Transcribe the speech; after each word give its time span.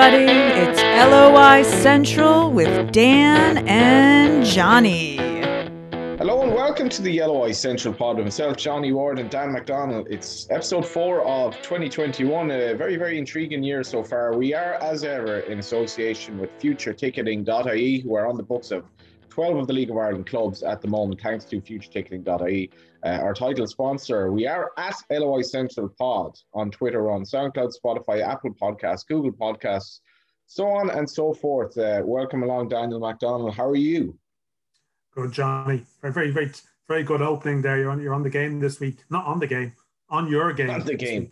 everybody. 0.00 0.30
It's 0.60 0.80
LOI 0.80 1.62
Central 1.82 2.52
with 2.52 2.92
Dan 2.92 3.66
and 3.66 4.44
Johnny. 4.44 5.16
Hello 6.18 6.42
and 6.42 6.54
welcome 6.54 6.88
to 6.88 7.02
the 7.02 7.10
Yellow 7.10 7.40
LOI 7.40 7.50
Central 7.52 7.92
Pod 7.92 8.16
with 8.16 8.26
myself, 8.26 8.56
Johnny 8.56 8.92
Ward, 8.92 9.18
and 9.18 9.28
Dan 9.28 9.50
McDonald. 9.50 10.06
It's 10.08 10.48
episode 10.50 10.86
four 10.86 11.22
of 11.22 11.56
2021, 11.62 12.50
a 12.50 12.74
very, 12.74 12.94
very 12.94 13.18
intriguing 13.18 13.64
year 13.64 13.82
so 13.82 14.04
far. 14.04 14.36
We 14.36 14.54
are, 14.54 14.74
as 14.74 15.02
ever, 15.02 15.40
in 15.40 15.58
association 15.58 16.38
with 16.38 16.56
FutureTicketing.ie, 16.60 18.00
who 18.00 18.14
are 18.14 18.26
on 18.28 18.36
the 18.36 18.44
books 18.44 18.70
of 18.70 18.84
12 19.38 19.56
of 19.56 19.66
the 19.68 19.72
League 19.72 19.88
of 19.88 19.96
Ireland 19.96 20.26
clubs 20.26 20.64
at 20.64 20.82
the 20.82 20.88
moment, 20.88 21.20
thanks 21.20 21.44
to 21.44 21.60
FutureTicketing.ie, 21.60 22.72
uh, 23.04 23.08
our 23.22 23.32
title 23.32 23.68
sponsor. 23.68 24.32
We 24.32 24.48
are 24.48 24.72
at 24.76 24.96
LOI 25.12 25.42
Central 25.42 25.88
Pod 25.90 26.36
on 26.54 26.72
Twitter, 26.72 27.08
on 27.08 27.22
SoundCloud, 27.22 27.72
Spotify, 27.72 28.20
Apple 28.20 28.52
Podcasts, 28.52 29.06
Google 29.06 29.30
Podcasts, 29.30 30.00
so 30.48 30.66
on 30.66 30.90
and 30.90 31.08
so 31.08 31.32
forth. 31.32 31.78
Uh, 31.78 32.02
welcome 32.04 32.42
along, 32.42 32.70
Daniel 32.70 32.98
McDonald. 32.98 33.54
How 33.54 33.68
are 33.68 33.76
you? 33.76 34.18
Good, 35.14 35.30
Johnny. 35.30 35.84
Very, 36.02 36.12
very, 36.12 36.30
very, 36.32 36.50
very 36.88 37.04
good 37.04 37.22
opening 37.22 37.62
there. 37.62 37.78
You're 37.78 37.92
on, 37.92 38.02
you're 38.02 38.14
on 38.14 38.24
the 38.24 38.30
game 38.30 38.58
this 38.58 38.80
week. 38.80 39.04
Not 39.08 39.24
on 39.24 39.38
the 39.38 39.46
game, 39.46 39.72
on 40.10 40.28
your 40.28 40.52
game. 40.52 40.70
On 40.70 40.84
the 40.84 40.96
game. 40.96 41.30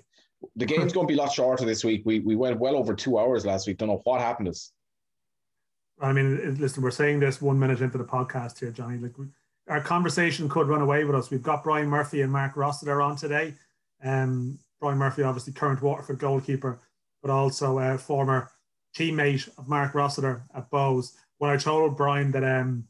The 0.55 0.65
game's 0.65 0.93
going 0.93 1.09
to 1.09 1.13
be 1.13 1.19
a 1.19 1.23
lot 1.23 1.33
shorter 1.33 1.65
this 1.65 1.83
week. 1.83 2.03
We, 2.05 2.21
we 2.21 2.37
went 2.37 2.61
well 2.61 2.77
over 2.77 2.95
two 2.95 3.19
hours 3.19 3.45
last 3.45 3.67
week. 3.67 3.79
Don't 3.79 3.89
know 3.89 4.01
what 4.05 4.21
happened 4.21 4.47
to 4.47 4.51
us. 4.51 4.71
I 6.01 6.13
mean, 6.13 6.57
listen, 6.59 6.83
we're 6.83 6.91
saying 6.91 7.21
this 7.21 7.41
one 7.41 7.59
minute 7.59 7.81
into 7.81 7.99
the 7.99 8.05
podcast 8.05 8.59
here, 8.59 8.71
Johnny. 8.71 8.99
Like, 8.99 9.13
our 9.69 9.81
conversation 9.81 10.49
could 10.49 10.69
run 10.69 10.83
away 10.83 11.05
with 11.05 11.17
us. 11.17 11.31
We've 11.31 11.43
got 11.43 11.65
Brian 11.65 11.89
Murphy 11.89 12.23
and 12.23 12.31
Mark 12.31 12.57
Rossiter 12.57 13.01
on 13.01 13.17
today. 13.17 13.55
Um, 14.05 14.59
Brian 14.81 14.99
Murphy, 14.99 15.23
obviously 15.23 15.53
current 15.53 15.83
Waterford 15.83 16.19
goalkeeper, 16.19 16.81
but 17.23 17.31
also 17.31 17.79
a 17.79 17.99
former 17.99 18.51
teammate 18.97 19.49
of 19.59 19.69
Mark 19.69 19.95
Rossiter 19.95 20.45
at 20.55 20.71
Bohs. 20.71 21.13
When 21.39 21.51
I 21.51 21.57
told 21.57 21.97
Brian 21.97 22.31
that 22.33 22.45
um, 22.45 22.85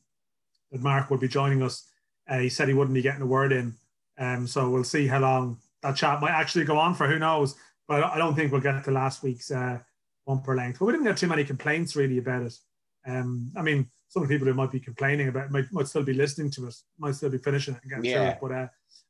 that 0.70 0.82
Mark 0.82 1.10
would 1.10 1.20
be 1.20 1.28
joining 1.28 1.62
us, 1.62 1.88
uh, 2.28 2.38
he 2.38 2.48
said 2.48 2.68
he 2.68 2.74
wouldn't 2.74 2.94
be 2.94 3.02
getting 3.02 3.22
a 3.22 3.26
word 3.26 3.52
in. 3.52 3.74
Um, 4.18 4.46
so 4.46 4.68
we'll 4.68 4.84
see 4.84 5.06
how 5.06 5.20
long 5.20 5.58
that 5.82 5.96
chat 5.96 6.20
might 6.20 6.30
actually 6.30 6.64
go 6.64 6.78
on 6.78 6.94
for. 6.94 7.06
Who 7.06 7.18
knows? 7.18 7.54
But 7.88 8.02
I 8.02 8.18
don't 8.18 8.34
think 8.34 8.50
we'll 8.50 8.60
get 8.60 8.82
to 8.84 8.90
last 8.90 9.22
week's 9.22 9.50
uh, 9.50 9.78
bumper 10.26 10.56
length. 10.56 10.78
But 10.78 10.86
we 10.86 10.92
didn't 10.92 11.06
get 11.06 11.16
too 11.16 11.28
many 11.28 11.44
complaints 11.44 11.94
really 11.94 12.18
about 12.18 12.42
it. 12.42 12.58
Um, 13.06 13.52
I 13.56 13.62
mean, 13.62 13.88
some 14.08 14.22
of 14.22 14.28
the 14.28 14.34
people 14.34 14.48
who 14.48 14.54
might 14.54 14.72
be 14.72 14.80
complaining 14.80 15.28
about 15.28 15.50
might, 15.50 15.72
might 15.72 15.88
still 15.88 16.02
be 16.02 16.14
listening 16.14 16.50
to 16.52 16.66
us, 16.66 16.84
might 16.98 17.14
still 17.14 17.30
be 17.30 17.38
finishing 17.38 17.74
it 17.74 17.80
and 17.82 17.90
getting 17.90 18.10
yeah. 18.10 18.30
it. 18.30 18.38
But 18.40 18.52
uh, 18.52 18.66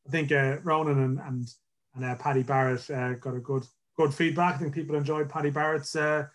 I 0.06 0.10
think 0.10 0.32
uh, 0.32 0.58
Ronan 0.62 1.02
and 1.02 1.18
and, 1.20 1.48
and 1.94 2.04
uh, 2.04 2.14
Paddy 2.16 2.42
Barrett 2.42 2.88
uh, 2.90 3.14
got 3.14 3.34
a 3.36 3.40
good 3.40 3.64
good 3.96 4.12
feedback. 4.14 4.56
I 4.56 4.58
think 4.58 4.74
people 4.74 4.96
enjoyed 4.96 5.28
Paddy 5.28 5.50
Barrett's 5.50 5.96
uh, 5.96 6.26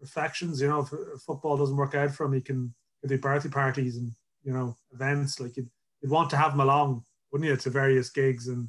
reflections. 0.00 0.60
You 0.60 0.68
know, 0.68 0.80
if, 0.80 0.92
if, 0.92 1.22
football 1.22 1.56
doesn't 1.56 1.76
work 1.76 1.94
out 1.94 2.10
for 2.10 2.26
him, 2.26 2.32
he 2.32 2.40
can, 2.40 2.74
do 3.06 3.18
birthday 3.18 3.50
parties 3.50 3.98
and 3.98 4.12
you 4.44 4.52
know 4.54 4.74
events. 4.94 5.38
Like 5.38 5.58
you'd, 5.58 5.68
you'd 6.00 6.10
want 6.10 6.30
to 6.30 6.38
have 6.38 6.54
him 6.54 6.60
along, 6.60 7.04
wouldn't 7.30 7.50
you, 7.50 7.54
to 7.54 7.68
various 7.68 8.08
gigs 8.08 8.48
and 8.48 8.68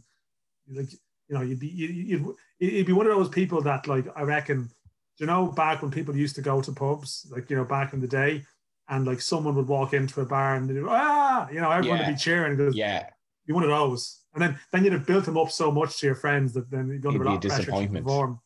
like 0.69 0.91
you 0.91 1.35
know 1.35 1.41
you'd 1.41 1.59
be 1.59 1.67
you'd, 1.67 2.25
you'd 2.59 2.85
be 2.85 2.91
one 2.91 3.07
of 3.07 3.15
those 3.15 3.29
people 3.29 3.61
that 3.61 3.87
like 3.87 4.05
I 4.13 4.23
reckon 4.23 4.69
you 5.17 5.25
know 5.25 5.47
back 5.47 5.81
when 5.81 5.91
people 5.91 6.15
used 6.15 6.35
to 6.35 6.41
go 6.41 6.61
to 6.61 6.71
pubs, 6.71 7.27
like 7.31 7.49
you 7.49 7.55
know 7.55 7.65
back 7.65 7.93
in 7.93 8.01
the 8.01 8.07
day, 8.07 8.43
and 8.89 9.05
like 9.05 9.21
someone 9.21 9.55
would 9.55 9.67
walk 9.67 9.93
into 9.93 10.21
a 10.21 10.25
bar 10.25 10.55
and 10.55 10.69
they'd 10.69 10.81
go, 10.81 10.87
ah, 10.89 11.47
you 11.51 11.59
know, 11.59 11.71
everyone 11.71 11.99
yeah. 11.99 12.07
would 12.07 12.13
be 12.13 12.19
cheering 12.19 12.55
because 12.55 12.75
yeah, 12.75 13.07
you 13.45 13.53
one 13.53 13.63
of 13.63 13.69
those, 13.69 14.21
and 14.33 14.41
then 14.41 14.59
then 14.71 14.83
you'd 14.83 14.93
have 14.93 15.05
built 15.05 15.25
them 15.25 15.37
up 15.37 15.51
so 15.51 15.71
much 15.71 15.99
to 15.99 16.05
your 16.05 16.15
friends 16.15 16.53
that 16.53 16.69
then 16.69 16.87
you're 16.87 16.99
going 16.99 17.17
to 17.17 17.19
be 17.19 17.25
a 17.25 17.29
lot 17.29 17.45
of 17.45 17.51
pressure 17.51 17.71
to 17.71 17.87
perform. 17.87 18.39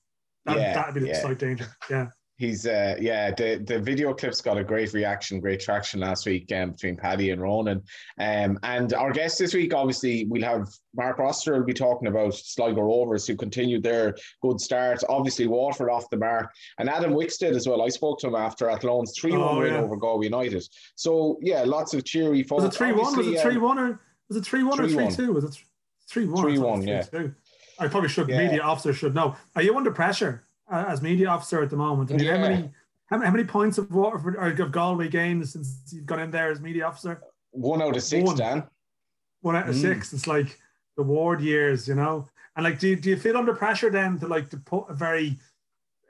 That, 0.46 0.58
yeah, 0.58 0.74
that'd 0.74 0.94
be 0.94 1.02
the 1.02 1.08
yeah. 1.08 1.22
slight 1.22 1.40
danger. 1.40 1.68
Yeah 1.90 2.08
he's 2.40 2.66
uh 2.66 2.96
yeah 3.00 3.32
the 3.32 3.62
the 3.68 3.78
video 3.78 4.14
clips 4.14 4.42
got 4.42 4.58
a 4.58 4.64
great 4.64 4.92
reaction 4.94 5.40
great 5.40 5.60
traction 5.60 6.00
last 6.00 6.26
week 6.26 6.52
um, 6.54 6.72
between 6.72 6.96
paddy 6.96 7.30
and 7.30 7.42
ronan 7.42 7.84
um 8.20 8.58
and 8.64 8.94
our 8.94 9.12
guest 9.12 9.38
this 9.38 9.54
week 9.54 9.74
obviously 9.74 10.26
we'll 10.26 10.42
have 10.42 10.68
mark 10.96 11.20
rossiter 11.20 11.60
will 11.60 11.66
be 11.66 11.74
talking 11.74 12.08
about 12.08 12.34
sligo 12.34 12.82
rovers 12.82 13.28
who 13.28 13.36
continued 13.36 13.84
their 13.84 14.16
good 14.42 14.60
start 14.60 15.04
obviously 15.10 15.46
waterford 15.46 15.90
off 15.90 16.10
the 16.10 16.18
mark 16.18 16.52
and 16.80 16.90
adam 16.90 17.12
wixted 17.12 17.52
as 17.52 17.68
well 17.68 17.82
i 17.82 17.90
spoke 17.90 18.18
to 18.18 18.28
him 18.28 18.36
after 18.36 18.70
Athlone's 18.70 19.20
3-1 19.20 19.34
oh, 19.34 19.60
win 19.60 19.74
yeah. 19.74 19.80
over 19.80 19.98
galway 19.98 20.26
united 20.26 20.64
so 20.96 21.38
yeah 21.42 21.64
lots 21.64 21.94
of 21.94 22.04
cheery 22.06 22.42
folks. 22.42 22.64
was 22.64 22.76
it 22.76 22.80
3-1 22.80 23.18
was 23.18 23.28
it 23.28 23.38
3-1 23.38 23.78
or 23.78 24.02
was 24.30 24.38
it 24.38 24.44
3-1 24.44 24.80
or 24.80 24.88
3-2 24.88 25.34
was 25.34 25.44
it 25.44 25.64
3-1 26.12 26.58
3-1 26.58 26.88
yeah 26.88 27.28
I 27.82 27.88
probably 27.88 28.10
should. 28.10 28.28
Yeah. 28.28 28.40
Media 28.44 28.62
officer 28.62 28.92
should 28.92 29.16
know. 29.16 29.38
Are 29.56 29.62
you 29.62 29.78
under 29.78 29.92
pressure? 29.92 30.44
Uh, 30.70 30.86
as 30.88 31.02
media 31.02 31.28
officer 31.28 31.62
at 31.62 31.70
the 31.70 31.78
moment. 31.78 32.12
I 32.12 32.16
mean, 32.16 32.26
yeah. 32.26 32.36
how 32.36 32.42
many 32.42 32.70
how, 33.08 33.20
how, 33.22 33.32
many 33.32 33.44
points 33.44 33.78
of 33.78 33.92
Waterford 33.92 34.36
or 34.36 34.48
of 34.48 34.72
Galway 34.72 35.08
gained 35.08 35.48
since 35.48 35.82
you've 35.92 36.06
gone 36.06 36.20
in 36.20 36.32
there 36.32 36.52
as 36.52 36.62
media 36.62 36.86
officer? 36.86 37.22
One 37.52 37.82
out 37.82 37.96
of 37.96 38.04
six, 38.04 38.26
One. 38.26 38.38
Dan. 38.38 38.64
One 39.42 39.56
out 39.56 39.70
of 39.70 39.76
mm. 39.76 39.82
six. 39.82 40.14
It's 40.14 40.28
like 40.28 40.60
the 40.96 41.04
ward 41.04 41.42
years, 41.42 41.88
you 41.88 41.96
know. 41.96 42.28
And 42.56 42.64
like, 42.64 42.80
do 42.80 42.90
you, 42.90 42.96
do 42.96 43.10
you 43.10 43.18
feel 43.18 43.38
under 43.38 43.56
pressure 43.56 43.90
then 43.90 44.20
to 44.20 44.28
like 44.28 44.50
to 44.50 44.58
put 44.58 44.86
a 44.90 44.94
very 44.94 45.38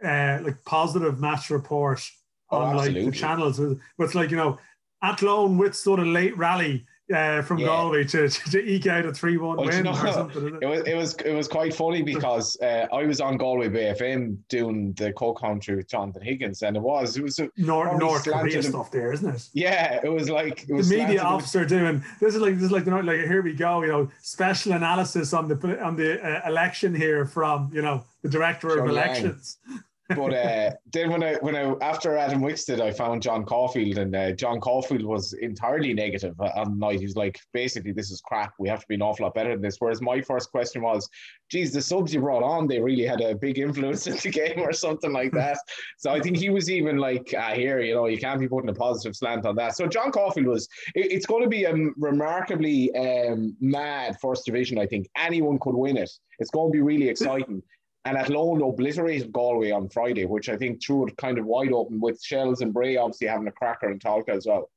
uh, 0.04 0.40
like 0.44 0.64
positive 0.66 1.20
match 1.20 1.50
report 1.50 2.02
oh, 2.50 2.58
on 2.58 2.76
like 2.76 2.94
the 2.94 3.12
channels? 3.12 3.60
Where 3.60 3.78
it's 4.00 4.16
like 4.16 4.32
you 4.32 4.38
know, 4.38 4.58
Athlone 5.02 5.58
with 5.58 5.76
sort 5.76 6.00
of 6.00 6.08
late 6.08 6.38
rally 6.38 6.86
uh, 7.14 7.42
from 7.42 7.58
yeah. 7.60 7.68
Galway 7.68 8.04
to, 8.06 8.30
to, 8.30 8.52
to, 8.52 8.64
eke 8.64 8.88
out 8.88 9.06
a 9.06 9.14
three-one 9.14 9.58
well, 9.58 9.66
win 9.68 9.78
you 9.78 9.84
know, 9.84 9.92
or 9.92 10.12
something. 10.12 10.60
It? 10.62 10.66
was 10.66 10.82
it 10.82 10.96
was 10.96 11.14
it 11.26 11.34
was 11.34 11.48
quite 11.48 11.74
funny 11.74 12.02
because 12.02 12.60
uh, 12.62 12.88
I 12.92 13.06
was 13.06 13.20
on 13.20 13.38
Galway 13.38 13.70
Bay 13.70 13.94
FM 13.98 14.38
doing 14.48 14.94
the 14.94 15.12
co-country 15.14 15.76
with 15.76 15.88
Jonathan 15.88 16.22
Higgins, 16.22 16.62
and 16.62 16.78
it 16.78 16.82
was 16.82 17.18
it 17.18 17.24
was 17.24 17.40
a 17.40 17.50
North 17.58 18.00
North 18.00 18.24
Korea 18.26 18.62
stuff 18.62 18.92
there, 18.92 19.12
isn't 19.12 19.36
it? 19.36 19.50
Yeah, 19.54 20.00
it 20.04 20.10
was 20.10 20.30
like 20.30 20.66
it 20.70 20.74
was 20.74 20.90
the 20.90 20.98
media 20.98 21.22
officer 21.22 21.66
doing 21.66 22.04
this 22.20 22.36
is 22.36 22.42
like 22.42 22.56
this 22.56 22.66
is 22.66 22.72
like 22.72 22.86
the 22.86 22.92
like 22.92 23.22
here 23.22 23.42
we 23.42 23.54
go, 23.54 23.82
you 23.82 23.88
know, 23.90 24.12
special 24.22 24.74
analysis 24.74 25.34
on 25.34 25.48
the 25.48 25.80
on 25.84 25.96
the 25.96 26.22
uh, 26.24 26.48
election 26.48 26.94
here 26.94 27.26
from 27.26 27.72
you 27.74 27.82
know 27.82 28.04
the 28.22 28.30
director 28.30 28.80
of 28.80 28.90
elections. 28.90 29.58
but 30.16 30.34
uh, 30.34 30.72
then 30.92 31.12
when 31.12 31.24
I 31.24 31.36
when 31.36 31.56
I 31.56 31.74
after 31.82 32.18
Adam 32.18 32.42
Wixted, 32.42 32.82
I 32.82 32.92
found 32.92 33.22
John 33.22 33.46
Caulfield, 33.46 34.00
and 34.00 34.16
uh, 34.16 34.32
John 34.32 34.60
Caulfield 34.60 35.04
was 35.04 35.34
entirely 35.34 35.94
negative 35.94 36.36
on 36.40 36.80
night. 36.80 37.00
He 37.00 37.06
was 37.06 37.16
like, 37.16 37.40
basically, 37.54 37.92
this 37.92 38.10
is 38.10 38.20
crap. 38.22 38.54
We 38.58 38.68
have 38.70 38.80
to 38.80 38.88
be 38.88 38.96
an 38.96 39.04
awful 39.04 39.26
lot 39.26 39.36
better 39.36 39.52
than 39.52 39.62
this. 39.62 39.78
Whereas 39.78 40.02
my 40.02 40.22
first 40.22 40.52
question 40.52 40.82
was, 40.82 41.08
geez, 41.50 41.72
the 41.72 41.82
subs 41.82 42.14
you 42.14 42.22
brought 42.22 42.42
on, 42.42 42.68
they 42.68 42.80
really 42.80 43.06
had 43.06 43.22
a 43.22 43.36
big 43.36 43.60
influence 43.60 44.08
in 44.08 44.18
the 44.18 44.30
game 44.30 44.60
or 44.60 44.74
something 44.74 45.14
like 45.14 45.32
that. 45.34 45.58
so 45.98 46.12
I 46.12 46.20
think 46.20 46.38
he 46.38 46.50
was 46.50 46.72
even 46.72 46.98
like, 46.98 47.34
ah, 47.38 47.52
here, 47.54 47.80
you 47.80 47.94
know, 47.94 48.08
you 48.08 48.18
can't 48.18 48.40
be 48.40 48.48
putting 48.48 48.70
a 48.70 48.74
positive 48.74 49.16
slant 49.16 49.46
on 49.46 49.56
that. 49.58 49.76
So 49.76 49.88
John 49.88 50.12
Caulfield 50.12 50.48
was, 50.48 50.68
it, 50.96 51.12
it's 51.12 51.26
going 51.26 51.44
to 51.44 51.50
be 51.50 51.66
a 51.66 51.76
remarkably 51.98 52.94
um, 52.96 53.56
mad 53.60 54.18
first 54.20 54.46
division. 54.46 54.80
I 54.80 54.88
think 54.88 55.08
anyone 55.16 55.60
could 55.60 55.76
win 55.76 55.98
it. 55.98 56.10
It's 56.40 56.52
going 56.52 56.72
to 56.72 56.74
be 56.74 56.82
really 56.82 57.10
exciting. 57.10 57.62
And 58.06 58.18
at 58.18 58.26
Athlone 58.26 58.62
obliterated 58.62 59.32
Galway 59.32 59.72
on 59.72 59.90
Friday, 59.90 60.26
which 60.26 60.48
I 60.48 60.56
think 60.56 60.82
threw 60.82 61.08
it 61.08 61.18
kind 61.18 61.38
of 61.38 61.46
wide 61.46 61.74
open 61.74 62.00
with 62.00 62.24
Shells 62.24 62.62
and 62.62 62.74
Bray 62.74 62.98
obviously 62.98 63.28
having 63.28 63.48
a 63.48 63.52
cracker 63.52 63.92
in 63.92 64.00
Tolka 64.00 64.30
as 64.30 64.48
well. 64.48 64.70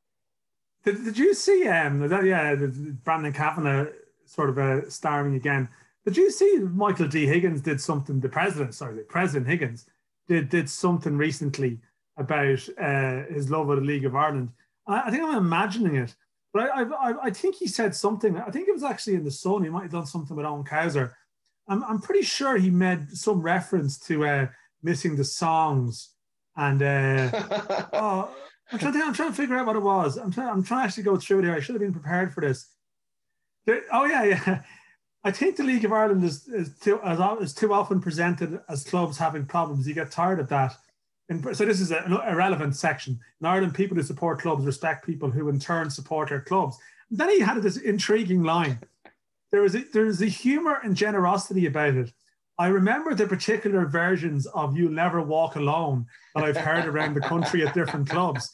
Did, 0.84 1.05
did 1.05 1.19
you 1.19 1.33
see 1.33 1.69
um 1.69 2.09
that, 2.09 2.25
yeah 2.25 2.56
Brandon 3.05 3.33
Kavanagh 3.33 3.93
sort 4.27 4.50
of 4.50 4.59
uh, 4.59 4.91
starring 4.91 5.37
again? 5.37 5.69
Did 6.05 6.16
you 6.16 6.33
see 6.33 6.59
Michael 6.59 7.06
D 7.06 7.27
Higgins 7.27 7.60
did 7.60 7.81
something? 7.81 8.19
The 8.19 8.28
president, 8.28 8.75
sorry, 8.75 8.97
the 8.97 9.03
president 9.03 9.47
Higgins 9.47 9.87
did 10.27 10.49
did 10.49 10.69
something 10.69 11.16
recently 11.16 11.78
about 12.16 12.69
uh, 12.81 13.22
his 13.31 13.50
love 13.50 13.71
of 13.71 13.78
the 13.78 13.84
League 13.84 14.04
of 14.04 14.16
Ireland. 14.16 14.50
I, 14.87 15.03
I 15.03 15.10
think 15.10 15.22
I'm 15.22 15.37
imagining 15.37 15.94
it, 15.94 16.16
but 16.53 16.71
I, 16.75 16.83
I 16.83 17.27
I 17.27 17.31
think 17.31 17.54
he 17.54 17.69
said 17.69 17.94
something. 17.94 18.37
I 18.37 18.50
think 18.50 18.66
it 18.66 18.75
was 18.75 18.83
actually 18.83 19.15
in 19.15 19.25
the 19.25 19.31
Sun. 19.31 19.62
He 19.62 19.71
might 19.71 19.83
have 19.83 19.93
done 19.93 20.06
something 20.06 20.37
with 20.37 20.44
Owen 20.47 20.65
Cowser 20.65 21.12
I'm, 21.72 21.83
I'm 21.84 22.00
pretty 22.00 22.22
sure 22.22 22.59
he 22.59 22.71
made 22.71 23.10
some 23.16 23.41
reference 23.41 23.98
to 24.01 24.24
uh, 24.27 24.47
missing 24.83 25.16
the 25.16 25.24
songs 25.24 26.10
and 26.57 26.83
uh, 26.83 27.86
oh, 27.95 28.30
I'm 28.71 28.78
trying, 28.78 28.92
to, 28.92 28.98
I'm 29.01 29.15
trying 29.15 29.30
to 29.30 29.34
figure 29.34 29.57
out 29.57 29.66
what 29.66 29.77
it 29.77 29.83
was. 29.83 30.19
I'm 30.19 30.30
trying, 30.30 30.48
I'm 30.48 30.63
trying 30.63 30.80
to 30.80 30.84
actually 30.84 31.03
go 31.04 31.16
through 31.16 31.41
it 31.41 31.45
here. 31.45 31.54
I 31.54 31.60
should 31.60 31.74
have 31.74 31.80
been 31.80 31.92
prepared 31.92 32.33
for 32.33 32.42
this. 32.42 32.66
oh 33.92 34.04
yeah, 34.04 34.24
yeah. 34.24 34.63
I 35.24 35.30
think 35.30 35.57
the 35.57 35.63
League 35.63 35.84
of 35.84 35.92
Ireland 35.92 36.24
is, 36.24 36.48
is, 36.48 36.77
too, 36.80 37.01
is 37.41 37.54
too 37.54 37.72
often 37.72 38.01
presented 38.01 38.60
as 38.69 38.83
clubs 38.83 39.16
having 39.16 39.47
problems. 39.47 39.86
You 39.86 39.95
get 39.95 40.10
tired 40.10 40.41
of 40.41 40.48
that. 40.48 40.74
And 41.28 41.57
so 41.57 41.65
this 41.65 41.80
is 41.80 41.92
an 41.92 42.13
irrelevant 42.13 42.74
section. 42.74 43.21
In 43.41 43.47
Ireland, 43.47 43.74
people 43.74 43.97
who 43.97 44.03
support 44.03 44.41
clubs 44.41 44.66
respect 44.66 45.07
people 45.07 45.30
who 45.30 45.48
in 45.48 45.60
turn 45.60 45.91
support 45.91 46.30
their 46.30 46.41
clubs. 46.41 46.77
And 47.09 47.19
then 47.19 47.30
he 47.30 47.39
had 47.39 47.63
this 47.63 47.77
intriguing 47.77 48.42
line 48.42 48.80
there 49.53 49.65
is 49.65 49.75
a, 49.75 49.84
there 49.93 50.07
is 50.07 50.21
a 50.22 50.27
humor 50.27 50.81
and 50.83 50.97
generosity 50.97 51.66
about 51.66 51.95
it. 51.95 52.13
I 52.59 52.69
remember 52.69 53.15
the 53.15 53.27
particular 53.27 53.87
versions 53.87 54.47
of 54.47 54.77
"You'll 54.77 54.93
Never 54.93 55.22
Walk 55.22 55.57
Alone" 55.57 56.07
that 56.34 56.45
I've 56.45 56.57
heard 56.57 56.87
around 56.87 57.15
the 57.15 57.21
country 57.21 57.66
at 57.66 57.75
different 57.75 58.09
clubs. 58.09 58.51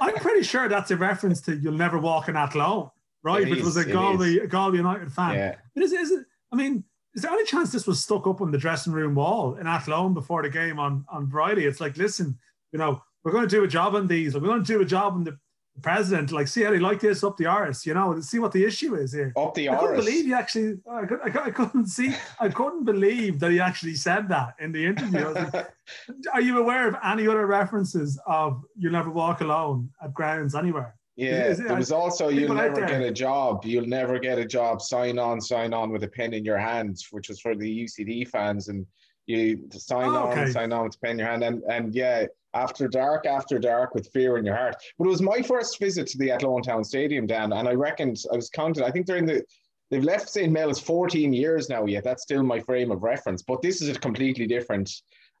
I'm 0.00 0.14
pretty 0.16 0.42
sure 0.42 0.68
that's 0.68 0.90
a 0.90 0.96
reference 0.96 1.40
to 1.42 1.56
"You'll 1.56 1.74
Never 1.74 1.98
Walk 1.98 2.28
in 2.28 2.36
Athlone," 2.36 2.90
right? 3.22 3.48
Which 3.48 3.62
was 3.62 3.76
a 3.76 3.84
Galway, 3.84 4.38
a 4.38 4.46
Galway 4.46 4.76
United 4.76 5.12
fan. 5.12 5.34
Yeah. 5.34 5.82
Is, 5.82 5.92
is 5.92 6.10
it? 6.10 6.26
I 6.52 6.56
mean, 6.56 6.84
is 7.14 7.22
there 7.22 7.32
any 7.32 7.44
chance 7.44 7.72
this 7.72 7.86
was 7.86 8.02
stuck 8.02 8.26
up 8.26 8.40
on 8.40 8.50
the 8.50 8.58
dressing 8.58 8.92
room 8.92 9.14
wall 9.14 9.54
in 9.54 9.66
Athlone 9.66 10.14
before 10.14 10.42
the 10.42 10.50
game 10.50 10.78
on 10.78 11.04
on 11.10 11.30
Friday? 11.30 11.64
It's 11.64 11.80
like, 11.80 11.96
listen, 11.96 12.38
you 12.72 12.78
know, 12.78 13.02
we're 13.24 13.32
going 13.32 13.48
to 13.48 13.56
do 13.56 13.64
a 13.64 13.68
job 13.68 13.94
on 13.94 14.06
these. 14.06 14.34
We're 14.34 14.40
going 14.40 14.64
to 14.64 14.72
do 14.72 14.80
a 14.80 14.86
job 14.86 15.14
on 15.14 15.24
the 15.24 15.38
president. 15.82 16.32
Like, 16.32 16.48
see 16.48 16.62
how 16.62 16.70
they 16.70 16.78
like 16.78 17.00
this 17.00 17.24
up 17.24 17.36
the 17.36 17.46
arse, 17.46 17.84
you 17.86 17.94
know, 17.94 18.20
see 18.20 18.38
what 18.38 18.52
the 18.52 18.64
issue 18.64 18.94
is 18.94 19.12
here. 19.12 19.32
Up 19.36 19.54
the 19.54 19.68
I 19.68 19.76
couldn't 19.76 19.96
arse. 19.96 20.04
believe 20.04 20.24
he 20.26 20.32
actually. 20.32 20.78
I, 20.90 21.06
could, 21.06 21.20
I, 21.22 21.50
couldn't 21.50 21.86
see. 21.86 22.14
I 22.40 22.48
couldn't 22.48 22.84
believe 22.84 23.40
that 23.40 23.50
he 23.50 23.60
actually 23.60 23.94
said 23.94 24.28
that 24.28 24.54
in 24.60 24.72
the 24.72 24.84
interview. 24.86 25.28
Like, 25.30 25.68
are 26.32 26.40
you 26.40 26.58
aware 26.58 26.88
of 26.88 26.96
any 27.04 27.26
other 27.28 27.46
references 27.46 28.18
of 28.26 28.62
"You'll 28.76 28.92
never 28.92 29.10
walk 29.10 29.40
alone" 29.40 29.90
at 30.02 30.14
grounds 30.14 30.54
anywhere? 30.54 30.94
Yeah, 31.16 31.44
Is 31.46 31.60
it- 31.60 31.68
there 31.68 31.76
was 31.76 31.92
also 31.92 32.28
you'll 32.28 32.54
never 32.54 32.80
get 32.86 33.00
a 33.02 33.12
job. 33.12 33.64
You'll 33.64 33.86
never 33.86 34.18
get 34.18 34.38
a 34.38 34.44
job. 34.44 34.82
Sign 34.82 35.18
on, 35.18 35.40
sign 35.40 35.72
on 35.72 35.90
with 35.90 36.02
a 36.02 36.08
pen 36.08 36.34
in 36.34 36.44
your 36.44 36.58
hand, 36.58 36.98
which 37.12 37.28
was 37.28 37.40
for 37.40 37.54
the 37.54 37.84
UCD 37.84 38.26
fans, 38.28 38.68
and 38.68 38.84
you 39.26 39.68
sign 39.70 40.08
Oh, 40.08 40.26
on, 40.28 40.50
sign 40.50 40.72
on 40.72 40.84
with 40.84 40.96
a 40.96 40.98
pen 40.98 41.12
in 41.12 41.18
your 41.20 41.28
hand, 41.28 41.44
and 41.44 41.62
and 41.70 41.94
yeah, 41.94 42.26
after 42.54 42.88
dark, 42.88 43.26
after 43.26 43.58
dark, 43.58 43.94
with 43.94 44.10
fear 44.12 44.38
in 44.38 44.44
your 44.44 44.56
heart. 44.56 44.76
But 44.98 45.06
it 45.06 45.10
was 45.10 45.22
my 45.22 45.42
first 45.42 45.78
visit 45.78 46.06
to 46.08 46.18
the 46.18 46.30
Athlone 46.30 46.62
Town 46.62 46.84
Stadium, 46.84 47.26
Dan, 47.26 47.52
and 47.52 47.68
I 47.68 47.72
reckoned 47.72 48.22
I 48.32 48.36
was 48.36 48.48
counted. 48.48 48.84
I 48.84 48.90
think 48.90 49.06
they're 49.06 49.16
in 49.16 49.26
the 49.26 49.44
they've 49.90 50.04
left 50.04 50.28
St. 50.28 50.52
Mel's 50.52 50.80
14 50.80 51.32
years 51.32 51.68
now. 51.68 51.84
Yet 51.84 52.04
that's 52.04 52.22
still 52.22 52.42
my 52.42 52.60
frame 52.60 52.90
of 52.90 53.02
reference. 53.02 53.42
But 53.42 53.62
this 53.62 53.82
is 53.82 53.88
a 53.88 53.98
completely 53.98 54.46
different 54.46 54.90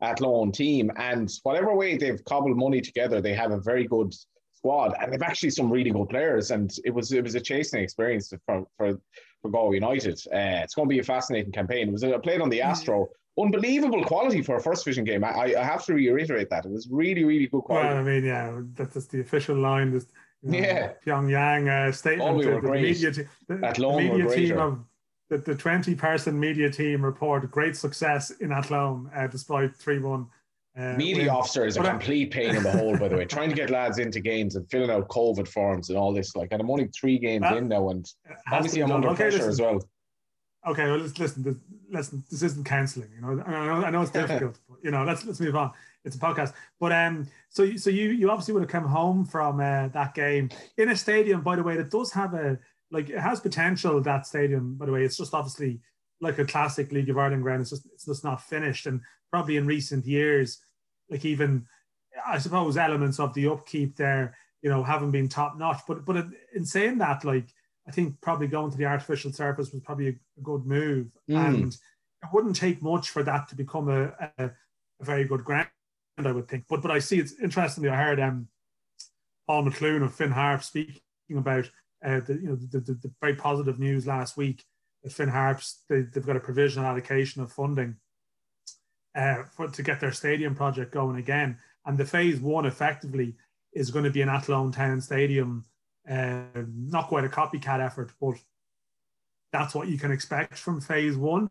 Athlone 0.00 0.52
team, 0.52 0.90
and 0.96 1.30
whatever 1.44 1.74
way 1.74 1.96
they've 1.96 2.22
cobbled 2.24 2.56
money 2.56 2.80
together, 2.80 3.20
they 3.20 3.34
have 3.34 3.52
a 3.52 3.60
very 3.60 3.86
good 3.86 4.12
squad, 4.54 4.94
and 5.00 5.12
they've 5.12 5.22
actually 5.22 5.50
some 5.50 5.70
really 5.70 5.90
good 5.90 6.08
players. 6.08 6.50
And 6.50 6.74
it 6.84 6.90
was 6.90 7.12
it 7.12 7.22
was 7.22 7.34
a 7.34 7.40
chasing 7.40 7.82
experience 7.82 8.32
for 8.46 8.64
for, 8.76 8.98
for 9.40 9.50
Galway 9.50 9.76
United. 9.76 10.20
Uh, 10.32 10.62
it's 10.64 10.74
going 10.74 10.88
to 10.88 10.92
be 10.92 11.00
a 11.00 11.04
fascinating 11.04 11.52
campaign. 11.52 11.88
It 11.88 11.92
was 11.92 12.04
uh, 12.04 12.18
played 12.18 12.40
on 12.40 12.50
the 12.50 12.62
Astro. 12.62 13.08
Unbelievable 13.38 14.04
quality 14.04 14.42
for 14.42 14.56
a 14.56 14.60
first 14.62 14.84
division 14.84 15.04
game. 15.04 15.24
I, 15.24 15.54
I 15.58 15.64
have 15.64 15.84
to 15.86 15.94
reiterate 15.94 16.48
that 16.50 16.64
it 16.64 16.70
was 16.70 16.88
really 16.88 17.24
really 17.24 17.46
good 17.48 17.62
quality. 17.62 17.88
Well. 17.88 17.96
I 17.98 18.02
mean, 18.02 18.24
yeah, 18.24 18.60
that- 18.76 18.92
that's 18.92 19.06
the 19.06 19.20
official 19.20 19.56
line. 19.56 19.90
This, 19.90 20.06
you 20.42 20.50
know, 20.52 20.58
Yeah. 20.58 20.92
Pyongyang 21.04 21.68
uh, 21.88 21.90
statement. 21.92 22.30
Oh, 22.30 22.34
we 22.34 22.44
the- 22.44 22.50
were 22.52 22.60
the 22.60 22.68
great. 22.68 22.82
media, 22.82 23.10
te- 23.10 23.24
the, 23.48 23.66
At 23.66 23.74
the 23.76 23.88
media 23.96 24.28
team 24.28 24.58
of 24.58 24.84
the, 25.30 25.38
the 25.38 25.54
20 25.56 25.94
person 25.96 26.38
media 26.38 26.70
team 26.70 27.04
report 27.04 27.50
great 27.50 27.76
success 27.76 28.30
in 28.30 28.52
Athlone 28.52 29.10
uh, 29.16 29.26
despite 29.26 29.74
3 29.74 29.98
1. 29.98 30.26
Uh, 30.76 30.94
Media 30.96 31.22
win. 31.24 31.28
officer 31.30 31.64
is 31.66 31.76
a 31.76 31.80
But 31.80 31.86
I- 31.86 31.90
complete 31.92 32.30
pain 32.32 32.54
in 32.54 32.62
the 32.62 32.70
hole, 32.72 32.96
by 32.98 33.08
the 33.08 33.16
way. 33.16 33.24
Trying 33.24 33.48
to 33.50 33.54
get 33.56 33.70
lads 33.70 33.98
into 33.98 34.20
games 34.20 34.54
and 34.56 34.68
filling 34.70 34.90
out 34.90 35.08
COVID 35.08 35.48
forms 35.48 35.88
and 35.88 35.96
all 35.98 36.12
this. 36.12 36.34
Like, 36.36 36.48
and 36.52 36.60
I'm 36.60 36.70
only 36.70 36.88
three 36.88 37.18
games 37.18 37.42
That 37.42 37.56
in 37.56 37.68
now, 37.68 37.88
and 37.90 38.04
It 38.04 38.10
has 38.30 38.38
to 38.50 38.54
obviously 38.56 38.80
I'm 38.82 38.92
under 38.92 39.08
Okay, 39.08 39.16
pressure 39.16 39.36
listen. 39.38 39.50
as 39.50 39.60
well. 39.60 39.80
Okay, 40.66 40.84
well, 40.86 40.98
let's 40.98 41.18
listen. 41.18 41.42
This, 41.42 41.56
listen, 41.90 42.24
this 42.30 42.42
isn't 42.42 42.64
counselling. 42.64 43.10
You 43.14 43.20
know, 43.22 43.42
I 43.46 43.50
know, 43.66 43.86
I 43.86 43.90
know 43.90 44.02
it's 44.02 44.10
difficult. 44.22 44.58
but, 44.68 44.78
you 44.82 44.90
know, 44.90 45.04
let's 45.04 45.24
let's 45.24 45.40
move 45.40 45.56
on. 45.56 45.72
It's 46.04 46.16
a 46.16 46.18
podcast. 46.18 46.52
But 46.80 46.92
um, 46.92 47.26
so 47.48 47.62
you- 47.62 47.78
so 47.78 47.90
you 47.90 48.10
you 48.10 48.30
obviously 48.30 48.54
would 48.54 48.62
have 48.62 48.70
come 48.70 48.84
home 48.86 49.24
from 49.24 49.60
uh, 49.60 49.88
that 49.88 50.14
game 50.14 50.50
in 50.76 50.88
a 50.90 50.96
stadium, 50.96 51.42
by 51.42 51.56
the 51.56 51.62
way, 51.62 51.76
that 51.76 51.90
does 51.90 52.12
have 52.12 52.34
a 52.34 52.58
like 52.90 53.10
it 53.10 53.18
has 53.18 53.40
potential. 53.40 54.00
That 54.00 54.26
stadium, 54.26 54.74
by 54.76 54.86
the 54.86 54.92
way, 54.92 55.04
it's 55.04 55.16
just 55.16 55.34
obviously 55.34 55.80
like 56.20 56.38
a 56.38 56.44
classic 56.44 56.92
League 56.92 57.10
of 57.10 57.18
Ireland 57.18 57.42
ground. 57.42 57.60
It's 57.62 57.70
just 57.70 57.86
it's 57.92 58.06
just 58.06 58.24
not 58.24 58.42
finished, 58.42 58.86
and 58.86 59.00
probably 59.30 59.56
in 59.56 59.66
recent 59.66 60.06
years, 60.06 60.60
like 61.10 61.24
even 61.24 61.66
I 62.26 62.38
suppose 62.38 62.76
elements 62.76 63.18
of 63.18 63.34
the 63.34 63.48
upkeep 63.48 63.96
there, 63.96 64.36
you 64.62 64.70
know, 64.70 64.82
haven't 64.84 65.10
been 65.10 65.28
top 65.28 65.56
notch. 65.58 65.80
But 65.88 66.04
but 66.04 66.26
in 66.54 66.64
saying 66.64 66.98
that, 66.98 67.24
like 67.24 67.48
I 67.86 67.90
think 67.90 68.20
probably 68.20 68.46
going 68.46 68.70
to 68.70 68.78
the 68.78 68.86
artificial 68.86 69.32
surface 69.32 69.72
was 69.72 69.82
probably 69.82 70.08
a, 70.08 70.14
good 70.42 70.66
move, 70.66 71.08
Mm. 71.28 71.46
and 71.46 71.72
it 71.74 72.28
wouldn't 72.32 72.56
take 72.56 72.82
much 72.82 73.10
for 73.10 73.22
that 73.22 73.48
to 73.48 73.54
become 73.56 73.88
a, 73.88 74.12
a, 74.38 74.46
a 74.46 75.04
very 75.04 75.24
good 75.24 75.44
ground, 75.44 75.68
I 76.18 76.32
would 76.32 76.48
think. 76.48 76.64
But 76.68 76.82
but 76.82 76.90
I 76.90 76.98
see 76.98 77.18
it's 77.18 77.38
interestingly, 77.40 77.90
I 77.90 77.96
heard 77.96 78.20
um, 78.20 78.48
Paul 79.46 79.64
McClune 79.64 80.02
of 80.02 80.14
Finn 80.14 80.30
Harp 80.32 80.62
speaking 80.62 81.00
about 81.36 81.70
uh, 82.04 82.20
the 82.20 82.34
you 82.34 82.48
know 82.48 82.56
the, 82.56 82.80
the, 82.80 82.94
the 82.94 83.12
very 83.20 83.34
positive 83.34 83.78
news 83.78 84.06
last 84.06 84.36
week 84.36 84.64
that 85.02 85.12
Finn 85.12 85.28
Harps 85.28 85.84
they, 85.88 86.02
they've 86.02 86.26
got 86.26 86.36
a 86.36 86.40
provisional 86.40 86.88
allocation 86.88 87.42
of 87.42 87.52
funding 87.52 87.96
uh, 89.14 89.44
for 89.54 89.68
to 89.68 89.82
get 89.82 90.00
their 90.00 90.12
stadium 90.12 90.54
project 90.54 90.92
going 90.92 91.16
again, 91.16 91.58
and 91.86 91.98
the 91.98 92.04
phase 92.04 92.40
one 92.40 92.66
effectively 92.66 93.36
is 93.72 93.90
going 93.90 94.04
to 94.04 94.10
be 94.10 94.22
an 94.22 94.28
Athlone 94.28 94.72
Town 94.72 95.00
Stadium. 95.00 95.64
Uh, 96.08 96.42
not 96.74 97.08
quite 97.08 97.24
a 97.24 97.28
copycat 97.28 97.84
effort, 97.84 98.12
but 98.20 98.36
that's 99.52 99.74
what 99.74 99.88
you 99.88 99.98
can 99.98 100.10
expect 100.10 100.58
from 100.58 100.80
phase 100.80 101.16
one. 101.16 101.48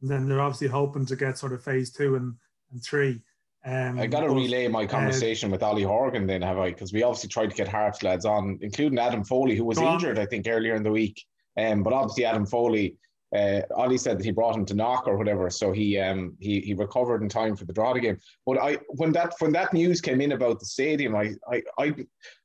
And 0.00 0.10
then 0.10 0.28
they're 0.28 0.40
obviously 0.40 0.68
hoping 0.68 1.06
to 1.06 1.16
get 1.16 1.38
sort 1.38 1.52
of 1.52 1.64
phase 1.64 1.90
two 1.90 2.16
and, 2.16 2.34
and 2.70 2.82
three. 2.82 3.22
Um, 3.64 3.98
I 3.98 4.06
got 4.06 4.20
to 4.20 4.28
relay 4.28 4.68
my 4.68 4.86
conversation 4.86 5.50
with 5.50 5.62
Ollie 5.62 5.82
Horgan 5.82 6.26
then, 6.26 6.42
have 6.42 6.58
I? 6.58 6.68
Because 6.70 6.92
we 6.92 7.02
obviously 7.02 7.30
tried 7.30 7.50
to 7.50 7.56
get 7.56 7.66
Harps 7.66 8.04
lads 8.04 8.24
on, 8.24 8.58
including 8.60 8.98
Adam 8.98 9.24
Foley, 9.24 9.56
who 9.56 9.64
was 9.64 9.78
injured, 9.78 10.20
I 10.20 10.26
think, 10.26 10.46
earlier 10.46 10.76
in 10.76 10.84
the 10.84 10.92
week. 10.92 11.20
Um, 11.56 11.82
but 11.82 11.92
obviously 11.92 12.26
Adam 12.26 12.46
Foley, 12.46 12.96
uh, 13.34 13.62
Ollie 13.74 13.98
said 13.98 14.18
that 14.18 14.24
he 14.24 14.30
brought 14.30 14.54
him 14.54 14.66
to 14.66 14.74
knock 14.74 15.08
or 15.08 15.16
whatever, 15.16 15.50
so 15.50 15.72
he 15.72 15.98
um 15.98 16.36
he, 16.38 16.60
he 16.60 16.74
recovered 16.74 17.22
in 17.22 17.28
time 17.28 17.56
for 17.56 17.64
the 17.64 17.72
draw 17.72 17.92
game. 17.94 18.18
But 18.46 18.58
I 18.58 18.78
when 18.90 19.10
that 19.12 19.34
when 19.40 19.52
that 19.52 19.72
news 19.72 20.00
came 20.00 20.20
in 20.20 20.32
about 20.32 20.60
the 20.60 20.66
stadium, 20.66 21.16
I 21.16 21.32
I 21.50 21.62
I, 21.76 21.94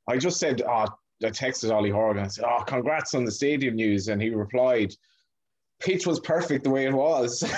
I 0.08 0.16
just 0.16 0.40
said, 0.40 0.62
oh, 0.62 0.86
I 1.24 1.30
texted 1.30 1.70
Ollie 1.72 1.90
Horgan. 1.90 2.24
I 2.24 2.28
said, 2.28 2.44
oh, 2.46 2.62
congrats 2.64 3.14
on 3.14 3.24
the 3.24 3.30
stadium 3.32 3.74
news, 3.76 4.08
and 4.08 4.20
he 4.20 4.30
replied. 4.30 4.94
Pitch 5.80 6.06
was 6.06 6.20
perfect 6.20 6.62
the 6.62 6.70
way 6.70 6.86
it 6.86 6.92
was, 6.92 7.42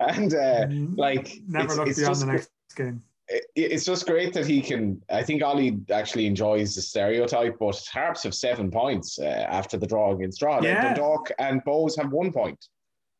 and 0.00 0.34
uh, 0.34 0.66
like 0.96 1.38
never 1.46 1.64
it's- 1.66 1.76
look 1.78 1.88
it's 1.88 1.98
beyond 1.98 2.14
just 2.14 2.20
the 2.26 2.32
next 2.32 2.50
game. 2.76 3.02
it- 3.28 3.44
it's 3.54 3.84
just 3.84 4.06
great 4.06 4.32
that 4.34 4.46
he 4.46 4.60
can. 4.60 5.00
I 5.08 5.22
think 5.22 5.42
Ollie 5.42 5.78
actually 5.90 6.26
enjoys 6.26 6.74
the 6.74 6.82
stereotype, 6.82 7.58
but 7.60 7.80
Harps 7.92 8.24
have 8.24 8.34
seven 8.34 8.70
points 8.72 9.18
uh, 9.20 9.24
after 9.24 9.76
the 9.78 9.86
draw 9.86 10.12
against 10.12 10.40
Drogheda. 10.40 10.66
Yeah. 10.66 10.82
Dundalk 10.94 11.30
and 11.38 11.62
Bohs 11.64 11.96
have 11.96 12.10
one 12.12 12.32
point. 12.32 12.58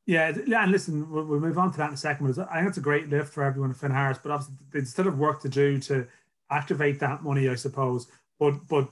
Yeah, 0.06 0.30
and 0.34 0.72
listen, 0.72 1.08
we'll, 1.10 1.24
we'll 1.24 1.38
move 1.38 1.58
on 1.58 1.70
to 1.70 1.78
that 1.78 1.88
in 1.88 1.94
a 1.94 1.96
second. 1.96 2.26
But 2.34 2.48
I 2.50 2.56
think 2.56 2.70
it's 2.70 2.78
a 2.78 2.80
great 2.80 3.08
lift 3.08 3.32
for 3.32 3.44
everyone 3.44 3.70
at 3.70 3.76
Finn 3.76 3.92
Harps, 3.92 4.18
but 4.20 4.32
obviously 4.32 4.56
they 4.72 4.82
still 4.84 5.04
have 5.04 5.16
work 5.18 5.40
to 5.42 5.48
do 5.48 5.78
to 5.78 6.08
activate 6.52 7.00
that 7.00 7.22
money, 7.22 7.48
I 7.48 7.54
suppose. 7.56 8.06
But 8.38 8.66
but 8.68 8.88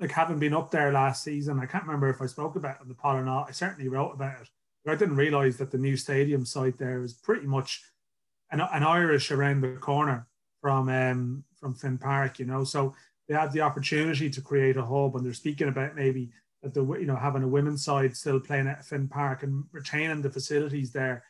like 0.00 0.10
having 0.12 0.38
been 0.38 0.54
up 0.54 0.70
there 0.70 0.92
last 0.92 1.22
season, 1.24 1.58
I 1.60 1.66
can't 1.66 1.84
remember 1.84 2.08
if 2.08 2.22
I 2.22 2.26
spoke 2.26 2.56
about 2.56 2.76
it 2.76 2.82
on 2.82 2.88
the 2.88 2.94
pod 2.94 3.16
or 3.16 3.24
not. 3.24 3.48
I 3.48 3.52
certainly 3.52 3.88
wrote 3.88 4.12
about 4.12 4.40
it. 4.40 4.48
But 4.84 4.92
I 4.92 4.96
didn't 4.96 5.16
realize 5.16 5.58
that 5.58 5.70
the 5.70 5.78
new 5.78 5.96
stadium 5.96 6.46
site 6.46 6.78
there 6.78 7.02
is 7.02 7.12
pretty 7.12 7.46
much 7.46 7.82
an, 8.50 8.60
an 8.60 8.82
Irish 8.82 9.30
around 9.30 9.60
the 9.60 9.76
corner 9.76 10.26
from 10.60 10.88
um, 10.88 11.44
from 11.58 11.74
Finn 11.74 11.98
Park, 11.98 12.38
you 12.38 12.46
know. 12.46 12.64
So 12.64 12.94
they 13.28 13.34
have 13.34 13.52
the 13.52 13.60
opportunity 13.60 14.30
to 14.30 14.40
create 14.40 14.76
a 14.78 14.84
hub, 14.84 15.16
and 15.16 15.24
they're 15.24 15.34
speaking 15.34 15.68
about 15.68 15.96
maybe 15.96 16.30
that 16.62 16.72
the 16.74 16.84
you 16.94 17.06
know 17.06 17.16
having 17.16 17.42
a 17.42 17.48
women's 17.48 17.84
side 17.84 18.16
still 18.16 18.40
playing 18.40 18.68
at 18.68 18.84
Finn 18.84 19.06
Park 19.08 19.42
and 19.42 19.64
retaining 19.72 20.22
the 20.22 20.30
facilities 20.30 20.92
there. 20.92 21.24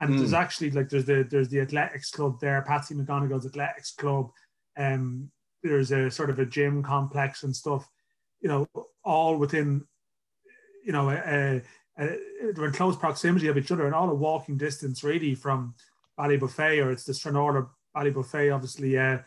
And 0.00 0.14
Mm. 0.14 0.18
there's 0.18 0.32
actually 0.32 0.70
like 0.70 0.88
there's 0.88 1.04
the 1.04 1.26
there's 1.30 1.48
the 1.50 1.60
athletics 1.60 2.10
club 2.10 2.40
there, 2.40 2.62
Patsy 2.62 2.94
McGonagle's 2.94 3.46
athletics 3.46 3.92
club. 3.92 4.30
Um, 4.76 5.30
there's 5.62 5.92
a 5.92 6.10
sort 6.10 6.30
of 6.30 6.38
a 6.38 6.46
gym 6.46 6.82
complex 6.82 7.42
and 7.42 7.54
stuff, 7.54 7.88
you 8.40 8.48
know, 8.48 8.66
all 9.04 9.36
within, 9.36 9.84
you 10.84 10.92
know, 10.92 11.10
a, 11.10 11.62
a, 11.98 12.08
a, 12.44 12.64
in 12.64 12.72
close 12.72 12.96
proximity 12.96 13.48
of 13.48 13.56
each 13.56 13.72
other 13.72 13.86
and 13.86 13.94
all 13.94 14.10
a 14.10 14.14
walking 14.14 14.58
distance 14.58 15.02
really 15.02 15.34
from 15.34 15.74
Ballybofey 16.18 16.84
or 16.84 16.90
it's 16.90 17.04
the 17.04 17.12
Stranorlar 17.12 17.68
Ballybofey, 17.96 18.54
obviously, 18.54 18.98
uh, 18.98 19.18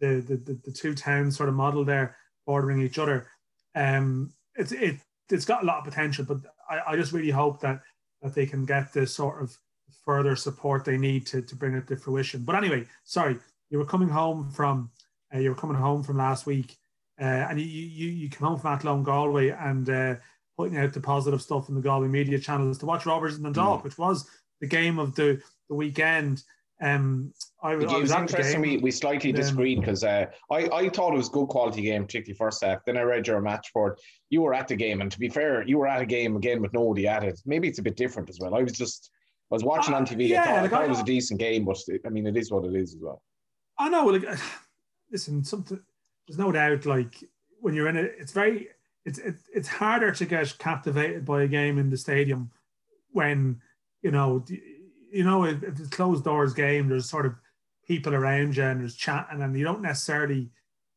the, 0.00 0.20
the 0.20 0.36
the 0.36 0.60
the 0.64 0.72
two 0.72 0.94
towns 0.94 1.36
sort 1.36 1.48
of 1.48 1.54
model 1.54 1.84
there 1.84 2.16
bordering 2.46 2.80
each 2.80 2.98
other. 2.98 3.28
Um, 3.74 4.32
it's 4.56 4.72
it 4.72 4.96
it's 5.30 5.44
got 5.44 5.62
a 5.62 5.66
lot 5.66 5.78
of 5.78 5.84
potential, 5.84 6.24
but 6.24 6.38
I, 6.68 6.92
I 6.92 6.96
just 6.96 7.12
really 7.12 7.30
hope 7.30 7.60
that 7.60 7.80
that 8.22 8.34
they 8.34 8.46
can 8.46 8.64
get 8.64 8.92
the 8.92 9.06
sort 9.06 9.42
of 9.42 9.56
further 10.04 10.36
support 10.36 10.84
they 10.84 10.98
need 10.98 11.26
to 11.28 11.42
to 11.42 11.56
bring 11.56 11.74
it 11.74 11.86
to 11.88 11.96
fruition. 11.96 12.44
But 12.44 12.56
anyway, 12.56 12.86
sorry, 13.04 13.38
you 13.70 13.78
were 13.78 13.84
coming 13.86 14.08
home 14.08 14.50
from 14.50 14.90
uh, 15.34 15.38
you 15.38 15.50
were 15.50 15.56
coming 15.56 15.76
home 15.76 16.02
from 16.02 16.16
last 16.18 16.46
week, 16.46 16.76
uh, 17.20 17.24
and 17.24 17.60
you 17.60 17.66
you 17.66 18.08
you 18.08 18.28
came 18.28 18.46
home 18.48 18.58
from 18.58 18.72
Athlone 18.72 19.02
Galway 19.02 19.48
and 19.50 19.88
uh, 19.90 20.14
putting 20.56 20.76
out 20.78 20.92
the 20.92 21.00
positive 21.00 21.42
stuff 21.42 21.68
in 21.68 21.74
the 21.74 21.80
Galway 21.80 22.08
media 22.08 22.38
channels 22.38 22.78
to 22.78 22.86
watch 22.86 23.06
Rovers 23.06 23.34
and 23.36 23.44
Dundalk, 23.44 23.84
which 23.84 23.98
was 23.98 24.28
the 24.60 24.66
game 24.66 24.98
of 24.98 25.14
the 25.14 25.40
the 25.68 25.74
weekend. 25.74 26.42
Um, 26.80 27.32
I, 27.60 27.74
was- 27.74 27.86
I 27.86 27.94
was 27.94 28.02
was 28.02 28.12
interesting. 28.12 28.60
We, 28.60 28.76
we 28.76 28.92
slightly 28.92 29.30
Um, 29.30 29.36
disagreed 29.36 29.80
because 29.80 30.04
uh, 30.04 30.26
I, 30.48 30.68
I 30.72 30.88
thought 30.88 31.12
it 31.12 31.16
was 31.16 31.28
good 31.28 31.48
quality 31.48 31.82
game, 31.82 32.04
particularly 32.04 32.36
first 32.38 32.62
half. 32.62 32.84
Then 32.84 32.96
I 32.96 33.02
read 33.02 33.26
your 33.26 33.40
match 33.40 33.72
board. 33.74 33.98
You 34.30 34.42
were 34.42 34.54
at 34.54 34.68
the 34.68 34.76
game, 34.76 35.00
and 35.00 35.10
to 35.10 35.18
be 35.18 35.28
fair, 35.28 35.66
you 35.66 35.76
were 35.78 35.88
at 35.88 36.00
a 36.00 36.06
game 36.06 36.36
again 36.36 36.62
with 36.62 36.72
nobody 36.72 37.08
at 37.08 37.24
it. 37.24 37.40
Maybe 37.44 37.66
it's 37.66 37.80
a 37.80 37.82
bit 37.82 37.96
different 37.96 38.30
as 38.30 38.38
well. 38.40 38.54
I 38.54 38.62
was 38.62 38.72
just 38.72 39.10
I 39.50 39.54
was 39.56 39.64
watching 39.64 39.92
Uh, 39.92 39.96
on 39.98 40.06
TV. 40.06 40.28
yeah, 40.28 40.42
I 40.42 40.44
thought, 40.44 40.54
like 40.54 40.64
I 40.64 40.68
thought 40.68 40.82
I- 40.82 40.84
it 40.84 40.88
was 40.90 41.00
a 41.00 41.04
decent 41.04 41.40
game, 41.40 41.64
but 41.64 41.78
it, 41.88 42.00
I 42.06 42.10
mean, 42.10 42.28
it 42.28 42.36
is 42.36 42.52
what 42.52 42.64
it 42.64 42.74
is 42.76 42.94
as 42.94 43.00
well. 43.02 43.20
I 43.78 43.88
know. 43.88 44.06
Like, 44.06 44.24
listen, 45.10 45.44
something. 45.44 45.80
There's 46.26 46.38
no 46.38 46.52
doubt. 46.52 46.86
Like 46.86 47.22
when 47.60 47.74
you're 47.74 47.88
in 47.88 47.96
it, 47.96 48.16
it's 48.18 48.32
very. 48.32 48.68
It's 49.04 49.18
it, 49.18 49.36
it's 49.54 49.68
harder 49.68 50.12
to 50.12 50.26
get 50.26 50.58
captivated 50.58 51.24
by 51.24 51.42
a 51.42 51.48
game 51.48 51.78
in 51.78 51.88
the 51.88 51.96
stadium 51.96 52.50
when 53.12 53.60
you 54.02 54.10
know 54.10 54.44
you 55.10 55.24
know 55.24 55.44
if, 55.44 55.62
if 55.62 55.80
it's 55.80 55.88
closed 55.88 56.24
doors 56.24 56.52
game. 56.52 56.88
There's 56.88 57.08
sort 57.08 57.26
of 57.26 57.34
people 57.86 58.14
around 58.14 58.56
you 58.56 58.64
and 58.64 58.80
there's 58.80 58.96
chatting, 58.96 59.42
and 59.42 59.56
you 59.56 59.64
don't 59.64 59.82
necessarily 59.82 60.50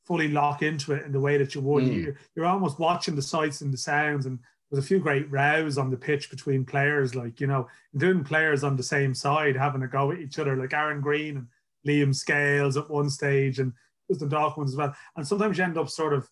fully 0.03 0.27
lock 0.27 0.61
into 0.61 0.93
it 0.93 1.05
in 1.05 1.11
the 1.11 1.19
way 1.19 1.37
that 1.37 1.55
you 1.55 1.61
would. 1.61 1.85
Mm. 1.85 2.03
You're, 2.03 2.15
you're 2.35 2.45
almost 2.45 2.79
watching 2.79 3.15
the 3.15 3.21
sights 3.21 3.61
and 3.61 3.71
the 3.71 3.77
sounds, 3.77 4.25
and 4.25 4.39
there's 4.69 4.83
a 4.83 4.87
few 4.87 4.99
great 4.99 5.31
rows 5.31 5.77
on 5.77 5.89
the 5.89 5.97
pitch 5.97 6.29
between 6.29 6.65
players, 6.65 7.15
like 7.15 7.39
you 7.39 7.47
know, 7.47 7.67
doing 7.95 8.23
players 8.23 8.63
on 8.63 8.75
the 8.75 8.83
same 8.83 9.13
side 9.13 9.55
having 9.55 9.83
a 9.83 9.87
go 9.87 10.11
at 10.11 10.19
each 10.19 10.39
other, 10.39 10.55
like 10.57 10.73
Aaron 10.73 11.01
Greene 11.01 11.37
and 11.37 11.47
Liam 11.87 12.13
Scales 12.15 12.77
at 12.77 12.89
one 12.89 13.09
stage, 13.09 13.59
and 13.59 13.73
the 14.09 14.27
Dark 14.27 14.57
ones 14.57 14.71
as 14.71 14.77
well. 14.77 14.93
And 15.15 15.25
sometimes 15.25 15.57
you 15.57 15.63
end 15.63 15.77
up 15.77 15.89
sort 15.89 16.13
of, 16.13 16.27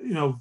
you 0.00 0.14
know, 0.14 0.40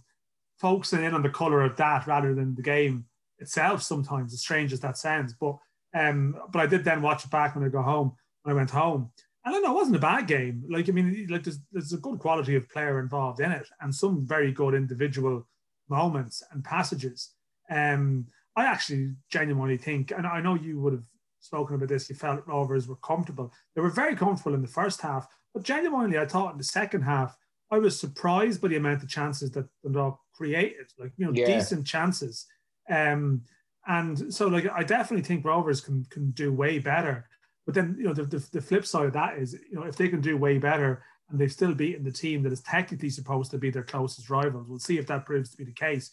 focusing 0.59 1.03
in 1.03 1.13
on 1.13 1.23
the 1.23 1.29
color 1.29 1.63
of 1.63 1.75
that 1.77 2.07
rather 2.07 2.35
than 2.35 2.55
the 2.55 2.61
game 2.61 3.05
itself. 3.39 3.81
Sometimes, 3.81 4.33
as 4.33 4.41
strange 4.41 4.73
as 4.73 4.79
that 4.81 4.97
sounds, 4.97 5.33
but 5.33 5.57
um, 5.93 6.35
but 6.51 6.61
I 6.61 6.67
did 6.67 6.83
then 6.83 7.01
watch 7.01 7.25
it 7.25 7.31
back 7.31 7.55
when 7.55 7.65
I 7.65 7.69
got 7.69 7.85
home. 7.85 8.13
When 8.43 8.53
I 8.53 8.57
went 8.57 8.69
home, 8.69 9.09
and 9.43 9.55
I 9.55 9.59
know 9.59 9.71
it 9.71 9.75
wasn't 9.75 9.95
a 9.95 9.99
bad 9.99 10.27
game. 10.27 10.63
Like 10.69 10.89
I 10.89 10.91
mean, 10.91 11.27
like 11.29 11.43
there's 11.43 11.59
there's 11.71 11.93
a 11.93 11.97
good 11.97 12.19
quality 12.19 12.55
of 12.55 12.69
player 12.69 12.99
involved 12.99 13.39
in 13.39 13.51
it, 13.51 13.67
and 13.81 13.93
some 13.93 14.25
very 14.25 14.51
good 14.51 14.73
individual 14.73 15.47
moments 15.89 16.43
and 16.51 16.63
passages. 16.63 17.31
Um, 17.69 18.27
I 18.55 18.65
actually 18.65 19.15
genuinely 19.29 19.77
think, 19.77 20.11
and 20.11 20.25
I 20.25 20.39
know 20.41 20.55
you 20.55 20.79
would 20.79 20.93
have 20.93 21.03
spoken 21.45 21.75
about 21.75 21.89
this. 21.89 22.09
You 22.09 22.15
felt 22.15 22.47
Rovers 22.47 22.87
were 22.87 22.95
comfortable. 22.97 23.53
They 23.75 23.81
were 23.81 23.89
very 23.89 24.15
comfortable 24.15 24.55
in 24.55 24.61
the 24.61 24.67
first 24.67 25.01
half, 25.01 25.27
but 25.53 25.63
genuinely, 25.63 26.19
I 26.19 26.25
thought 26.25 26.51
in 26.51 26.57
the 26.57 26.63
second 26.63 27.01
half, 27.01 27.37
I 27.71 27.79
was 27.79 27.99
surprised 27.99 28.61
by 28.61 28.67
the 28.67 28.75
amount 28.75 29.03
of 29.03 29.09
chances 29.09 29.51
that 29.51 29.67
Dundalk 29.83 30.19
created, 30.33 30.87
like 30.99 31.13
you 31.17 31.25
know, 31.25 31.31
yeah. 31.33 31.45
decent 31.45 31.87
chances. 31.87 32.45
Um, 32.89 33.41
and 33.87 34.33
so, 34.33 34.47
like, 34.47 34.67
I 34.71 34.83
definitely 34.83 35.25
think 35.25 35.45
Rovers 35.45 35.81
can 35.81 36.05
can 36.09 36.31
do 36.31 36.51
way 36.53 36.79
better. 36.79 37.27
But 37.65 37.73
then, 37.73 37.95
you 37.97 38.05
know, 38.05 38.13
the, 38.13 38.23
the, 38.23 38.47
the 38.51 38.61
flip 38.61 38.85
side 38.85 39.07
of 39.07 39.13
that 39.13 39.39
is, 39.39 39.53
you 39.53 39.75
know, 39.75 39.83
if 39.83 39.95
they 39.95 40.07
can 40.07 40.21
do 40.21 40.37
way 40.37 40.59
better 40.59 41.03
and 41.29 41.39
they've 41.39 41.51
still 41.51 41.73
beaten 41.73 42.03
the 42.03 42.11
team 42.11 42.43
that 42.43 42.53
is 42.53 42.61
technically 42.61 43.09
supposed 43.09 43.49
to 43.51 43.57
be 43.57 43.71
their 43.71 43.83
closest 43.83 44.29
rivals, 44.29 44.67
we'll 44.69 44.77
see 44.77 44.99
if 44.99 45.07
that 45.07 45.25
proves 45.25 45.49
to 45.49 45.57
be 45.57 45.63
the 45.63 45.71
case. 45.71 46.11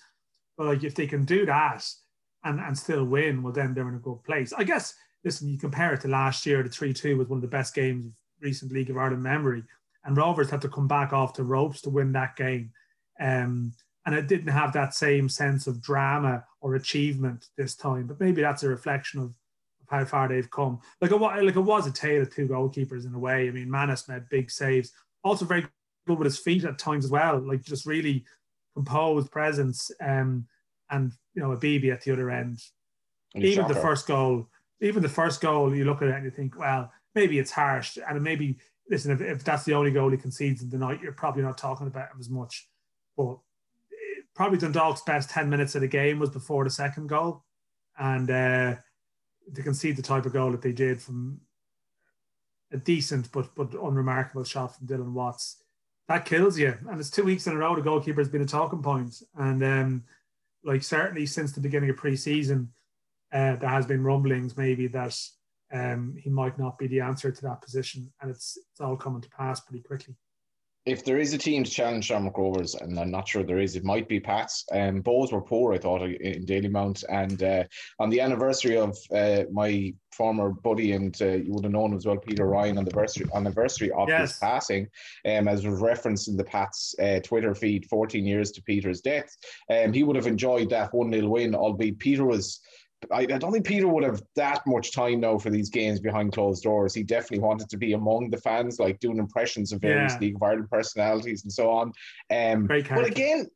But 0.56 0.66
like, 0.66 0.84
if 0.84 0.94
they 0.94 1.06
can 1.06 1.24
do 1.24 1.44
that 1.46 1.86
and 2.44 2.60
and 2.60 2.76
still 2.78 3.04
win, 3.04 3.42
well, 3.42 3.52
then 3.52 3.74
they're 3.74 3.88
in 3.88 3.96
a 3.96 3.98
good 3.98 4.22
place. 4.24 4.52
I 4.52 4.64
guess. 4.64 4.94
Listen, 5.24 5.48
you 5.48 5.58
compare 5.58 5.92
it 5.92 6.00
to 6.02 6.08
last 6.08 6.46
year, 6.46 6.62
the 6.62 6.68
three 6.68 6.92
two 6.92 7.16
was 7.16 7.28
one 7.28 7.38
of 7.38 7.42
the 7.42 7.48
best 7.48 7.74
games 7.74 8.06
of 8.06 8.12
recent 8.40 8.72
League 8.72 8.90
of 8.90 8.96
Ireland 8.96 9.22
memory, 9.22 9.62
and 10.04 10.16
Rovers 10.16 10.50
had 10.50 10.62
to 10.62 10.68
come 10.68 10.88
back 10.88 11.12
off 11.12 11.34
the 11.34 11.44
ropes 11.44 11.80
to 11.82 11.90
win 11.90 12.12
that 12.12 12.36
game. 12.36 12.70
Um, 13.20 13.72
and 14.04 14.14
it 14.14 14.26
didn't 14.26 14.48
have 14.48 14.72
that 14.72 14.94
same 14.94 15.28
sense 15.28 15.66
of 15.66 15.80
drama 15.80 16.44
or 16.60 16.74
achievement 16.74 17.46
this 17.56 17.76
time. 17.76 18.06
But 18.06 18.20
maybe 18.20 18.42
that's 18.42 18.64
a 18.64 18.68
reflection 18.68 19.20
of, 19.20 19.26
of 19.26 19.86
how 19.88 20.04
far 20.04 20.28
they've 20.28 20.50
come. 20.50 20.80
Like 21.00 21.12
it, 21.12 21.16
like 21.16 21.56
it 21.56 21.60
was 21.60 21.86
a 21.86 21.92
tale 21.92 22.22
of 22.22 22.34
two 22.34 22.48
goalkeepers 22.48 23.06
in 23.06 23.14
a 23.14 23.18
way. 23.18 23.48
I 23.48 23.52
mean, 23.52 23.70
Mannus 23.70 24.08
made 24.08 24.28
big 24.28 24.50
saves, 24.50 24.92
also 25.22 25.44
very 25.44 25.66
good 26.06 26.18
with 26.18 26.26
his 26.26 26.38
feet 26.38 26.64
at 26.64 26.78
times 26.78 27.04
as 27.04 27.10
well, 27.12 27.38
like 27.38 27.62
just 27.62 27.86
really 27.86 28.24
composed 28.74 29.30
presence. 29.30 29.90
Um, 30.00 30.46
and 30.90 31.12
you 31.34 31.42
know, 31.42 31.56
Abibi 31.56 31.92
at 31.92 32.02
the 32.02 32.12
other 32.12 32.30
end. 32.30 32.58
even 33.34 33.68
the 33.68 33.74
first 33.74 34.06
goal, 34.06 34.48
even 34.82 35.02
the 35.02 35.08
first 35.08 35.40
goal, 35.40 35.74
you 35.74 35.84
look 35.84 36.02
at 36.02 36.08
it 36.08 36.14
and 36.14 36.24
you 36.24 36.30
think, 36.30 36.58
well, 36.58 36.92
maybe 37.14 37.38
it's 37.38 37.50
harsh, 37.50 37.96
and 38.06 38.22
maybe 38.22 38.58
listen, 38.90 39.12
if, 39.12 39.20
if 39.20 39.44
that's 39.44 39.64
the 39.64 39.74
only 39.74 39.90
goal 39.90 40.10
he 40.10 40.16
concedes 40.16 40.62
in 40.62 40.68
the 40.68 40.76
night, 40.76 41.00
you're 41.00 41.12
probably 41.12 41.42
not 41.42 41.56
talking 41.56 41.86
about 41.86 42.10
him 42.10 42.20
as 42.20 42.28
much. 42.28 42.68
But 43.16 43.38
probably 44.34 44.58
Dundalk's 44.58 45.02
best 45.02 45.30
10 45.30 45.48
minutes 45.48 45.74
of 45.74 45.80
the 45.80 45.88
game 45.88 46.18
was 46.18 46.30
before 46.30 46.64
the 46.64 46.70
second 46.70 47.08
goal. 47.08 47.44
And 47.98 48.30
uh, 48.30 48.76
to 49.54 49.62
concede 49.62 49.96
the 49.96 50.02
type 50.02 50.26
of 50.26 50.32
goal 50.32 50.50
that 50.52 50.62
they 50.62 50.72
did 50.72 51.00
from 51.00 51.40
a 52.72 52.78
decent 52.78 53.30
but 53.32 53.54
but 53.54 53.74
unremarkable 53.74 54.44
shot 54.44 54.76
from 54.76 54.86
Dylan 54.86 55.12
Watts, 55.12 55.62
that 56.08 56.24
kills 56.24 56.58
you. 56.58 56.74
And 56.88 56.98
it's 56.98 57.10
two 57.10 57.24
weeks 57.24 57.46
in 57.46 57.52
a 57.52 57.56
row 57.56 57.74
the 57.76 57.82
goalkeeper's 57.82 58.28
been 58.28 58.42
a 58.42 58.46
talking 58.46 58.82
point. 58.82 59.22
And 59.36 59.62
um, 59.62 60.04
like 60.64 60.82
certainly 60.82 61.26
since 61.26 61.52
the 61.52 61.60
beginning 61.60 61.90
of 61.90 61.96
pre-season, 61.96 62.72
uh, 63.32 63.56
there 63.56 63.68
has 63.68 63.86
been 63.86 64.04
rumblings 64.04 64.56
maybe 64.56 64.86
that 64.88 65.16
um, 65.72 66.14
he 66.18 66.30
might 66.30 66.58
not 66.58 66.78
be 66.78 66.86
the 66.86 67.00
answer 67.00 67.30
to 67.30 67.42
that 67.42 67.62
position. 67.62 68.12
And 68.20 68.30
it's 68.30 68.58
it's 68.70 68.80
all 68.80 68.96
coming 68.96 69.22
to 69.22 69.30
pass 69.30 69.60
pretty 69.60 69.82
quickly 69.82 70.16
if 70.84 71.04
there 71.04 71.18
is 71.18 71.32
a 71.32 71.38
team 71.38 71.62
to 71.62 71.70
challenge 71.70 72.06
Shamrock 72.06 72.36
Rovers, 72.36 72.74
and 72.74 72.98
I'm 72.98 73.10
not 73.10 73.28
sure 73.28 73.44
there 73.44 73.60
is, 73.60 73.76
it 73.76 73.84
might 73.84 74.08
be 74.08 74.18
Pats. 74.18 74.64
Um, 74.72 75.00
Bohs 75.00 75.30
were 75.30 75.40
poor, 75.40 75.72
I 75.72 75.78
thought, 75.78 76.02
in 76.02 76.44
Dalymount. 76.44 77.04
And 77.08 77.40
uh, 77.42 77.64
on 78.00 78.10
the 78.10 78.20
anniversary 78.20 78.76
of 78.76 78.96
uh, 79.14 79.44
my 79.52 79.94
former 80.12 80.50
buddy, 80.50 80.92
and 80.92 81.16
uh, 81.22 81.36
you 81.36 81.52
would 81.52 81.64
have 81.64 81.72
known 81.72 81.94
as 81.94 82.04
well, 82.04 82.16
Peter 82.16 82.46
Ryan, 82.46 82.78
on 82.78 82.84
the 82.84 82.90
anniversary 82.90 83.26
anniversary 83.32 83.92
of 83.92 84.08
yes. 84.08 84.32
his 84.32 84.38
passing, 84.40 84.88
um, 85.24 85.46
as 85.46 85.64
was 85.64 85.80
referenced 85.80 86.26
in 86.26 86.36
the 86.36 86.44
Pats 86.44 86.96
uh, 87.00 87.20
Twitter 87.20 87.54
feed, 87.54 87.86
14 87.88 88.26
years 88.26 88.50
to 88.52 88.62
Peter's 88.62 89.00
death. 89.00 89.36
Um, 89.70 89.92
he 89.92 90.02
would 90.02 90.16
have 90.16 90.26
enjoyed 90.26 90.68
that 90.70 90.92
1 90.92 91.12
0 91.12 91.28
win, 91.28 91.54
albeit 91.54 92.00
Peter 92.00 92.24
was 92.24 92.60
I, 93.10 93.20
I, 93.20 93.26
don't 93.26 93.52
think 93.52 93.66
Peter 93.66 93.88
would 93.88 94.04
have 94.04 94.22
that 94.36 94.62
much 94.66 94.92
time 94.92 95.20
now 95.20 95.38
for 95.38 95.50
these 95.50 95.70
games 95.70 96.00
behind 96.00 96.32
closed 96.32 96.62
doors. 96.62 96.94
He 96.94 97.02
definitely 97.02 97.40
wanted 97.40 97.68
to 97.70 97.76
be 97.76 97.94
among 97.94 98.30
the 98.30 98.36
fans, 98.36 98.78
like 98.78 99.00
doing 99.00 99.18
impressions 99.18 99.72
of 99.72 99.80
various 99.80 100.12
yeah. 100.14 100.18
League 100.20 100.36
of 100.36 100.42
Ireland 100.42 100.70
personalities 100.70 101.42
and 101.42 101.52
so 101.52 101.70
on. 101.70 101.92
Um, 102.30 102.66
but 102.66 103.06
again, 103.06 103.46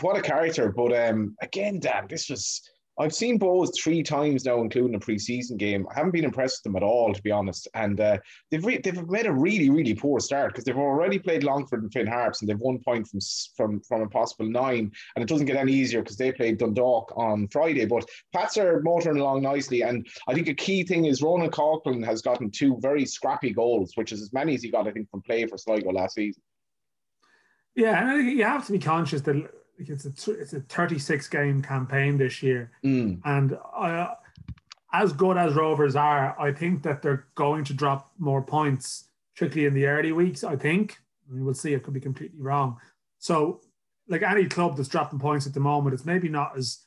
what 0.00 0.16
a 0.16 0.22
character! 0.22 0.72
But 0.72 0.96
um, 0.96 1.36
again, 1.42 1.80
Dan, 1.80 2.06
this 2.08 2.30
was 2.30 2.62
I've 2.98 3.14
seen 3.14 3.38
Bohs 3.38 3.70
three 3.74 4.02
times 4.02 4.44
now, 4.44 4.60
including 4.60 4.94
a 4.94 5.00
preseason 5.00 5.56
game. 5.56 5.86
I 5.90 5.94
haven't 5.94 6.12
been 6.12 6.24
impressed 6.24 6.58
with 6.58 6.72
them 6.72 6.76
at 6.76 6.82
all, 6.82 7.14
to 7.14 7.22
be 7.22 7.30
honest. 7.30 7.66
And 7.74 7.98
uh, 8.00 8.18
they've 8.50 8.64
re- 8.64 8.80
they've 8.82 9.08
made 9.08 9.26
a 9.26 9.32
really 9.32 9.70
really 9.70 9.94
poor 9.94 10.20
start 10.20 10.52
because 10.52 10.64
they've 10.64 10.76
already 10.76 11.18
played 11.18 11.42
Longford 11.42 11.82
and 11.82 11.92
Finn 11.92 12.06
Harps, 12.06 12.40
and 12.40 12.48
they've 12.48 12.58
one 12.58 12.78
point 12.78 13.08
from 13.08 13.20
from 13.56 13.80
from 13.80 14.02
a 14.02 14.08
possible 14.08 14.46
nine. 14.46 14.92
And 15.16 15.22
it 15.22 15.28
doesn't 15.28 15.46
get 15.46 15.56
any 15.56 15.72
easier 15.72 16.02
because 16.02 16.18
they 16.18 16.32
played 16.32 16.58
Dundalk 16.58 17.12
on 17.16 17.48
Friday. 17.48 17.86
But 17.86 18.04
Pats 18.34 18.58
are 18.58 18.82
motoring 18.82 19.18
along 19.18 19.42
nicely, 19.42 19.82
and 19.82 20.06
I 20.28 20.34
think 20.34 20.48
a 20.48 20.54
key 20.54 20.84
thing 20.84 21.06
is 21.06 21.22
Ronan 21.22 21.50
Coughlan 21.50 22.04
has 22.04 22.20
gotten 22.20 22.50
two 22.50 22.78
very 22.80 23.06
scrappy 23.06 23.52
goals, 23.52 23.92
which 23.94 24.12
is 24.12 24.20
as 24.20 24.32
many 24.32 24.54
as 24.54 24.62
he 24.62 24.70
got, 24.70 24.86
I 24.86 24.90
think, 24.90 25.10
from 25.10 25.22
play 25.22 25.46
for 25.46 25.56
Sligo 25.56 25.90
last 25.92 26.14
season. 26.14 26.42
Yeah, 27.74 27.98
and 27.98 28.10
I 28.10 28.16
think 28.18 28.36
you 28.36 28.44
have 28.44 28.66
to 28.66 28.72
be 28.72 28.78
conscious 28.78 29.22
that 29.22 29.50
it's 29.90 30.04
a 30.04 30.32
it's 30.32 30.52
a 30.52 30.60
36 30.60 31.28
game 31.28 31.62
campaign 31.62 32.18
this 32.18 32.42
year, 32.42 32.70
mm. 32.84 33.20
and 33.24 33.58
I, 33.76 34.14
as 34.92 35.12
good 35.12 35.36
as 35.36 35.54
Rovers 35.54 35.96
are, 35.96 36.38
I 36.38 36.52
think 36.52 36.82
that 36.82 37.02
they're 37.02 37.26
going 37.34 37.64
to 37.64 37.74
drop 37.74 38.12
more 38.18 38.42
points, 38.42 39.08
particularly 39.34 39.66
in 39.66 39.74
the 39.74 39.86
early 39.86 40.12
weeks. 40.12 40.44
I 40.44 40.56
think 40.56 40.98
I 41.28 41.34
mean, 41.34 41.44
we'll 41.44 41.54
see. 41.54 41.72
It 41.72 41.82
could 41.82 41.94
be 41.94 42.00
completely 42.00 42.40
wrong. 42.40 42.78
So, 43.18 43.60
like 44.08 44.22
any 44.22 44.46
club 44.46 44.76
that's 44.76 44.88
dropping 44.88 45.18
points 45.18 45.46
at 45.46 45.54
the 45.54 45.60
moment, 45.60 45.94
it's 45.94 46.04
maybe 46.04 46.28
not 46.28 46.56
as 46.56 46.80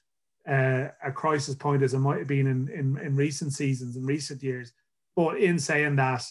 uh, 0.47 0.89
a 1.03 1.11
crisis 1.11 1.55
point 1.55 1.81
as 1.81 1.93
it 1.93 1.99
might 1.99 2.19
have 2.19 2.27
been 2.27 2.47
in, 2.47 2.69
in 2.69 2.97
in 2.97 3.15
recent 3.15 3.53
seasons 3.53 3.95
in 3.95 4.05
recent 4.05 4.43
years. 4.43 4.73
But 5.15 5.39
in 5.39 5.57
saying 5.57 5.95
that, 5.95 6.23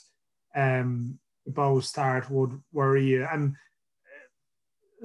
um, 0.55 1.19
the 1.47 1.53
Bohs 1.53 1.85
start 1.85 2.31
would 2.31 2.61
worry 2.73 3.05
you 3.05 3.27
and 3.31 3.57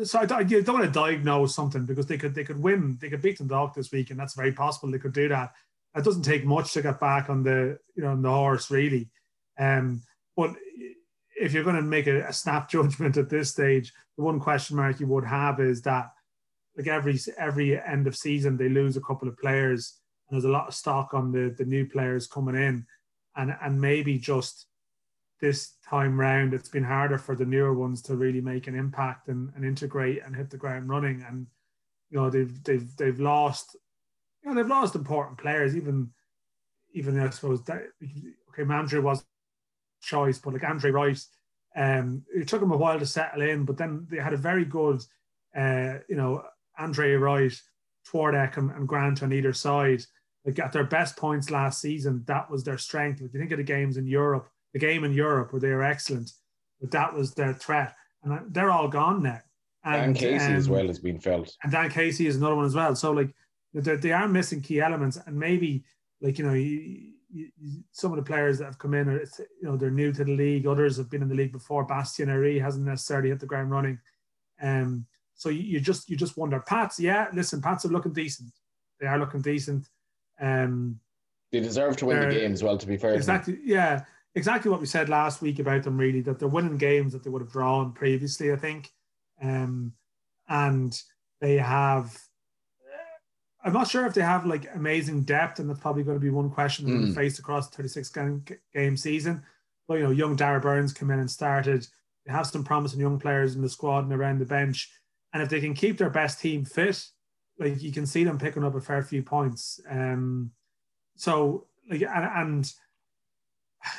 so 0.04 0.20
I, 0.20 0.42
you 0.42 0.62
don't 0.62 0.80
want 0.80 0.86
to 0.86 1.00
diagnose 1.00 1.56
something 1.56 1.86
because 1.86 2.06
they 2.06 2.18
could 2.18 2.36
they 2.36 2.44
could 2.44 2.62
win 2.62 2.98
they 3.02 3.10
could 3.10 3.22
beat 3.22 3.38
Dundalk 3.38 3.74
this 3.74 3.92
week 3.92 4.12
and 4.12 4.20
that's 4.20 4.36
very 4.36 4.52
possible 4.52 4.92
they 4.92 5.00
could 5.00 5.14
do 5.14 5.30
that. 5.30 5.54
It 5.96 6.04
doesn't 6.04 6.24
take 6.24 6.46
much 6.46 6.74
to 6.74 6.82
get 6.82 7.00
back 7.00 7.30
on 7.30 7.44
the 7.44 7.80
you 7.96 8.04
know 8.04 8.12
on 8.12 8.22
the 8.22 8.30
horse 8.30 8.70
really, 8.72 9.10
um, 9.58 10.02
but 10.36 10.56
if 11.36 11.54
you're 11.54 11.64
going 11.64 11.76
to 11.76 11.82
make 11.82 12.08
a, 12.08 12.22
a 12.28 12.34
snap 12.34 12.70
judgment 12.72 13.18
at 13.18 13.30
this 13.30 13.52
stage, 13.52 13.94
the 14.18 14.24
one 14.24 14.40
question 14.40 14.76
mark 14.76 15.00
you 15.00 15.08
would 15.08 15.26
have 15.26 15.60
is 15.60 15.82
that 15.84 16.12
like 16.78 16.88
every 16.88 17.20
every 17.38 17.82
end 17.82 18.08
of 18.08 18.16
season 18.16 18.58
they 18.58 18.70
lose 18.70 18.98
a 18.98 19.02
couple 19.02 19.28
of 19.28 19.38
players 19.38 20.00
and 20.30 20.36
there's 20.36 20.46
a 20.46 20.54
lot 20.54 20.68
of 20.68 20.76
stock 20.76 21.14
on 21.14 21.32
the 21.32 21.54
the 21.58 21.66
new 21.66 21.86
players 21.86 22.28
coming 22.28 22.56
in, 22.56 22.86
and 23.36 23.56
and 23.62 23.82
maybe 23.82 24.18
just 24.18 24.68
this 25.40 25.74
time 25.88 26.20
round 26.20 26.54
it's 26.54 26.70
been 26.70 26.84
harder 26.84 27.18
for 27.18 27.36
the 27.36 27.46
newer 27.46 27.74
ones 27.74 28.02
to 28.04 28.16
really 28.16 28.42
make 28.42 28.68
an 28.68 28.76
impact 28.76 29.28
and, 29.28 29.52
and 29.56 29.64
integrate 29.64 30.22
and 30.26 30.36
hit 30.36 30.50
the 30.50 30.58
ground 30.58 30.90
running. 30.90 31.24
And 31.28 31.48
you 32.10 32.20
know 32.20 32.30
they've 32.30 32.64
they've 32.64 32.96
they've 32.98 33.20
lost 33.20 33.76
you 34.44 34.50
know 34.50 34.56
they've 34.56 34.70
lost 34.70 34.96
important 34.96 35.38
players 35.38 35.76
even 35.76 36.10
even 36.94 37.20
I 37.20 37.30
suppose 37.30 37.64
that 37.66 37.84
okay 38.50 38.64
Mandry 38.64 39.02
was 39.02 39.24
choice 40.02 40.40
but 40.40 40.54
like 40.54 40.64
Andre 40.64 40.92
Wright 40.92 41.20
um 41.76 42.24
it 42.34 42.48
took 42.48 42.62
him 42.62 42.72
a 42.72 42.78
while 42.78 43.00
to 43.00 43.06
settle 43.06 43.42
in 43.42 43.66
but 43.66 43.78
then 43.78 44.08
they 44.10 44.18
had 44.18 44.34
a 44.34 44.38
very 44.38 44.66
good 44.66 45.02
uh 45.56 46.00
you 46.08 46.16
know 46.16 46.44
Andre 46.78 47.14
Wright 47.14 47.62
Twardek 48.08 48.58
and, 48.58 48.72
and 48.72 48.88
Grant 48.88 49.24
on 49.24 49.34
either 49.34 49.54
side. 49.54 50.04
Like 50.46 50.58
at 50.60 50.72
their 50.72 50.86
best 50.86 51.18
points 51.18 51.52
last 51.52 51.82
season 51.82 52.24
that 52.28 52.50
was 52.50 52.64
their 52.64 52.78
strength. 52.78 53.22
If 53.22 53.34
you 53.34 53.40
think 53.40 53.52
of 53.52 53.58
the 53.58 53.64
games 53.64 53.98
in 53.98 54.08
Europe 54.08 54.50
the 54.74 54.80
game 54.80 55.04
in 55.04 55.14
Europe 55.14 55.52
where 55.52 55.60
they 55.60 55.72
were 55.72 55.84
excellent, 55.84 56.32
but 56.80 56.92
that 56.92 57.14
was 57.14 57.34
their 57.34 57.54
threat, 57.54 57.96
and 58.24 58.54
they're 58.54 58.72
all 58.72 58.88
gone 58.88 59.24
now. 59.24 59.40
And 59.84 60.14
Dan 60.14 60.32
Casey 60.32 60.46
um, 60.46 60.56
as 60.56 60.70
well 60.70 60.88
has 60.88 61.00
been 61.00 61.20
felt, 61.20 61.56
and 61.64 61.72
Dan 61.72 61.90
Casey 61.90 62.28
is 62.28 62.36
another 62.36 62.56
one 62.56 62.66
as 62.66 62.76
well. 62.76 62.96
So 62.96 63.12
like 63.12 63.34
they, 63.74 63.96
they 63.96 64.12
are 64.12 64.28
missing 64.28 64.62
key 64.62 64.82
elements, 64.82 65.18
and 65.26 65.38
maybe 65.38 65.84
like 66.22 66.38
you 66.38 66.46
know 66.46 66.54
you, 66.54 67.14
you, 67.32 67.50
some 67.92 68.12
of 68.12 68.18
the 68.18 68.24
players 68.24 68.60
that 68.60 68.66
have 68.66 68.78
come 68.78 68.94
in 68.94 69.10
are 69.10 69.22
you 69.22 69.48
know 69.64 69.78
they're 69.78 69.92
new 69.92 70.12
to 70.12 70.24
the 70.24 70.36
league. 70.36 70.68
Others 70.68 70.98
have 70.98 71.10
been 71.10 71.22
in 71.22 71.30
the 71.30 71.36
league 71.36 71.54
before. 71.54 71.86
Bastien 71.86 72.30
Héry 72.30 72.62
hasn't 72.62 72.86
necessarily 72.86 73.30
hit 73.30 73.40
the 73.40 73.46
ground 73.46 73.72
running. 73.72 74.00
Um, 74.62 75.06
so 75.36 75.50
you, 75.50 75.62
you 75.62 75.80
just 75.80 76.10
you 76.10 76.18
just 76.18 76.38
wonder. 76.38 76.60
Pats, 76.60 77.00
yeah, 77.00 77.28
listen, 77.34 77.62
Pats 77.62 77.86
are 77.86 77.90
looking 77.90 78.14
decent. 78.14 78.52
They 79.00 79.08
are 79.08 79.18
looking 79.18 79.42
decent. 79.42 79.88
Um, 80.42 81.00
they 81.52 81.62
deserve 81.62 81.98
to 81.98 82.06
win 82.06 82.20
the 82.20 82.36
game 82.36 82.52
as 82.52 82.64
well. 82.64 82.78
To 82.78 82.88
be 82.88 82.98
fair, 82.98 83.14
exactly. 83.14 83.58
Yeah, 83.64 84.04
exactly 84.36 84.72
what 84.72 84.80
we 84.80 84.86
said 84.86 85.10
last 85.10 85.42
week 85.42 85.60
about 85.60 85.84
them. 85.84 85.98
Really, 85.98 86.22
that 86.22 86.40
they're 86.40 86.48
winning 86.48 86.78
games 86.78 87.14
that 87.14 87.24
they 87.24 87.30
would 87.30 87.42
have 87.42 87.52
drawn 87.52 87.94
previously. 87.94 88.52
I 88.52 88.56
think, 88.56 88.92
um, 89.42 89.94
and 90.48 91.00
they 91.42 91.58
have. 91.58 92.18
I'm 93.62 93.74
not 93.74 93.90
sure 93.90 94.06
if 94.06 94.14
they 94.14 94.22
have 94.22 94.46
like 94.46 94.74
amazing 94.74 95.24
depth, 95.24 95.60
and 95.60 95.70
that's 95.70 95.82
probably 95.82 96.04
going 96.04 96.16
to 96.16 96.24
be 96.24 96.30
one 96.30 96.50
question 96.50 96.86
they're 96.86 96.96
mm. 96.96 97.00
going 97.02 97.14
to 97.14 97.20
face 97.20 97.40
across 97.40 97.70
36 97.70 98.10
game, 98.10 98.46
game 98.74 98.96
season. 98.96 99.44
But 99.86 99.96
you 99.96 100.04
know, 100.04 100.12
young 100.12 100.38
Darragh 100.38 100.62
Burns 100.62 100.94
came 100.94 101.12
in 101.12 101.20
and 101.20 101.30
started. 101.30 101.86
They 102.26 102.32
have 102.32 102.48
some 102.48 102.64
promising 102.64 103.02
young 103.02 103.20
players 103.20 103.56
in 103.56 103.62
the 103.62 103.68
squad 103.68 104.06
and 104.06 104.14
around 104.14 104.40
the 104.40 104.46
bench, 104.46 104.90
and 105.34 105.44
if 105.44 105.50
they 105.50 105.60
can 105.60 105.74
keep 105.74 105.98
their 105.98 106.10
best 106.10 106.40
team 106.40 106.64
fit, 106.64 107.06
like 107.60 107.82
you 107.82 107.92
can 107.92 108.06
see 108.06 108.24
them 108.24 108.38
picking 108.38 108.64
up 108.64 108.76
a 108.76 108.82
fair 108.82 109.02
few 109.02 109.24
points. 109.24 109.80
Um, 109.90 110.52
so 111.18 111.68
like 111.90 112.02
and, 112.02 112.10
and 112.12 112.74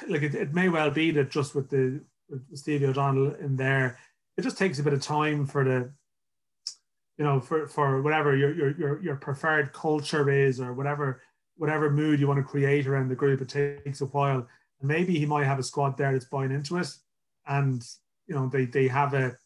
like 0.08 0.22
it, 0.22 0.34
it, 0.34 0.54
may 0.54 0.68
well 0.68 0.90
be 0.90 1.10
that 1.12 1.30
just 1.30 1.54
with 1.54 1.70
the 1.70 2.00
with 2.28 2.42
Stevie 2.56 2.87
O'Donnell 2.87 3.34
in 3.34 3.56
there, 3.56 3.99
it 4.37 4.42
just 4.42 4.58
takes 4.58 4.78
a 4.78 4.82
bit 4.82 4.92
of 4.92 5.02
time 5.02 5.46
for 5.46 5.64
the 5.64 5.92
you 7.18 7.25
know 7.25 7.40
for 7.40 7.66
for 7.66 8.02
whatever 8.02 8.37
your 8.37 8.54
your 8.54 8.78
your, 8.78 9.02
your 9.02 9.16
preferred 9.16 9.72
culture 9.72 10.30
is 10.30 10.60
or 10.60 10.72
whatever 10.72 11.22
whatever 11.56 11.90
mood 11.90 12.18
you 12.18 12.26
want 12.26 12.38
to 12.38 12.44
create 12.44 12.87
around 12.87 13.08
the 13.08 13.14
group. 13.14 13.40
It 13.40 13.49
takes 13.84 14.00
a 14.00 14.06
while. 14.06 14.46
And 14.80 14.88
maybe 14.88 15.18
he 15.18 15.26
might 15.26 15.44
have 15.44 15.58
a 15.58 15.62
squad 15.62 15.99
there 15.99 16.12
that's 16.12 16.25
buying 16.25 16.52
into 16.52 16.78
it, 16.78 16.88
and 17.46 17.82
you 18.26 18.34
know 18.34 18.49
they 18.49 18.64
they 18.64 18.88
have 18.88 19.14
a 19.14 19.37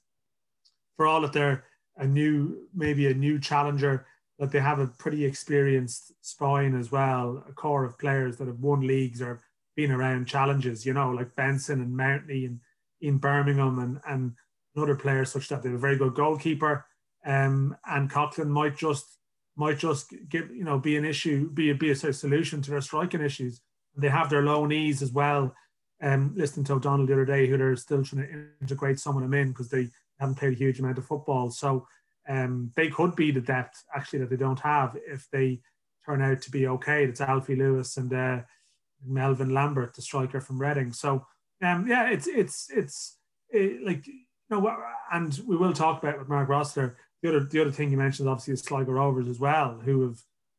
for 0.97 1.07
all 1.07 1.21
that 1.23 1.33
they're 1.33 1.64
a 1.97 2.07
new 2.07 2.69
maybe 2.75 3.07
a 3.07 3.14
new 3.14 3.38
challenger 3.38 4.07
that 4.38 4.50
they 4.50 4.61
have 4.61 4.81
a 4.81 4.87
pretty 4.87 5.25
experienced 5.25 6.12
spine 6.21 6.76
as 6.76 6.91
well, 6.91 7.45
a 7.49 7.53
core 7.53 7.85
of 7.85 7.99
players 7.99 8.37
that 8.37 8.49
have 8.49 8.59
won 8.59 8.81
leagues 8.81 9.23
or 9.23 9.41
been 9.76 9.90
around 9.90 10.26
challenges, 10.26 10.87
you 10.87 10.93
know, 10.93 11.11
like 11.11 11.35
Benson 11.35 11.81
and 11.81 11.99
Mountney 11.99 12.47
and 12.47 12.61
Ian 13.02 13.19
Bermingham 13.19 13.78
and, 13.78 14.00
and 14.09 14.33
other 14.76 14.97
players 14.97 15.31
such 15.31 15.49
that 15.49 15.62
they 15.62 15.69
have 15.69 15.78
a 15.78 15.81
very 15.81 15.97
good 15.97 16.14
goalkeeper. 16.14 16.87
Um, 17.25 17.76
and 17.87 18.11
Coughlan 18.11 18.49
might 18.49 18.76
just 18.76 19.19
might 19.57 19.78
just 19.78 20.12
give 20.28 20.50
you 20.50 20.64
know 20.64 20.78
be 20.78 20.97
an 20.97 21.04
issue, 21.04 21.50
be 21.50 21.71
a 21.71 21.75
be 21.75 21.90
a 21.90 21.95
solution 21.95 22.61
to 22.62 22.71
their 22.71 22.81
striking 22.81 23.21
issues. 23.21 23.61
They 23.97 24.09
have 24.09 24.31
their 24.31 24.43
loanees 24.43 25.00
as 25.02 25.12
well. 25.12 25.54
Um, 26.02 26.35
listening 26.37 26.64
to 26.66 26.75
O'Donnell 26.75 27.07
the 27.07 27.12
other 27.12 27.25
day, 27.25 27.47
who 27.47 27.57
they're 27.57 27.76
still 27.76 28.04
trying 28.04 28.26
to 28.26 28.47
integrate 28.61 28.99
some 28.99 29.16
of 29.16 29.23
them 29.23 29.33
in 29.33 29.49
because 29.49 29.71
they 29.71 29.88
haven't 30.19 30.35
played 30.35 30.52
a 30.52 30.57
huge 30.57 30.81
amount 30.81 30.99
of 30.99 31.07
football. 31.07 31.50
So 31.50 31.87
um, 32.28 32.73
they 32.76 32.88
could 32.88 33.16
be 33.16 33.31
the 33.31 33.40
depth 33.40 33.85
actually 33.95 34.19
that 34.21 34.31
they 34.31 34.37
don't 34.37 34.61
have 34.61 34.97
if 35.07 35.28
they 35.31 35.61
turn 36.04 36.21
out 36.21 36.43
to 36.43 36.50
be 36.50 36.66
okay. 36.66 37.04
It's 37.04 37.21
Alfie 37.21 37.57
Lewis 37.57 37.97
and 37.97 38.12
uh, 38.12 38.40
Melvin 39.07 39.51
Lambert, 39.51 39.95
the 39.95 40.03
striker 40.03 40.41
from 40.41 40.61
Reading. 40.61 40.93
So 40.93 41.27
um, 41.63 41.87
yeah, 41.87 42.09
it's 42.09 42.27
it's 42.27 42.71
it's 42.71 43.19
it, 43.51 43.85
like 43.85 44.07
you 44.07 44.21
know, 44.51 44.77
and 45.13 45.41
we 45.47 45.57
will 45.57 45.73
talk 45.73 46.03
about 46.03 46.19
with 46.19 46.29
Mark 46.29 46.49
Rossiter. 46.49 46.97
The 47.23 47.29
other 47.31 47.45
the 47.45 47.61
other 47.61 47.73
thing 47.73 47.91
you 47.91 47.97
mentioned 47.97 48.29
obviously 48.29 48.55
is 48.55 48.61
Sligo 48.61 48.93
Rovers 48.93 49.29
as 49.29 49.41
well, 49.41 49.81
who 49.85 50.03
have 50.03 50.19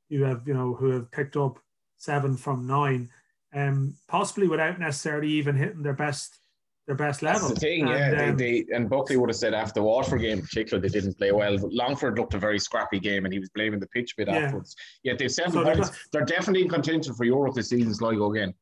you 0.10 0.24
have 0.24 0.48
you 0.48 0.54
know 0.54 0.74
who 0.74 0.90
have 0.92 1.12
picked 1.12 1.38
up 1.38 1.60
seven 1.98 2.38
from 2.38 2.68
nine, 2.68 3.10
um, 3.54 3.96
possibly 4.08 4.48
without 4.48 4.80
necessarily 4.80 5.30
even 5.30 5.56
hitting 5.56 5.84
their 5.84 5.94
best 5.94 6.38
their 6.86 6.96
best 6.96 7.24
level. 7.24 7.50
That's 7.50 7.54
the 7.54 7.60
thing, 7.60 7.88
and, 7.88 7.90
yeah. 7.90 8.30
Um, 8.30 8.38
they, 8.38 8.62
they, 8.62 8.76
and 8.76 8.90
Buckley 8.90 9.18
would 9.18 9.30
have 9.30 9.38
said 9.38 9.54
after 9.54 9.80
the 9.80 9.84
Waterford 9.84 10.22
game, 10.22 10.40
in 10.40 10.42
particular, 10.42 10.80
they 10.80 10.90
didn't 10.90 11.18
play 11.18 11.32
well. 11.32 11.58
Longford 11.72 12.18
looked 12.18 12.34
a 12.36 12.38
very 12.38 12.60
scrappy 12.60 13.00
game, 13.00 13.26
and 13.26 13.34
he 13.34 13.40
was 13.40 13.50
blaming 13.50 13.80
the 13.80 13.88
pitch 13.88 14.16
bit 14.16 14.28
yeah. 14.28 14.36
afterwards. 14.36 14.76
Yeah, 15.04 15.14
they've 15.18 15.32
seven 15.32 15.52
so 15.52 15.64
points. 15.64 15.90
They're, 15.90 15.98
they're, 16.12 16.26
definitely 16.26 16.64
in 16.64 16.70
contention 16.70 17.14
for 17.14 17.24
Europe 17.24 17.56
this 17.56 17.70
season, 17.70 17.94
Sligo 17.94 18.32
again. 18.32 18.54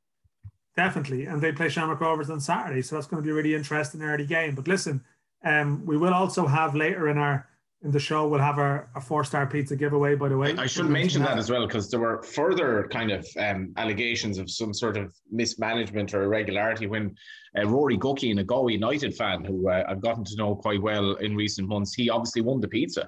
Definitely, 0.75 1.25
and 1.25 1.41
they 1.41 1.51
play 1.51 1.69
Shamrock 1.69 1.99
Rovers 1.99 2.29
on 2.29 2.39
Saturday, 2.39 2.81
so 2.81 2.95
that's 2.95 3.07
going 3.07 3.21
to 3.21 3.25
be 3.25 3.31
a 3.31 3.33
really 3.33 3.55
interesting 3.55 4.01
early 4.01 4.25
game. 4.25 4.55
But 4.55 4.67
listen, 4.67 5.03
um, 5.43 5.85
we 5.85 5.97
will 5.97 6.13
also 6.13 6.47
have 6.47 6.75
later 6.75 7.09
in 7.09 7.17
our 7.17 7.47
in 7.83 7.91
the 7.91 7.99
show 7.99 8.27
we'll 8.27 8.39
have 8.39 8.57
our, 8.57 8.89
a 8.95 9.01
four 9.01 9.23
star 9.23 9.45
pizza 9.45 9.75
giveaway 9.75 10.15
by 10.15 10.29
the 10.29 10.37
way. 10.37 10.55
I 10.57 10.65
should 10.65 10.89
mention 10.89 11.21
that 11.23 11.37
as 11.37 11.51
well 11.51 11.67
because 11.67 11.91
there 11.91 11.99
were 11.99 12.23
further 12.23 12.87
kind 12.89 13.11
of 13.11 13.27
um, 13.37 13.73
allegations 13.77 14.37
of 14.37 14.49
some 14.49 14.73
sort 14.73 14.95
of 14.97 15.13
mismanagement 15.29 16.13
or 16.13 16.23
irregularity 16.23 16.87
when 16.87 17.15
uh, 17.57 17.67
rory 17.67 17.99
and 18.23 18.39
a 18.39 18.43
go 18.43 18.67
united 18.67 19.15
fan 19.15 19.43
who 19.43 19.69
uh, 19.69 19.83
i've 19.87 20.01
gotten 20.01 20.23
to 20.23 20.35
know 20.37 20.55
quite 20.55 20.81
well 20.81 21.15
in 21.15 21.35
recent 21.35 21.67
months 21.67 21.93
he 21.93 22.09
obviously 22.09 22.41
won 22.41 22.59
the 22.59 22.67
pizza. 22.67 23.07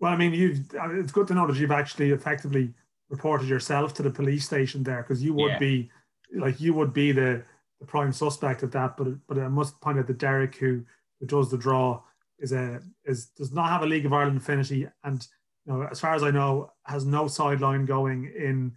Well 0.00 0.12
i 0.12 0.16
mean 0.16 0.32
you 0.32 0.64
it's 0.92 1.12
good 1.12 1.26
to 1.28 1.34
know 1.34 1.46
that 1.46 1.56
you've 1.56 1.70
actually 1.70 2.10
effectively 2.12 2.72
reported 3.10 3.48
yourself 3.48 3.94
to 3.94 4.02
the 4.02 4.10
police 4.10 4.44
station 4.44 4.82
there 4.82 5.02
because 5.02 5.22
you 5.22 5.34
would 5.34 5.52
yeah. 5.52 5.58
be 5.58 5.90
like 6.34 6.60
you 6.60 6.74
would 6.74 6.92
be 6.92 7.12
the, 7.12 7.42
the 7.80 7.86
prime 7.86 8.12
suspect 8.12 8.62
of 8.62 8.70
that 8.72 8.96
but 8.96 9.08
but 9.26 9.38
i 9.38 9.48
must 9.48 9.80
point 9.80 9.98
out 9.98 10.06
that 10.06 10.18
derek 10.18 10.56
who, 10.56 10.82
who 11.20 11.26
does 11.26 11.50
the 11.50 11.56
draw 11.56 12.00
is 12.38 12.52
a 12.52 12.80
is 13.04 13.26
does 13.26 13.52
not 13.52 13.68
have 13.68 13.82
a 13.82 13.86
League 13.86 14.06
of 14.06 14.12
Ireland 14.12 14.38
affinity, 14.38 14.86
and 15.04 15.26
you 15.66 15.72
know, 15.72 15.88
as 15.90 16.00
far 16.00 16.14
as 16.14 16.22
I 16.22 16.30
know, 16.30 16.72
has 16.84 17.04
no 17.04 17.28
sideline 17.28 17.84
going 17.84 18.32
in 18.36 18.72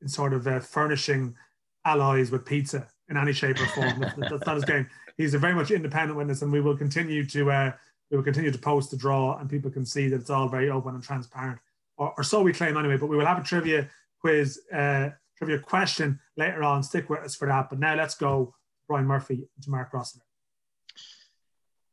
in 0.00 0.08
sort 0.08 0.32
of 0.32 0.46
uh, 0.46 0.60
furnishing 0.60 1.34
allies 1.84 2.30
with 2.30 2.44
pizza 2.44 2.86
in 3.08 3.16
any 3.16 3.32
shape 3.32 3.60
or 3.60 3.66
form. 3.66 4.00
that's, 4.00 4.30
that's 4.30 4.46
not 4.46 4.56
his 4.56 4.64
game. 4.64 4.86
He's 5.16 5.34
a 5.34 5.38
very 5.38 5.54
much 5.54 5.70
independent 5.70 6.16
witness, 6.16 6.42
and 6.42 6.52
we 6.52 6.60
will 6.60 6.76
continue 6.76 7.26
to 7.26 7.50
uh, 7.50 7.72
we 8.10 8.16
will 8.16 8.24
continue 8.24 8.50
to 8.50 8.58
post 8.58 8.90
the 8.90 8.96
draw, 8.96 9.38
and 9.38 9.50
people 9.50 9.70
can 9.70 9.84
see 9.84 10.08
that 10.08 10.20
it's 10.20 10.30
all 10.30 10.48
very 10.48 10.70
open 10.70 10.94
and 10.94 11.02
transparent, 11.02 11.58
or, 11.96 12.14
or 12.16 12.24
so 12.24 12.42
we 12.42 12.52
claim 12.52 12.76
anyway. 12.76 12.96
But 12.96 13.06
we 13.06 13.16
will 13.16 13.26
have 13.26 13.38
a 13.38 13.44
trivia 13.44 13.88
quiz, 14.20 14.60
uh, 14.72 15.10
trivia 15.36 15.58
question 15.58 16.18
later 16.36 16.62
on. 16.62 16.82
Stick 16.82 17.10
with 17.10 17.20
us 17.20 17.34
for 17.34 17.48
that. 17.48 17.70
But 17.70 17.78
now 17.78 17.94
let's 17.94 18.14
go 18.14 18.54
Brian 18.88 19.06
Murphy 19.06 19.48
to 19.62 19.70
Mark 19.70 19.92
Rossiter. 19.92 20.24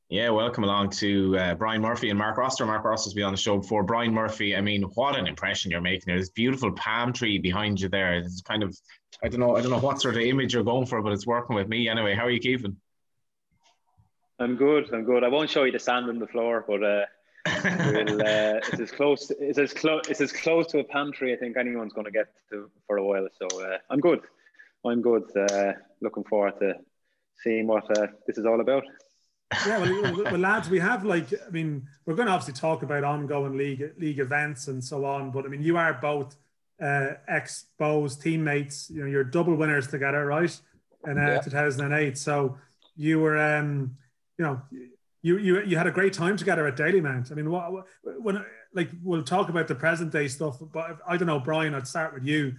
Yeah, 0.10 0.30
welcome 0.30 0.64
along 0.64 0.92
to 0.92 1.38
uh, 1.38 1.56
Brian 1.56 1.82
Murphy 1.82 2.10
and 2.10 2.18
Mark 2.18 2.38
Rossiter. 2.38 2.66
Mark 2.66 2.86
Rossiter's 2.86 3.14
been 3.14 3.26
on 3.26 3.34
the 3.34 3.38
show 3.38 3.58
before. 3.58 3.84
Brian 3.84 4.14
Murphy, 4.14 4.56
I 4.56 4.62
mean, 4.62 4.84
what 4.94 5.20
an 5.20 5.28
impression 5.28 5.70
you're 5.70 5.82
making. 5.82 6.06
There's 6.08 6.30
beautiful 6.30 6.72
palm 6.72 7.12
tree 7.12 7.38
behind 7.40 7.82
you 7.82 7.90
there. 7.90 8.14
It's 8.14 8.40
kind 8.40 8.64
of, 8.64 8.74
I 9.22 9.28
don't 9.28 9.42
know, 9.42 9.58
I 9.58 9.62
don't 9.62 9.70
know 9.70 9.80
what 9.80 10.02
sort 10.02 10.16
of 10.16 10.22
image 10.22 10.54
you're 10.54 10.64
going 10.64 10.86
for, 10.86 11.02
but 11.02 11.12
it's 11.12 11.28
working 11.28 11.58
with 11.58 11.68
me 11.68 11.90
anyway. 11.90 12.16
How 12.16 12.24
are 12.24 12.30
you 12.30 12.40
keeping? 12.40 12.78
I'm 14.40 14.56
good. 14.56 14.94
I'm 14.94 15.04
good. 15.04 15.26
I 15.26 15.28
won't 15.28 15.50
show 15.50 15.66
you 15.66 15.74
the 15.74 15.80
sand 15.80 16.08
on 16.08 16.20
the 16.20 16.28
floor, 16.28 16.64
but 16.66 16.82
uh, 16.82 17.06
we'll, 17.66 18.22
uh, 18.22 18.62
it's 18.72 18.80
as 18.80 18.92
close. 18.92 19.30
It's 19.42 19.60
as 19.60 19.74
close. 19.74 20.04
It's 20.08 20.22
as 20.22 20.32
close 20.32 20.68
to 20.68 20.80
a 20.80 20.86
palm 20.86 21.12
tree. 21.12 21.34
I 21.34 21.36
think 21.36 21.58
anyone's 21.58 21.92
going 21.92 22.06
to 22.06 22.12
get 22.12 22.28
to 22.52 22.72
for 22.88 22.96
a 22.96 23.04
while. 23.04 23.28
So 23.38 23.62
uh, 23.62 23.80
I'm 23.90 24.00
good. 24.00 24.22
I'm 24.86 25.02
good. 25.02 25.24
Uh, 25.36 25.74
looking 26.00 26.24
forward 26.24 26.54
to 26.62 26.76
seeing 27.44 27.68
what 27.68 27.92
uh, 28.00 28.08
this 28.26 28.38
is 28.38 28.46
all 28.46 28.62
about 28.62 28.86
yeah, 29.66 29.80
well, 29.80 30.24
well, 30.24 30.38
lads, 30.38 30.70
we 30.70 30.80
have 30.80 31.06
like, 31.06 31.34
I 31.34 31.50
mean, 31.50 31.88
we're 32.06 32.16
going 32.16 32.28
to 32.28 32.34
obviously 32.34 32.54
talk 32.54 32.84
about 32.84 33.04
ongoing 33.04 33.58
league 33.58 33.94
league 33.98 34.20
events 34.20 34.68
and 34.68 34.84
so 34.84 35.06
on, 35.06 35.32
but 35.32 35.46
I 35.46 35.48
mean, 35.48 35.62
you 35.62 35.78
are 35.78 35.94
both 35.94 36.36
uh, 36.82 37.14
ex 37.28 37.66
Bohs 37.80 38.22
teammates. 38.22 38.90
You 38.90 39.02
know, 39.02 39.08
you're 39.08 39.24
double 39.24 39.56
winners 39.56 39.88
together, 39.88 40.26
right? 40.26 40.60
In 41.06 41.18
uh, 41.18 41.22
yeah. 41.22 41.42
2008, 41.42 42.18
so 42.18 42.58
you 42.96 43.20
were, 43.20 43.38
um, 43.38 43.96
you 44.38 44.46
know, 44.46 44.62
you 45.22 45.38
you 45.38 45.62
you 45.62 45.78
had 45.78 45.88
a 45.88 45.92
great 45.92 46.14
time 46.14 46.36
together 46.36 46.68
at 46.68 46.76
Dalymount. 46.76 47.32
I 47.32 47.36
mean, 47.36 47.50
what 47.50 47.86
when 48.04 48.44
like 48.74 48.90
we'll 49.02 49.24
talk 49.24 49.50
about 49.50 49.68
the 49.68 49.76
present 49.76 50.12
day 50.12 50.28
stuff, 50.28 50.58
but 50.74 51.00
I 51.08 51.18
don't 51.18 51.28
know, 51.28 51.40
Brian. 51.40 51.74
I'd 51.74 51.88
start 51.88 52.14
with 52.14 52.26
you. 52.26 52.54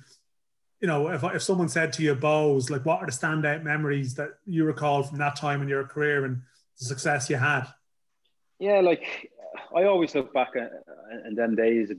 You 0.81 0.87
know, 0.89 1.09
if 1.09 1.23
if 1.25 1.43
someone 1.43 1.69
said 1.69 1.93
to 1.95 2.03
you, 2.03 2.15
Bohs, 2.15 2.71
like, 2.71 2.87
what 2.87 3.01
are 3.01 3.07
the 3.07 3.13
standout 3.13 3.63
memories 3.63 4.15
that 4.15 4.39
you 4.47 4.65
recall 4.65 5.03
from 5.03 5.19
that 5.19 5.37
time 5.37 5.61
in 5.61 5.69
your 5.69 5.85
career 5.85 6.25
and 6.25 6.43
the 6.79 6.85
success 6.85 7.29
you 7.31 7.37
had? 7.37 7.65
Yeah, 8.59 8.81
like 8.81 9.31
I 9.75 9.85
always 9.85 10.15
look 10.15 10.33
back 10.33 10.51
and 10.55 11.37
them 11.37 11.55
days, 11.55 11.91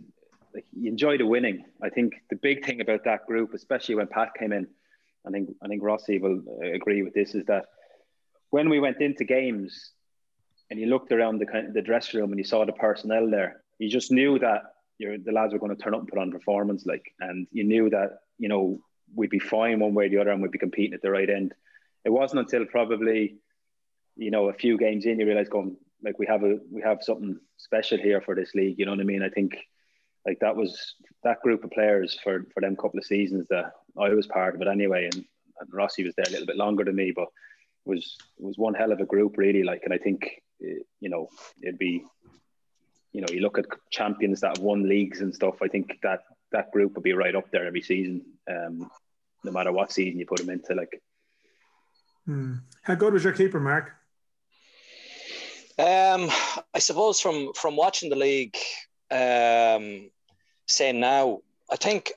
like 0.53 0.65
you 0.73 0.89
enjoy 0.89 1.17
the 1.17 1.25
winning. 1.25 1.65
I 1.81 1.89
think 1.89 2.13
the 2.29 2.35
big 2.35 2.65
thing 2.65 2.81
about 2.81 3.03
that 3.05 3.25
group, 3.25 3.53
especially 3.53 3.95
when 3.95 4.07
Pat 4.07 4.33
came 4.37 4.51
in, 4.51 4.67
I 5.25 5.31
think 5.31 5.49
I 5.61 5.67
think 5.67 5.83
Rossi 5.83 6.19
will 6.19 6.41
uh, 6.61 6.71
agree 6.71 7.03
with 7.03 7.13
this, 7.13 7.35
is 7.35 7.45
that 7.45 7.65
when 8.49 8.69
we 8.69 8.79
went 8.79 9.01
into 9.01 9.23
games 9.23 9.91
and 10.69 10.79
you 10.79 10.87
looked 10.87 11.11
around 11.11 11.39
the 11.39 11.71
the 11.73 11.81
dressing 11.81 12.19
room 12.19 12.31
and 12.31 12.39
you 12.39 12.45
saw 12.45 12.65
the 12.65 12.73
personnel 12.73 13.29
there, 13.29 13.61
you 13.77 13.89
just 13.89 14.11
knew 14.11 14.39
that 14.39 14.61
you're 14.97 15.17
the 15.17 15.31
lads 15.31 15.53
were 15.53 15.59
going 15.59 15.75
to 15.75 15.81
turn 15.81 15.93
up 15.93 16.01
and 16.01 16.09
put 16.09 16.19
on 16.19 16.31
performance, 16.31 16.85
like, 16.85 17.13
and 17.19 17.47
you 17.51 17.63
knew 17.63 17.89
that 17.89 18.19
you 18.37 18.49
know 18.49 18.81
we'd 19.15 19.29
be 19.29 19.39
fine 19.39 19.79
one 19.79 19.93
way 19.93 20.05
or 20.05 20.09
the 20.09 20.17
other 20.17 20.31
and 20.31 20.41
we'd 20.41 20.51
be 20.51 20.59
competing 20.59 20.93
at 20.93 21.01
the 21.01 21.11
right 21.11 21.29
end. 21.29 21.53
It 22.05 22.11
wasn't 22.11 22.41
until 22.41 22.65
probably 22.65 23.37
you 24.19 24.31
know, 24.31 24.49
a 24.49 24.53
few 24.53 24.77
games 24.77 25.05
in, 25.05 25.19
you 25.19 25.25
realize 25.25 25.47
going 25.47 25.77
like 26.03 26.19
we 26.19 26.27
have 26.27 26.43
a 26.43 26.57
we 26.71 26.81
have 26.81 26.99
something 27.01 27.39
special 27.57 27.97
here 27.97 28.21
for 28.21 28.35
this 28.35 28.53
league. 28.53 28.77
You 28.77 28.85
know 28.85 28.91
what 28.91 28.99
I 28.99 29.03
mean? 29.03 29.23
I 29.23 29.29
think 29.29 29.57
like 30.25 30.39
that 30.41 30.55
was 30.55 30.95
that 31.23 31.41
group 31.41 31.63
of 31.63 31.71
players 31.71 32.19
for 32.21 32.45
for 32.53 32.61
them 32.61 32.75
couple 32.75 32.99
of 32.99 33.05
seasons 33.05 33.47
that 33.49 33.71
I 33.97 34.09
was 34.09 34.27
part 34.27 34.55
of 34.55 34.61
it 34.61 34.67
anyway, 34.67 35.05
and, 35.05 35.15
and 35.15 35.73
Rossi 35.73 36.03
was 36.03 36.13
there 36.15 36.25
a 36.27 36.31
little 36.31 36.45
bit 36.45 36.57
longer 36.57 36.83
than 36.83 36.95
me, 36.95 37.11
but 37.15 37.29
was 37.85 38.17
was 38.37 38.57
one 38.57 38.73
hell 38.73 38.91
of 38.91 38.99
a 38.99 39.05
group 39.05 39.37
really. 39.37 39.63
Like, 39.63 39.83
and 39.85 39.93
I 39.93 39.97
think 39.97 40.41
eh, 40.61 40.83
you 40.99 41.09
know 41.09 41.29
it'd 41.63 41.79
be 41.79 42.03
you 43.13 43.21
know 43.21 43.27
you 43.31 43.39
look 43.39 43.57
at 43.57 43.65
champions 43.89 44.41
that 44.41 44.57
have 44.57 44.63
won 44.63 44.87
leagues 44.87 45.21
and 45.21 45.33
stuff. 45.33 45.61
I 45.61 45.69
think 45.69 45.97
that 46.03 46.23
that 46.51 46.71
group 46.71 46.95
would 46.95 47.03
be 47.03 47.13
right 47.13 47.35
up 47.35 47.49
there 47.51 47.65
every 47.65 47.81
season, 47.81 48.25
um, 48.49 48.89
no 49.45 49.51
matter 49.51 49.71
what 49.71 49.93
season 49.93 50.19
you 50.19 50.25
put 50.25 50.39
them 50.39 50.49
into. 50.49 50.73
Like, 50.73 51.01
hmm. 52.25 52.55
how 52.81 52.95
good 52.95 53.13
was 53.13 53.23
your 53.23 53.33
keeper, 53.33 53.61
Mark? 53.61 53.93
Um, 55.79 56.29
I 56.73 56.79
suppose 56.79 57.21
from 57.21 57.53
from 57.53 57.77
watching 57.77 58.09
the 58.09 58.17
league, 58.17 58.57
um, 59.09 60.09
saying 60.67 60.99
now, 60.99 61.39
I 61.71 61.77
think 61.77 62.11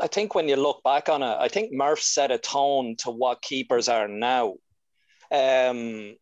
I 0.00 0.08
think 0.08 0.34
when 0.34 0.48
you 0.48 0.56
look 0.56 0.82
back 0.82 1.08
on 1.08 1.22
it, 1.22 1.36
I 1.38 1.46
think 1.46 1.72
Murph 1.72 2.02
set 2.02 2.32
a 2.32 2.38
tone 2.38 2.96
to 2.98 3.12
what 3.12 3.42
keepers 3.42 3.88
are 3.88 4.08
now. 4.08 4.54
Um, 5.30 6.16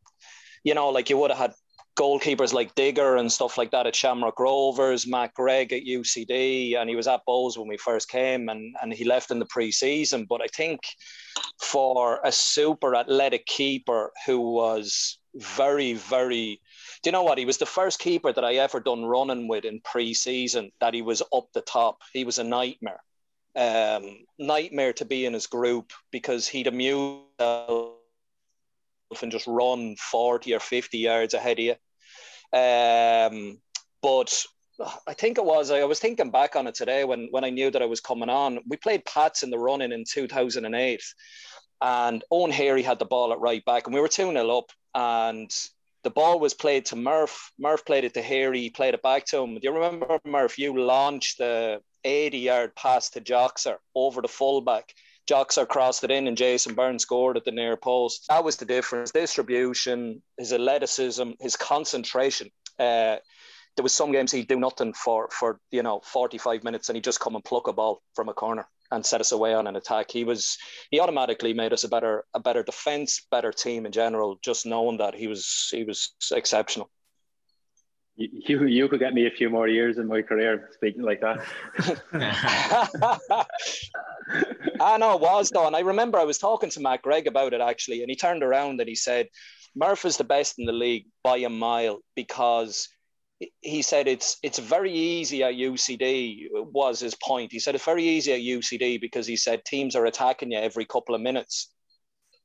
you 0.63 0.75
know, 0.75 0.91
like 0.91 1.09
you 1.09 1.17
would 1.17 1.31
have 1.31 1.39
had 1.39 1.55
goalkeepers 1.99 2.53
like 2.53 2.75
Digger 2.75 3.17
and 3.17 3.33
stuff 3.33 3.57
like 3.57 3.71
that 3.71 3.87
at 3.87 3.97
Shamrock 3.97 4.39
Rovers, 4.39 5.07
Matt 5.07 5.33
Gregg 5.33 5.73
at 5.73 5.85
UCD, 5.85 6.77
and 6.77 6.91
he 6.91 6.97
was 6.97 7.09
at 7.09 7.23
Bohs 7.27 7.57
when 7.57 7.69
we 7.69 7.79
first 7.79 8.11
came, 8.11 8.51
and 8.51 8.77
and 8.83 8.93
he 8.93 9.05
left 9.05 9.31
in 9.31 9.39
the 9.39 9.47
pre-season. 9.47 10.27
But 10.29 10.43
I 10.43 10.49
think 10.49 10.81
for 11.63 12.21
a 12.25 12.31
super 12.31 12.95
athletic 12.95 13.47
keeper 13.47 14.13
who 14.27 14.39
was 14.53 15.19
very, 15.35 15.95
very 15.95 16.61
do 17.03 17.09
you 17.09 17.13
know 17.13 17.23
what? 17.23 17.39
He 17.39 17.45
was 17.45 17.59
the 17.59 17.67
first 17.67 17.99
keeper 17.99 18.33
that 18.33 18.45
I 18.45 18.55
ever 18.57 18.81
done 18.81 19.05
running 19.05 19.49
with 19.49 19.65
in 19.65 19.81
pre-season 19.81 20.71
that 20.81 20.95
he 20.95 21.03
was 21.03 21.23
up 21.33 21.49
the 21.53 21.61
top. 21.63 21.99
He 22.13 22.25
was 22.25 22.39
a 22.39 22.45
nightmare. 22.45 23.01
Um, 23.57 24.25
nightmare 24.39 24.93
to 24.95 25.05
be 25.05 25.27
in 25.27 25.33
his 25.33 25.47
group 25.47 25.93
because 26.11 26.49
he'd 26.49 26.67
amuse 26.67 27.23
and 27.39 29.31
just 29.31 29.47
run 29.47 29.97
40 29.97 30.55
or 30.55 30.61
50 30.61 30.99
yards 30.99 31.35
ahead 31.35 31.59
of 31.59 31.65
you. 31.65 31.75
Um, 32.59 33.59
but 34.03 34.45
I 35.07 35.15
think 35.15 35.39
it 35.39 35.45
was, 35.45 35.71
I 35.71 35.85
was 35.85 36.01
thinking 36.01 36.31
back 36.31 36.57
on 36.57 36.67
it 36.67 36.75
today 36.75 37.05
when, 37.05 37.29
when 37.31 37.45
I 37.45 37.51
knew 37.51 37.71
that 37.71 37.83
I 37.83 37.87
was 37.87 38.01
coming 38.01 38.29
on. 38.29 38.59
We 38.69 38.77
played 38.77 39.05
Pats 39.05 39.43
in 39.43 39.51
the 39.51 39.59
running 39.59 39.93
in 39.93 40.05
2008 40.05 41.01
and 41.81 42.25
Owen 42.31 42.51
Heary 42.51 42.83
had 42.83 42.99
the 42.99 43.05
ball 43.05 43.33
at 43.33 43.41
right 43.41 43.65
back 43.65 43.87
and 43.87 43.95
we 43.95 44.01
were 44.01 44.09
2 44.09 44.33
0 44.33 44.51
up 44.51 44.71
and 44.95 45.51
the 46.05 46.11
ball 46.11 46.39
was 46.39 46.55
played 46.55 46.85
to 46.87 46.97
Murph. 46.97 47.51
Murph 47.59 47.85
played 47.85 48.05
it 48.05 48.15
to 48.15 48.23
Heary. 48.23 48.61
He 48.61 48.71
played 48.71 48.95
it 48.95 49.03
back 49.03 49.25
to 49.27 49.39
him. 49.39 49.55
Do 49.55 49.61
you 49.63 49.73
remember, 49.73 50.21
Murph? 50.25 50.59
You 50.59 50.79
launched 50.79 51.39
the 51.39 51.81
80 52.05 52.39
yard 52.39 52.77
pass 52.77 53.11
to 53.11 53.21
Joxer 53.21 53.77
over 53.95 54.23
the 54.23 54.29
fullback. 54.29 54.95
Joxer 55.29 55.67
crossed 55.67 56.05
it 56.05 56.11
in 56.11 56.29
and 56.29 56.37
Jason 56.37 56.75
Byrne 56.75 56.99
scored 56.99 57.39
at 57.39 57.45
the 57.45 57.51
near 57.51 57.77
post. 57.79 58.27
That 58.29 58.45
was 58.45 58.57
the 58.57 58.67
difference. 58.67 59.11
Distribution, 59.11 60.23
his 60.39 60.53
athleticism, 60.53 61.31
his 61.41 61.57
concentration. 61.57 62.51
Uh, 62.79 63.17
there 63.77 63.83
was 63.83 63.95
some 63.95 64.13
games 64.13 64.31
he'd 64.31 64.47
do 64.47 64.61
nothing 64.61 64.93
for 64.93 65.29
for 65.31 65.59
you 65.71 65.83
know 65.83 66.01
45 66.05 66.63
minutes 66.63 66.89
and 66.89 66.97
he'd 66.97 67.05
just 67.05 67.21
come 67.21 67.35
and 67.35 67.45
pluck 67.45 67.67
a 67.67 67.73
ball 67.73 68.03
from 68.15 68.29
a 68.29 68.35
corner 68.35 68.69
and 68.95 69.05
set 69.05 69.21
us 69.21 69.33
away 69.33 69.55
on 69.55 69.67
an 69.67 69.77
attack. 69.77 70.11
He 70.11 70.25
was 70.25 70.57
he 70.91 71.01
automatically 71.01 71.53
made 71.53 71.73
us 71.73 71.85
a 71.85 71.89
better 71.89 72.25
a 72.35 72.41
better 72.41 72.63
defense, 72.63 73.27
better 73.31 73.53
team 73.53 73.87
in 73.87 73.93
general. 73.93 74.39
Just 74.43 74.67
knowing 74.67 74.99
that 74.99 75.15
he 75.15 75.27
was 75.27 75.69
he 75.71 75.85
was 75.85 76.15
exceptional. 76.33 76.91
You 78.17 78.65
you 78.67 78.89
could 78.89 79.01
get 79.01 79.13
me 79.13 79.27
a 79.27 79.31
few 79.31 79.51
more 79.51 79.67
years 79.67 79.99
in 79.99 80.07
my 80.07 80.23
career 80.23 80.71
speaking 80.75 81.03
like 81.03 81.21
that. 81.21 81.45
I 84.81 84.99
know 84.99 85.15
it 85.15 85.21
was 85.21 85.51
though, 85.51 85.67
and 85.67 85.75
I 85.75 85.81
remember 85.81 86.19
I 86.19 86.25
was 86.25 86.39
talking 86.39 86.71
to 86.71 86.81
Matt 86.81 87.03
Gregg 87.03 87.27
about 87.27 87.55
it 87.55 87.61
actually, 87.61 88.03
and 88.03 88.11
he 88.11 88.17
turned 88.17 88.45
around 88.45 88.81
and 88.81 88.89
he 88.89 88.95
said, 88.95 89.29
"Murph 89.75 90.05
is 90.05 90.17
the 90.17 90.25
best 90.25 90.61
in 90.61 90.65
the 90.65 90.73
league 90.73 91.07
by 91.23 91.39
a 91.39 91.51
mile 91.51 92.01
because." 92.15 92.89
He 93.61 93.83
said 93.83 94.07
it's 94.07 94.39
it's 94.43 94.59
very 94.59 94.93
easy 94.93 95.43
at 95.43 95.55
UCD 95.55 96.47
was 96.53 97.01
his 97.01 97.15
point. 97.17 97.53
He 97.53 97.59
said 97.59 97.75
it's 97.75 97.85
very 97.85 98.05
easy 98.05 98.33
at 98.33 98.41
UCD 98.41 99.01
because 99.01 99.27
he 99.27 99.37
said 99.37 99.65
teams 99.65 99.97
are 99.97 100.07
attacking 100.07 100.53
you 100.53 100.59
every 100.59 100.85
couple 100.85 101.15
of 101.15 101.21
minutes. 101.21 101.71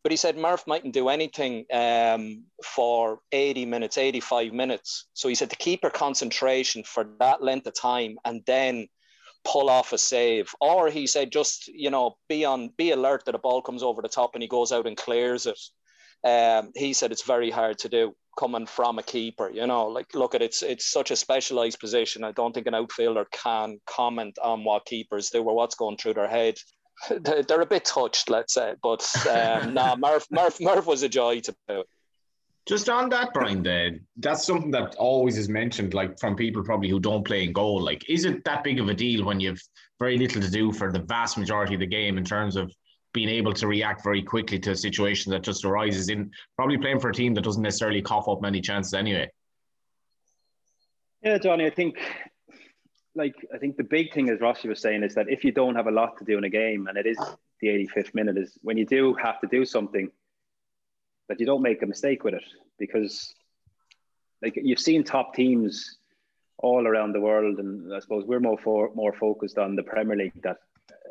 But 0.02 0.12
he 0.12 0.18
said 0.18 0.38
Murph 0.38 0.66
mightn't 0.66 0.94
do 0.94 1.10
anything 1.10 1.66
um, 1.74 2.46
for 2.64 3.20
80 3.34 3.66
minutes, 3.66 3.98
85 3.98 4.54
minutes. 4.54 5.08
So 5.14 5.28
he 5.28 5.36
said 5.36 5.50
to 5.50 5.58
keep 5.58 5.84
your 5.84 5.92
concentration 5.92 6.84
for 6.86 7.06
that 7.20 7.44
length 7.44 7.68
of 7.68 7.76
time 7.76 8.18
and 8.24 8.42
then 8.48 8.88
pull 9.44 9.70
off 9.70 9.92
a 9.92 9.98
save. 9.98 10.50
Or 10.62 10.90
he 10.90 11.06
said 11.06 11.32
just, 11.32 11.68
you 11.68 11.90
know, 11.90 12.16
be 12.30 12.46
on 12.46 12.70
be 12.78 12.92
alert 12.92 13.26
that 13.26 13.36
a 13.36 13.40
ball 13.40 13.62
comes 13.62 13.84
over 13.84 14.02
the 14.02 14.08
top 14.08 14.32
and 14.36 14.42
he 14.42 14.48
goes 14.48 14.72
out 14.72 14.88
and 14.88 14.96
clears 14.96 15.46
it. 15.46 15.60
Um, 16.24 16.72
he 16.76 16.94
said 16.94 17.12
it's 17.12 17.24
very 17.24 17.52
hard 17.52 17.80
to 17.80 17.90
do 17.90 18.14
coming 18.40 18.66
from 18.66 18.98
a 18.98 19.04
keeper. 19.04 19.50
You 19.50 19.68
know, 19.68 19.88
like 19.88 20.16
look 20.16 20.34
at 20.34 20.42
it's 20.42 20.64
it's 20.64 20.90
such 20.90 21.12
a 21.12 21.16
specialized 21.16 21.80
position. 21.80 22.24
I 22.24 22.32
don't 22.32 22.54
think 22.54 22.68
an 22.68 22.74
outfielder 22.74 23.26
can 23.32 23.80
comment 23.86 24.40
on 24.42 24.64
what 24.64 24.86
keepers 24.86 25.30
do 25.30 25.44
or 25.44 25.56
what's 25.56 25.76
going 25.76 25.98
through 25.98 26.14
their 26.14 26.30
head. 26.30 26.56
They're 27.10 27.62
a 27.62 27.66
bit 27.66 27.86
touched, 27.86 28.30
let's 28.30 28.54
say, 28.54 28.76
but 28.82 29.06
um, 29.28 29.74
nah, 29.80 29.96
Murph, 29.96 30.28
Murph, 30.32 30.60
Murph 30.62 30.86
was 30.86 31.04
a 31.04 31.10
joy 31.10 31.42
to 31.42 31.56
do. 31.68 31.84
Just 32.68 32.88
on 32.88 33.10
that, 33.10 33.34
Brian, 33.34 33.64
the, 33.64 34.00
that's 34.18 34.46
something 34.46 34.70
that 34.72 34.96
always 34.96 35.38
is 35.38 35.50
mentioned, 35.50 35.94
like 35.94 36.20
from 36.20 36.36
people 36.36 36.64
probably 36.64 36.90
who 36.90 37.00
don't 37.00 37.26
play 37.26 37.44
in 37.44 37.52
goal. 37.52 37.82
Like, 37.82 38.08
is 38.10 38.26
it 38.26 38.44
that 38.44 38.64
big 38.64 38.80
of 38.80 38.90
a 38.90 38.94
deal 38.94 39.26
when 39.26 39.40
you've 39.40 39.62
very 40.00 40.18
little 40.18 40.42
to 40.42 40.52
do 40.52 40.72
for 40.72 40.92
the 40.92 41.00
vast 41.00 41.38
majority 41.38 41.74
of 41.74 41.80
the 41.80 41.88
game 41.88 42.18
in 42.18 42.24
terms 42.24 42.56
of 42.56 42.72
being 43.14 43.30
able 43.30 43.54
to 43.54 43.68
react 43.68 44.04
very 44.04 44.22
quickly 44.22 44.60
to 44.60 44.72
a 44.72 44.76
situation 44.76 45.32
that 45.32 45.42
just 45.42 45.66
arises 45.66 46.10
in 46.10 46.32
probably 46.56 46.78
playing 46.78 47.00
for 47.00 47.10
a 47.10 47.14
team 47.14 47.34
that 47.34 47.44
doesn't 47.44 47.64
necessarily 47.64 48.02
cough 48.02 48.28
up 48.28 48.42
many 48.42 48.62
chances 48.62 48.94
anyway. 48.94 49.30
Yeah, 51.24 51.38
Johnny, 51.38 51.66
I 51.66 51.70
think 51.70 51.98
like 53.16 53.36
I 53.54 53.58
think 53.58 53.78
the 53.78 53.84
big 53.84 54.14
thing 54.14 54.30
as 54.30 54.40
Rossi 54.40 54.70
was 54.70 54.82
saying 54.82 55.04
is 55.04 55.16
that 55.16 55.30
if 55.30 55.44
you 55.44 55.52
don't 55.52 55.76
have 55.76 55.88
a 55.88 55.92
lot 55.92 56.18
to 56.18 56.26
do 56.26 56.38
in 56.38 56.44
a 56.44 56.50
game 56.50 56.88
and 56.88 56.98
it 56.98 57.06
is 57.06 57.18
the 57.62 57.68
85th 57.68 58.14
minute 58.14 58.38
is 58.38 58.58
when 58.62 58.78
you 58.78 58.86
do 58.86 59.14
have 59.16 59.40
to 59.42 59.48
do 59.48 59.66
something 59.66 60.10
that 61.28 61.40
you 61.40 61.46
don't 61.46 61.62
make 61.62 61.82
a 61.82 61.86
mistake 61.86 62.24
with 62.24 62.36
it 62.36 62.44
because 62.78 63.34
like 64.42 64.54
you've 64.56 64.80
seen 64.80 65.04
top 65.04 65.34
teams 65.34 65.98
all 66.58 66.88
around 66.88 67.14
the 67.14 67.20
world 67.20 67.60
and 67.60 67.94
I 67.94 68.00
suppose 68.00 68.26
we're 68.26 68.40
more 68.40 68.58
for, 68.58 68.92
more 68.94 69.14
focused 69.14 69.58
on 69.58 69.76
the 69.76 69.84
Premier 69.84 70.16
League 70.16 70.42
that 70.44 70.58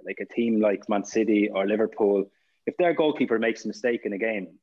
like 0.05 0.19
a 0.21 0.33
team 0.33 0.61
like 0.61 0.89
Man 0.89 1.05
City 1.05 1.51
or 1.53 1.67
Liverpool, 1.67 2.31
if 2.67 2.77
their 2.77 2.95
goalkeeper 2.95 3.39
makes 3.39 3.65
a 3.65 3.69
mistake 3.69 4.03
in 4.05 4.13
a 4.13 4.19
game, 4.19 4.59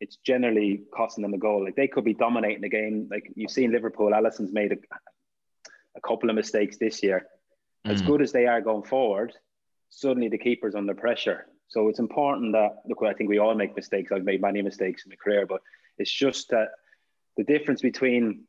it's 0.00 0.16
generally 0.16 0.82
costing 0.94 1.22
them 1.22 1.34
a 1.34 1.38
goal. 1.38 1.64
Like 1.64 1.76
they 1.76 1.88
could 1.88 2.04
be 2.04 2.14
dominating 2.14 2.62
the 2.62 2.68
game. 2.68 3.08
Like 3.10 3.32
you've 3.34 3.50
seen 3.50 3.72
Liverpool, 3.72 4.12
Alisson's 4.12 4.52
made 4.52 4.72
a, 4.72 4.76
a 5.96 6.00
couple 6.06 6.28
of 6.28 6.36
mistakes 6.36 6.76
this 6.76 7.02
year. 7.02 7.26
Mm. 7.86 7.92
As 7.92 8.02
good 8.02 8.20
as 8.20 8.32
they 8.32 8.46
are 8.46 8.60
going 8.60 8.84
forward, 8.84 9.32
suddenly 9.88 10.28
the 10.28 10.38
keeper's 10.38 10.74
under 10.74 10.94
pressure. 10.94 11.46
So 11.68 11.88
it's 11.88 11.98
important 11.98 12.52
that 12.52 12.76
look. 12.86 13.02
I 13.02 13.12
think 13.14 13.28
we 13.28 13.38
all 13.38 13.54
make 13.54 13.74
mistakes. 13.74 14.12
I've 14.12 14.24
made 14.24 14.40
many 14.40 14.62
mistakes 14.62 15.04
in 15.04 15.10
my 15.10 15.16
career, 15.16 15.46
but 15.46 15.60
it's 15.98 16.12
just 16.12 16.50
that 16.50 16.68
the 17.36 17.44
difference 17.44 17.82
between 17.82 18.44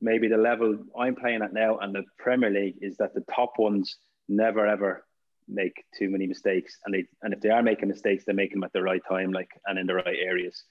maybe 0.00 0.28
the 0.28 0.36
level 0.36 0.78
I'm 0.98 1.16
playing 1.16 1.42
at 1.42 1.52
now 1.52 1.78
and 1.78 1.94
the 1.94 2.04
Premier 2.18 2.50
League 2.50 2.76
is 2.80 2.96
that 2.98 3.14
the 3.14 3.24
top 3.34 3.58
ones 3.58 3.96
never 4.28 4.66
ever 4.66 5.04
make 5.48 5.84
too 5.98 6.10
many 6.10 6.26
mistakes, 6.26 6.78
and 6.84 6.94
they 6.94 7.06
and 7.22 7.32
if 7.32 7.40
they 7.40 7.50
are 7.50 7.62
making 7.62 7.88
mistakes, 7.88 8.24
they 8.24 8.32
make 8.32 8.52
them 8.52 8.64
at 8.64 8.72
the 8.72 8.82
right 8.82 9.02
time, 9.08 9.32
like 9.32 9.50
and 9.66 9.78
in 9.78 9.86
the 9.86 9.94
right 9.94 10.18
areas. 10.18 10.64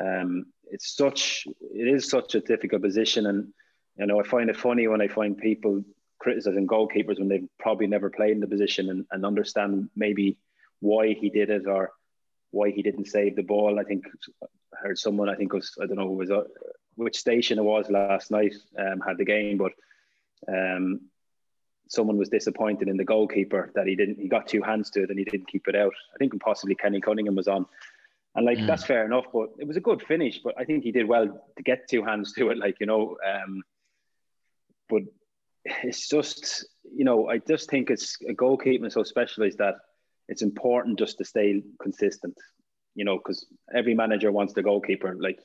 Um, 0.00 0.46
it's 0.70 0.94
such 0.96 1.46
it 1.60 1.88
is 1.88 2.08
such 2.08 2.34
a 2.34 2.40
difficult 2.40 2.82
position, 2.82 3.26
and 3.26 3.48
you 3.96 4.06
know 4.06 4.20
I 4.20 4.24
find 4.24 4.50
it 4.50 4.56
funny 4.56 4.86
when 4.86 5.00
I 5.00 5.08
find 5.08 5.36
people 5.36 5.82
criticizing 6.18 6.66
goalkeepers 6.66 7.18
when 7.18 7.28
they've 7.28 7.48
probably 7.58 7.86
never 7.86 8.10
played 8.10 8.32
in 8.32 8.40
the 8.40 8.46
position 8.46 8.90
and, 8.90 9.06
and 9.10 9.24
understand 9.24 9.88
maybe 9.96 10.36
why 10.80 11.14
he 11.14 11.30
did 11.30 11.48
it 11.48 11.66
or 11.66 11.92
why 12.50 12.70
he 12.70 12.82
didn't 12.82 13.06
save 13.06 13.36
the 13.36 13.42
ball. 13.42 13.80
I 13.80 13.84
think 13.84 14.04
I 14.42 14.46
heard 14.82 14.98
someone 14.98 15.28
I 15.28 15.34
think 15.34 15.52
was 15.52 15.72
I 15.82 15.86
don't 15.86 15.96
know 15.96 16.08
who 16.08 16.16
was 16.16 16.30
uh, 16.30 16.44
which 16.94 17.16
station 17.16 17.58
it 17.58 17.62
was 17.62 17.90
last 17.90 18.30
night 18.30 18.54
um, 18.78 19.00
had 19.00 19.18
the 19.18 19.24
game, 19.24 19.56
but 19.58 19.72
um, 20.48 21.00
someone 21.90 22.16
was 22.16 22.28
disappointed 22.28 22.88
in 22.88 22.96
the 22.96 23.04
goalkeeper 23.04 23.72
that 23.74 23.86
he 23.86 23.96
didn't 23.96 24.18
he 24.18 24.28
got 24.28 24.46
two 24.46 24.62
hands 24.62 24.90
to 24.90 25.02
it 25.02 25.10
and 25.10 25.18
he 25.18 25.24
didn't 25.24 25.48
keep 25.48 25.66
it 25.68 25.74
out. 25.76 25.92
I 26.14 26.18
think 26.18 26.32
possibly 26.40 26.76
Kenny 26.76 27.00
Cunningham 27.00 27.34
was 27.34 27.48
on. 27.48 27.66
And 28.36 28.46
like 28.46 28.58
mm. 28.58 28.66
that's 28.66 28.84
fair 28.84 29.04
enough, 29.04 29.26
but 29.32 29.50
it 29.58 29.66
was 29.66 29.76
a 29.76 29.80
good 29.80 30.00
finish. 30.02 30.38
But 30.42 30.54
I 30.56 30.64
think 30.64 30.84
he 30.84 30.92
did 30.92 31.08
well 31.08 31.26
to 31.26 31.62
get 31.64 31.88
two 31.88 32.04
hands 32.04 32.32
to 32.34 32.50
it, 32.50 32.58
like 32.58 32.76
you 32.80 32.86
know. 32.86 33.16
Um, 33.28 33.62
but 34.88 35.02
it's 35.82 36.08
just 36.08 36.64
you 36.94 37.04
know, 37.04 37.28
I 37.28 37.38
just 37.38 37.68
think 37.68 37.90
it's 37.90 38.16
a 38.28 38.32
goalkeeping 38.32 38.90
so 38.92 39.02
specialized 39.02 39.58
that 39.58 39.74
it's 40.28 40.42
important 40.42 40.98
just 40.98 41.18
to 41.18 41.24
stay 41.24 41.62
consistent. 41.82 42.36
You 42.94 43.04
know, 43.04 43.18
because 43.18 43.46
every 43.74 43.94
manager 43.94 44.30
wants 44.30 44.52
the 44.52 44.62
goalkeeper 44.62 45.16
like 45.18 45.40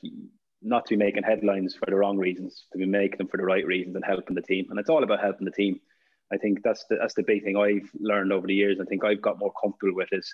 not 0.62 0.86
to 0.86 0.96
be 0.96 1.04
making 1.04 1.24
headlines 1.24 1.74
for 1.74 1.86
the 1.86 1.96
wrong 1.96 2.18
reasons, 2.18 2.66
to 2.72 2.78
be 2.78 2.86
making 2.86 3.18
them 3.18 3.28
for 3.28 3.36
the 3.36 3.44
right 3.44 3.66
reasons 3.66 3.96
and 3.96 4.04
helping 4.04 4.36
the 4.36 4.42
team. 4.42 4.66
And 4.70 4.78
it's 4.78 4.90
all 4.90 5.02
about 5.02 5.20
helping 5.20 5.44
the 5.44 5.50
team 5.50 5.80
I 6.32 6.36
think 6.36 6.62
that's 6.62 6.84
the 6.88 6.96
that's 6.96 7.14
the 7.14 7.22
big 7.22 7.44
thing 7.44 7.56
I've 7.56 7.90
learned 7.98 8.32
over 8.32 8.46
the 8.46 8.54
years. 8.54 8.78
I 8.80 8.84
think 8.84 9.04
I've 9.04 9.22
got 9.22 9.38
more 9.38 9.52
comfortable 9.62 9.94
with 9.94 10.08
is 10.12 10.32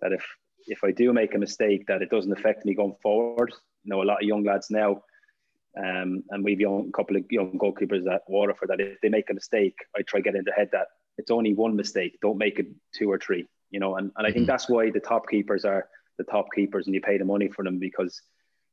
that 0.00 0.12
if 0.12 0.24
if 0.66 0.84
I 0.84 0.90
do 0.90 1.12
make 1.12 1.34
a 1.34 1.38
mistake, 1.38 1.86
that 1.86 2.02
it 2.02 2.10
doesn't 2.10 2.32
affect 2.32 2.64
me 2.64 2.74
going 2.74 2.96
forward. 3.02 3.52
You 3.84 3.90
know, 3.90 4.02
a 4.02 4.04
lot 4.04 4.22
of 4.22 4.28
young 4.28 4.44
lads 4.44 4.70
now, 4.70 5.02
um, 5.78 6.24
and 6.30 6.44
we've 6.44 6.60
young 6.60 6.88
a 6.88 6.96
couple 6.96 7.16
of 7.16 7.24
young 7.30 7.58
goalkeepers 7.58 8.10
at 8.12 8.22
Waterford 8.28 8.70
that 8.70 8.80
if 8.80 9.00
they 9.00 9.08
make 9.08 9.30
a 9.30 9.34
mistake, 9.34 9.76
I 9.96 10.02
try 10.02 10.20
get 10.20 10.34
in 10.34 10.44
their 10.44 10.54
head 10.54 10.70
that 10.72 10.88
it's 11.16 11.30
only 11.30 11.54
one 11.54 11.76
mistake. 11.76 12.18
Don't 12.20 12.38
make 12.38 12.58
it 12.58 12.66
two 12.94 13.10
or 13.10 13.18
three. 13.18 13.46
You 13.70 13.78
know, 13.78 13.96
and, 13.96 14.10
and 14.16 14.26
I 14.26 14.30
think 14.30 14.42
mm-hmm. 14.42 14.50
that's 14.50 14.68
why 14.68 14.90
the 14.90 15.00
top 15.00 15.28
keepers 15.28 15.64
are 15.64 15.88
the 16.18 16.24
top 16.24 16.46
keepers, 16.54 16.86
and 16.86 16.94
you 16.94 17.00
pay 17.00 17.18
the 17.18 17.24
money 17.24 17.48
for 17.48 17.64
them 17.64 17.78
because 17.78 18.20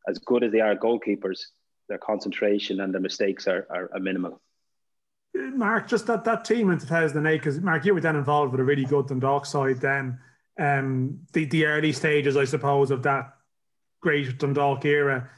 as 0.08 0.18
good 0.20 0.44
as 0.44 0.52
they 0.52 0.62
are 0.62 0.76
goalkeepers, 0.76 1.40
their 1.88 1.98
concentration 2.00 2.82
and 2.82 2.94
their 2.94 3.02
mistakes 3.02 3.48
are, 3.48 3.68
are, 3.70 3.90
are 3.94 4.00
minimal. 4.00 4.42
Mark, 5.38 5.88
just 5.88 6.08
that, 6.08 6.24
that 6.26 6.46
team 6.46 6.70
in 6.70 6.80
2008, 6.80 7.38
because 7.38 7.60
Mark, 7.62 7.86
you 7.86 7.94
were 7.94 8.02
then 8.02 8.16
involved 8.16 8.52
with 8.52 8.62
a 8.62 8.64
really 8.64 8.86
good 8.86 9.08
Dundalk 9.08 9.46
side 9.46 9.80
then. 9.80 10.20
Um, 10.60 11.20
the, 11.34 11.46
the 11.46 11.66
early 11.66 11.92
stages, 11.92 12.36
I 12.36 12.46
suppose, 12.46 12.92
of 12.92 13.04
that 13.04 13.34
great 14.02 14.38
Dundalk 14.38 14.86
era. 14.86 15.30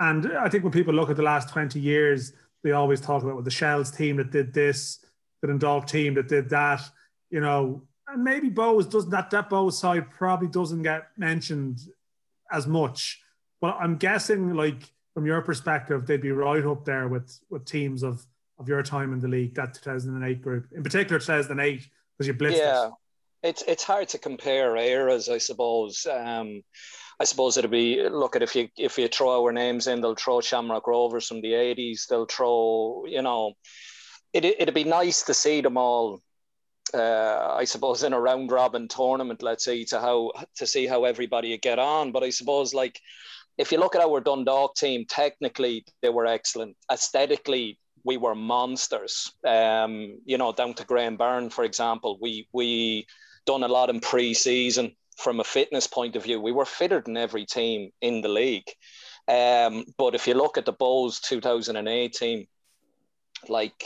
And 0.00 0.32
I 0.38 0.48
think 0.48 0.64
when 0.64 0.72
people 0.72 0.94
look 0.94 1.10
at 1.10 1.16
the 1.16 1.22
last 1.22 1.48
20 1.50 1.78
years, 1.78 2.32
they 2.62 2.72
always 2.72 3.00
talk 3.00 3.22
about 3.22 3.34
well, 3.34 3.44
the 3.44 3.50
Shells 3.50 3.90
team 3.90 4.16
that 4.16 4.30
did 4.30 4.54
this, 4.54 5.04
the 5.40 5.48
Dundalk 5.48 5.86
team 5.86 6.14
that 6.14 6.28
did 6.28 6.48
that, 6.50 6.80
you 7.30 7.40
know, 7.40 7.82
and 8.08 8.22
maybe 8.22 8.50
Bohs 8.50 8.90
doesn't 8.90 9.10
that 9.10 9.30
that 9.30 9.48
Bohs 9.48 9.74
side 9.74 10.10
probably 10.10 10.48
doesn't 10.48 10.82
get 10.82 11.08
mentioned 11.16 11.80
as 12.50 12.66
much. 12.66 13.20
But 13.60 13.76
I'm 13.80 13.96
guessing 13.96 14.54
like 14.54 14.92
from 15.14 15.26
your 15.26 15.40
perspective, 15.42 16.06
they'd 16.06 16.20
be 16.20 16.32
right 16.32 16.64
up 16.64 16.84
there 16.84 17.08
with 17.08 17.38
with 17.48 17.64
teams 17.64 18.02
of 18.02 18.24
of 18.62 18.68
your 18.68 18.82
time 18.82 19.12
in 19.12 19.20
the 19.20 19.28
league, 19.28 19.54
that 19.54 19.74
2008 19.74 20.40
group, 20.40 20.66
in 20.72 20.82
particular 20.82 21.18
2008, 21.18 21.88
because 22.16 22.26
you 22.26 22.34
blitzed 22.34 22.56
yeah. 22.56 22.86
it. 22.86 22.92
It's 23.44 23.64
it's 23.66 23.82
hard 23.82 24.08
to 24.10 24.18
compare 24.18 24.76
eras, 24.76 25.28
I 25.28 25.38
suppose. 25.38 26.06
Um, 26.06 26.62
I 27.18 27.24
suppose 27.24 27.56
it'd 27.56 27.70
be 27.70 28.08
look 28.08 28.36
at 28.36 28.42
if 28.42 28.54
you 28.54 28.68
if 28.76 28.98
you 28.98 29.08
throw 29.08 29.44
our 29.44 29.52
names 29.52 29.86
in, 29.88 30.00
they'll 30.00 30.14
throw 30.14 30.40
Shamrock 30.40 30.86
Rovers 30.86 31.26
from 31.26 31.40
the 31.40 31.54
eighties. 31.54 32.06
They'll 32.08 32.26
throw, 32.26 33.04
you 33.06 33.22
know, 33.22 33.54
it 34.32 34.44
it'd 34.44 34.74
be 34.74 34.84
nice 34.84 35.22
to 35.24 35.34
see 35.34 35.60
them 35.60 35.76
all. 35.76 36.20
Uh, 36.94 37.54
I 37.58 37.64
suppose 37.64 38.02
in 38.02 38.12
a 38.12 38.20
round 38.20 38.52
robin 38.52 38.86
tournament, 38.86 39.42
let's 39.42 39.64
say 39.64 39.84
to 39.86 40.00
how 40.00 40.32
to 40.56 40.66
see 40.66 40.86
how 40.86 41.04
everybody 41.04 41.56
get 41.58 41.78
on. 41.78 42.12
But 42.12 42.22
I 42.22 42.30
suppose 42.30 42.74
like 42.74 43.00
if 43.58 43.72
you 43.72 43.78
look 43.78 43.94
at 43.94 44.02
our 44.02 44.20
Dundalk 44.20 44.76
team, 44.76 45.04
technically 45.08 45.84
they 46.00 46.08
were 46.08 46.26
excellent. 46.26 46.76
Aesthetically, 46.90 47.78
we 48.04 48.16
were 48.16 48.34
monsters. 48.34 49.32
Um, 49.46 50.18
you 50.24 50.38
know, 50.38 50.52
down 50.52 50.74
to 50.74 50.84
Graham 50.84 51.16
Byrne, 51.16 51.50
for 51.50 51.64
example, 51.64 52.18
we 52.20 52.48
we 52.52 53.06
done 53.46 53.62
a 53.62 53.68
lot 53.68 53.90
in 53.90 54.00
pre-season 54.00 54.94
from 55.16 55.40
a 55.40 55.44
fitness 55.44 55.86
point 55.86 56.16
of 56.16 56.22
view. 56.22 56.40
We 56.40 56.52
were 56.52 56.64
fitter 56.64 57.00
than 57.00 57.16
every 57.16 57.44
team 57.44 57.90
in 58.00 58.20
the 58.20 58.28
league. 58.28 58.70
Um, 59.28 59.84
but 59.98 60.14
if 60.14 60.26
you 60.26 60.34
look 60.34 60.58
at 60.58 60.64
the 60.64 60.72
Bohs 60.72 61.20
2008 61.20 62.12
team, 62.12 62.46
like 63.48 63.84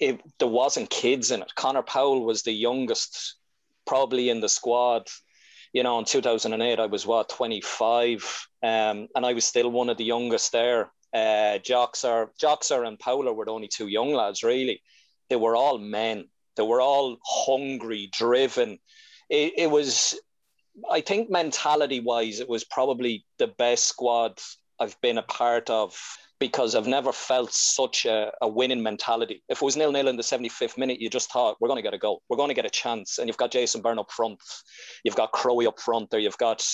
it, 0.00 0.20
there 0.38 0.48
wasn't 0.48 0.90
kids 0.90 1.30
in 1.30 1.42
it. 1.42 1.54
Connor 1.54 1.82
Powell 1.82 2.24
was 2.24 2.42
the 2.42 2.52
youngest, 2.52 3.36
probably 3.86 4.30
in 4.30 4.40
the 4.40 4.48
squad. 4.48 5.08
You 5.72 5.82
know, 5.82 5.98
in 5.98 6.04
2008, 6.04 6.80
I 6.80 6.86
was 6.86 7.06
what 7.06 7.28
25, 7.28 8.48
um, 8.62 9.08
and 9.14 9.26
I 9.26 9.32
was 9.32 9.44
still 9.44 9.70
one 9.70 9.88
of 9.88 9.98
the 9.98 10.04
youngest 10.04 10.52
there 10.52 10.90
uh, 11.12 11.58
Joxer, 11.58 12.28
Joxer 12.40 12.86
and 12.86 12.98
Paula 12.98 13.32
were 13.32 13.44
the 13.44 13.52
only 13.52 13.68
two 13.68 13.88
young 13.88 14.12
lads, 14.12 14.42
really. 14.42 14.82
They 15.28 15.36
were 15.36 15.56
all 15.56 15.78
men. 15.78 16.28
They 16.56 16.62
were 16.62 16.80
all 16.80 17.18
hungry, 17.24 18.08
driven. 18.12 18.78
It, 19.28 19.54
it 19.56 19.70
was, 19.70 20.18
I 20.90 21.00
think, 21.00 21.30
mentality 21.30 22.00
wise, 22.00 22.40
it 22.40 22.48
was 22.48 22.64
probably 22.64 23.24
the 23.38 23.46
best 23.46 23.84
squad 23.84 24.40
I've 24.78 25.00
been 25.00 25.18
a 25.18 25.22
part 25.22 25.68
of 25.70 26.00
because 26.40 26.74
I've 26.74 26.86
never 26.86 27.12
felt 27.12 27.52
such 27.52 28.06
a, 28.06 28.32
a 28.40 28.48
winning 28.48 28.82
mentality. 28.82 29.42
If 29.48 29.60
it 29.60 29.64
was 29.64 29.76
nil 29.76 29.92
nil 29.92 30.08
in 30.08 30.16
the 30.16 30.22
75th 30.22 30.78
minute, 30.78 30.98
you 31.00 31.10
just 31.10 31.30
thought, 31.30 31.56
we're 31.60 31.68
going 31.68 31.78
to 31.78 31.82
get 31.82 31.94
a 31.94 31.98
goal. 31.98 32.22
We're 32.28 32.38
going 32.38 32.48
to 32.48 32.54
get 32.54 32.64
a 32.64 32.70
chance. 32.70 33.18
And 33.18 33.28
you've 33.28 33.36
got 33.36 33.52
Jason 33.52 33.82
Byrne 33.82 33.98
up 33.98 34.10
front. 34.10 34.40
You've 35.04 35.14
got 35.14 35.32
Crowe 35.32 35.60
up 35.68 35.78
front 35.78 36.10
there. 36.10 36.18
You've 36.18 36.38
got 36.38 36.66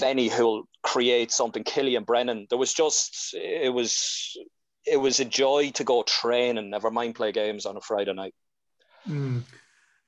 Fenny 0.00 0.30
who'll 0.30 0.64
create 0.82 1.30
something, 1.30 1.62
Killian 1.62 2.04
Brennan. 2.04 2.46
There 2.48 2.58
was 2.58 2.72
just, 2.72 3.34
it 3.34 3.72
was, 3.72 4.36
it 4.86 4.96
was 4.96 5.20
a 5.20 5.26
joy 5.26 5.70
to 5.74 5.84
go 5.84 6.02
train 6.02 6.56
and 6.56 6.70
never 6.70 6.90
mind 6.90 7.14
play 7.14 7.32
games 7.32 7.66
on 7.66 7.76
a 7.76 7.80
Friday 7.80 8.14
night. 8.14 8.34
Mm 9.08 9.42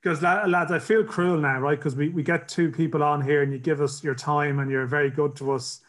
because 0.05 0.21
lads, 0.21 0.71
I 0.71 0.79
feel 0.79 1.03
cruel 1.03 1.39
now, 1.39 1.59
right? 1.61 1.79
Because 1.79 1.97
we, 1.97 2.11
we 2.11 2.23
get 2.23 2.47
two 2.47 2.71
people 2.71 3.03
on 3.03 3.23
here 3.23 3.43
and 3.43 3.51
you 3.51 3.59
give 3.59 3.81
us 3.81 4.05
your 4.05 4.15
time 4.15 4.59
and 4.59 4.71
you're 4.71 4.85
very 4.85 5.09
good 5.09 5.35
to 5.37 5.53
us 5.53 5.81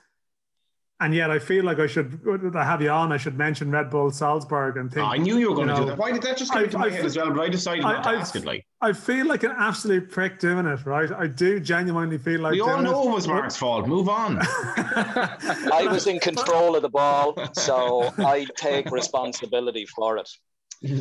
and 1.01 1.13
yet 1.13 1.29
I 1.29 1.39
feel 1.39 1.65
like 1.65 1.79
I 1.79 1.87
should 1.87 2.21
I 2.55 2.63
have 2.63 2.81
you 2.81 2.89
on. 2.89 3.11
I 3.11 3.17
should 3.17 3.37
mention 3.37 3.69
Red 3.69 3.89
Bull 3.89 4.11
Salzburg 4.11 4.77
and 4.77 4.89
think. 4.89 5.05
Oh, 5.05 5.09
I 5.09 5.17
knew 5.17 5.37
you 5.37 5.49
were 5.49 5.55
going 5.55 5.67
you 5.67 5.73
know, 5.73 5.79
to 5.79 5.85
do 5.85 5.89
that. 5.89 5.97
Why 5.97 6.11
did 6.13 6.21
that 6.21 6.37
just 6.37 6.53
come 6.53 6.63
into 6.63 6.77
my 6.77 6.89
head 6.89 7.05
as 7.05 7.17
well? 7.17 7.31
But 7.31 7.41
I 7.41 7.49
decided 7.49 7.81
not 7.83 8.03
to 8.03 8.09
ask 8.11 8.35
it. 8.35 8.45
Like 8.45 8.65
I 8.81 8.93
feel 8.93 9.27
like 9.27 9.43
an 9.43 9.53
absolute 9.57 10.09
prick 10.09 10.39
doing 10.39 10.65
it. 10.65 10.85
Right, 10.85 11.11
I 11.11 11.27
do 11.27 11.59
genuinely 11.59 12.17
feel 12.17 12.39
like 12.41 12.53
we 12.53 12.61
all 12.61 12.81
know 12.81 13.03
it, 13.03 13.09
it 13.09 13.13
was 13.13 13.27
Mark's 13.27 13.57
fault. 13.57 13.87
Move 13.87 14.07
on. 14.07 14.39
I 14.41 15.87
was 15.91 16.07
in 16.07 16.19
control 16.19 16.77
of 16.77 16.81
the 16.81 16.89
ball, 16.89 17.35
so 17.53 18.13
I 18.19 18.45
take 18.55 18.89
responsibility 18.89 19.85
for 19.85 20.17
it. 20.17 20.29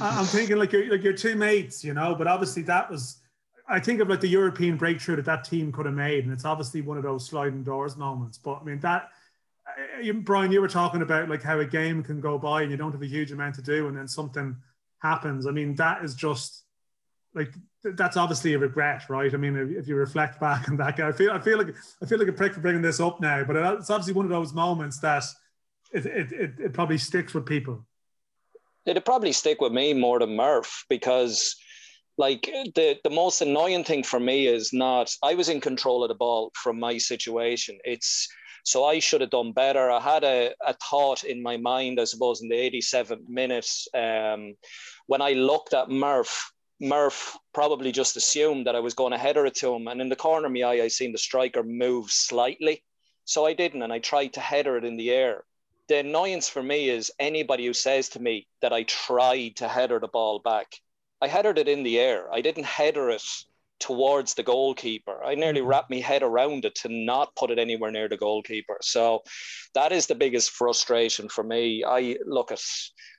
I'm 0.01 0.25
thinking 0.25 0.57
like 0.57 0.73
your 0.73 0.91
like 0.91 1.05
your 1.05 1.13
two 1.13 1.37
mates, 1.37 1.85
you 1.85 1.95
know, 1.95 2.17
but 2.17 2.27
obviously 2.27 2.63
that 2.63 2.91
was. 2.91 3.21
I 3.67 3.81
think 3.81 4.01
of 4.01 4.11
like 4.11 4.21
the 4.21 4.29
European 4.29 4.77
breakthrough 4.77 5.17
that 5.17 5.25
that 5.25 5.45
team 5.45 5.73
could 5.73 5.87
have 5.87 5.95
made, 5.95 6.25
and 6.25 6.33
it's 6.35 6.45
obviously 6.45 6.83
one 6.83 6.99
of 6.99 7.03
those 7.03 7.27
sliding 7.27 7.63
doors 7.63 7.97
moments. 7.97 8.37
But 8.37 8.61
I 8.61 8.65
mean 8.65 8.81
that 8.81 9.09
Brian, 10.23 10.53
you 10.53 10.61
were 10.61 10.69
talking 10.69 11.03
about 11.03 11.29
like 11.29 11.43
how 11.43 11.61
a 11.61 11.65
game 11.65 12.03
can 12.03 12.21
go 12.21 12.39
by 12.39 12.63
and 12.63 12.71
you 12.71 12.77
don't 12.77 12.93
have 12.93 13.03
a 13.03 13.07
huge 13.07 13.33
amount 13.33 13.55
to 13.57 13.63
do, 13.63 13.89
and 13.89 13.97
then 13.97 14.09
something 14.09 14.57
happens. 14.99 15.47
I 15.47 15.51
mean, 15.51 15.75
that 15.77 16.05
is 16.05 16.15
just 16.15 16.65
like 17.35 17.53
that's 17.83 18.17
obviously 18.17 18.55
a 18.55 18.59
regret, 18.59 19.03
right? 19.09 19.33
I 19.33 19.37
mean, 19.37 19.57
if, 19.57 19.83
if 19.83 19.89
you 19.89 19.97
reflect 19.97 20.41
back 20.41 20.69
on 20.69 20.77
that, 20.79 20.99
I 21.01 21.13
feel 21.13 21.33
I 21.33 21.41
feel 21.41 21.59
like 21.59 21.75
I 22.03 22.07
feel 22.07 22.19
like 22.19 22.29
a 22.29 22.33
prick 22.33 22.55
for 22.55 22.61
bringing 22.61 22.83
this 22.83 23.01
up 23.01 23.21
now, 23.21 23.45
but 23.45 23.57
it's 23.57 23.91
obviously 23.91 24.15
one 24.15 24.25
of 24.25 24.31
those 24.31 24.53
moments 24.53 24.99
that 25.01 25.25
it 25.93 26.07
it, 26.07 26.33
it, 26.33 26.53
it 26.59 26.73
probably 26.73 26.99
sticks 26.99 27.35
with 27.35 27.47
people. 27.47 27.85
It'd 28.87 29.05
probably 29.05 29.33
stick 29.33 29.61
with 29.61 29.73
me 29.73 29.95
more 29.95 30.19
than 30.19 30.37
Murph 30.37 30.85
because 30.89 31.57
like 32.17 32.43
the 32.75 32.99
the 33.03 33.11
most 33.11 33.41
annoying 33.41 33.85
thing 33.85 34.03
for 34.03 34.21
me 34.21 34.47
is 34.47 34.73
not 34.73 35.11
I 35.23 35.35
was 35.35 35.49
in 35.49 35.61
control 35.61 36.05
of 36.05 36.09
the 36.09 36.15
ball 36.15 36.53
from 36.55 36.79
my 36.79 36.99
situation. 36.99 37.79
It's 37.85 38.29
so 38.65 38.85
I 38.85 38.99
should 38.99 39.21
have 39.21 39.31
done 39.31 39.53
better. 39.53 39.91
I 39.91 40.01
had 40.01 40.25
a, 40.25 40.55
a 40.67 40.73
thought 40.73 41.23
in 41.23 41.43
my 41.43 41.59
mind, 41.59 42.01
I 42.01 42.05
suppose, 42.05 42.41
in 42.41 42.49
the 42.49 42.57
87th 42.57 43.29
minute 43.29 43.71
um, 43.95 44.55
when 45.07 45.21
I 45.21 45.33
looked 45.33 45.75
at 45.75 45.91
Murph. 45.91 46.51
Murph 46.81 47.37
probably 47.53 47.93
just 47.93 48.17
assumed 48.17 48.67
that 48.67 48.75
I 48.75 48.81
was 48.81 48.95
going 48.95 49.13
to 49.13 49.19
header 49.19 49.45
it 49.47 49.55
to 49.57 49.75
him. 49.75 49.87
And 49.87 50.01
in 50.01 50.09
the 50.09 50.17
corner 50.17 50.47
of 50.47 50.53
my 50.53 50.63
eye, 50.63 50.83
I 50.83 50.89
seen 50.89 51.13
the 51.13 51.19
striker 51.19 51.63
move 51.63 52.11
slightly. 52.11 52.83
So 53.27 53.47
I 53.47 53.53
didn't, 53.53 53.83
and 53.83 53.93
I 53.93 53.99
tried 53.99 54.33
to 54.35 54.41
header 54.41 54.77
it 54.79 54.85
in 54.85 54.97
the 54.97 55.11
air. 55.11 55.45
The 55.89 55.99
annoyance 55.99 56.49
for 56.49 56.63
me 56.63 56.89
is 56.89 57.13
anybody 57.19 57.67
who 57.67 57.75
says 57.75 58.09
to 58.11 58.21
me 58.21 58.49
that 58.63 58.73
I 58.73 58.85
tried 58.85 59.57
to 59.57 59.69
header 59.69 60.01
the 60.01 60.09
ball 60.09 60.39
back. 60.39 60.75
I 61.21 61.29
headed 61.29 61.59
it 61.59 61.69
in 61.69 61.83
the 61.83 61.99
air. 61.99 62.33
I 62.33 62.41
didn't 62.41 62.65
header 62.65 63.11
it 63.11 63.23
towards 63.81 64.35
the 64.35 64.43
goalkeeper. 64.43 65.23
I 65.25 65.35
nearly 65.35 65.61
mm-hmm. 65.61 65.69
wrapped 65.69 65.91
my 65.91 65.99
head 65.99 66.23
around 66.23 66.65
it 66.65 66.75
to 66.77 66.89
not 66.89 67.35
put 67.37 67.51
it 67.51 67.59
anywhere 67.59 67.91
near 67.91 68.09
the 68.09 68.17
goalkeeper. 68.17 68.79
So 68.83 69.23
that 69.75 69.93
is 69.93 70.07
the 70.07 70.15
biggest 70.15 70.51
frustration 70.51 71.29
for 71.29 71.45
me. 71.45 71.85
I 71.87 72.17
look 72.25 72.53
at 72.53 72.63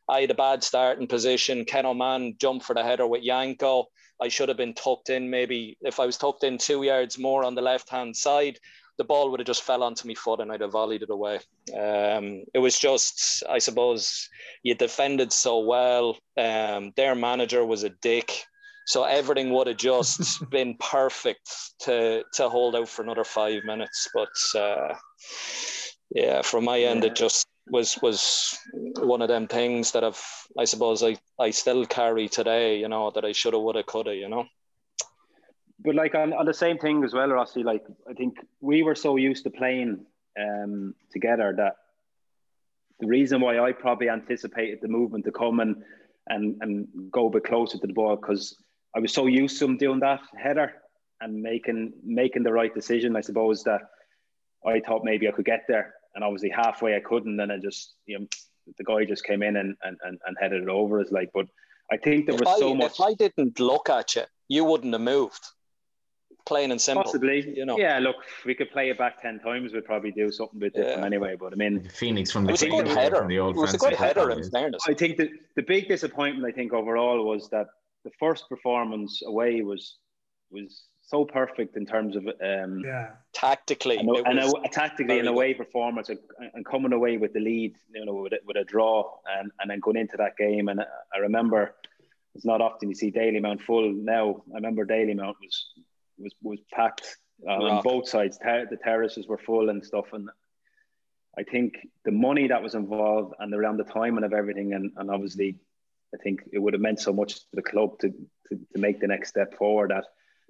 I 0.08 0.22
had 0.22 0.32
a 0.32 0.36
bad 0.36 0.64
starting 0.64 1.08
position. 1.08 1.66
Ken 1.66 1.86
Oman 1.86 2.36
jumped 2.40 2.66
for 2.66 2.74
the 2.74 2.84
header 2.84 3.08
with 3.08 3.24
Janko. 3.24 3.88
I 4.22 4.28
should 4.28 4.50
have 4.50 4.58
been 4.58 4.74
tucked 4.74 5.10
in 5.10 5.30
maybe 5.30 5.78
if 5.82 6.00
I 6.00 6.06
was 6.06 6.18
tucked 6.18 6.44
in 6.44 6.58
two 6.58 6.84
yards 6.84 7.18
more 7.18 7.44
on 7.44 7.56
the 7.56 7.62
left 7.62 7.90
hand 7.90 8.16
side, 8.16 8.60
the 8.98 9.04
ball 9.04 9.30
would 9.30 9.40
have 9.40 9.48
just 9.48 9.64
fell 9.64 9.84
onto 9.84 10.08
my 10.08 10.14
foot 10.14 10.40
and 10.40 10.52
I'd 10.52 10.62
have 10.62 10.72
volleyed 10.72 11.04
it 11.04 11.10
away. 11.10 11.40
Um, 11.74 12.44
it 12.54 12.60
was 12.60 12.80
just, 12.80 13.44
I 13.50 13.58
suppose, 13.58 14.30
you 14.64 14.74
defended 14.76 15.34
so 15.34 15.60
well. 15.60 16.18
Um, 16.38 16.94
their 16.96 17.16
manager 17.16 17.66
was 17.66 17.84
a 17.84 17.90
dick. 17.90 18.46
So 18.86 19.04
everything 19.04 19.52
would 19.52 19.68
have 19.68 19.78
just 19.78 20.48
been 20.50 20.76
perfect 20.80 21.50
to 21.82 22.24
to 22.34 22.50
hold 22.50 22.76
out 22.76 22.90
for 22.90 23.04
another 23.04 23.24
five 23.24 23.64
minutes. 23.64 24.08
But 24.14 24.60
uh, 24.60 24.96
yeah, 26.12 26.42
from 26.42 26.66
my 26.66 26.80
end, 26.80 27.04
yeah. 27.04 27.10
it 27.10 27.16
just 27.16 27.48
was 27.68 27.98
was 28.02 28.58
one 29.00 29.22
of 29.22 29.28
them 29.28 29.48
things 29.48 29.92
that 29.92 30.04
I've 30.04 30.24
I 30.58 30.66
suppose 30.66 31.04
I 31.04 31.18
I 31.40 31.50
still 31.50 31.86
carry 31.86 32.30
today. 32.30 32.80
You 32.80 32.88
know 32.88 33.12
that 33.12 33.26
I 33.26 33.32
shoulda, 33.32 33.60
woulda, 33.60 33.84
coulda. 33.84 34.16
You 34.16 34.30
know. 34.30 34.46
But 35.80 35.96
like 35.96 36.16
on, 36.16 36.32
on 36.34 36.46
the 36.46 36.54
same 36.54 36.78
thing 36.78 37.04
as 37.04 37.14
well, 37.14 37.28
Rossi. 37.28 37.64
Like 37.64 37.84
I 38.10 38.14
think 38.14 38.38
we 38.62 38.84
were 38.84 38.96
so 38.96 39.18
used 39.18 39.44
to 39.44 39.50
playing 39.50 40.06
um, 40.40 40.94
together 41.12 41.54
that 41.58 41.76
the 43.00 43.08
reason 43.08 43.42
why 43.42 43.60
I 43.60 43.72
probably 43.72 44.10
anticipated 44.10 44.80
the 44.82 44.88
movement 44.88 45.26
to 45.26 45.32
come 45.32 45.60
and 45.60 45.84
and 46.28 46.58
and 46.62 46.88
go 47.12 47.28
a 47.28 47.30
bit 47.30 47.44
closer 47.44 47.78
to 47.78 47.88
the 47.88 47.94
ball 47.94 48.16
because 48.16 48.56
I 48.96 49.00
was 49.00 49.14
so 49.14 49.26
used 49.28 49.60
to 49.60 49.66
him 49.66 49.78
doing 49.78 50.00
that 50.00 50.22
header 50.38 50.74
and 51.22 51.42
making 51.42 51.94
making 52.04 52.44
the 52.44 52.54
right 52.54 52.74
decision. 52.74 53.16
I 53.16 53.22
suppose 53.22 53.64
that 53.64 53.82
I 54.66 54.80
thought 54.80 55.04
maybe 55.04 55.28
I 55.28 55.32
could 55.32 55.46
get 55.46 55.66
there, 55.68 55.94
and 56.16 56.24
obviously 56.24 56.50
halfway 56.50 56.96
I 56.96 57.02
couldn't, 57.02 57.40
and 57.40 57.52
I 57.52 57.58
just 57.58 57.94
you 58.06 58.20
know 58.20 58.28
the 58.78 58.84
guy 58.84 59.06
just 59.06 59.24
came 59.26 59.44
in 59.44 59.56
and 59.58 59.76
and, 59.84 59.98
and 60.04 60.38
headed 60.40 60.64
it 60.64 60.70
over. 60.70 61.00
As 61.00 61.12
like, 61.12 61.30
but 61.34 61.48
I 61.92 61.98
think 61.98 62.26
there 62.26 62.36
was 62.36 62.48
if 62.48 62.58
so 62.60 62.74
much. 62.74 62.94
If 62.94 63.02
I 63.02 63.14
didn't 63.14 63.60
look 63.60 63.90
at 63.90 64.16
you, 64.16 64.24
you 64.48 64.64
wouldn't 64.64 64.94
have 64.94 65.02
moved. 65.02 65.46
Plain 66.46 66.70
and 66.72 66.80
simple. 66.80 67.04
Possibly, 67.04 67.58
you 67.58 67.66
know. 67.66 67.76
Yeah, 67.80 67.98
look, 67.98 68.18
we 68.46 68.54
could 68.54 68.70
play 68.70 68.92
it 68.92 69.00
back 69.00 69.20
ten 69.20 69.40
times. 69.40 69.74
We'd 69.74 69.84
probably 69.84 70.12
do 70.12 70.32
something 70.32 70.58
a 70.58 70.62
bit 70.66 70.76
different 70.76 71.00
Yeah. 71.00 71.06
anyway. 71.06 71.36
But 71.36 71.54
I 71.54 71.56
mean, 71.56 71.90
Phoenix 71.90 72.32
from 72.32 72.46
the, 72.46 72.54
It 72.54 72.60
the 72.60 72.68
was 72.68 72.70
a 72.70 72.70
good 72.70 72.78
Phoenix 72.84 72.96
header. 72.96 73.16
from 73.18 73.28
the 73.28 73.36
It 73.38 73.40
old 73.40 73.56
was 73.56 73.74
a 73.74 73.78
good 73.80 73.94
header, 73.96 74.30
in 74.30 74.50
fairness. 74.52 74.84
I 74.88 74.94
think 74.94 75.18
that 75.18 75.30
the 75.56 75.64
big 75.64 75.88
disappointment, 75.88 76.46
I 76.46 76.52
think 76.56 76.72
overall, 76.72 77.26
was 77.26 77.50
that 77.50 77.68
the 78.06 78.12
first 78.18 78.48
performance 78.48 79.22
away 79.26 79.62
was 79.62 79.98
was 80.52 80.84
so 81.02 81.26
perfect 81.26 81.76
in 81.76 81.86
terms 81.86 82.16
of 82.16 82.26
um, 82.26 82.82
Yeah. 82.86 83.10
Tactically, 83.34 83.98
and, 83.98 84.10
a, 84.10 84.14
it 84.14 84.24
and 84.26 84.38
was, 84.38 84.54
a, 84.64 84.70
tactically 84.70 85.20
an 85.20 85.28
away 85.28 85.54
performance 85.54 86.10
and, 86.10 86.20
and 86.54 86.66
coming 86.66 86.94
away 86.94 87.18
with 87.18 87.34
the 87.34 87.40
lead, 87.40 87.76
you 87.94 88.06
know, 88.06 88.14
with 88.14 88.34
a, 88.34 88.40
with 88.46 88.58
a 88.58 88.64
draw 88.64 89.12
and, 89.38 89.52
and 89.60 89.70
then 89.70 89.80
going 89.82 89.98
into 89.98 90.18
that 90.18 90.38
game. 90.38 90.70
And 90.70 90.80
I 90.80 91.18
remember 91.20 91.76
it's 92.36 92.46
not 92.46 92.62
often 92.62 92.90
you 92.90 92.96
see 92.96 93.12
Dalymount 93.12 93.62
full 93.62 93.92
now. 93.92 94.44
I 94.52 94.56
remember 94.56 94.86
Dalymount 94.86 95.36
was 95.42 95.56
was 96.18 96.34
was 96.42 96.60
packed 96.74 97.18
uh, 97.48 97.52
on 97.52 97.84
both 97.84 98.08
sides. 98.08 98.38
Ter- 98.38 98.68
the 98.70 98.78
terraces 98.78 99.28
were 99.28 99.38
full 99.38 99.70
and 99.70 99.84
stuff. 99.84 100.14
And 100.14 100.30
I 101.38 101.44
think 101.44 101.76
the 102.04 102.12
money 102.12 102.48
that 102.48 102.64
was 102.64 102.76
involved 102.76 103.34
and 103.40 103.54
around 103.54 103.78
the 103.78 103.84
timing 103.84 104.24
of 104.24 104.34
everything, 104.34 104.74
and, 104.74 104.92
and 104.98 105.12
obviously, 105.12 105.58
I 106.16 106.24
think 106.24 106.44
it 106.52 106.60
would 106.60 106.74
have 106.74 106.82
meant 106.82 107.00
so 107.00 107.14
much 107.14 107.36
to 107.36 107.46
the 107.54 107.62
club 107.62 108.00
to, 108.00 108.10
to, 108.10 108.56
to 108.74 108.80
make 108.80 109.00
the 109.00 109.08
next 109.08 109.30
step 109.30 109.58
forward 109.58 109.92
that 109.92 110.06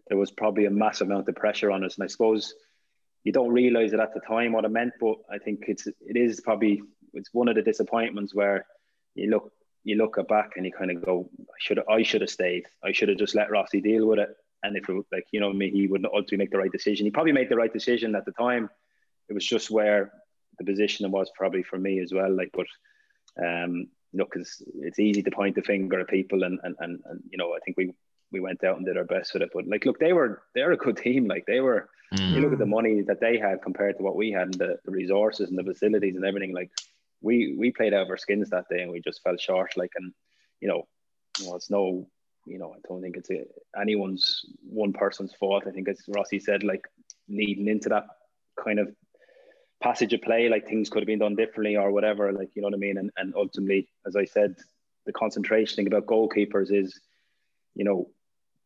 there 0.08 0.17
was 0.17 0.32
probably 0.32 0.65
a 0.65 0.71
massive 0.71 1.10
amount 1.10 1.28
of 1.28 1.36
pressure 1.36 1.71
on 1.71 1.84
us. 1.84 1.95
And 1.95 2.04
I 2.04 2.08
suppose 2.08 2.54
you 3.23 3.32
don't 3.32 3.51
realize 3.51 3.93
it 3.93 3.99
at 3.99 4.13
the 4.13 4.19
time 4.19 4.51
what 4.51 4.65
it 4.65 4.69
meant, 4.69 4.93
but 4.99 5.15
I 5.32 5.39
think 5.39 5.65
it's 5.67 5.88
it 5.88 6.15
is 6.15 6.41
probably 6.41 6.84
it's 7.13 7.34
one 7.34 7.47
of 7.47 7.56
the 7.56 7.63
disappointments 7.63 8.36
where 8.36 8.65
you 9.15 9.30
look 9.30 9.51
you 9.84 9.95
look 9.95 10.17
back 10.28 10.51
and 10.56 10.65
you 10.65 10.71
kind 10.71 10.91
of 10.91 11.04
go, 11.04 11.30
I 11.39 11.58
should 11.60 11.80
I 11.89 12.04
should 12.04 12.21
have 12.21 12.30
stayed. 12.30 12.65
I 12.84 12.91
should 12.91 13.10
have 13.10 13.17
just 13.17 13.36
let 13.36 13.51
Rossi 13.51 13.82
deal 13.82 14.08
with 14.08 14.19
it. 14.19 14.30
And 14.63 14.78
if 14.78 14.88
it 14.89 15.06
like 15.12 15.25
you 15.32 15.39
know 15.39 15.51
me, 15.54 15.71
he 15.71 15.88
would 15.88 16.01
not 16.01 16.13
ultimately 16.13 16.38
make 16.38 16.51
the 16.51 16.58
right 16.58 16.71
decision. 16.71 17.06
He 17.06 17.12
probably 17.12 17.32
made 17.32 17.49
the 17.49 17.56
right 17.56 17.73
decision 17.73 18.15
at 18.15 18.25
the 18.25 18.32
time. 18.32 18.69
It 19.30 19.34
was 19.34 19.45
just 19.45 19.71
where 19.71 20.12
the 20.60 20.65
position 20.65 21.10
was 21.12 21.32
probably 21.36 21.63
for 21.63 21.78
me 21.78 21.99
as 21.99 22.13
well. 22.13 22.32
Like, 22.32 22.51
but 22.54 22.67
um, 23.43 23.88
look, 24.15 24.34
it's 24.36 24.62
it's 24.75 24.99
easy 24.99 25.21
to 25.23 25.32
point 25.32 25.56
the 25.56 25.62
finger 25.62 25.99
at 25.99 26.08
people, 26.08 26.43
and 26.43 26.60
and 26.63 26.75
and, 26.80 27.01
and 27.06 27.23
you 27.30 27.38
know 27.38 27.54
I 27.54 27.60
think 27.63 27.78
we 27.78 27.91
we 28.32 28.39
went 28.39 28.63
out 28.63 28.78
and 28.78 28.86
did 28.86 28.97
our 28.97 29.04
best 29.04 29.34
with 29.34 29.43
it. 29.43 29.49
But 29.54 29.67
like, 29.67 29.86
look, 29.86 29.99
they 29.99 30.13
were 30.13 30.43
they're 30.54 30.71
a 30.71 30.78
good 30.78 30.97
team. 30.97 31.28
Like 31.28 31.45
they 31.45 31.60
were. 31.60 31.89
Mm. 32.13 32.34
You 32.34 32.41
look 32.41 32.54
at 32.54 32.60
the 32.60 32.65
money 32.67 33.01
that 33.01 33.19
they 33.19 33.39
had 33.39 33.63
compared 33.63 33.97
to 33.97 34.04
what 34.04 34.15
we 34.15 34.32
had, 34.32 34.43
and 34.43 34.54
the, 34.54 34.78
the 34.86 34.91
resources 34.91 35.49
and 35.49 35.58
the 35.58 35.63
facilities 35.63 36.15
and 36.15 36.23
everything. 36.23 36.54
Like 36.54 36.71
we 37.21 37.56
we 37.58 37.71
played 37.71 37.93
out 37.93 38.04
of 38.04 38.10
our 38.10 38.17
skins 38.17 38.49
that 38.51 38.69
day, 38.69 38.82
and 38.82 38.91
we 38.91 39.01
just 39.01 39.23
fell 39.23 39.38
short. 39.38 39.75
Like, 39.75 39.91
and 39.95 40.13
you 40.62 40.67
know, 40.67 40.88
you 41.39 41.47
know, 41.47 41.56
it's 41.56 41.69
no, 41.69 42.08
you 42.45 42.60
know, 42.60 42.73
I 42.75 42.80
don't 42.88 43.01
think 43.01 43.17
it's 43.17 43.32
a, 43.32 43.43
anyone's 43.80 44.45
one 44.62 44.93
person's 44.93 45.34
fault. 45.34 45.63
I 45.67 45.71
think, 45.71 45.89
as 45.89 46.01
Rossi 46.08 46.39
said, 46.39 46.63
like 46.63 46.86
leading 47.28 47.67
into 47.67 47.89
that 47.89 48.06
kind 48.63 48.80
of 48.80 48.95
passage 49.86 50.13
of 50.13 50.21
play, 50.24 50.50
like 50.50 50.67
things 50.67 50.89
could 50.89 51.04
have 51.04 51.08
been 51.13 51.19
done 51.19 51.36
differently 51.36 51.78
or 51.78 51.91
whatever. 51.91 52.34
Like, 52.34 52.50
you 52.56 52.62
know 52.62 52.69
what 52.69 52.74
I 52.74 52.86
mean? 52.88 52.98
And 52.98 53.12
and 53.17 53.34
ultimately, 53.36 53.88
as 54.08 54.15
I 54.15 54.26
said, 54.26 54.56
the 55.06 55.13
concentration 55.13 55.76
thing 55.76 55.88
about 55.88 56.08
goalkeepers 56.08 56.74
is, 56.74 57.00
you 57.76 57.86
know, 57.86 58.10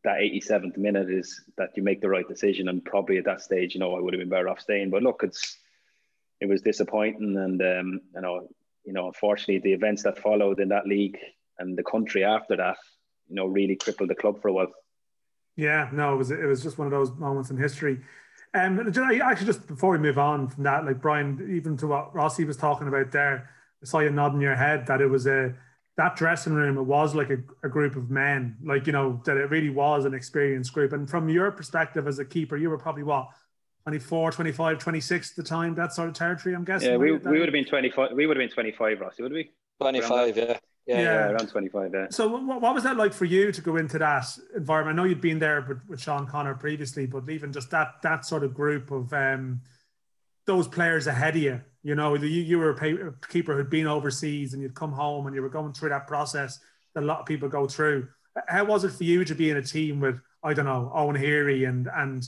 that 0.02 0.18
87th 0.18 0.78
minute 0.78 1.10
is 1.10 1.42
that 1.58 1.76
you 1.76 1.82
make 1.82 2.00
the 2.00 2.08
right 2.08 2.26
decision. 2.26 2.68
And 2.68 2.82
probably 2.82 3.18
at 3.18 3.26
that 3.26 3.42
stage, 3.42 3.74
you 3.74 3.80
know, 3.80 3.94
I 3.94 4.00
would 4.00 4.14
have 4.14 4.20
been 4.20 4.30
better 4.30 4.48
off 4.48 4.60
staying. 4.60 4.88
But 4.88 5.02
look, 5.02 5.20
it's 5.22 5.58
it 6.40 6.48
was 6.48 6.62
disappointing, 6.62 7.36
and 7.36 7.60
um, 7.60 8.00
you 8.14 8.20
know, 8.22 8.48
you 8.86 8.94
know, 8.94 9.06
unfortunately, 9.08 9.58
the 9.58 9.74
events 9.74 10.02
that 10.04 10.18
followed 10.18 10.58
in 10.58 10.70
that 10.70 10.86
league 10.86 11.18
and 11.58 11.76
the 11.76 11.82
country 11.82 12.24
after 12.24 12.56
that, 12.56 12.78
you 13.28 13.36
know, 13.36 13.46
really 13.46 13.76
crippled 13.76 14.08
the 14.08 14.14
club 14.14 14.40
for 14.40 14.48
a 14.48 14.52
while. 14.54 14.72
Yeah, 15.56 15.90
no, 15.92 16.14
it 16.14 16.16
was 16.16 16.30
it 16.30 16.46
was 16.46 16.62
just 16.62 16.78
one 16.78 16.86
of 16.86 16.92
those 16.92 17.12
moments 17.12 17.50
in 17.50 17.58
history. 17.58 18.00
Um, 18.52 18.80
actually, 18.80 19.46
just 19.46 19.66
before 19.66 19.92
we 19.92 19.98
move 19.98 20.18
on 20.18 20.48
from 20.48 20.64
that, 20.64 20.84
like 20.84 21.00
Brian, 21.00 21.48
even 21.54 21.76
to 21.78 21.86
what 21.86 22.14
Rossi 22.14 22.44
was 22.44 22.56
talking 22.56 22.88
about 22.88 23.12
there, 23.12 23.50
I 23.82 23.86
saw 23.86 24.00
you 24.00 24.10
nodding 24.10 24.40
your 24.40 24.56
head 24.56 24.86
that 24.86 25.00
it 25.00 25.06
was 25.06 25.26
a 25.26 25.54
that 25.96 26.16
dressing 26.16 26.54
room. 26.54 26.76
It 26.76 26.82
was 26.82 27.14
like 27.14 27.30
a, 27.30 27.38
a 27.62 27.68
group 27.68 27.94
of 27.94 28.10
men, 28.10 28.56
like 28.64 28.86
you 28.86 28.92
know 28.92 29.20
that 29.24 29.36
it 29.36 29.50
really 29.50 29.70
was 29.70 30.04
an 30.04 30.14
experienced 30.14 30.72
group. 30.72 30.92
And 30.92 31.08
from 31.08 31.28
your 31.28 31.50
perspective 31.52 32.08
as 32.08 32.18
a 32.18 32.24
keeper, 32.24 32.56
you 32.56 32.70
were 32.70 32.78
probably 32.78 33.04
what 33.04 33.28
24, 33.84 34.32
25, 34.32 34.78
26 34.78 35.30
at 35.30 35.36
the 35.36 35.42
time, 35.42 35.74
that 35.74 35.92
sort 35.92 36.08
of 36.08 36.14
territory. 36.14 36.54
I'm 36.54 36.64
guessing. 36.64 36.90
Yeah, 36.90 36.96
we, 36.96 37.12
we 37.12 37.38
would 37.38 37.48
have 37.48 37.52
been 37.52 37.64
25. 37.64 38.12
We 38.12 38.26
would 38.26 38.36
have 38.36 38.42
been 38.42 38.52
25, 38.54 39.00
Rossi, 39.00 39.22
would 39.22 39.32
we? 39.32 39.52
twenty-five. 39.80 40.36
Yeah, 40.36 40.58
yeah. 40.90 41.02
Yeah. 41.02 41.02
Yeah, 41.02 41.30
around 41.30 41.48
25. 41.48 41.90
Yeah. 41.94 42.06
So 42.10 42.28
what, 42.28 42.60
what 42.60 42.74
was 42.74 42.84
that 42.84 42.96
like 42.96 43.12
for 43.12 43.24
you 43.24 43.52
to 43.52 43.60
go 43.60 43.76
into 43.76 43.98
that 43.98 44.26
environment? 44.54 44.98
I 44.98 45.02
know 45.02 45.08
you'd 45.08 45.20
been 45.20 45.38
there 45.38 45.64
with, 45.66 45.80
with 45.88 46.00
Sean 46.00 46.26
Connor 46.26 46.54
previously, 46.54 47.06
but 47.06 47.28
even 47.30 47.52
just 47.52 47.70
that 47.70 48.02
that 48.02 48.24
sort 48.24 48.44
of 48.44 48.54
group 48.54 48.90
of 48.90 49.12
um, 49.12 49.60
those 50.46 50.66
players 50.66 51.06
ahead 51.06 51.36
of 51.36 51.42
you, 51.42 51.60
you 51.82 51.94
know, 51.94 52.14
you, 52.14 52.26
you 52.26 52.58
were 52.58 52.70
a, 52.70 52.74
pay, 52.74 52.92
a 52.92 53.12
keeper 53.28 53.56
who'd 53.56 53.70
been 53.70 53.86
overseas 53.86 54.52
and 54.52 54.62
you'd 54.62 54.74
come 54.74 54.92
home 54.92 55.26
and 55.26 55.34
you 55.34 55.42
were 55.42 55.48
going 55.48 55.72
through 55.72 55.90
that 55.90 56.06
process 56.06 56.58
that 56.94 57.02
a 57.02 57.06
lot 57.06 57.20
of 57.20 57.26
people 57.26 57.48
go 57.48 57.66
through. 57.66 58.08
How 58.48 58.64
was 58.64 58.84
it 58.84 58.92
for 58.92 59.04
you 59.04 59.24
to 59.24 59.34
be 59.34 59.50
in 59.50 59.56
a 59.56 59.62
team 59.62 60.00
with, 60.00 60.20
I 60.42 60.54
don't 60.54 60.66
know, 60.66 60.90
Owen 60.94 61.16
Heary 61.16 61.64
and 61.64 61.88
and 61.94 62.26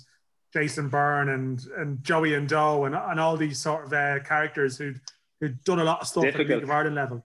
Jason 0.52 0.88
Byrne 0.88 1.30
and 1.30 1.64
and 1.76 2.02
Joey 2.04 2.34
and 2.34 2.48
Joe 2.48 2.84
and, 2.84 2.94
and 2.94 3.18
all 3.18 3.36
these 3.36 3.58
sort 3.58 3.86
of 3.86 3.92
uh, 3.92 4.20
characters 4.20 4.76
who'd, 4.76 5.00
who'd 5.40 5.62
done 5.64 5.80
a 5.80 5.84
lot 5.84 6.00
of 6.00 6.06
stuff 6.06 6.24
at 6.24 6.32
the 6.32 6.38
Difficult. 6.38 6.60
League 6.60 6.64
of 6.64 6.70
Ireland 6.70 6.96
level? 6.96 7.24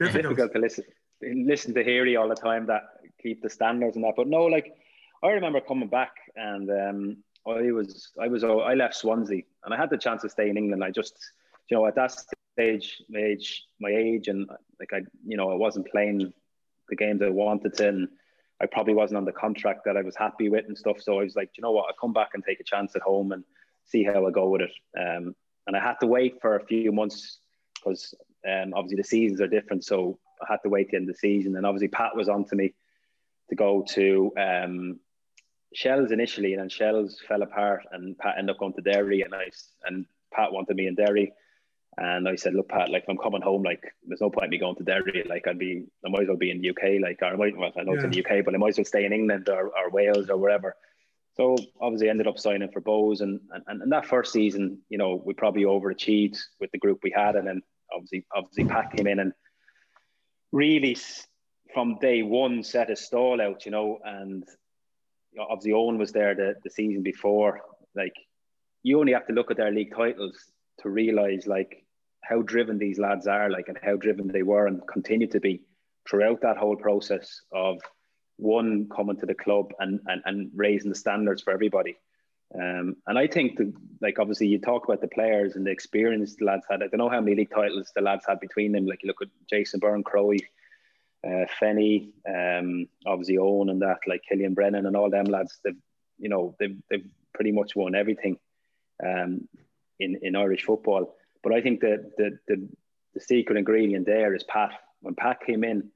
Difficult. 0.00 0.22
difficult 0.22 0.52
to 0.54 0.58
listen 0.58 0.84
listen 1.22 1.74
to 1.74 1.84
Heary 1.84 2.16
all 2.16 2.28
the 2.28 2.34
time 2.34 2.66
that 2.66 2.82
keep 3.22 3.42
the 3.42 3.50
standards 3.50 3.96
and 3.96 4.04
that. 4.04 4.14
But 4.16 4.28
no, 4.28 4.44
like 4.44 4.74
I 5.22 5.28
remember 5.28 5.60
coming 5.60 5.88
back 5.88 6.12
and 6.36 6.70
um, 6.70 7.16
I 7.46 7.70
was 7.72 8.10
I 8.20 8.28
was 8.28 8.44
I 8.44 8.74
left 8.74 8.94
Swansea 8.94 9.42
and 9.64 9.74
I 9.74 9.76
had 9.76 9.90
the 9.90 9.98
chance 9.98 10.22
to 10.22 10.30
stay 10.30 10.48
in 10.48 10.56
England. 10.56 10.82
I 10.82 10.90
just 10.90 11.14
you 11.68 11.76
know 11.76 11.86
at 11.86 11.94
that 11.96 12.12
stage, 12.54 13.02
my 13.08 13.20
age, 13.20 13.64
my 13.80 13.90
age, 13.90 14.28
and 14.28 14.48
like 14.78 14.92
I 14.92 15.00
you 15.26 15.36
know 15.36 15.50
I 15.50 15.54
wasn't 15.54 15.90
playing 15.90 16.32
the 16.88 16.96
games 16.96 17.22
I 17.22 17.28
wanted 17.28 17.74
to, 17.74 17.88
and 17.88 18.08
I 18.60 18.66
probably 18.66 18.94
wasn't 18.94 19.18
on 19.18 19.24
the 19.24 19.32
contract 19.32 19.84
that 19.84 19.96
I 19.96 20.02
was 20.02 20.16
happy 20.16 20.48
with 20.48 20.64
and 20.66 20.76
stuff. 20.76 21.00
So 21.00 21.20
I 21.20 21.24
was 21.24 21.36
like, 21.36 21.50
you 21.56 21.62
know 21.62 21.70
what, 21.70 21.86
I'll 21.88 22.00
come 22.00 22.12
back 22.12 22.30
and 22.34 22.42
take 22.42 22.60
a 22.60 22.64
chance 22.64 22.96
at 22.96 23.02
home 23.02 23.32
and 23.32 23.44
see 23.84 24.04
how 24.04 24.26
I 24.26 24.30
go 24.30 24.48
with 24.48 24.62
it. 24.62 24.72
Um, 24.98 25.34
and 25.66 25.76
I 25.76 25.80
had 25.80 25.96
to 26.00 26.06
wait 26.06 26.40
for 26.40 26.56
a 26.56 26.64
few 26.64 26.90
months 26.90 27.38
because 27.74 28.14
um, 28.48 28.72
obviously 28.74 28.96
the 28.96 29.04
seasons 29.04 29.40
are 29.40 29.46
different. 29.46 29.84
So 29.84 30.18
I 30.42 30.52
had 30.52 30.62
to 30.62 30.68
wait 30.68 30.90
the 30.90 30.96
end 30.96 31.08
of 31.08 31.14
the 31.14 31.18
season. 31.18 31.56
And 31.56 31.66
obviously 31.66 31.88
Pat 31.88 32.16
was 32.16 32.28
on 32.28 32.44
to 32.46 32.56
me 32.56 32.74
to 33.48 33.56
go 33.56 33.84
to 33.90 34.32
um, 34.38 35.00
Shells 35.72 36.10
initially, 36.10 36.52
and 36.54 36.60
then 36.60 36.68
Shells 36.68 37.20
fell 37.26 37.42
apart, 37.42 37.86
and 37.92 38.18
Pat 38.18 38.36
ended 38.38 38.54
up 38.54 38.58
going 38.58 38.72
to 38.74 38.82
Derry, 38.82 39.22
and 39.22 39.34
I 39.34 39.50
and 39.84 40.04
Pat 40.32 40.52
wanted 40.52 40.76
me 40.76 40.86
in 40.86 40.94
Derry. 40.94 41.32
And 41.96 42.28
I 42.28 42.36
said, 42.36 42.54
look, 42.54 42.68
Pat, 42.68 42.88
like 42.88 43.02
if 43.02 43.08
I'm 43.08 43.18
coming 43.18 43.42
home, 43.42 43.62
like 43.62 43.82
there's 44.06 44.20
no 44.20 44.30
point 44.30 44.46
in 44.46 44.50
me 44.50 44.58
going 44.58 44.76
to 44.76 44.84
Derry. 44.84 45.24
Like 45.28 45.46
I'd 45.46 45.58
be, 45.58 45.84
I 46.04 46.08
might 46.08 46.22
as 46.22 46.28
well 46.28 46.36
be 46.36 46.50
in 46.50 46.60
the 46.60 46.70
UK. 46.70 47.00
Like 47.02 47.18
or 47.20 47.34
I 47.34 47.36
might, 47.36 47.56
well, 47.56 47.72
I 47.76 47.82
know 47.82 47.94
it's 47.94 48.04
in 48.04 48.10
the 48.10 48.24
UK, 48.24 48.44
but 48.44 48.54
I 48.54 48.58
might 48.58 48.70
as 48.70 48.78
well 48.78 48.84
stay 48.84 49.04
in 49.04 49.12
England 49.12 49.48
or, 49.48 49.66
or 49.76 49.90
Wales 49.90 50.30
or 50.30 50.36
wherever. 50.36 50.76
So 51.36 51.56
obviously 51.80 52.08
ended 52.08 52.26
up 52.26 52.38
signing 52.38 52.70
for 52.70 52.80
Bohs, 52.80 53.20
and, 53.20 53.40
and 53.66 53.82
and 53.82 53.92
that 53.92 54.06
first 54.06 54.32
season, 54.32 54.78
you 54.88 54.98
know, 54.98 55.22
we 55.24 55.34
probably 55.34 55.62
overachieved 55.62 56.38
with 56.58 56.70
the 56.72 56.78
group 56.78 57.00
we 57.02 57.12
had, 57.14 57.36
and 57.36 57.46
then 57.46 57.62
obviously 57.94 58.24
obviously 58.34 58.64
Pat 58.64 58.92
came 58.92 59.06
in 59.06 59.20
and 59.20 59.32
really 60.52 60.96
from 61.72 61.98
day 62.00 62.22
one 62.22 62.62
set 62.62 62.90
a 62.90 62.96
stall 62.96 63.40
out, 63.40 63.64
you 63.64 63.70
know, 63.70 63.98
and 64.04 64.44
you 65.32 65.38
know, 65.38 65.46
obviously 65.48 65.72
Owen 65.72 65.98
was 65.98 66.12
there 66.12 66.34
the, 66.34 66.54
the 66.64 66.70
season 66.70 67.02
before. 67.02 67.60
Like 67.94 68.14
you 68.82 68.98
only 68.98 69.12
have 69.12 69.26
to 69.26 69.32
look 69.32 69.50
at 69.50 69.56
their 69.56 69.70
league 69.70 69.94
titles 69.94 70.36
to 70.80 70.90
realize 70.90 71.46
like 71.46 71.84
how 72.22 72.42
driven 72.42 72.78
these 72.78 72.98
lads 72.98 73.26
are, 73.26 73.50
like 73.50 73.68
and 73.68 73.78
how 73.82 73.96
driven 73.96 74.28
they 74.28 74.42
were 74.42 74.66
and 74.66 74.80
continue 74.88 75.26
to 75.28 75.40
be 75.40 75.62
throughout 76.08 76.40
that 76.42 76.56
whole 76.56 76.76
process 76.76 77.42
of 77.52 77.80
one 78.36 78.88
coming 78.94 79.18
to 79.18 79.26
the 79.26 79.34
club 79.34 79.66
and 79.78 80.00
and, 80.06 80.22
and 80.24 80.50
raising 80.54 80.90
the 80.90 80.96
standards 80.96 81.42
for 81.42 81.52
everybody. 81.52 81.96
Um, 82.54 82.96
and 83.06 83.18
I 83.18 83.26
think 83.26 83.58
the, 83.58 83.72
like 84.00 84.18
obviously 84.18 84.48
you 84.48 84.58
talk 84.58 84.84
about 84.84 85.00
the 85.00 85.08
players 85.08 85.54
and 85.54 85.64
the 85.64 85.70
experience 85.70 86.34
the 86.34 86.46
lads 86.46 86.64
had. 86.68 86.82
I 86.82 86.88
don't 86.88 86.98
know 86.98 87.08
how 87.08 87.20
many 87.20 87.36
league 87.36 87.50
titles 87.54 87.92
the 87.94 88.02
lads 88.02 88.24
had 88.26 88.40
between 88.40 88.72
them. 88.72 88.86
Like 88.86 89.02
you 89.02 89.08
look 89.08 89.22
at 89.22 89.28
Jason 89.48 89.78
Byrne, 89.78 90.02
Crowe, 90.02 90.32
uh, 90.32 91.46
Fenny, 91.60 92.10
um, 92.28 92.88
obviously 93.06 93.38
Owen 93.38 93.68
and 93.68 93.82
that, 93.82 93.98
like 94.06 94.22
Killian 94.28 94.54
Brennan 94.54 94.86
and 94.86 94.96
all 94.96 95.10
them 95.10 95.26
lads. 95.26 95.60
They've 95.62 95.76
you 96.18 96.28
know 96.28 96.56
they've 96.58 96.76
they've 96.90 97.06
pretty 97.34 97.52
much 97.52 97.76
won 97.76 97.94
everything 97.94 98.38
um, 99.04 99.48
in 100.00 100.18
in 100.22 100.34
Irish 100.34 100.64
football. 100.64 101.14
But 101.44 101.52
I 101.52 101.60
think 101.60 101.80
the 101.80 102.10
the 102.18 102.38
the, 102.48 102.68
the 103.14 103.20
secret 103.20 103.58
ingredient 103.58 104.06
there 104.06 104.34
is 104.34 104.42
Pat. 104.42 104.72
When 105.02 105.14
Pat 105.14 105.38
came 105.46 105.62
in, 105.62 105.90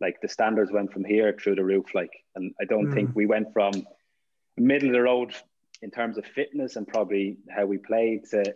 like 0.00 0.20
the 0.20 0.28
standards 0.28 0.70
went 0.70 0.92
from 0.92 1.04
here 1.04 1.32
through 1.32 1.54
the 1.54 1.64
roof. 1.64 1.94
Like, 1.94 2.10
and 2.34 2.52
I 2.60 2.66
don't 2.66 2.88
mm. 2.88 2.94
think 2.94 3.10
we 3.14 3.24
went 3.24 3.54
from 3.54 3.72
middle 4.56 4.90
of 4.90 4.92
the 4.92 5.02
road 5.02 5.34
in 5.84 5.90
terms 5.90 6.16
of 6.16 6.24
fitness 6.24 6.76
and 6.76 6.88
probably 6.88 7.36
how 7.54 7.66
we 7.66 7.76
played 7.76 8.24
to 8.30 8.54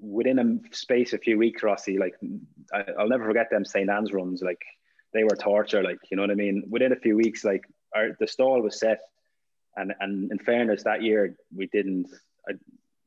within 0.00 0.38
a 0.38 0.74
space 0.74 1.12
a 1.12 1.18
few 1.18 1.36
weeks, 1.36 1.62
Rossi. 1.62 1.98
Like, 1.98 2.14
I, 2.72 2.84
will 2.96 3.10
never 3.10 3.26
forget 3.26 3.50
them 3.50 3.66
St. 3.66 3.88
Anne's 3.88 4.12
runs. 4.12 4.40
Like, 4.42 4.62
they 5.12 5.24
were 5.24 5.36
torture. 5.36 5.82
Like, 5.82 5.98
you 6.10 6.16
know 6.16 6.22
what 6.22 6.30
I 6.30 6.34
mean? 6.34 6.64
Within 6.68 6.92
a 6.92 6.96
few 6.96 7.16
weeks, 7.16 7.44
like, 7.44 7.64
our, 7.94 8.16
the 8.18 8.26
stall 8.26 8.62
was 8.62 8.80
set. 8.80 9.00
And, 9.76 9.92
and 10.00 10.32
in 10.32 10.38
fairness, 10.38 10.82
that 10.84 11.02
year 11.02 11.36
we 11.54 11.66
didn't. 11.66 12.08
I, 12.48 12.54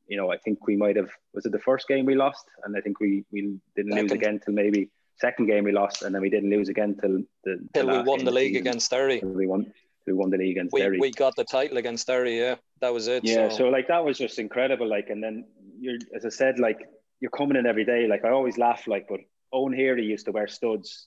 you 0.06 0.16
know, 0.16 0.30
I 0.30 0.38
think 0.38 0.66
we 0.66 0.76
might 0.76 0.96
have. 0.96 1.10
Was 1.34 1.44
it 1.44 1.52
the 1.52 1.58
first 1.58 1.88
game 1.88 2.06
we 2.06 2.14
lost? 2.14 2.46
And 2.64 2.76
I 2.76 2.80
think 2.80 3.00
we 3.00 3.24
we 3.30 3.58
didn't 3.76 3.92
Second. 3.92 4.02
lose 4.02 4.12
again 4.12 4.40
till 4.42 4.54
maybe 4.54 4.88
second 5.16 5.46
game 5.46 5.64
we 5.64 5.72
lost, 5.72 6.02
and 6.02 6.14
then 6.14 6.22
we 6.22 6.30
didn't 6.30 6.48
lose 6.48 6.68
again 6.70 6.96
till 6.98 7.22
the 7.44 7.68
till 7.74 7.88
we 7.88 8.02
won 8.02 8.24
the 8.24 8.30
league 8.30 8.56
against 8.56 8.90
Derry. 8.90 9.20
We 9.22 9.46
won. 9.46 9.72
We 10.06 10.12
won 10.12 10.30
the 10.30 10.38
league 10.38 10.56
against 10.56 10.72
we, 10.72 10.80
Derry. 10.80 10.98
We 10.98 11.10
got 11.12 11.36
the 11.36 11.44
title 11.44 11.78
against 11.78 12.06
Derry. 12.06 12.38
Yeah, 12.38 12.56
that 12.80 12.92
was 12.92 13.08
it. 13.08 13.24
Yeah, 13.24 13.48
so. 13.48 13.56
so 13.56 13.68
like 13.68 13.88
that 13.88 14.04
was 14.04 14.18
just 14.18 14.38
incredible. 14.38 14.88
Like, 14.88 15.10
and 15.10 15.22
then 15.22 15.44
you're, 15.78 15.98
as 16.14 16.24
I 16.26 16.28
said, 16.28 16.58
like 16.58 16.78
you're 17.20 17.30
coming 17.30 17.56
in 17.56 17.66
every 17.66 17.84
day. 17.84 18.06
Like 18.08 18.24
I 18.24 18.30
always 18.30 18.58
laugh, 18.58 18.86
like, 18.86 19.06
but 19.08 19.20
Owen 19.52 19.72
Heary 19.72 20.04
used 20.04 20.26
to 20.26 20.32
wear 20.32 20.48
studs 20.48 21.06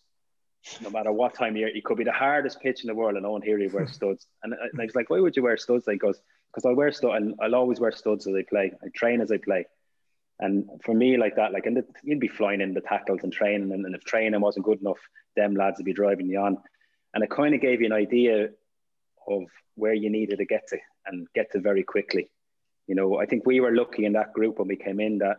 no 0.81 0.89
matter 0.89 1.11
what 1.11 1.33
time 1.33 1.51
of 1.51 1.57
year. 1.57 1.67
It 1.67 1.83
could 1.83 1.97
be 1.97 2.03
the 2.03 2.11
hardest 2.11 2.59
pitch 2.61 2.83
in 2.83 2.87
the 2.87 2.95
world, 2.95 3.15
and 3.15 3.25
Owen 3.25 3.41
Heary 3.41 3.67
wears 3.67 3.91
studs. 3.99 4.27
And, 4.43 4.53
and 4.53 4.81
I 4.81 4.85
was 4.85 4.95
like, 4.95 5.09
why 5.09 5.19
would 5.19 5.35
you 5.35 5.43
wear 5.43 5.57
studs? 5.57 5.87
Like, 5.87 5.99
goes 5.99 6.19
because 6.53 6.69
I 6.69 6.73
wear 6.73 6.91
studs, 6.91 7.15
and 7.17 7.35
I'll 7.41 7.55
always 7.55 7.79
wear 7.79 7.91
studs 7.91 8.27
as 8.27 8.33
I 8.33 8.43
play. 8.49 8.71
I 8.83 8.87
train 8.95 9.21
as 9.21 9.31
I 9.31 9.37
play. 9.37 9.65
And 10.39 10.69
for 10.83 10.93
me, 10.93 11.17
like 11.17 11.35
that, 11.35 11.53
like, 11.53 11.65
and 11.65 11.81
you'd 12.03 12.19
be 12.19 12.27
flying 12.27 12.61
in 12.61 12.73
the 12.73 12.81
tackles 12.81 13.21
and 13.23 13.31
training, 13.31 13.71
and, 13.71 13.85
and 13.85 13.95
if 13.95 14.03
training 14.03 14.39
wasn't 14.41 14.65
good 14.65 14.81
enough, 14.81 14.99
them 15.35 15.55
lads 15.55 15.77
would 15.77 15.85
be 15.85 15.93
driving 15.93 16.27
you 16.27 16.39
on. 16.39 16.57
And 17.13 17.23
it 17.23 17.29
kind 17.29 17.55
of 17.55 17.61
gave 17.61 17.81
you 17.81 17.87
an 17.87 17.93
idea 17.93 18.49
of 19.27 19.43
where 19.75 19.93
you 19.93 20.09
needed 20.09 20.37
to 20.37 20.45
get 20.45 20.67
to 20.69 20.77
and 21.05 21.27
get 21.35 21.51
to 21.51 21.59
very 21.59 21.83
quickly. 21.83 22.29
You 22.87 22.95
know, 22.95 23.19
I 23.19 23.25
think 23.25 23.45
we 23.45 23.59
were 23.59 23.75
lucky 23.75 24.05
in 24.05 24.13
that 24.13 24.33
group 24.33 24.59
when 24.59 24.67
we 24.67 24.75
came 24.75 24.99
in 24.99 25.19
that 25.19 25.37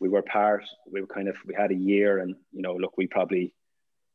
we 0.00 0.08
were 0.08 0.22
part, 0.22 0.64
we 0.90 1.00
were 1.00 1.06
kind 1.06 1.28
of, 1.28 1.36
we 1.46 1.54
had 1.54 1.70
a 1.70 1.74
year 1.74 2.18
and, 2.18 2.34
you 2.52 2.62
know, 2.62 2.74
look, 2.74 2.96
we 2.96 3.06
probably 3.06 3.54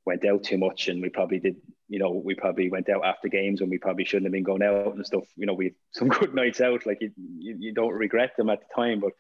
went 0.06 0.26
out 0.26 0.44
too 0.44 0.58
much 0.58 0.88
and 0.88 1.02
we 1.02 1.10
probably 1.10 1.40
did, 1.40 1.58
you 1.88 2.00
know, 2.00 2.12
we 2.12 2.34
probably 2.34 2.70
went 2.70 2.90
out 2.90 3.06
after 3.06 3.28
games 3.28 3.62
when 3.62 3.70
we 3.70 3.78
probably 3.78 4.06
shouldn't 4.06 4.26
have 4.26 4.34
been 4.34 4.44
going 4.44 4.64
out 4.64 4.96
and 4.96 5.06
stuff. 5.06 5.26
You 5.36 5.46
know, 5.46 5.54
we 5.54 5.66
had 5.66 5.76
some 5.92 6.08
good 6.20 6.34
nights 6.34 6.62
out, 6.62 6.86
like 6.86 7.00
you, 7.02 7.12
you, 7.18 7.58
you 7.60 7.74
don't 7.74 7.94
regret 7.94 8.36
them 8.38 8.50
at 8.50 8.60
the 8.60 8.82
time, 8.82 9.00
but 9.00 9.14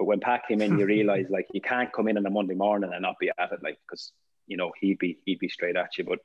but 0.00 0.06
when 0.06 0.20
Pat 0.20 0.46
came 0.48 0.62
in, 0.62 0.78
you 0.78 0.86
realize 0.96 1.26
like 1.28 1.46
you 1.52 1.60
can't 1.60 1.92
come 1.92 2.08
in 2.08 2.16
on 2.16 2.24
a 2.24 2.30
Monday 2.30 2.54
morning 2.54 2.90
and 2.90 3.02
not 3.02 3.18
be 3.18 3.28
at 3.38 3.52
it, 3.52 3.62
like 3.62 3.78
because 3.86 4.12
you 4.46 4.56
know 4.56 4.72
he'd 4.80 4.98
be 4.98 5.18
he'd 5.26 5.38
be 5.38 5.50
straight 5.50 5.76
at 5.76 5.98
you. 5.98 6.04
But 6.04 6.20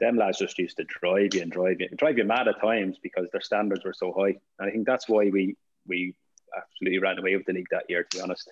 them 0.00 0.16
lads 0.16 0.38
just 0.38 0.58
used 0.58 0.76
to 0.76 0.84
drive 0.84 1.34
you 1.34 1.42
and 1.42 1.50
drive 1.50 1.80
you, 1.80 1.88
drive 1.96 2.18
you 2.18 2.24
mad 2.24 2.48
at 2.48 2.60
times 2.60 2.98
because 3.02 3.28
their 3.32 3.40
standards 3.40 3.84
were 3.84 3.94
so 3.94 4.12
high. 4.12 4.36
And 4.58 4.68
I 4.68 4.70
think 4.70 4.86
that's 4.86 5.08
why 5.08 5.30
we 5.30 5.56
we 5.86 6.14
absolutely 6.56 6.98
ran 6.98 7.18
away 7.18 7.36
with 7.36 7.46
the 7.46 7.52
league 7.52 7.68
that 7.70 7.84
year. 7.88 8.04
To 8.04 8.16
be 8.16 8.22
honest. 8.22 8.50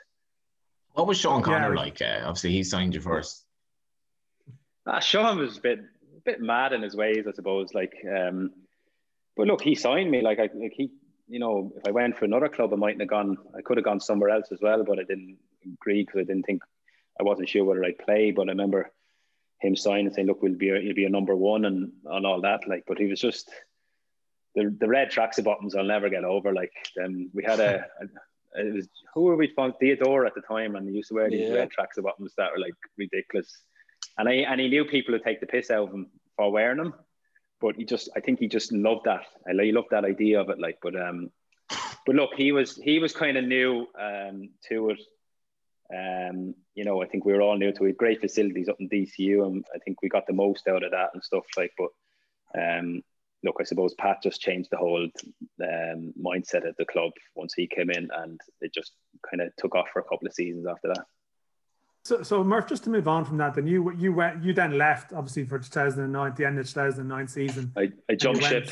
What 0.93 1.07
was 1.09 1.19
Sean 1.19 1.43
Connor 1.43 1.75
yeah. 1.75 1.81
like? 1.81 2.01
Uh, 2.01 2.21
obviously, 2.23 2.53
he 2.53 2.63
signed 2.63 2.95
you 2.95 3.01
first. 3.01 3.45
Ah, 4.87 5.01
Sean 5.01 5.39
was 5.39 5.59
a 5.59 5.61
bit 5.61 5.81
a 5.81 6.21
bit 6.25 6.41
mad 6.41 6.73
in 6.73 6.83
his 6.83 6.95
ways, 6.95 7.27
I 7.29 7.33
suppose. 7.33 7.75
Like, 7.75 7.95
um, 8.09 8.53
but 9.37 9.47
look, 9.47 9.61
he 9.61 9.75
signed 9.75 10.11
me. 10.11 10.21
Like, 10.23 10.39
I 10.39 10.49
like 10.55 10.73
he, 10.75 10.91
you 11.29 11.41
know, 11.41 11.73
if 11.77 11.83
I 11.89 11.91
went 11.91 12.17
for 12.17 12.25
another 12.25 12.49
club, 12.49 12.73
I 12.73 12.77
mightn't 12.77 13.01
have 13.01 13.11
gone. 13.11 13.37
I 13.57 13.63
could 13.63 13.77
have 13.77 13.85
gone 13.85 14.01
somewhere 14.01 14.31
else 14.31 14.49
as 14.53 14.61
well, 14.61 14.85
but 14.85 14.99
I 14.99 15.03
didn't 15.03 15.39
agree 15.81 16.05
because 16.05 16.21
I 16.21 16.25
didn't 16.25 16.45
think 16.45 16.63
I 17.19 17.25
wasn't 17.25 17.49
sure 17.49 17.65
whether 17.65 17.85
I'd 17.85 17.99
play. 17.99 18.31
But 18.31 18.49
I 18.49 18.53
remember 18.53 18.93
him 19.65 19.77
sign 19.77 20.07
and 20.07 20.15
saying, 20.15 20.27
"Look, 20.27 20.43
we'll 20.43 20.55
be 20.55 20.71
a, 20.71 20.79
you'll 20.79 20.95
be 20.95 21.07
a 21.07 21.11
number 21.11 21.35
one 21.35 21.65
and 21.65 21.93
and 22.07 22.27
all 22.27 22.41
that." 22.43 22.69
Like, 22.69 22.85
but 22.87 22.99
he 22.99 23.07
was 23.07 23.21
just 23.21 23.51
the 24.55 24.75
the 24.79 24.89
red 24.89 25.11
tracksuit 25.11 25.45
bottoms. 25.45 25.75
I'll 25.75 25.85
never 25.85 26.09
get 26.09 26.25
over. 26.25 26.53
Like, 26.53 26.73
um, 27.03 27.31
we 27.33 27.43
had 27.43 27.61
a, 27.61 27.87
a, 28.57 28.61
it 28.67 28.75
was 28.75 28.89
who 29.15 29.23
were 29.23 29.37
we 29.37 29.53
from 29.55 29.73
Theodore 29.75 30.27
at 30.27 30.35
the 30.35 30.43
time, 30.43 30.77
and 30.77 30.89
he 30.89 30.95
used 30.95 31.09
to 31.09 31.15
wear 31.15 31.31
these 31.31 31.49
yeah. 31.49 31.55
red 31.55 31.71
tracksuit 31.71 32.05
bottoms 32.05 32.35
that 32.37 32.53
were 32.53 32.61
like 32.61 32.75
ridiculous. 32.97 33.63
And 34.19 34.29
I 34.29 34.35
and 34.35 34.61
he 34.61 34.69
knew 34.69 34.85
people 34.85 35.13
would 35.13 35.25
take 35.25 35.41
the 35.41 35.47
piss 35.47 35.71
out 35.71 35.89
of 35.89 35.95
him 35.95 36.11
for 36.37 36.51
wearing 36.51 36.79
them, 36.79 36.95
but 37.61 37.77
he 37.77 37.85
just 37.85 38.11
I 38.17 38.21
think 38.21 38.39
he 38.39 38.49
just 38.49 38.73
loved 38.73 39.05
that. 39.07 39.27
I 39.49 39.63
he 39.63 39.73
loved 39.73 39.89
that 39.91 40.05
idea 40.05 40.41
of 40.41 40.51
it. 40.51 40.61
Like, 40.61 40.79
but 40.83 40.95
um, 40.95 41.31
but 42.07 42.15
look, 42.15 42.35
he 42.37 42.53
was 42.53 42.77
he 42.77 42.99
was 42.99 43.13
kind 43.13 43.37
of 43.37 43.45
new 43.45 43.87
um 44.01 44.51
to 44.69 44.91
it 44.91 45.01
um, 45.93 46.55
you 46.75 46.85
know, 46.85 47.03
I 47.03 47.07
think 47.07 47.25
we 47.25 47.33
were 47.33 47.43
all 47.43 47.57
new 47.57 47.73
to 47.73 47.85
it. 47.85 47.97
Great 47.97 48.21
facilities 48.21 48.69
up 48.69 48.77
in 48.81 48.89
DCU, 48.89 49.47
and 49.47 49.65
I 49.75 49.79
think 49.79 50.03
we 50.03 50.09
got 50.09 50.27
the 50.27 50.33
most 50.33 50.67
out 50.69 50.83
of 50.83 50.91
that 50.93 51.11
and 51.15 51.23
stuff 51.23 51.45
like. 51.57 51.73
But 51.77 51.91
um, 52.59 53.03
look, 53.43 53.57
I 53.61 53.65
suppose 53.65 53.95
Pat 53.95 54.23
just 54.23 54.41
changed 54.41 54.71
the 54.71 54.79
whole 54.79 55.09
um, 55.63 56.15
mindset 56.21 56.67
at 56.67 56.77
the 56.79 56.87
club 56.87 57.13
once 57.35 57.55
he 57.55 57.67
came 57.67 57.91
in, 57.91 58.09
and 58.17 58.41
it 58.61 58.73
just 58.73 58.93
kind 59.29 59.43
of 59.43 59.55
took 59.57 59.75
off 59.75 59.89
for 59.93 60.01
a 60.01 60.05
couple 60.05 60.27
of 60.27 60.35
seasons 60.35 60.67
after 60.67 60.89
that. 60.89 61.05
So, 62.05 62.23
so 62.23 62.45
Murph, 62.45 62.69
just 62.69 62.85
to 62.85 62.91
move 62.91 63.09
on 63.09 63.25
from 63.25 63.39
that, 63.39 63.55
then 63.55 63.67
you 63.67 63.93
you 63.97 64.13
went 64.13 64.43
you 64.43 64.53
then 64.53 64.77
left 64.77 65.13
obviously 65.13 65.45
for 65.45 65.59
2009, 65.59 66.35
the 66.37 66.45
end 66.47 66.59
of 66.59 66.67
2009 66.67 67.29
season. 67.29 67.73
I, 67.77 67.93
I 68.11 68.15
jumped 68.15 68.45
ship. 68.45 68.71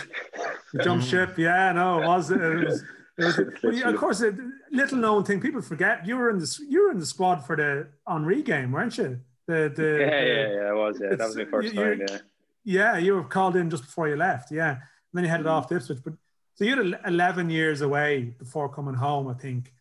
You 0.75 0.81
jumped 0.83 1.07
ship, 1.09 1.39
yeah. 1.39 1.73
No, 1.73 2.03
it 2.03 2.07
was 2.07 2.31
it 2.31 2.39
was 2.39 2.85
of 3.19 3.97
course, 3.97 4.23
a 4.23 4.37
little 4.71 4.99
known 4.99 5.25
thing 5.25 5.41
people 5.41 5.63
forget. 5.63 6.07
You 6.07 6.17
were 6.17 6.31
in 6.31 6.39
the 6.39 6.59
you 6.69 6.85
were 6.85 6.91
in 6.91 6.99
the 6.99 7.07
squad 7.07 7.45
for 7.47 7.57
the 7.57 7.89
Henry 8.09 8.43
game, 8.43 8.73
weren't 8.73 8.97
you? 8.99 9.21
The, 9.47 9.73
the, 9.75 9.99
yeah, 10.01 10.21
the, 10.21 10.27
yeah, 10.27 10.55
yeah, 10.55 10.69
I 10.69 10.73
was. 10.73 11.01
Yeah, 11.01 11.17
that 11.17 11.27
was 11.27 11.37
my 11.37 11.45
first 11.45 11.75
you, 11.75 11.81
time. 11.81 12.07
Yeah. 12.09 12.19
Yeah, 12.65 12.97
you 12.99 13.15
were 13.15 13.25
called 13.25 13.57
in 13.57 13.71
just 13.71 13.85
before 13.85 14.09
you 14.09 14.17
left. 14.17 14.53
Yeah, 14.53 14.71
and 14.71 14.81
then 15.13 15.25
you 15.25 15.31
headed 15.31 15.47
mm-hmm. 15.47 15.55
off 15.55 15.69
to 15.69 15.77
Ipswich. 15.77 15.99
But 16.05 16.15
so 16.55 16.65
you 16.65 16.77
had 16.77 17.01
11 17.07 17.51
years 17.51 17.81
away 17.81 18.35
before 18.39 18.69
coming 18.69 18.95
home. 18.95 19.29
I 19.29 19.35
think. 19.35 19.73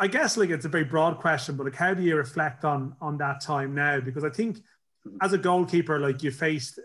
I 0.00 0.06
guess 0.06 0.38
like 0.38 0.48
it's 0.48 0.64
a 0.64 0.70
very 0.70 0.84
broad 0.84 1.18
question, 1.18 1.56
but 1.56 1.64
like 1.64 1.74
how 1.74 1.92
do 1.92 2.02
you 2.02 2.16
reflect 2.16 2.64
on 2.64 2.96
on 3.00 3.18
that 3.18 3.42
time 3.42 3.74
now? 3.74 4.00
Because 4.00 4.24
I 4.24 4.30
think 4.30 4.56
mm-hmm. 4.58 5.18
as 5.20 5.34
a 5.34 5.38
goalkeeper, 5.38 6.00
like 6.00 6.22
you 6.22 6.30
faced 6.30 6.80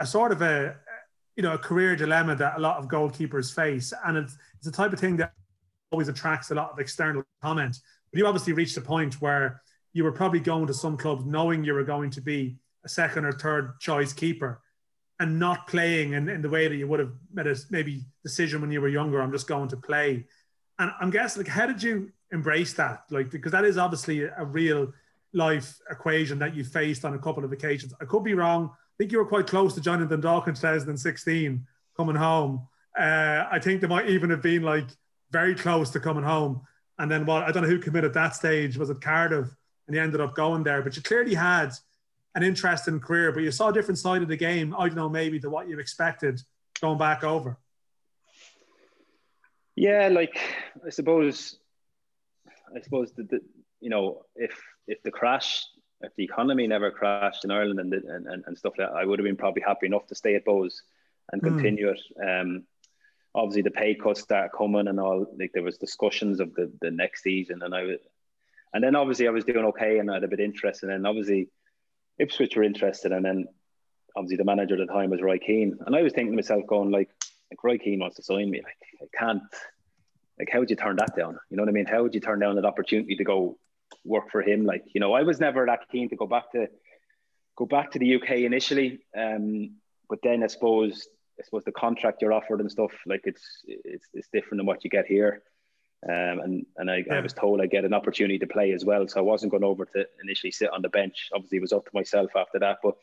a 0.00 0.06
sort 0.06 0.32
of 0.32 0.42
a 0.42 0.76
you 1.38 1.42
know 1.42 1.54
a 1.54 1.58
career 1.58 1.94
dilemma 1.94 2.34
that 2.34 2.56
a 2.56 2.60
lot 2.60 2.78
of 2.78 2.88
goalkeepers 2.88 3.54
face, 3.54 3.94
and 4.04 4.18
it's 4.18 4.36
it's 4.56 4.66
the 4.66 4.72
type 4.72 4.92
of 4.92 4.98
thing 4.98 5.16
that 5.18 5.32
always 5.92 6.08
attracts 6.08 6.50
a 6.50 6.54
lot 6.54 6.72
of 6.72 6.80
external 6.80 7.22
comment. 7.40 7.78
But 8.10 8.18
you 8.18 8.26
obviously 8.26 8.54
reached 8.54 8.76
a 8.76 8.80
point 8.80 9.14
where 9.22 9.62
you 9.92 10.02
were 10.02 10.10
probably 10.10 10.40
going 10.40 10.66
to 10.66 10.74
some 10.74 10.96
clubs 10.96 11.24
knowing 11.24 11.62
you 11.62 11.74
were 11.74 11.84
going 11.84 12.10
to 12.10 12.20
be 12.20 12.56
a 12.84 12.88
second 12.88 13.24
or 13.24 13.32
third 13.32 13.78
choice 13.78 14.12
keeper 14.12 14.60
and 15.20 15.38
not 15.38 15.68
playing 15.68 16.14
in, 16.14 16.28
in 16.28 16.42
the 16.42 16.48
way 16.48 16.66
that 16.66 16.74
you 16.74 16.88
would 16.88 17.00
have 17.00 17.12
made 17.32 17.46
a 17.46 17.56
maybe 17.70 18.04
decision 18.24 18.60
when 18.60 18.72
you 18.72 18.80
were 18.80 18.88
younger. 18.88 19.22
I'm 19.22 19.32
just 19.32 19.46
going 19.46 19.68
to 19.68 19.76
play. 19.76 20.26
And 20.80 20.90
I'm 21.00 21.10
guessing, 21.10 21.44
like, 21.44 21.52
how 21.52 21.66
did 21.66 21.82
you 21.82 22.10
embrace 22.32 22.72
that? 22.74 23.04
Like, 23.10 23.30
because 23.30 23.52
that 23.52 23.64
is 23.64 23.78
obviously 23.78 24.24
a 24.24 24.44
real 24.44 24.92
life 25.32 25.78
equation 25.88 26.40
that 26.40 26.54
you 26.56 26.64
faced 26.64 27.04
on 27.04 27.14
a 27.14 27.18
couple 27.18 27.44
of 27.44 27.52
occasions. 27.52 27.94
I 28.00 28.06
could 28.06 28.24
be 28.24 28.34
wrong. 28.34 28.70
Think 28.98 29.12
you 29.12 29.18
were 29.18 29.26
quite 29.26 29.46
close 29.46 29.74
to 29.74 29.80
joining 29.80 30.08
Dundalk 30.08 30.48
in 30.48 30.54
2016, 30.54 31.66
coming 31.96 32.16
home. 32.16 32.66
Uh, 32.98 33.44
I 33.50 33.60
think 33.60 33.80
they 33.80 33.86
might 33.86 34.08
even 34.08 34.28
have 34.30 34.42
been 34.42 34.62
like 34.62 34.88
very 35.30 35.54
close 35.54 35.90
to 35.90 36.00
coming 36.00 36.24
home. 36.24 36.62
And 36.98 37.08
then 37.10 37.24
what 37.24 37.44
I 37.44 37.52
don't 37.52 37.62
know 37.62 37.68
who 37.68 37.78
committed 37.78 38.12
that 38.14 38.34
stage. 38.34 38.76
Was 38.76 38.90
it 38.90 39.00
Cardiff? 39.00 39.48
And 39.86 39.94
he 39.94 40.00
ended 40.00 40.20
up 40.20 40.34
going 40.34 40.64
there. 40.64 40.82
But 40.82 40.96
you 40.96 41.02
clearly 41.02 41.34
had 41.34 41.70
an 42.34 42.42
interesting 42.42 43.00
career, 43.00 43.32
but 43.32 43.42
you 43.42 43.50
saw 43.50 43.68
a 43.68 43.72
different 43.72 43.98
side 43.98 44.22
of 44.22 44.28
the 44.28 44.36
game. 44.36 44.74
I 44.76 44.88
don't 44.88 44.96
know, 44.96 45.08
maybe 45.08 45.38
to 45.40 45.50
what 45.50 45.68
you 45.68 45.78
expected 45.78 46.40
going 46.80 46.98
back 46.98 47.24
over. 47.24 47.56
Yeah, 49.76 50.08
like 50.08 50.38
I 50.84 50.90
suppose, 50.90 51.56
I 52.76 52.80
suppose 52.80 53.12
that 53.12 53.30
you 53.80 53.90
know 53.90 54.22
if 54.34 54.60
if 54.88 55.00
the 55.04 55.12
crash, 55.12 55.64
if 56.00 56.14
the 56.16 56.24
economy 56.24 56.66
never 56.66 56.90
crashed 56.90 57.44
in 57.44 57.50
Ireland 57.50 57.80
and 57.80 57.92
and, 57.92 58.44
and 58.46 58.58
stuff 58.58 58.74
like 58.78 58.88
that, 58.88 58.96
I 58.96 59.04
would 59.04 59.18
have 59.18 59.24
been 59.26 59.36
probably 59.36 59.62
happy 59.62 59.86
enough 59.86 60.06
to 60.08 60.14
stay 60.14 60.34
at 60.34 60.44
Bohs 60.44 60.82
and 61.32 61.40
hmm. 61.42 61.48
continue 61.48 61.88
mm. 61.88 61.94
it. 61.94 62.40
Um, 62.40 62.64
obviously 63.34 63.62
the 63.62 63.70
pay 63.70 63.94
cuts 63.94 64.20
start 64.20 64.50
coming 64.56 64.88
and 64.88 64.98
all 64.98 65.26
like 65.38 65.52
there 65.52 65.62
was 65.62 65.78
discussions 65.78 66.40
of 66.40 66.54
the 66.54 66.72
the 66.80 66.90
next 66.90 67.22
season 67.22 67.62
and 67.62 67.74
I 67.74 67.82
was, 67.82 68.00
and 68.72 68.82
then 68.82 68.96
obviously 68.96 69.28
I 69.28 69.30
was 69.30 69.44
doing 69.44 69.64
okay 69.66 69.98
and 69.98 70.10
I 70.10 70.14
had 70.14 70.24
a 70.24 70.28
bit 70.28 70.40
of 70.40 70.44
interest, 70.44 70.82
and 70.82 70.92
then 70.92 71.06
obviously 71.06 71.48
Ipswich 72.18 72.56
were 72.56 72.62
interested 72.62 73.12
and 73.12 73.24
then 73.24 73.46
obviously 74.16 74.36
the 74.36 74.44
manager 74.44 74.74
at 74.74 74.86
the 74.86 74.92
time 74.92 75.10
was 75.10 75.22
Roy 75.22 75.38
Keane 75.38 75.78
and 75.86 75.94
I 75.94 76.02
was 76.02 76.12
thinking 76.12 76.32
to 76.32 76.36
myself 76.36 76.66
going 76.66 76.90
like 76.90 77.10
like 77.50 77.62
Roy 77.62 77.78
Keane 77.78 78.00
wants 78.00 78.16
to 78.16 78.22
sign 78.22 78.50
me 78.50 78.62
like 78.62 78.76
I 79.00 79.16
can't 79.16 79.42
like 80.38 80.48
how 80.52 80.60
would 80.60 80.70
you 80.70 80.76
turn 80.76 80.96
that 80.96 81.14
down 81.16 81.38
you 81.50 81.56
know 81.56 81.62
what 81.62 81.68
I 81.68 81.72
mean 81.72 81.86
how 81.86 82.02
would 82.02 82.14
you 82.14 82.20
turn 82.20 82.40
down 82.40 82.56
that 82.56 82.64
opportunity 82.64 83.16
to 83.16 83.24
go 83.24 83.58
work 84.04 84.30
for 84.30 84.42
him 84.42 84.64
like 84.64 84.84
you 84.94 85.00
know 85.00 85.12
I 85.12 85.22
was 85.22 85.40
never 85.40 85.66
that 85.66 85.88
keen 85.90 86.08
to 86.10 86.16
go 86.16 86.26
back 86.26 86.52
to 86.52 86.68
go 87.56 87.66
back 87.66 87.92
to 87.92 87.98
the 87.98 88.14
UK 88.16 88.30
initially 88.38 89.00
um 89.16 89.72
but 90.08 90.20
then 90.22 90.42
I 90.42 90.46
suppose 90.46 91.08
I 91.38 91.44
suppose 91.44 91.64
the 91.64 91.72
contract 91.72 92.20
you're 92.20 92.32
offered 92.32 92.60
and 92.60 92.70
stuff 92.70 92.90
like 93.06 93.22
it's 93.24 93.62
it's 93.66 94.06
it's 94.12 94.28
different 94.32 94.58
than 94.58 94.66
what 94.66 94.84
you 94.84 94.90
get 94.90 95.06
here. 95.06 95.42
Um, 96.08 96.40
and 96.40 96.66
and 96.76 96.90
I, 96.90 97.04
yeah. 97.06 97.14
I 97.14 97.20
was 97.20 97.32
told 97.32 97.60
I 97.60 97.66
get 97.66 97.84
an 97.84 97.94
opportunity 97.94 98.38
to 98.38 98.46
play 98.46 98.72
as 98.72 98.84
well, 98.84 99.06
so 99.08 99.18
I 99.18 99.22
wasn't 99.22 99.52
going 99.52 99.64
over 99.64 99.84
to 99.84 100.06
initially 100.22 100.52
sit 100.52 100.70
on 100.72 100.82
the 100.82 100.88
bench. 100.88 101.28
Obviously, 101.34 101.58
it 101.58 101.62
was 101.62 101.72
up 101.72 101.84
to 101.84 101.90
myself 101.94 102.30
after 102.36 102.58
that. 102.60 102.78
But 102.82 102.96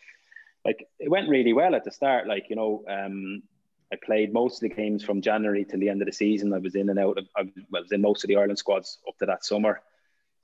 like 0.63 0.87
it 0.99 1.09
went 1.09 1.29
really 1.29 1.53
well 1.53 1.75
at 1.75 1.83
the 1.83 1.91
start. 1.91 2.27
Like 2.27 2.49
you 2.49 2.55
know, 2.55 2.83
um, 2.89 3.43
I 3.91 3.97
played 4.03 4.33
most 4.33 4.63
of 4.63 4.69
the 4.69 4.75
games 4.75 5.03
from 5.03 5.21
January 5.21 5.65
till 5.65 5.79
the 5.79 5.89
end 5.89 6.01
of 6.01 6.05
the 6.07 6.13
season. 6.13 6.53
I 6.53 6.59
was 6.59 6.75
in 6.75 6.89
and 6.89 6.99
out 6.99 7.17
of, 7.17 7.27
I 7.37 7.49
was 7.71 7.91
in 7.91 8.01
most 8.01 8.23
of 8.23 8.29
the 8.29 8.37
Ireland 8.37 8.59
squads 8.59 8.99
up 9.07 9.17
to 9.19 9.25
that 9.25 9.45
summer. 9.45 9.81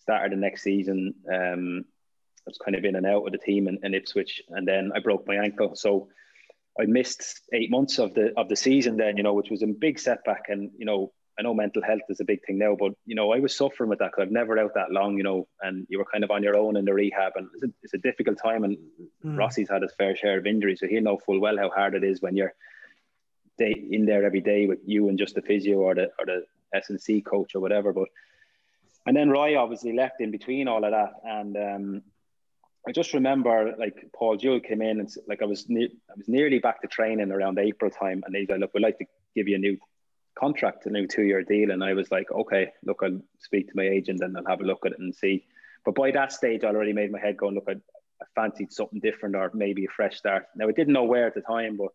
Started 0.01 0.31
the 0.31 0.41
next 0.41 0.63
season. 0.63 1.13
Um, 1.31 1.85
I 2.47 2.49
was 2.49 2.57
kind 2.57 2.75
of 2.75 2.83
in 2.83 2.95
and 2.95 3.05
out 3.05 3.25
of 3.25 3.31
the 3.31 3.37
team 3.37 3.67
in, 3.67 3.77
in 3.83 3.93
Ipswich, 3.93 4.41
and 4.49 4.67
then 4.67 4.91
I 4.95 4.99
broke 4.99 5.27
my 5.27 5.35
ankle. 5.35 5.75
So 5.75 6.07
I 6.79 6.85
missed 6.85 7.41
eight 7.53 7.69
months 7.69 7.99
of 7.99 8.13
the 8.13 8.33
of 8.37 8.49
the 8.49 8.55
season 8.55 8.97
then, 8.97 9.17
you 9.17 9.23
know, 9.23 9.33
which 9.33 9.51
was 9.51 9.61
a 9.61 9.67
big 9.67 9.99
setback. 9.99 10.45
And 10.47 10.71
you 10.77 10.85
know, 10.85 11.11
I 11.37 11.43
know 11.43 11.53
mental 11.53 11.83
health 11.83 12.01
is 12.09 12.19
a 12.19 12.25
big 12.25 12.39
thing 12.45 12.57
now, 12.57 12.75
but 12.77 12.93
you 13.05 13.15
know, 13.15 13.31
I 13.31 13.39
was 13.39 13.55
suffering 13.55 13.89
with 13.89 13.99
that 13.99 14.11
because 14.11 14.23
I've 14.23 14.31
never 14.31 14.57
out 14.57 14.73
that 14.73 14.91
long, 14.91 15.17
you 15.17 15.23
know, 15.23 15.47
and 15.61 15.85
you 15.89 15.97
were 15.97 16.05
kind 16.11 16.23
of 16.23 16.31
on 16.31 16.43
your 16.43 16.57
own 16.57 16.77
in 16.77 16.85
the 16.85 16.93
rehab, 16.93 17.33
and 17.35 17.47
it's 17.53 17.63
a, 17.63 17.67
it's 17.83 17.93
a 17.93 17.99
difficult 17.99 18.39
time. 18.41 18.63
And 18.63 18.77
mm. 19.23 19.37
Rossi's 19.37 19.69
had 19.69 19.83
his 19.83 19.93
fair 19.97 20.15
share 20.15 20.39
of 20.39 20.47
injuries, 20.47 20.79
so 20.79 20.87
he'll 20.87 21.03
know 21.03 21.17
full 21.17 21.39
well 21.39 21.57
how 21.57 21.69
hard 21.69 21.93
it 21.93 22.03
is 22.03 22.21
when 22.21 22.35
you're 22.35 22.53
day 23.57 23.75
in 23.91 24.05
there 24.05 24.25
every 24.25 24.41
day 24.41 24.65
with 24.65 24.79
you 24.85 25.09
and 25.09 25.19
just 25.19 25.35
the 25.35 25.41
physio 25.41 25.77
or 25.77 25.93
the 25.93 26.09
or 26.17 26.25
the 26.25 26.43
S 26.73 26.89
and 26.89 26.99
C 26.99 27.21
coach 27.21 27.53
or 27.53 27.59
whatever. 27.59 27.93
But 27.93 28.07
and 29.05 29.15
then 29.15 29.29
Roy 29.29 29.57
obviously 29.57 29.93
left 29.93 30.21
in 30.21 30.31
between 30.31 30.67
all 30.67 30.83
of 30.83 30.91
that, 30.91 31.13
and 31.23 31.57
um, 31.57 32.01
I 32.87 32.91
just 32.91 33.13
remember 33.13 33.73
like 33.77 34.05
Paul 34.15 34.37
Jewell 34.37 34.59
came 34.59 34.81
in 34.81 34.99
and 34.99 35.09
like 35.27 35.41
I 35.41 35.45
was 35.45 35.69
ne- 35.69 35.93
I 36.09 36.13
was 36.17 36.27
nearly 36.27 36.59
back 36.59 36.81
to 36.81 36.87
training 36.87 37.31
around 37.31 37.59
April 37.59 37.91
time, 37.91 38.23
and 38.25 38.35
he's 38.35 38.49
like, 38.49 38.59
"Look, 38.59 38.73
we'd 38.73 38.83
like 38.83 38.97
to 38.97 39.05
give 39.35 39.47
you 39.47 39.55
a 39.55 39.59
new 39.59 39.77
contract, 40.37 40.85
a 40.87 40.89
new 40.89 41.07
two 41.07 41.23
year 41.23 41.43
deal." 41.43 41.71
And 41.71 41.83
I 41.83 41.93
was 41.93 42.09
like, 42.11 42.31
"Okay, 42.31 42.71
look, 42.83 43.01
I'll 43.03 43.21
speak 43.39 43.67
to 43.67 43.73
my 43.75 43.87
agent 43.87 44.21
and 44.21 44.35
I'll 44.35 44.45
have 44.47 44.61
a 44.61 44.65
look 44.65 44.85
at 44.85 44.93
it 44.93 44.99
and 44.99 45.13
see." 45.13 45.45
But 45.85 45.95
by 45.95 46.11
that 46.11 46.31
stage, 46.31 46.63
I 46.63 46.67
already 46.67 46.93
made 46.93 47.11
my 47.11 47.19
head 47.19 47.37
going, 47.37 47.55
"Look, 47.55 47.67
I, 47.67 47.73
I 47.73 48.25
fancied 48.35 48.71
something 48.71 48.99
different 48.99 49.35
or 49.35 49.51
maybe 49.53 49.85
a 49.85 49.89
fresh 49.95 50.17
start." 50.17 50.47
Now 50.55 50.67
I 50.67 50.71
didn't 50.71 50.93
know 50.93 51.03
where 51.05 51.27
at 51.27 51.35
the 51.35 51.41
time, 51.41 51.77
but 51.77 51.89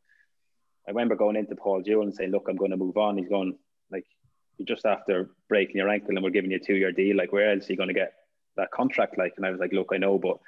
I 0.86 0.92
remember 0.92 1.16
going 1.16 1.36
into 1.36 1.56
Paul 1.56 1.82
Jewell 1.82 2.02
and 2.04 2.14
saying, 2.14 2.30
"Look, 2.30 2.46
I'm 2.48 2.56
going 2.56 2.70
to 2.70 2.76
move 2.76 2.96
on." 2.96 3.18
He's 3.18 3.28
going 3.28 3.58
like, 3.90 4.04
"You're 4.08 4.15
just 4.64 4.86
after 4.86 5.30
breaking 5.48 5.76
your 5.76 5.88
ankle, 5.88 6.10
and 6.10 6.22
we're 6.22 6.30
giving 6.30 6.50
you 6.50 6.58
a 6.58 6.60
two 6.60 6.74
year 6.74 6.92
deal. 6.92 7.16
Like, 7.16 7.32
where 7.32 7.52
else 7.52 7.68
are 7.68 7.72
you 7.72 7.76
going 7.76 7.88
to 7.88 7.94
get 7.94 8.12
that 8.56 8.70
contract?" 8.70 9.18
Like, 9.18 9.34
and 9.36 9.46
I 9.46 9.50
was 9.50 9.60
like, 9.60 9.72
"Look, 9.72 9.90
I 9.92 9.98
know, 9.98 10.18
but." 10.18 10.38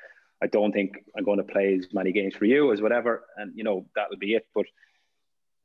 I 0.40 0.46
don't 0.46 0.70
think 0.70 1.04
I'm 1.16 1.24
going 1.24 1.38
to 1.38 1.44
play 1.44 1.74
as 1.74 1.92
many 1.92 2.12
games 2.12 2.34
for 2.36 2.44
you 2.44 2.72
as 2.72 2.80
whatever, 2.80 3.24
and 3.36 3.52
you 3.56 3.64
know 3.64 3.86
that'll 3.96 4.18
be 4.18 4.34
it. 4.34 4.46
But 4.54 4.66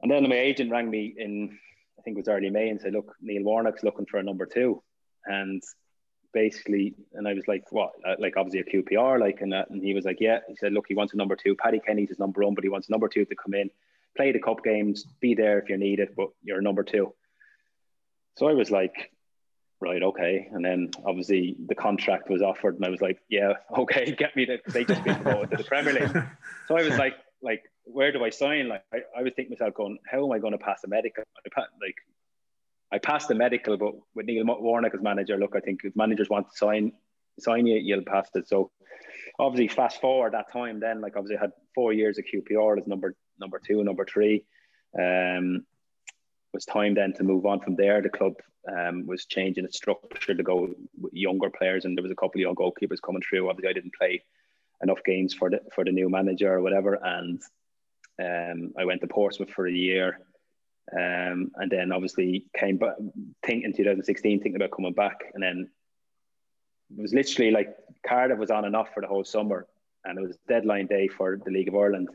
and 0.02 0.12
then 0.12 0.28
my 0.28 0.36
agent 0.36 0.72
rang 0.72 0.90
me 0.90 1.14
in, 1.18 1.58
I 1.98 2.02
think 2.02 2.18
it 2.18 2.22
was 2.22 2.28
early 2.28 2.50
May, 2.50 2.70
and 2.70 2.82
said, 2.82 2.94
"Look, 2.94 3.16
Neil 3.22 3.44
Warnock's 3.44 3.84
looking 3.84 4.06
for 4.06 4.18
a 4.18 4.24
number 4.24 4.46
two. 4.46 4.82
and 5.26 5.62
basically, 6.34 6.96
and 7.14 7.28
I 7.28 7.34
was 7.34 7.48
like, 7.48 7.72
"What? 7.72 7.92
Uh, 8.06 8.16
like 8.20 8.36
obviously 8.36 8.62
a 8.62 8.64
QPR, 8.64 9.20
like?" 9.20 9.42
And 9.42 9.54
that, 9.54 9.70
and 9.70 9.84
he 9.84 9.94
was 9.94 10.06
like, 10.06 10.20
"Yeah." 10.20 10.40
He 10.48 10.56
said, 10.56 10.74
"Look, 10.74 10.86
he 10.88 10.96
wants 10.96 11.14
a 11.14 11.18
number 11.18 11.36
two. 11.36 11.56
Paddy 11.56 11.80
Kenny's 11.80 12.10
his 12.10 12.20
number 12.20 12.44
one, 12.44 12.56
but 12.56 12.64
he 12.64 12.70
wants 12.70 12.90
a 12.90 12.92
number 12.92 13.08
two 13.08 13.26
to 13.26 13.36
come 13.36 13.54
in, 13.54 13.70
play 14.18 14.32
the 14.32 14.40
cup 14.40 14.64
games, 14.64 15.06
be 15.22 15.36
there 15.36 15.60
if 15.60 15.70
you 15.70 15.78
need 15.78 16.00
it, 16.00 16.16
but 16.16 16.30
you're 16.44 16.60
a 16.60 16.64
number 16.64 16.84
two. 16.84 17.14
So 18.36 18.48
I 18.48 18.54
was 18.54 18.72
like, 18.72 19.12
right, 19.80 20.02
okay. 20.02 20.48
And 20.52 20.64
then 20.64 20.92
obviously 21.06 21.56
the 21.68 21.76
contract 21.76 22.30
was 22.30 22.42
offered, 22.42 22.76
and 22.76 22.86
I 22.86 22.90
was 22.90 23.02
like, 23.02 23.20
yeah, 23.30 23.54
okay, 23.78 24.16
get 24.18 24.36
me 24.36 24.46
to. 24.46 24.60
They 24.68 24.86
just 24.86 25.04
been 25.04 25.22
promoted 25.22 25.52
to 25.52 25.58
the 25.58 25.64
Premier 25.64 25.94
League. 25.94 26.24
So 26.68 26.78
I 26.78 26.84
was 26.84 26.98
like, 26.98 27.16
like, 27.42 27.64
where 27.84 28.14
do 28.14 28.24
I 28.24 28.30
sign? 28.30 28.70
Like, 28.70 28.84
I, 28.94 29.00
I 29.18 29.22
would 29.24 29.36
think 29.36 29.50
myself 29.50 29.74
going, 29.74 29.98
how 30.10 30.26
am 30.26 30.32
I 30.32 30.40
going 30.40 30.54
to 30.54 30.58
pass 30.58 30.80
the 30.82 30.88
medical? 30.88 31.24
I 31.38 31.62
like, 31.82 31.96
I 32.94 33.00
passed 33.00 33.28
the 33.28 33.36
medical, 33.36 33.76
but 33.76 33.94
with 34.16 34.28
Neil 34.28 34.46
Warnock 34.46 34.94
as 34.94 35.02
manager, 35.02 35.38
look, 35.38 35.54
I 35.56 35.60
think 35.60 35.82
if 35.84 35.94
managers 35.96 36.30
want 36.30 36.50
to 36.50 36.58
sign 36.58 36.94
sign 37.40 37.66
you, 37.66 37.78
you'll 37.78 38.04
pass 38.04 38.30
it. 38.36 38.48
So 38.48 38.72
obviously, 39.40 39.68
fast 39.68 40.00
forward 40.00 40.34
that 40.34 40.52
time, 40.52 40.80
then 40.80 41.02
like 41.02 41.16
obviously 41.16 41.38
I 41.38 41.42
had 41.42 41.52
four 41.76 41.94
years 41.94 42.18
of 42.18 42.26
QPR 42.26 42.80
as 42.80 42.88
number 42.88 43.16
number 43.40 43.60
two, 43.60 43.84
number 43.84 44.06
three. 44.06 44.46
Um, 44.98 45.66
was 46.54 46.66
time 46.66 46.94
then 46.94 47.14
to 47.14 47.24
move 47.24 47.46
on 47.46 47.60
from 47.60 47.76
there. 47.76 48.02
The 48.02 48.10
club 48.10 48.36
um, 48.72 49.06
was 49.08 49.26
changing 49.26 49.66
its 49.66 49.78
structure 49.78 50.34
to 50.34 50.44
go 50.44 50.70
with 51.00 51.14
younger 51.14 51.50
players, 51.50 51.86
and 51.86 51.98
there 51.98 52.04
was 52.04 52.12
a 52.12 52.16
couple 52.16 52.40
of 52.40 52.42
young 52.42 52.56
goalkeepers 52.56 53.02
coming 53.04 53.22
through. 53.28 53.50
Obviously, 53.50 53.70
I 53.70 53.74
didn't 53.74 53.96
play 53.96 54.24
enough 54.82 55.04
games 55.06 55.34
for 55.34 55.50
the 55.50 55.62
for 55.74 55.84
the 55.84 55.92
new 55.92 56.10
manager 56.10 56.54
or 56.54 56.62
whatever, 56.62 57.00
and 57.04 57.42
um, 58.22 58.74
I 58.78 58.86
went 58.86 59.02
to 59.02 59.08
Portsmouth 59.08 59.50
for 59.50 59.68
a 59.68 59.72
year, 59.72 60.20
um, 60.96 61.52
and 61.56 61.72
then 61.72 61.92
obviously 61.92 62.46
came 62.56 62.78
back. 62.78 62.96
Think 63.46 63.66
in 63.66 63.74
2016, 63.74 64.42
thinking 64.42 64.56
about 64.56 64.76
coming 64.76 64.94
back, 64.94 65.26
and 65.34 65.42
then 65.42 65.70
it 66.96 67.02
was 67.02 67.14
literally 67.14 67.52
like 67.52 67.76
Cardiff 68.08 68.38
was 68.38 68.52
on 68.52 68.66
and 68.66 68.76
off 68.76 68.94
for 68.94 69.02
the 69.02 69.08
whole 69.08 69.24
summer, 69.24 69.68
and 70.06 70.20
it 70.20 70.22
was 70.22 70.38
deadline 70.48 70.86
day 70.86 71.08
for 71.08 71.40
the 71.44 71.52
League 71.52 71.68
of 71.68 71.76
Ireland, 71.76 72.10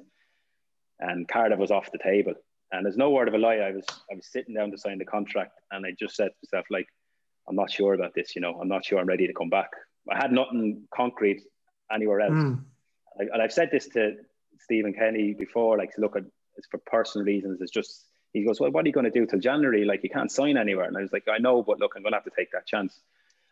and 1.01 1.27
Cardiff 1.27 1.59
was 1.59 1.73
off 1.73 1.91
the 1.91 1.99
table 1.99 2.35
and 2.73 2.85
there's 2.85 2.97
no 2.97 3.11
word 3.11 3.29
of 3.29 3.35
a 3.35 3.39
lie. 3.39 3.57
I 3.57 3.73
was 3.73 3.85
I 4.11 4.15
was 4.15 4.27
sitting 4.27 4.55
down 4.55 4.71
to 4.71 4.79
sign 4.79 4.99
the 4.99 5.05
contract, 5.05 5.53
and 5.71 5.87
I 5.87 5.93
just 5.99 6.17
said 6.17 6.29
to 6.29 6.35
myself, 6.45 6.67
like, 6.71 6.87
I'm 7.49 7.57
not 7.57 7.71
sure 7.71 7.95
about 7.95 8.15
this. 8.15 8.35
You 8.37 8.43
know, 8.43 8.59
I'm 8.61 8.69
not 8.69 8.85
sure 8.85 8.99
I'm 8.99 9.07
ready 9.07 9.27
to 9.27 9.35
come 9.35 9.51
back. 9.51 9.71
I 10.11 10.17
had 10.17 10.33
nothing 10.33 10.85
concrete 10.95 11.43
anywhere 11.93 12.21
else. 12.21 12.33
Mm. 12.33 12.65
and 13.19 13.43
I've 13.43 13.53
said 13.53 13.71
this 13.71 13.89
to 13.89 14.17
Stephen 14.61 14.93
Kenny 14.93 15.35
before. 15.35 15.79
Like, 15.79 15.93
look, 15.99 16.17
at 16.17 16.25
it's 16.57 16.67
for 16.67 16.79
personal 16.79 17.25
reasons. 17.25 17.61
It's 17.61 17.71
just 17.71 18.05
he 18.33 18.45
goes, 18.45 18.61
well, 18.61 18.71
what 18.71 18.85
are 18.85 18.89
you 18.89 18.93
going 18.93 19.11
to 19.11 19.11
do 19.11 19.27
till 19.27 19.39
January? 19.39 19.85
Like, 19.85 20.03
you 20.03 20.11
can't 20.11 20.31
sign 20.31 20.59
anywhere. 20.59 20.85
And 20.85 20.97
I 20.97 21.01
was 21.01 21.13
like, 21.13 21.27
I 21.29 21.39
know, 21.39 21.63
but 21.63 21.81
look, 21.81 21.95
I'm 21.97 22.03
going 22.03 22.13
to 22.13 22.17
have 22.17 22.25
to 22.25 22.33
take 22.37 22.53
that 22.53 22.67
chance. 22.67 23.01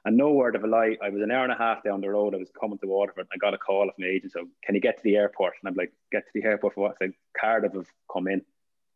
And 0.05 0.17
no 0.17 0.33
word 0.33 0.55
of 0.55 0.63
a 0.63 0.67
lie, 0.67 0.97
I 1.03 1.09
was 1.09 1.23
an 1.23 1.31
hour 1.31 1.43
and 1.43 1.53
a 1.53 1.57
half 1.57 1.83
down 1.83 2.01
the 2.01 2.11
road. 2.11 2.35
I 2.35 2.39
was 2.39 2.51
coming 2.61 2.79
to 2.79 2.87
Waterford. 2.87 3.27
and 3.31 3.31
I 3.33 3.39
got 3.39 3.55
a 3.55 3.59
call 3.59 3.85
from 3.85 3.95
my 3.99 4.07
agent. 4.07 4.33
So, 4.33 4.47
can 4.63 4.75
you 4.75 4.81
get 4.81 4.99
to 4.99 5.03
the 5.03 5.17
airport? 5.17 5.55
And 5.61 5.69
I'm 5.69 5.75
like, 5.75 5.93
get 6.13 6.25
to 6.27 6.31
the 6.35 6.45
airport 6.45 6.75
for 6.75 6.83
what? 6.83 6.97
I 7.01 7.07
said, 7.07 7.15
Cardiff 7.41 7.73
have 7.73 7.87
come 8.13 8.29
in 8.29 8.43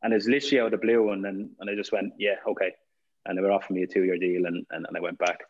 and 0.03 0.13
it's 0.13 0.27
literally 0.27 0.61
out 0.61 0.67
of 0.67 0.81
the 0.81 0.87
blue. 0.87 1.11
And 1.11 1.25
then 1.25 1.51
and 1.61 1.71
I 1.71 1.75
just 1.75 1.93
went, 1.93 2.15
yeah, 2.19 2.37
okay. 2.49 2.73
And 3.27 3.37
they 3.37 3.43
were 3.43 3.53
offering 3.53 3.77
me 3.77 3.83
a 3.83 3.87
two 3.87 4.05
year 4.05 4.19
deal, 4.19 4.47
and, 4.47 4.67
and 4.71 4.87
and 4.87 4.97
I 4.97 5.01
went 5.01 5.19
back. 5.19 5.41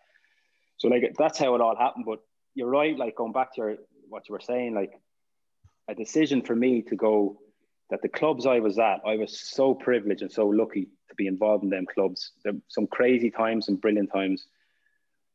So 0.78 0.88
like 0.88 1.14
that's 1.18 1.38
how 1.38 1.54
it 1.54 1.60
all 1.60 1.76
happened. 1.76 2.04
But 2.06 2.20
you're 2.54 2.70
right. 2.70 2.96
Like 2.96 3.16
going 3.16 3.32
back 3.32 3.54
to 3.54 3.60
your, 3.60 3.76
what 4.08 4.28
you 4.28 4.32
were 4.32 4.40
saying, 4.40 4.74
like 4.74 4.92
a 5.88 5.94
decision 5.94 6.42
for 6.42 6.56
me 6.56 6.82
to 6.82 6.96
go 6.96 7.38
that 7.90 8.02
the 8.02 8.08
clubs 8.08 8.46
I 8.46 8.60
was 8.60 8.78
at, 8.78 9.00
I 9.04 9.16
was 9.16 9.38
so 9.40 9.74
privileged 9.74 10.22
and 10.22 10.30
so 10.30 10.46
lucky 10.46 10.88
to 11.08 11.14
be 11.16 11.26
involved 11.26 11.64
in 11.64 11.70
them 11.70 11.86
clubs. 11.92 12.32
There 12.44 12.52
some 12.68 12.86
crazy 12.86 13.30
times 13.30 13.68
and 13.68 13.80
brilliant 13.80 14.12
times. 14.12 14.46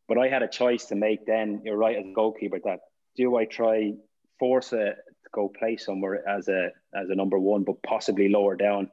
But 0.07 0.17
I 0.17 0.27
had 0.27 0.43
a 0.43 0.47
choice 0.47 0.85
to 0.85 0.95
make 0.95 1.25
then, 1.25 1.61
you're 1.65 1.77
right, 1.77 1.97
as 1.97 2.05
a 2.05 2.13
goalkeeper, 2.13 2.59
that 2.63 2.81
do 3.17 3.37
I 3.37 3.45
try 3.45 3.93
force 4.39 4.71
a 4.71 4.95
to 4.95 5.29
go 5.33 5.49
play 5.49 5.77
somewhere 5.77 6.27
as 6.27 6.47
a 6.47 6.69
as 6.93 7.09
a 7.09 7.15
number 7.15 7.39
one, 7.39 7.63
but 7.63 7.81
possibly 7.83 8.29
lower 8.29 8.55
down 8.55 8.91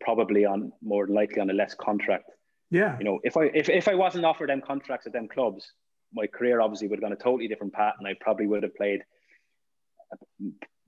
probably 0.00 0.44
on 0.44 0.72
more 0.82 1.06
likely 1.06 1.40
on 1.40 1.50
a 1.50 1.52
less 1.52 1.74
contract. 1.74 2.30
Yeah. 2.70 2.96
You 2.98 3.04
know, 3.04 3.20
if 3.22 3.36
I 3.36 3.44
if, 3.54 3.68
if 3.68 3.88
I 3.88 3.94
wasn't 3.94 4.24
offered 4.24 4.48
them 4.48 4.60
contracts 4.60 5.06
at 5.06 5.12
them 5.12 5.28
clubs, 5.28 5.72
my 6.12 6.26
career 6.26 6.60
obviously 6.60 6.88
would 6.88 6.98
have 6.98 7.02
gone 7.02 7.12
a 7.12 7.16
totally 7.16 7.48
different 7.48 7.72
path, 7.72 7.94
and 7.98 8.06
I 8.06 8.14
probably 8.20 8.46
would 8.46 8.62
have 8.62 8.74
played 8.74 9.02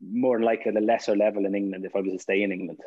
more 0.00 0.40
likely 0.40 0.70
at 0.70 0.76
a 0.76 0.84
lesser 0.84 1.16
level 1.16 1.46
in 1.46 1.54
England 1.54 1.84
if 1.84 1.94
I 1.94 2.00
was 2.00 2.12
to 2.12 2.18
stay 2.18 2.42
in 2.42 2.52
England. 2.52 2.80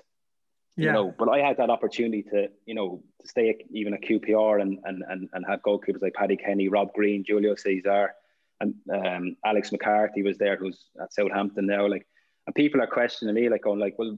Yeah. 0.77 0.87
You 0.87 0.91
know, 0.91 1.15
but 1.17 1.29
I 1.29 1.39
had 1.39 1.57
that 1.57 1.69
opportunity 1.69 2.23
to, 2.23 2.49
you 2.65 2.75
know, 2.75 3.01
to 3.21 3.27
stay 3.27 3.49
at, 3.49 3.55
even 3.71 3.93
at 3.93 4.01
QPR 4.01 4.61
and 4.61 4.79
and 4.83 5.03
and, 5.07 5.29
and 5.33 5.45
have 5.47 5.61
goalkeepers 5.61 6.01
like 6.01 6.13
Paddy 6.13 6.37
Kenny, 6.37 6.67
Rob 6.67 6.93
Green, 6.93 7.23
Julio 7.25 7.55
Cesar, 7.55 8.13
and 8.59 8.73
um, 8.93 9.37
Alex 9.45 9.71
McCarthy 9.71 10.23
was 10.23 10.37
there, 10.37 10.57
who's 10.57 10.85
at 11.01 11.13
Southampton 11.13 11.65
now. 11.65 11.87
Like, 11.87 12.05
and 12.45 12.55
people 12.55 12.81
are 12.81 12.87
questioning 12.87 13.35
me, 13.35 13.49
like, 13.49 13.63
going, 13.63 13.79
like, 13.79 13.95
well, 13.97 14.17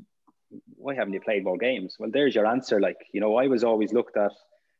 why 0.75 0.95
haven't 0.95 1.13
you 1.13 1.21
played 1.21 1.43
more 1.43 1.57
games? 1.57 1.95
Well, 1.99 2.09
there's 2.11 2.35
your 2.35 2.45
answer. 2.45 2.79
Like, 2.79 2.97
you 3.13 3.21
know, 3.21 3.35
I 3.35 3.47
was 3.47 3.63
always 3.63 3.93
looked 3.93 4.17
at 4.17 4.31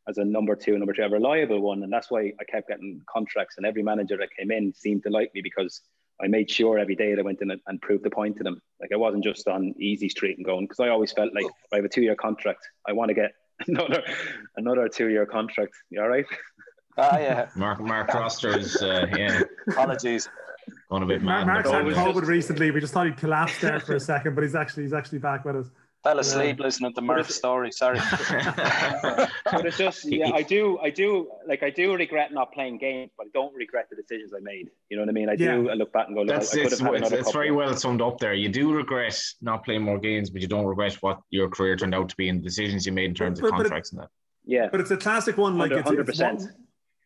as 0.08 0.18
a 0.18 0.26
number 0.26 0.56
two, 0.56 0.78
number 0.78 0.94
three, 0.94 1.04
a 1.04 1.10
reliable 1.10 1.60
one. 1.60 1.84
And 1.84 1.92
that's 1.92 2.10
why 2.10 2.32
I 2.40 2.44
kept 2.50 2.70
getting 2.70 3.02
contracts. 3.10 3.58
And 3.58 3.66
every 3.66 3.84
manager 3.84 4.18
that 4.18 4.30
came 4.38 4.52
in 4.52 4.74
seemed 4.74 5.04
to 5.04 5.10
like 5.10 5.34
me 5.34 5.42
because 5.42 5.82
I 6.22 6.28
made 6.28 6.50
sure 6.50 6.80
every 6.80 6.96
day 6.96 7.14
that 7.14 7.20
I 7.20 7.24
went 7.24 7.42
in 7.42 7.52
and 7.52 7.82
proved 7.82 8.04
the 8.04 8.10
point 8.10 8.38
to 8.38 8.44
them. 8.44 8.62
Like, 8.80 8.92
I 8.94 8.96
wasn't 8.96 9.24
just 9.24 9.48
on 9.48 9.74
easy 9.78 10.10
street 10.10 10.38
and 10.38 10.46
going, 10.46 10.66
because 10.66 10.80
I 10.80 10.90
always 10.90 11.12
felt 11.12 11.34
like 11.34 11.46
I 11.74 11.78
have 11.78 11.86
a 11.86 11.90
two 11.90 12.02
year 12.02 12.16
contract, 12.16 12.68
I 12.88 12.94
want 12.94 13.10
to 13.10 13.16
get 13.16 13.34
another 13.68 14.04
another 14.56 14.88
two 14.88 15.10
year 15.10 15.26
contract. 15.26 15.74
You 15.90 16.02
all 16.02 16.10
right? 16.10 16.26
Ah, 16.98 17.20
yeah. 17.20 17.50
Mark 17.56 17.80
Mark 17.80 18.10
Rossiter's, 18.10 18.82
uh, 18.82 19.06
yeah. 19.16 19.42
Apologies. 19.68 20.30
Going 20.90 21.04
a 21.04 21.06
bit 21.06 21.22
mad. 21.22 21.48
Mark's 21.48 21.70
had 21.70 21.84
COVID 21.86 22.14
just... 22.14 22.28
recently. 22.28 22.72
We 22.72 22.80
just 22.80 22.94
thought 22.94 23.08
he'd 23.08 23.18
collapsed 23.18 23.60
there 23.60 23.80
for 23.80 23.96
a 23.96 24.00
second, 24.00 24.36
but 24.36 24.44
he's 24.44 24.56
actually 24.56 24.84
he's 24.84 24.94
actually 24.94 25.20
back 25.20 25.44
with 25.44 25.58
us. 25.58 25.68
Fell 26.04 26.20
asleep 26.20 26.60
listening 26.60 26.94
to 26.94 27.02
Murph's 27.02 27.36
story. 27.36 27.72
Sorry. 27.72 27.98
but 29.02 29.66
it's 29.66 29.78
just 29.78 30.06
yeah, 30.06 30.32
I 30.34 30.44
do 30.44 30.80
I 30.80 30.90
do 30.90 31.30
like 31.46 31.64
I 31.64 31.70
do 31.70 31.94
regret 31.96 32.32
not 32.32 32.54
playing 32.54 32.78
games, 32.78 33.12
but 33.18 33.26
I 33.26 33.30
don't 33.34 33.54
regret 33.54 33.88
the 33.90 33.98
decisions 33.98 34.32
I 34.34 34.40
made. 34.40 34.70
You 34.90 34.96
know 34.96 35.04
what 35.04 35.10
I 35.10 35.12
mean? 35.12 35.28
I 35.28 35.36
do. 35.36 35.70
I 35.70 35.74
look 35.74 35.92
back 35.92 36.08
and 36.08 36.16
go, 36.16 36.22
look, 36.22 36.36
That's, 36.36 36.54
I 36.54 36.62
could 36.62 36.72
have 36.72 36.80
had 36.80 36.96
another 36.96 37.18
It's 37.18 37.32
very 37.32 37.52
well 37.52 37.76
summed 37.76 38.02
up 38.02 38.20
there. 38.20 38.36
You 38.36 38.48
do 38.48 38.72
regret 38.72 39.20
not 39.42 39.66
playing 39.66 39.82
more 39.82 39.98
games, 39.98 40.30
but 40.30 40.42
you 40.42 40.48
don't 40.48 40.66
regret 40.66 40.94
what 41.02 41.20
your 41.32 41.50
career 41.50 41.76
turned 41.76 41.96
out 41.96 42.08
to 42.10 42.16
be 42.16 42.30
and 42.30 42.40
the 42.40 42.44
decisions 42.44 42.86
you 42.86 42.94
made 42.94 43.10
in 43.10 43.16
terms 43.16 43.42
but, 43.42 43.48
of 43.48 43.54
contracts 43.54 43.92
and 43.92 44.02
that. 44.02 44.10
Yeah. 44.46 44.70
But 44.72 44.80
it's 44.80 44.92
a 44.92 44.98
classic 44.98 45.36
one 45.36 45.58
like 45.58 45.72
100%. 45.72 46.08
it's, 46.08 46.20
it's. 46.22 46.48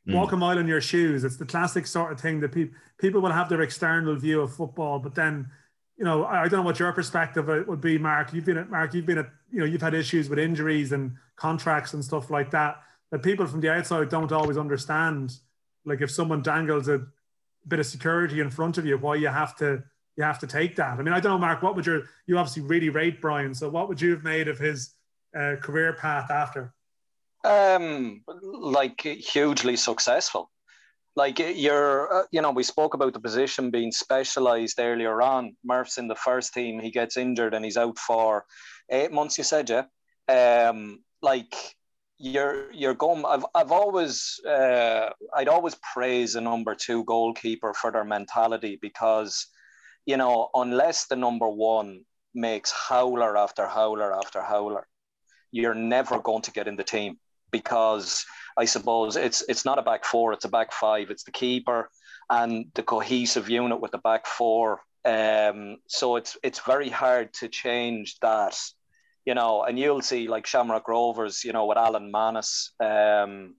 Walk 0.07 0.31
a 0.31 0.37
mile 0.37 0.57
in 0.57 0.67
your 0.67 0.81
shoes. 0.81 1.23
It's 1.23 1.37
the 1.37 1.45
classic 1.45 1.85
sort 1.85 2.11
of 2.11 2.19
thing 2.19 2.39
that 2.39 2.51
people 2.51 2.75
people 2.97 3.21
will 3.21 3.31
have 3.31 3.49
their 3.49 3.61
external 3.61 4.15
view 4.15 4.41
of 4.41 4.53
football, 4.53 4.99
but 4.99 5.15
then 5.15 5.49
you 5.97 6.05
know, 6.05 6.23
I, 6.23 6.43
I 6.43 6.47
don't 6.47 6.61
know 6.61 6.65
what 6.65 6.79
your 6.79 6.91
perspective 6.91 7.47
would 7.67 7.81
be, 7.81 7.99
Mark. 7.99 8.33
You've 8.33 8.45
been 8.45 8.57
at 8.57 8.71
Mark. 8.71 8.93
You've 8.93 9.05
been 9.05 9.19
at 9.19 9.29
you 9.51 9.59
know, 9.59 9.65
you've 9.65 9.81
had 9.81 9.93
issues 9.93 10.29
with 10.29 10.39
injuries 10.39 10.91
and 10.91 11.15
contracts 11.35 11.93
and 11.93 12.03
stuff 12.03 12.31
like 12.31 12.49
that 12.51 12.81
that 13.11 13.21
people 13.21 13.45
from 13.45 13.61
the 13.61 13.71
outside 13.71 14.09
don't 14.09 14.31
always 14.31 14.57
understand. 14.57 15.37
Like 15.85 16.01
if 16.01 16.09
someone 16.09 16.41
dangles 16.41 16.87
a 16.87 17.05
bit 17.67 17.79
of 17.79 17.85
security 17.85 18.39
in 18.39 18.49
front 18.49 18.77
of 18.77 18.85
you, 18.85 18.97
why 18.97 19.15
you 19.15 19.27
have 19.27 19.55
to 19.57 19.83
you 20.17 20.23
have 20.23 20.39
to 20.39 20.47
take 20.47 20.75
that. 20.75 20.99
I 20.99 21.03
mean, 21.03 21.13
I 21.13 21.19
don't 21.19 21.33
know, 21.33 21.37
Mark. 21.37 21.61
What 21.61 21.75
would 21.75 21.85
your 21.85 22.03
you 22.25 22.37
obviously 22.37 22.63
really 22.63 22.89
rate 22.89 23.21
Brian? 23.21 23.53
So 23.53 23.69
what 23.69 23.87
would 23.87 24.01
you 24.01 24.11
have 24.11 24.23
made 24.23 24.47
of 24.47 24.57
his 24.57 24.95
uh, 25.37 25.55
career 25.61 25.93
path 25.93 26.31
after? 26.31 26.73
Um, 27.43 28.21
like 28.27 29.01
hugely 29.01 29.75
successful. 29.75 30.51
Like 31.15 31.39
you're, 31.39 32.13
uh, 32.13 32.23
you 32.31 32.41
know, 32.41 32.51
we 32.51 32.63
spoke 32.63 32.93
about 32.93 33.13
the 33.13 33.19
position 33.19 33.69
being 33.71 33.91
specialised 33.91 34.79
earlier 34.79 35.21
on. 35.21 35.57
Murph's 35.63 35.97
in 35.97 36.07
the 36.07 36.15
first 36.15 36.53
team. 36.53 36.79
He 36.79 36.91
gets 36.91 37.17
injured 37.17 37.53
and 37.53 37.65
he's 37.65 37.77
out 37.77 37.97
for 37.99 38.45
eight 38.89 39.11
months. 39.11 39.37
You 39.37 39.43
said, 39.43 39.69
yeah. 39.69 39.85
Um, 40.29 41.03
like 41.21 41.53
you're 42.17 42.71
you're 42.71 42.93
going. 42.93 43.25
I've 43.25 43.45
I've 43.53 43.71
always 43.71 44.39
uh, 44.47 45.09
I'd 45.35 45.49
always 45.49 45.75
praise 45.93 46.35
a 46.35 46.41
number 46.41 46.75
two 46.75 47.03
goalkeeper 47.03 47.73
for 47.73 47.91
their 47.91 48.05
mentality 48.05 48.77
because, 48.81 49.47
you 50.05 50.15
know, 50.15 50.49
unless 50.53 51.07
the 51.07 51.15
number 51.15 51.49
one 51.49 52.05
makes 52.33 52.71
howler 52.71 53.35
after 53.35 53.67
howler 53.67 54.13
after 54.13 54.41
howler, 54.41 54.87
you're 55.51 55.73
never 55.73 56.19
going 56.19 56.43
to 56.43 56.51
get 56.51 56.67
in 56.67 56.77
the 56.77 56.83
team 56.83 57.19
because 57.51 58.25
I 58.57 58.65
suppose 58.65 59.15
it's 59.15 59.43
it's 59.47 59.65
not 59.65 59.79
a 59.79 59.83
back 59.83 60.05
four, 60.05 60.33
it's 60.33 60.45
a 60.45 60.49
back 60.49 60.73
five. 60.73 61.09
It's 61.09 61.23
the 61.23 61.31
keeper 61.31 61.89
and 62.29 62.65
the 62.75 62.83
cohesive 62.83 63.49
unit 63.49 63.81
with 63.81 63.91
the 63.91 63.97
back 63.97 64.25
four. 64.25 64.81
Um, 65.03 65.77
so 65.87 66.15
it's 66.15 66.37
it's 66.43 66.59
very 66.59 66.89
hard 66.89 67.33
to 67.35 67.47
change 67.47 68.17
that, 68.19 68.59
you 69.25 69.33
know. 69.33 69.63
And 69.63 69.77
you'll 69.79 70.01
see 70.01 70.27
like 70.27 70.47
Shamrock 70.47 70.87
Rovers, 70.87 71.43
you 71.43 71.53
know, 71.53 71.65
with 71.65 71.77
Alan 71.77 72.11
Mannus, 72.11 72.73
um, 72.79 73.55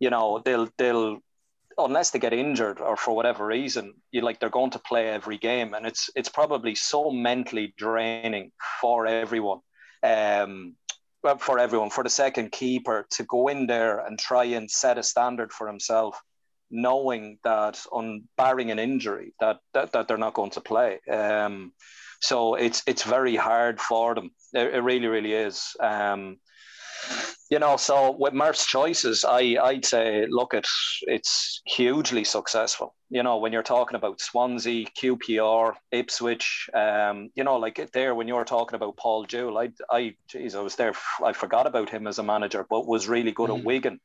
you 0.00 0.10
know, 0.10 0.42
they'll 0.44 0.68
they'll 0.78 1.18
unless 1.78 2.10
they 2.10 2.18
get 2.18 2.32
injured 2.32 2.80
or 2.80 2.96
for 2.96 3.14
whatever 3.14 3.46
reason, 3.46 3.94
you 4.10 4.20
like 4.20 4.40
they're 4.40 4.50
going 4.50 4.70
to 4.70 4.78
play 4.78 5.08
every 5.08 5.38
game, 5.38 5.74
and 5.74 5.86
it's 5.86 6.10
it's 6.14 6.28
probably 6.28 6.74
so 6.74 7.10
mentally 7.10 7.74
draining 7.76 8.52
for 8.80 9.06
everyone. 9.06 9.60
Um, 10.02 10.74
for 11.38 11.58
everyone, 11.58 11.90
for 11.90 12.04
the 12.04 12.10
second 12.10 12.52
keeper 12.52 13.06
to 13.10 13.24
go 13.24 13.48
in 13.48 13.66
there 13.66 14.04
and 14.04 14.18
try 14.18 14.44
and 14.44 14.70
set 14.70 14.98
a 14.98 15.02
standard 15.02 15.52
for 15.52 15.66
himself, 15.66 16.20
knowing 16.70 17.38
that 17.44 17.84
on 17.92 18.24
barring 18.36 18.70
an 18.70 18.78
injury, 18.78 19.34
that 19.40 19.58
that, 19.74 19.92
that 19.92 20.08
they're 20.08 20.16
not 20.18 20.34
going 20.34 20.50
to 20.50 20.60
play. 20.60 21.00
Um, 21.10 21.72
so 22.20 22.54
it's 22.54 22.82
it's 22.86 23.02
very 23.02 23.36
hard 23.36 23.80
for 23.80 24.14
them. 24.14 24.30
It, 24.52 24.74
it 24.74 24.82
really, 24.82 25.08
really 25.08 25.32
is. 25.32 25.76
Um, 25.80 26.38
you 27.50 27.58
know, 27.58 27.76
so 27.76 28.16
with 28.18 28.32
Murph's 28.32 28.66
choices, 28.66 29.24
I 29.24 29.56
I'd 29.62 29.84
say 29.84 30.26
look 30.28 30.54
at 30.54 30.64
it's 31.02 31.60
hugely 31.66 32.24
successful. 32.24 32.94
You 33.10 33.22
know, 33.22 33.36
when 33.36 33.52
you're 33.52 33.62
talking 33.62 33.96
about 33.96 34.20
Swansea, 34.20 34.86
QPR, 34.98 35.74
Ipswich, 35.90 36.70
um, 36.72 37.30
you 37.34 37.44
know, 37.44 37.56
like 37.58 37.90
there 37.92 38.14
when 38.14 38.26
you 38.26 38.36
were 38.36 38.44
talking 38.44 38.76
about 38.76 38.96
Paul 38.96 39.24
Jewell, 39.24 39.58
I 39.58 39.70
I 39.90 40.14
geez, 40.28 40.54
I 40.54 40.60
was 40.60 40.76
there. 40.76 40.94
I 41.22 41.32
forgot 41.34 41.66
about 41.66 41.90
him 41.90 42.06
as 42.06 42.18
a 42.18 42.22
manager, 42.22 42.64
but 42.70 42.86
was 42.86 43.08
really 43.08 43.32
good 43.32 43.50
mm. 43.50 43.58
at 43.58 43.64
Wigan. 43.64 44.00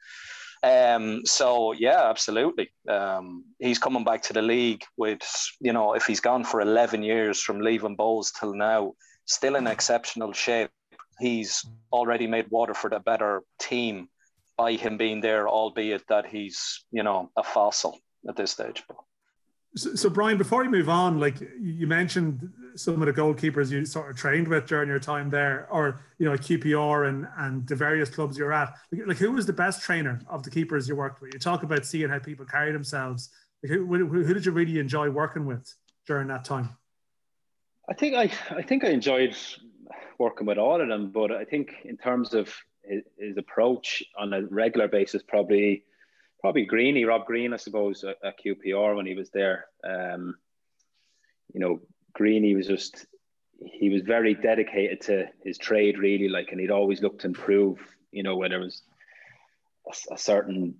Um, 0.63 1.25
so 1.25 1.71
yeah, 1.71 2.09
absolutely. 2.09 2.71
Um, 2.89 3.45
he's 3.59 3.79
coming 3.79 4.03
back 4.03 4.23
to 4.23 4.33
the 4.33 4.41
league 4.41 4.83
with, 4.97 5.21
you 5.61 5.71
know, 5.71 5.93
if 5.93 6.05
he's 6.05 6.19
gone 6.19 6.43
for 6.43 6.61
11 6.61 7.03
years 7.03 7.41
from 7.41 7.61
leaving 7.61 7.95
Bohs 7.95 8.31
till 8.37 8.53
now, 8.53 8.93
still 9.25 9.55
in 9.55 9.67
exceptional 9.67 10.33
shape 10.33 10.71
he's 11.19 11.65
already 11.91 12.27
made 12.27 12.47
Waterford 12.49 12.93
a 12.93 12.99
better 12.99 13.43
team 13.59 14.09
by 14.57 14.73
him 14.73 14.97
being 14.97 15.21
there, 15.21 15.47
albeit 15.47 16.07
that 16.07 16.25
he's, 16.25 16.85
you 16.91 17.03
know, 17.03 17.31
a 17.37 17.43
fossil 17.43 17.99
at 18.27 18.35
this 18.35 18.51
stage. 18.51 18.83
So, 19.75 19.93
so, 19.93 20.09
Brian, 20.09 20.37
before 20.37 20.63
you 20.63 20.71
move 20.71 20.89
on, 20.89 21.19
like 21.19 21.35
you 21.59 21.85
mentioned 21.85 22.49
some 22.75 23.01
of 23.01 23.05
the 23.05 23.13
goalkeepers 23.13 23.69
you 23.69 23.85
sort 23.85 24.09
of 24.09 24.17
trained 24.17 24.47
with 24.47 24.65
during 24.65 24.89
your 24.89 24.99
time 24.99 25.29
there, 25.29 25.67
or 25.69 26.01
you 26.17 26.25
know, 26.25 26.33
QPR 26.33 27.09
and 27.09 27.27
and 27.37 27.67
the 27.67 27.75
various 27.75 28.09
clubs 28.09 28.37
you're 28.37 28.53
at. 28.53 28.73
Like, 28.91 29.07
like 29.07 29.17
who 29.17 29.31
was 29.31 29.45
the 29.45 29.53
best 29.53 29.83
trainer 29.83 30.19
of 30.27 30.41
the 30.41 30.49
keepers 30.49 30.87
you 30.87 30.95
worked 30.95 31.21
with? 31.21 31.33
You 31.33 31.39
talk 31.39 31.61
about 31.63 31.85
seeing 31.85 32.09
how 32.09 32.17
people 32.17 32.45
carry 32.45 32.71
themselves. 32.71 33.29
Like, 33.61 33.71
who, 33.71 33.85
who, 33.85 34.23
who 34.23 34.33
did 34.33 34.45
you 34.45 34.51
really 34.51 34.79
enjoy 34.79 35.09
working 35.09 35.45
with 35.45 35.71
during 36.07 36.27
that 36.29 36.45
time? 36.45 36.75
I 37.89 37.93
think 37.93 38.15
I 38.15 38.31
I 38.55 38.61
think 38.63 38.83
I 38.83 38.89
enjoyed 38.89 39.35
working 40.19 40.47
with 40.47 40.57
all 40.57 40.81
of 40.81 40.87
them. 40.87 41.11
But 41.11 41.31
I 41.31 41.45
think 41.45 41.73
in 41.85 41.97
terms 41.97 42.33
of 42.33 42.53
his, 42.83 43.03
his 43.17 43.37
approach 43.37 44.03
on 44.17 44.33
a 44.33 44.43
regular 44.43 44.87
basis, 44.87 45.23
probably 45.23 45.83
probably 46.39 46.65
Greeny, 46.65 47.05
Rob 47.05 47.25
Green, 47.25 47.53
I 47.53 47.57
suppose, 47.57 48.03
at, 48.03 48.17
at 48.23 48.35
QPR 48.39 48.95
when 48.95 49.05
he 49.05 49.15
was 49.15 49.29
there. 49.31 49.65
Um, 49.83 50.35
you 51.53 51.59
know, 51.59 51.81
Greeny 52.13 52.55
was 52.55 52.67
just 52.67 53.05
he 53.59 53.89
was 53.89 54.03
very 54.03 54.35
dedicated 54.35 55.01
to 55.01 55.25
his 55.43 55.57
trade, 55.57 55.97
really. 55.97 56.29
Like, 56.29 56.51
and 56.51 56.59
he'd 56.59 56.71
always 56.71 57.01
looked 57.01 57.21
to 57.21 57.27
improve. 57.27 57.79
You 58.11 58.23
know, 58.23 58.35
when 58.35 58.51
there 58.51 58.59
was 58.59 58.81
a, 59.87 60.13
a 60.13 60.17
certain 60.17 60.75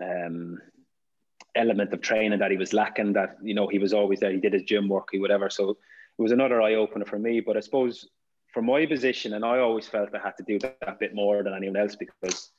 um, 0.00 0.58
element 1.54 1.92
of 1.92 2.00
training 2.00 2.38
that 2.38 2.50
he 2.50 2.56
was 2.56 2.72
lacking, 2.72 3.14
that 3.14 3.36
you 3.42 3.54
know 3.54 3.68
he 3.68 3.78
was 3.78 3.92
always 3.92 4.20
there. 4.20 4.32
He 4.32 4.40
did 4.40 4.52
his 4.52 4.62
gym 4.62 4.88
work, 4.88 5.08
he 5.12 5.18
whatever. 5.18 5.50
So 5.50 5.70
it 5.70 6.22
was 6.22 6.32
another 6.32 6.62
eye 6.62 6.74
opener 6.74 7.04
for 7.04 7.18
me. 7.18 7.40
But 7.40 7.56
I 7.56 7.60
suppose 7.60 8.08
for 8.54 8.62
my 8.62 8.86
position, 8.86 9.34
and 9.34 9.44
I 9.44 9.58
always 9.58 9.86
felt 9.88 10.14
I 10.14 10.18
had 10.18 10.36
to 10.36 10.44
do 10.44 10.60
that 10.60 11.00
bit 11.00 11.12
more 11.12 11.42
than 11.42 11.54
anyone 11.54 11.76
else 11.76 11.96
because, 11.96 12.52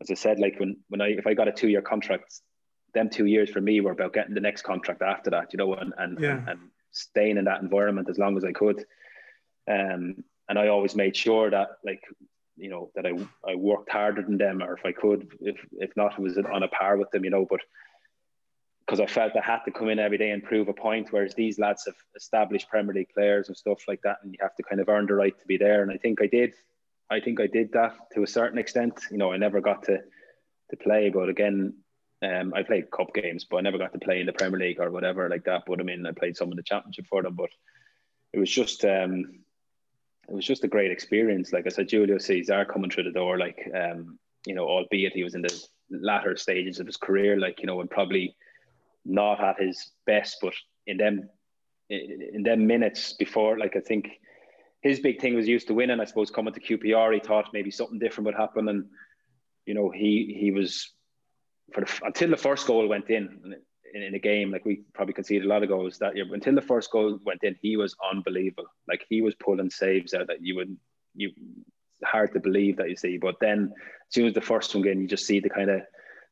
as 0.00 0.10
I 0.10 0.14
said, 0.14 0.40
like 0.40 0.58
when 0.58 0.76
when 0.88 1.00
I 1.00 1.10
if 1.10 1.26
I 1.26 1.34
got 1.34 1.48
a 1.48 1.52
two 1.52 1.68
year 1.68 1.80
contract, 1.80 2.40
them 2.94 3.08
two 3.08 3.26
years 3.26 3.48
for 3.48 3.60
me 3.60 3.80
were 3.80 3.92
about 3.92 4.12
getting 4.12 4.34
the 4.34 4.40
next 4.40 4.62
contract 4.62 5.02
after 5.02 5.30
that, 5.30 5.52
you 5.52 5.56
know, 5.56 5.74
and 5.74 5.94
and, 5.96 6.18
yeah. 6.20 6.32
and, 6.32 6.48
and 6.48 6.60
staying 6.90 7.38
in 7.38 7.44
that 7.44 7.62
environment 7.62 8.10
as 8.10 8.18
long 8.18 8.36
as 8.36 8.44
I 8.44 8.50
could. 8.50 8.84
Um, 9.70 10.24
and 10.48 10.58
I 10.58 10.66
always 10.66 10.96
made 10.96 11.16
sure 11.16 11.48
that 11.48 11.68
like 11.84 12.02
you 12.56 12.68
know 12.68 12.90
that 12.96 13.06
I 13.06 13.12
I 13.48 13.54
worked 13.54 13.90
harder 13.90 14.22
than 14.22 14.36
them, 14.36 14.62
or 14.62 14.74
if 14.74 14.84
I 14.84 14.90
could, 14.90 15.28
if 15.40 15.56
if 15.72 15.96
not, 15.96 16.18
it 16.18 16.20
was 16.20 16.36
on 16.38 16.64
a 16.64 16.68
par 16.68 16.96
with 16.96 17.10
them, 17.12 17.24
you 17.24 17.30
know. 17.30 17.46
But 17.48 17.60
because 18.90 18.98
I 18.98 19.06
felt 19.06 19.36
I 19.36 19.46
had 19.46 19.60
to 19.66 19.70
come 19.70 19.88
in 19.88 20.00
every 20.00 20.18
day 20.18 20.30
and 20.30 20.42
prove 20.42 20.66
a 20.66 20.72
point. 20.72 21.12
Whereas 21.12 21.32
these 21.32 21.60
lads 21.60 21.84
have 21.86 21.94
established 22.16 22.68
Premier 22.68 22.92
League 22.92 23.10
players 23.14 23.46
and 23.46 23.56
stuff 23.56 23.86
like 23.86 24.02
that, 24.02 24.16
and 24.24 24.32
you 24.32 24.38
have 24.40 24.56
to 24.56 24.64
kind 24.64 24.80
of 24.80 24.88
earn 24.88 25.06
the 25.06 25.14
right 25.14 25.38
to 25.38 25.46
be 25.46 25.56
there. 25.56 25.82
And 25.82 25.92
I 25.92 25.96
think 25.96 26.20
I 26.20 26.26
did. 26.26 26.54
I 27.08 27.20
think 27.20 27.40
I 27.40 27.46
did 27.46 27.72
that 27.74 27.94
to 28.14 28.24
a 28.24 28.26
certain 28.26 28.58
extent. 28.58 28.98
You 29.12 29.18
know, 29.18 29.32
I 29.32 29.36
never 29.36 29.60
got 29.60 29.84
to 29.84 29.98
to 30.70 30.76
play, 30.76 31.08
but 31.08 31.28
again, 31.28 31.74
um, 32.22 32.52
I 32.52 32.64
played 32.64 32.90
cup 32.90 33.14
games, 33.14 33.46
but 33.48 33.58
I 33.58 33.60
never 33.60 33.78
got 33.78 33.92
to 33.92 34.00
play 34.00 34.18
in 34.18 34.26
the 34.26 34.32
Premier 34.32 34.58
League 34.58 34.80
or 34.80 34.90
whatever 34.90 35.28
like 35.28 35.44
that. 35.44 35.62
But 35.68 35.78
I 35.78 35.84
mean, 35.84 36.04
I 36.04 36.10
played 36.10 36.36
some 36.36 36.50
in 36.50 36.56
the 36.56 36.62
Championship 36.64 37.06
for 37.06 37.22
them. 37.22 37.36
But 37.36 37.50
it 38.32 38.40
was 38.40 38.50
just, 38.50 38.84
um, 38.84 39.38
it 40.28 40.34
was 40.34 40.44
just 40.44 40.64
a 40.64 40.68
great 40.68 40.90
experience. 40.90 41.52
Like 41.52 41.66
I 41.66 41.70
said, 41.70 41.88
Julio 41.88 42.18
Cesar 42.18 42.64
coming 42.64 42.90
through 42.90 43.04
the 43.04 43.12
door, 43.12 43.38
like 43.38 43.70
um, 43.72 44.18
you 44.46 44.54
know, 44.56 44.66
albeit 44.66 45.12
he 45.12 45.22
was 45.22 45.36
in 45.36 45.42
the 45.42 45.64
latter 45.90 46.36
stages 46.36 46.80
of 46.80 46.86
his 46.86 46.96
career, 46.96 47.38
like 47.38 47.60
you 47.60 47.66
know, 47.66 47.80
and 47.80 47.88
probably 47.88 48.34
not 49.04 49.42
at 49.42 49.60
his 49.60 49.90
best, 50.06 50.38
but 50.40 50.54
in 50.86 50.96
them 50.96 51.28
in 51.88 52.44
them 52.44 52.66
minutes 52.66 53.14
before, 53.14 53.58
like 53.58 53.74
I 53.76 53.80
think 53.80 54.10
his 54.80 55.00
big 55.00 55.20
thing 55.20 55.34
was 55.34 55.48
used 55.48 55.66
to 55.66 55.74
winning. 55.74 56.00
I 56.00 56.04
suppose 56.04 56.30
coming 56.30 56.54
to 56.54 56.60
QPR, 56.60 57.14
he 57.14 57.20
thought 57.20 57.50
maybe 57.52 57.70
something 57.70 57.98
different 57.98 58.26
would 58.26 58.34
happen, 58.34 58.68
and 58.68 58.86
you 59.66 59.74
know 59.74 59.90
he 59.90 60.36
he 60.38 60.50
was 60.52 60.92
for 61.72 61.82
the, 61.82 62.00
until 62.04 62.30
the 62.30 62.36
first 62.36 62.66
goal 62.66 62.86
went 62.86 63.10
in, 63.10 63.56
in 63.94 64.02
in 64.02 64.14
a 64.14 64.18
game. 64.18 64.50
Like 64.50 64.64
we 64.64 64.82
probably 64.94 65.14
conceded 65.14 65.44
a 65.44 65.48
lot 65.48 65.62
of 65.62 65.68
goals 65.68 65.98
that 65.98 66.16
year, 66.16 66.24
but 66.24 66.34
until 66.34 66.54
the 66.54 66.62
first 66.62 66.90
goal 66.90 67.18
went 67.24 67.42
in, 67.42 67.56
he 67.60 67.76
was 67.76 67.96
unbelievable. 68.12 68.66
Like 68.88 69.04
he 69.08 69.20
was 69.20 69.34
pulling 69.34 69.70
saves 69.70 70.14
out 70.14 70.28
that 70.28 70.42
you 70.42 70.56
would 70.56 70.76
you 71.14 71.32
hard 72.04 72.32
to 72.32 72.40
believe 72.40 72.76
that 72.76 72.88
you 72.88 72.96
see. 72.96 73.18
But 73.18 73.36
then 73.40 73.72
as 73.74 74.14
soon 74.14 74.26
as 74.26 74.34
the 74.34 74.40
first 74.40 74.74
one 74.74 74.84
again, 74.84 75.00
you 75.00 75.08
just 75.08 75.26
see 75.26 75.40
the 75.40 75.50
kind 75.50 75.70
of 75.70 75.82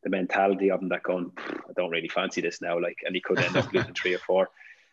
the 0.02 0.10
mentality 0.10 0.70
of 0.70 0.80
him 0.80 0.88
that 0.90 1.02
going, 1.02 1.32
I 1.38 1.72
don't 1.76 1.90
really 1.90 2.08
fancy 2.08 2.40
this 2.40 2.60
now. 2.60 2.80
Like, 2.80 2.98
and 3.04 3.14
he 3.14 3.20
could 3.20 3.38
end 3.40 3.56
up 3.56 3.72
losing 3.72 3.94
three 3.94 4.14
or 4.14 4.18
four. 4.18 4.48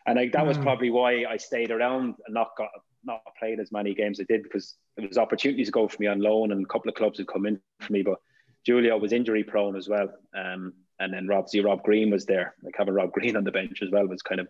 And 0.08 0.18
like 0.18 0.34
that 0.34 0.46
was 0.46 0.58
hmm. 0.58 0.64
probably 0.64 0.92
why 0.92 1.26
I 1.26 1.38
stayed 1.38 1.72
around 1.72 2.16
and 2.26 2.34
not 2.34 2.50
got 2.58 2.70
not 3.04 3.22
played 3.38 3.60
as 3.60 3.72
many 3.72 3.94
games 3.94 4.20
as 4.20 4.26
I 4.30 4.34
did 4.34 4.44
because 4.44 4.76
there 4.98 5.08
was 5.08 5.18
opportunities 5.18 5.68
to 5.68 5.72
go 5.72 5.88
for 5.88 5.98
me 6.00 6.08
on 6.08 6.20
loan 6.20 6.52
and 6.52 6.64
a 6.64 6.68
couple 6.68 6.90
of 6.90 6.96
clubs 6.96 7.20
had 7.20 7.28
come 7.28 7.46
in 7.46 7.60
for 7.80 7.94
me. 7.94 8.02
But 8.02 8.18
Julio 8.66 8.98
was 8.98 9.14
injury 9.14 9.44
prone 9.44 9.76
as 9.76 9.88
well. 9.88 10.10
Um, 10.36 10.74
and 11.00 11.14
then 11.14 11.28
Rob 11.28 11.50
Z 11.50 11.60
Rob 11.62 11.84
Green 11.84 12.10
was 12.10 12.26
there. 12.26 12.56
Like 12.64 12.76
having 12.78 12.94
Rob 12.94 13.12
Green 13.12 13.36
on 13.36 13.44
the 13.44 13.52
bench 13.52 13.82
as 13.82 13.92
well 13.92 14.08
was 14.08 14.22
kind 14.22 14.42
of 14.42 14.48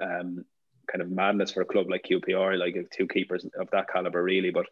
um, 0.00 0.44
kind 0.90 1.02
of 1.02 1.10
madness 1.10 1.52
for 1.52 1.60
a 1.62 1.66
club 1.66 1.88
like 1.88 2.04
QPR, 2.08 2.58
like 2.58 2.76
two 2.96 3.06
keepers 3.06 3.46
of 3.58 3.68
that 3.72 3.88
caliber, 3.88 4.22
really. 4.22 4.50
But 4.50 4.66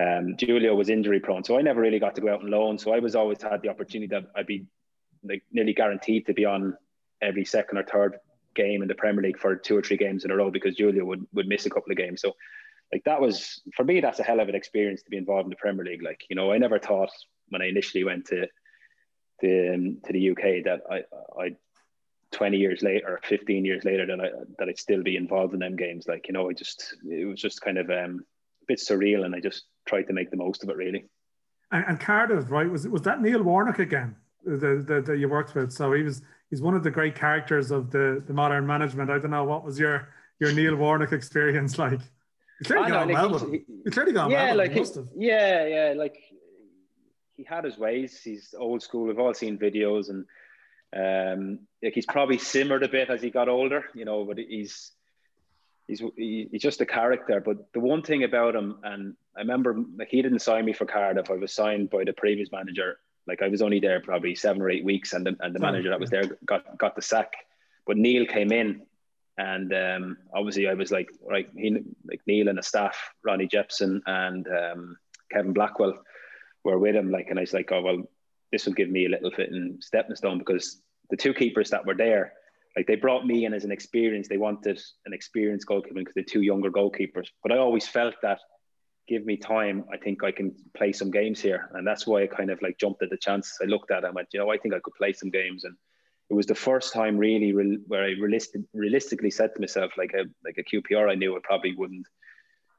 um, 0.00 0.36
Julio 0.38 0.74
was 0.74 0.88
injury 0.88 1.20
prone, 1.20 1.44
so 1.44 1.58
I 1.58 1.62
never 1.62 1.80
really 1.80 1.98
got 1.98 2.14
to 2.16 2.20
go 2.20 2.32
out 2.32 2.42
on 2.42 2.50
loan. 2.50 2.78
So 2.78 2.92
I 2.92 2.98
was 2.98 3.14
always 3.14 3.42
had 3.42 3.62
the 3.62 3.68
opportunity 3.68 4.08
that 4.08 4.24
I'd 4.34 4.46
be 4.46 4.66
like 5.22 5.42
nearly 5.52 5.72
guaranteed 5.72 6.26
to 6.26 6.34
be 6.34 6.44
on 6.44 6.76
every 7.22 7.44
second 7.44 7.78
or 7.78 7.84
third 7.84 8.18
game 8.54 8.82
in 8.82 8.88
the 8.88 8.94
Premier 8.94 9.22
League 9.22 9.38
for 9.38 9.56
two 9.56 9.76
or 9.76 9.82
three 9.82 9.96
games 9.96 10.24
in 10.24 10.30
a 10.30 10.36
row 10.36 10.50
because 10.50 10.76
Julio 10.76 11.04
would 11.04 11.26
would 11.32 11.46
miss 11.46 11.66
a 11.66 11.70
couple 11.70 11.92
of 11.92 11.98
games. 11.98 12.20
So 12.20 12.34
like 12.92 13.04
that 13.04 13.20
was 13.20 13.62
for 13.74 13.84
me 13.84 14.00
that's 14.00 14.20
a 14.20 14.24
hell 14.24 14.40
of 14.40 14.48
an 14.48 14.54
experience 14.54 15.02
to 15.02 15.10
be 15.10 15.16
involved 15.16 15.46
in 15.46 15.50
the 15.50 15.56
Premier 15.56 15.84
League. 15.84 16.02
Like 16.02 16.24
you 16.28 16.36
know 16.36 16.52
I 16.52 16.58
never 16.58 16.78
thought 16.78 17.10
when 17.48 17.62
I 17.62 17.66
initially 17.66 18.04
went 18.04 18.26
to 18.26 18.46
the 19.40 19.74
um, 19.74 19.98
to 20.06 20.12
the 20.12 20.30
UK 20.30 20.64
that 20.64 20.80
I 20.90 21.02
I 21.40 21.56
20 22.34 22.56
years 22.56 22.82
later 22.82 23.06
or 23.08 23.20
15 23.24 23.64
years 23.64 23.84
later 23.84 24.06
that 24.06 24.20
I 24.20 24.28
that 24.58 24.68
I'd 24.68 24.78
still 24.78 25.02
be 25.02 25.16
involved 25.16 25.54
in 25.54 25.60
them 25.60 25.76
games. 25.76 26.06
Like, 26.06 26.26
you 26.28 26.34
know, 26.34 26.50
I 26.50 26.52
just 26.52 26.96
it 27.08 27.26
was 27.26 27.40
just 27.40 27.60
kind 27.60 27.78
of 27.78 27.88
um, 27.90 28.24
a 28.62 28.66
bit 28.66 28.78
surreal 28.78 29.24
and 29.24 29.34
I 29.34 29.40
just 29.40 29.64
tried 29.86 30.06
to 30.08 30.12
make 30.12 30.30
the 30.30 30.36
most 30.36 30.62
of 30.62 30.68
it 30.68 30.76
really. 30.76 31.06
And, 31.70 31.84
and 31.88 32.00
Cardiff, 32.00 32.50
right? 32.50 32.68
Was 32.68 32.86
was 32.88 33.02
that 33.02 33.20
Neil 33.20 33.42
Warnock 33.42 33.78
again 33.78 34.16
that, 34.44 35.04
that, 35.06 35.18
you 35.18 35.28
worked 35.28 35.54
with? 35.54 35.72
So 35.72 35.92
he 35.92 36.02
was 36.02 36.22
he's 36.50 36.62
one 36.62 36.74
of 36.74 36.82
the 36.82 36.90
great 36.90 37.14
characters 37.14 37.70
of 37.70 37.90
the, 37.90 38.22
the 38.26 38.32
modern 38.32 38.66
management. 38.66 39.10
I 39.10 39.18
don't 39.18 39.30
know 39.30 39.44
what 39.44 39.64
was 39.64 39.78
your 39.78 40.08
your 40.40 40.52
Neil 40.52 40.76
Warnock 40.76 41.12
experience 41.12 41.78
like. 41.78 42.00
You 42.60 42.66
clearly 42.66 42.90
got 42.90 43.08
well 43.08 43.32
with 43.32 43.42
him. 43.42 43.52
You 43.52 43.90
clearly 43.90 44.12
got 44.12 44.30
yeah, 44.30 44.46
well 44.46 44.56
like 44.58 44.72
he, 44.72 44.84
yeah, 45.16 45.66
yeah, 45.66 45.94
like 45.96 46.16
he 47.36 47.44
had 47.44 47.64
his 47.64 47.76
ways. 47.76 48.20
He's 48.22 48.54
old 48.56 48.82
school. 48.82 49.06
We've 49.06 49.18
all 49.18 49.34
seen 49.34 49.58
videos 49.58 50.08
and 50.08 50.24
um, 50.94 51.60
like 51.82 51.94
he's 51.94 52.06
probably 52.06 52.38
simmered 52.38 52.84
a 52.84 52.88
bit 52.88 53.10
as 53.10 53.20
he 53.20 53.30
got 53.30 53.48
older, 53.48 53.86
you 53.94 54.04
know, 54.04 54.24
but 54.24 54.38
he's 54.38 54.92
he's 55.86 56.02
he's 56.16 56.62
just 56.62 56.80
a 56.80 56.86
character. 56.86 57.40
But 57.40 57.72
the 57.72 57.80
one 57.80 58.02
thing 58.02 58.24
about 58.24 58.54
him, 58.54 58.78
and 58.82 59.14
I 59.36 59.40
remember 59.40 59.76
like 59.96 60.08
he 60.08 60.22
didn't 60.22 60.40
sign 60.40 60.64
me 60.64 60.72
for 60.72 60.86
Cardiff. 60.86 61.30
I 61.30 61.34
was 61.34 61.52
signed 61.52 61.90
by 61.90 62.04
the 62.04 62.12
previous 62.12 62.50
manager. 62.52 62.98
Like 63.26 63.42
I 63.42 63.48
was 63.48 63.62
only 63.62 63.80
there 63.80 64.00
probably 64.00 64.34
seven 64.34 64.62
or 64.62 64.70
eight 64.70 64.84
weeks, 64.84 65.12
and 65.12 65.26
the, 65.26 65.36
and 65.40 65.54
the 65.54 65.60
manager 65.60 65.90
that 65.90 66.00
was 66.00 66.10
there 66.10 66.24
got 66.46 66.78
got 66.78 66.96
the 66.96 67.02
sack. 67.02 67.32
But 67.86 67.96
Neil 67.96 68.26
came 68.26 68.52
in, 68.52 68.82
and 69.38 69.72
um, 69.74 70.16
obviously 70.34 70.68
I 70.68 70.74
was 70.74 70.90
like, 70.90 71.08
right, 71.22 71.48
he 71.56 71.70
like 72.06 72.20
Neil 72.26 72.48
and 72.48 72.58
the 72.58 72.62
staff, 72.62 72.96
Ronnie 73.24 73.46
Jepson 73.46 74.02
and 74.06 74.46
um, 74.48 74.96
Kevin 75.30 75.52
Blackwell 75.52 75.94
were 76.64 76.78
with 76.78 76.94
him. 76.94 77.10
Like, 77.10 77.28
and 77.30 77.38
I 77.38 77.42
was 77.42 77.52
like, 77.52 77.72
oh 77.72 77.82
well, 77.82 78.02
this 78.52 78.66
will 78.66 78.74
give 78.74 78.90
me 78.90 79.06
a 79.06 79.08
little 79.08 79.30
bit 79.36 79.50
in 79.50 79.78
stepping 79.80 80.16
stone 80.16 80.38
because 80.38 80.80
the 81.10 81.16
two 81.16 81.34
keepers 81.34 81.70
that 81.70 81.84
were 81.84 81.94
there, 81.94 82.32
like 82.76 82.86
they 82.86 82.96
brought 82.96 83.26
me 83.26 83.44
in 83.44 83.54
as 83.54 83.64
an 83.64 83.70
experience. 83.70 84.28
They 84.28 84.36
wanted 84.36 84.80
an 85.06 85.12
experienced 85.12 85.66
goalkeeper 85.66 85.94
because 85.94 86.14
they're 86.14 86.24
two 86.24 86.42
younger 86.42 86.70
goalkeepers. 86.70 87.28
But 87.42 87.52
I 87.52 87.58
always 87.58 87.86
felt 87.86 88.14
that 88.22 88.40
give 89.06 89.24
me 89.24 89.36
time, 89.36 89.84
I 89.92 89.96
think 89.96 90.24
I 90.24 90.32
can 90.32 90.54
play 90.76 90.92
some 90.92 91.10
games 91.10 91.40
here. 91.40 91.70
And 91.74 91.86
that's 91.86 92.06
why 92.06 92.22
I 92.22 92.26
kind 92.26 92.50
of 92.50 92.60
like 92.62 92.78
jumped 92.78 93.02
at 93.02 93.10
the 93.10 93.16
chance. 93.16 93.58
I 93.62 93.66
looked 93.66 93.90
at 93.90 94.02
it 94.02 94.06
and 94.06 94.14
went, 94.14 94.28
you 94.32 94.40
know, 94.40 94.50
I 94.50 94.58
think 94.58 94.74
I 94.74 94.80
could 94.80 94.94
play 94.94 95.12
some 95.12 95.30
games. 95.30 95.64
And 95.64 95.76
it 96.30 96.34
was 96.34 96.46
the 96.46 96.54
first 96.54 96.92
time 96.92 97.18
really 97.18 97.52
re- 97.52 97.78
where 97.86 98.04
I 98.04 98.12
realistic, 98.20 98.62
realistically 98.72 99.30
said 99.30 99.54
to 99.54 99.60
myself, 99.60 99.92
like 99.98 100.14
a 100.14 100.24
like 100.44 100.58
a 100.58 100.64
QPR, 100.64 101.10
I 101.10 101.14
knew 101.14 101.36
I 101.36 101.40
probably 101.42 101.74
wouldn't 101.74 102.06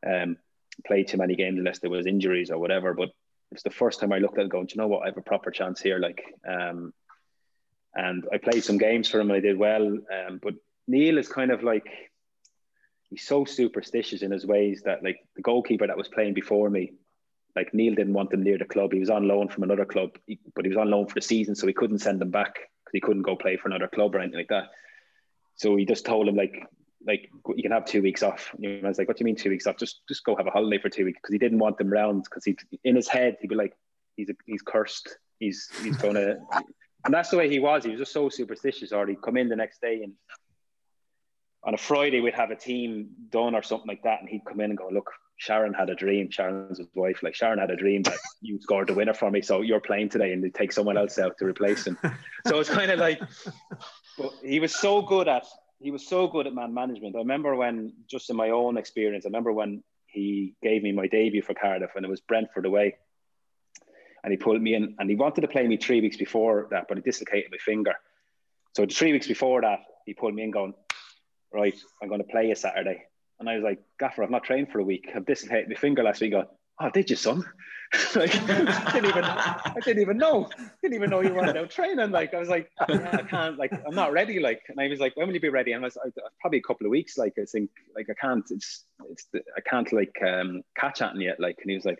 um, 0.05 0.37
play 0.85 1.03
too 1.03 1.17
many 1.17 1.35
games 1.35 1.59
unless 1.59 1.79
there 1.79 1.91
was 1.91 2.07
injuries 2.07 2.49
or 2.49 2.57
whatever. 2.57 2.93
But 2.93 3.09
it's 3.51 3.63
the 3.63 3.69
first 3.69 3.99
time 3.99 4.11
I 4.11 4.17
looked 4.17 4.39
at 4.39 4.45
it 4.45 4.51
going, 4.51 4.67
you 4.71 4.81
know 4.81 4.87
what, 4.87 5.03
I 5.03 5.07
have 5.07 5.17
a 5.17 5.21
proper 5.21 5.51
chance 5.51 5.79
here. 5.79 5.99
Like, 5.99 6.23
um, 6.47 6.91
and 7.95 8.27
I 8.33 8.37
played 8.37 8.63
some 8.63 8.77
games 8.77 9.09
for 9.09 9.19
him 9.19 9.29
and 9.29 9.37
I 9.37 9.39
did 9.39 9.57
well. 9.57 9.85
Um, 9.85 10.39
but 10.41 10.55
Neil 10.87 11.17
is 11.17 11.27
kind 11.27 11.51
of 11.51 11.63
like, 11.63 11.87
he's 13.09 13.25
so 13.25 13.45
superstitious 13.45 14.21
in 14.21 14.31
his 14.31 14.45
ways 14.45 14.81
that 14.85 15.03
like 15.03 15.19
the 15.35 15.41
goalkeeper 15.41 15.87
that 15.87 15.97
was 15.97 16.07
playing 16.07 16.33
before 16.33 16.69
me, 16.69 16.93
like 17.55 17.73
Neil 17.73 17.95
didn't 17.95 18.13
want 18.13 18.31
them 18.31 18.43
near 18.43 18.57
the 18.57 18.65
club. 18.65 18.91
He 18.91 18.99
was 18.99 19.09
on 19.09 19.27
loan 19.27 19.47
from 19.47 19.63
another 19.63 19.85
club, 19.85 20.09
but 20.55 20.65
he 20.65 20.69
was 20.69 20.77
on 20.77 20.91
loan 20.91 21.07
for 21.07 21.15
the 21.15 21.21
season, 21.21 21.55
so 21.55 21.67
he 21.67 21.73
couldn't 21.73 21.99
send 21.99 22.19
them 22.19 22.31
back 22.31 22.53
because 22.53 22.91
he 22.93 22.99
couldn't 22.99 23.23
go 23.23 23.35
play 23.35 23.55
for 23.55 23.69
another 23.69 23.87
club 23.87 24.13
or 24.13 24.19
anything 24.19 24.39
like 24.39 24.49
that. 24.49 24.71
So 25.55 25.75
he 25.77 25.85
just 25.85 26.05
told 26.05 26.27
him 26.27 26.35
like, 26.35 26.67
like 27.07 27.29
you 27.55 27.63
can 27.63 27.71
have 27.71 27.85
two 27.85 28.01
weeks 28.01 28.23
off. 28.23 28.53
And 28.61 28.83
I 28.83 28.87
was 28.89 28.97
like, 28.97 29.07
what 29.07 29.15
do 29.15 29.21
you 29.21 29.25
mean 29.25 29.35
two 29.35 29.51
weeks 29.51 29.67
off? 29.67 29.77
Just 29.77 30.01
just 30.09 30.25
go 30.25 30.35
have 30.35 30.47
a 30.47 30.51
holiday 30.51 30.79
for 30.79 30.89
two 30.89 31.05
weeks 31.05 31.19
because 31.21 31.31
he 31.31 31.37
didn't 31.37 31.59
want 31.59 31.77
them 31.77 31.89
round 31.89 32.23
because 32.23 32.43
he 32.43 32.57
in 32.83 32.95
his 32.95 33.07
head 33.07 33.37
he'd 33.39 33.47
be 33.47 33.55
like, 33.55 33.73
he's 34.17 34.29
a, 34.29 34.33
he's 34.45 34.61
cursed. 34.61 35.17
He's 35.39 35.69
he's 35.81 35.97
gonna, 35.97 36.37
and 37.05 37.13
that's 37.13 37.29
the 37.29 37.37
way 37.37 37.49
he 37.49 37.59
was. 37.59 37.83
He 37.83 37.91
was 37.91 37.99
just 37.99 38.11
so 38.11 38.29
superstitious. 38.29 38.91
Or 38.91 39.07
he'd 39.07 39.21
come 39.21 39.37
in 39.37 39.47
the 39.47 39.55
next 39.55 39.79
day 39.79 40.01
and 40.03 40.13
on 41.63 41.73
a 41.73 41.77
Friday 41.77 42.19
we'd 42.19 42.35
have 42.35 42.51
a 42.51 42.55
team 42.55 43.09
done 43.29 43.55
or 43.55 43.63
something 43.63 43.87
like 43.87 44.03
that, 44.03 44.19
and 44.19 44.29
he'd 44.29 44.45
come 44.45 44.59
in 44.59 44.69
and 44.69 44.77
go, 44.77 44.89
look, 44.91 45.09
Sharon 45.37 45.73
had 45.73 45.89
a 45.89 45.95
dream. 45.95 46.29
Sharon's 46.29 46.77
his 46.77 46.87
wife. 46.95 47.23
Like 47.23 47.35
Sharon 47.35 47.59
had 47.59 47.71
a 47.71 47.75
dream 47.75 48.03
that 48.03 48.17
you 48.41 48.59
scored 48.61 48.87
the 48.87 48.93
winner 48.93 49.13
for 49.13 49.31
me, 49.31 49.41
so 49.41 49.61
you're 49.61 49.81
playing 49.81 50.09
today, 50.09 50.31
and 50.31 50.43
they 50.43 50.49
take 50.49 50.71
someone 50.71 50.97
else 50.97 51.17
out 51.17 51.37
to 51.39 51.45
replace 51.45 51.85
him. 51.87 51.97
So 52.47 52.59
it's 52.59 52.69
kind 52.69 52.91
of 52.91 52.99
like, 52.99 53.19
but 54.17 54.31
he 54.43 54.59
was 54.59 54.75
so 54.75 55.01
good 55.01 55.27
at 55.27 55.45
he 55.79 55.91
was 55.91 56.07
so 56.07 56.27
good 56.27 56.47
at 56.47 56.53
man 56.53 56.73
management. 56.73 57.15
I 57.15 57.19
remember 57.19 57.55
when, 57.55 57.93
just 58.09 58.29
in 58.29 58.35
my 58.35 58.49
own 58.49 58.77
experience, 58.77 59.25
I 59.25 59.29
remember 59.29 59.51
when 59.51 59.83
he 60.07 60.55
gave 60.63 60.83
me 60.83 60.91
my 60.91 61.07
debut 61.07 61.41
for 61.41 61.53
Cardiff, 61.53 61.91
and 61.95 62.05
it 62.05 62.09
was 62.09 62.21
Brentford 62.21 62.65
away, 62.65 62.95
and 64.25 64.31
he 64.31 64.37
pulled 64.37 64.59
me 64.59 64.73
in, 64.73 64.95
and 64.97 65.07
he 65.07 65.15
wanted 65.15 65.41
to 65.41 65.47
play 65.47 65.67
me 65.67 65.77
three 65.77 66.01
weeks 66.01 66.17
before 66.17 66.67
that, 66.71 66.87
but 66.89 66.97
he 66.97 67.03
dislocated 67.03 67.51
my 67.51 67.59
finger. 67.59 67.93
So 68.75 68.83
the 68.83 68.93
three 68.93 69.11
weeks 69.11 69.27
before 69.27 69.61
that, 69.61 69.81
he 70.07 70.15
pulled 70.15 70.33
me 70.33 70.41
in, 70.41 70.49
going, 70.49 70.73
"Right, 71.53 71.77
I'm 72.01 72.09
going 72.09 72.21
to 72.21 72.27
play 72.27 72.49
you 72.49 72.55
Saturday." 72.55 73.03
And 73.39 73.47
I 73.47 73.53
was 73.53 73.63
like, 73.63 73.83
"Gaffer, 73.99 74.23
I've 74.23 74.31
not 74.31 74.43
trained 74.43 74.71
for 74.71 74.79
a 74.79 74.83
week. 74.83 75.09
I've 75.15 75.27
dislocated 75.27 75.69
my 75.69 75.75
finger 75.75 76.01
last 76.01 76.21
week." 76.21 76.31
Going, 76.31 76.47
"Oh, 76.81 76.89
did 76.89 77.11
you, 77.11 77.15
son?" 77.15 77.45
like, 78.15 78.35
I 78.49 78.91
didn't 78.93 79.09
even, 79.09 79.23
I 79.23 79.73
didn't 79.83 80.01
even 80.01 80.17
know, 80.17 80.49
didn't 80.81 80.95
even 80.95 81.11
know 81.11 81.21
you 81.21 81.35
weren't 81.35 81.55
out 81.55 81.69
training. 81.69 82.09
Like, 82.09 82.33
I 82.33 82.39
was 82.39 82.49
like, 82.49 82.71
I 82.79 83.21
can't, 83.29 83.59
like, 83.59 83.71
I'm 83.87 83.93
not 83.93 84.11
ready. 84.11 84.39
Like, 84.39 84.63
and 84.69 84.81
I 84.81 84.87
was 84.87 84.99
like, 84.99 85.15
when 85.15 85.27
will 85.27 85.35
you 85.35 85.39
be 85.39 85.49
ready? 85.49 85.73
And 85.73 85.83
I 85.83 85.87
was 85.87 85.97
like, 86.03 86.13
probably 86.41 86.57
a 86.57 86.63
couple 86.63 86.87
of 86.87 86.91
weeks. 86.91 87.15
Like, 87.15 87.33
I 87.39 87.45
think, 87.45 87.69
like, 87.95 88.07
I 88.09 88.15
can't, 88.15 88.43
it's, 88.49 88.85
it's, 89.11 89.27
I 89.55 89.61
can't 89.61 89.93
like 89.93 90.17
um, 90.25 90.63
catch 90.75 91.03
at 91.03 91.15
yet. 91.21 91.39
Like, 91.39 91.57
and 91.61 91.69
he 91.69 91.75
was 91.75 91.85
like, 91.85 91.99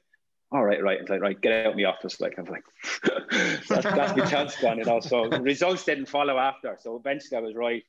all 0.56 0.64
right, 0.64 0.82
right. 0.82 1.02
It's 1.02 1.10
like, 1.10 1.20
right, 1.20 1.40
get 1.40 1.66
out 1.66 1.72
of 1.72 1.76
my 1.76 1.84
office. 1.84 2.22
Like, 2.22 2.36
I'm 2.38 2.46
like, 2.46 2.64
that's, 3.68 3.84
that's 3.84 4.18
my 4.18 4.26
chance 4.26 4.56
gone, 4.56 4.78
you 4.78 4.86
know. 4.86 5.02
So 5.02 5.26
results 5.26 5.84
didn't 5.84 6.06
follow 6.06 6.38
after. 6.38 6.78
So 6.80 6.96
eventually 6.96 7.38
I 7.38 7.42
was 7.42 7.56
right. 7.56 7.84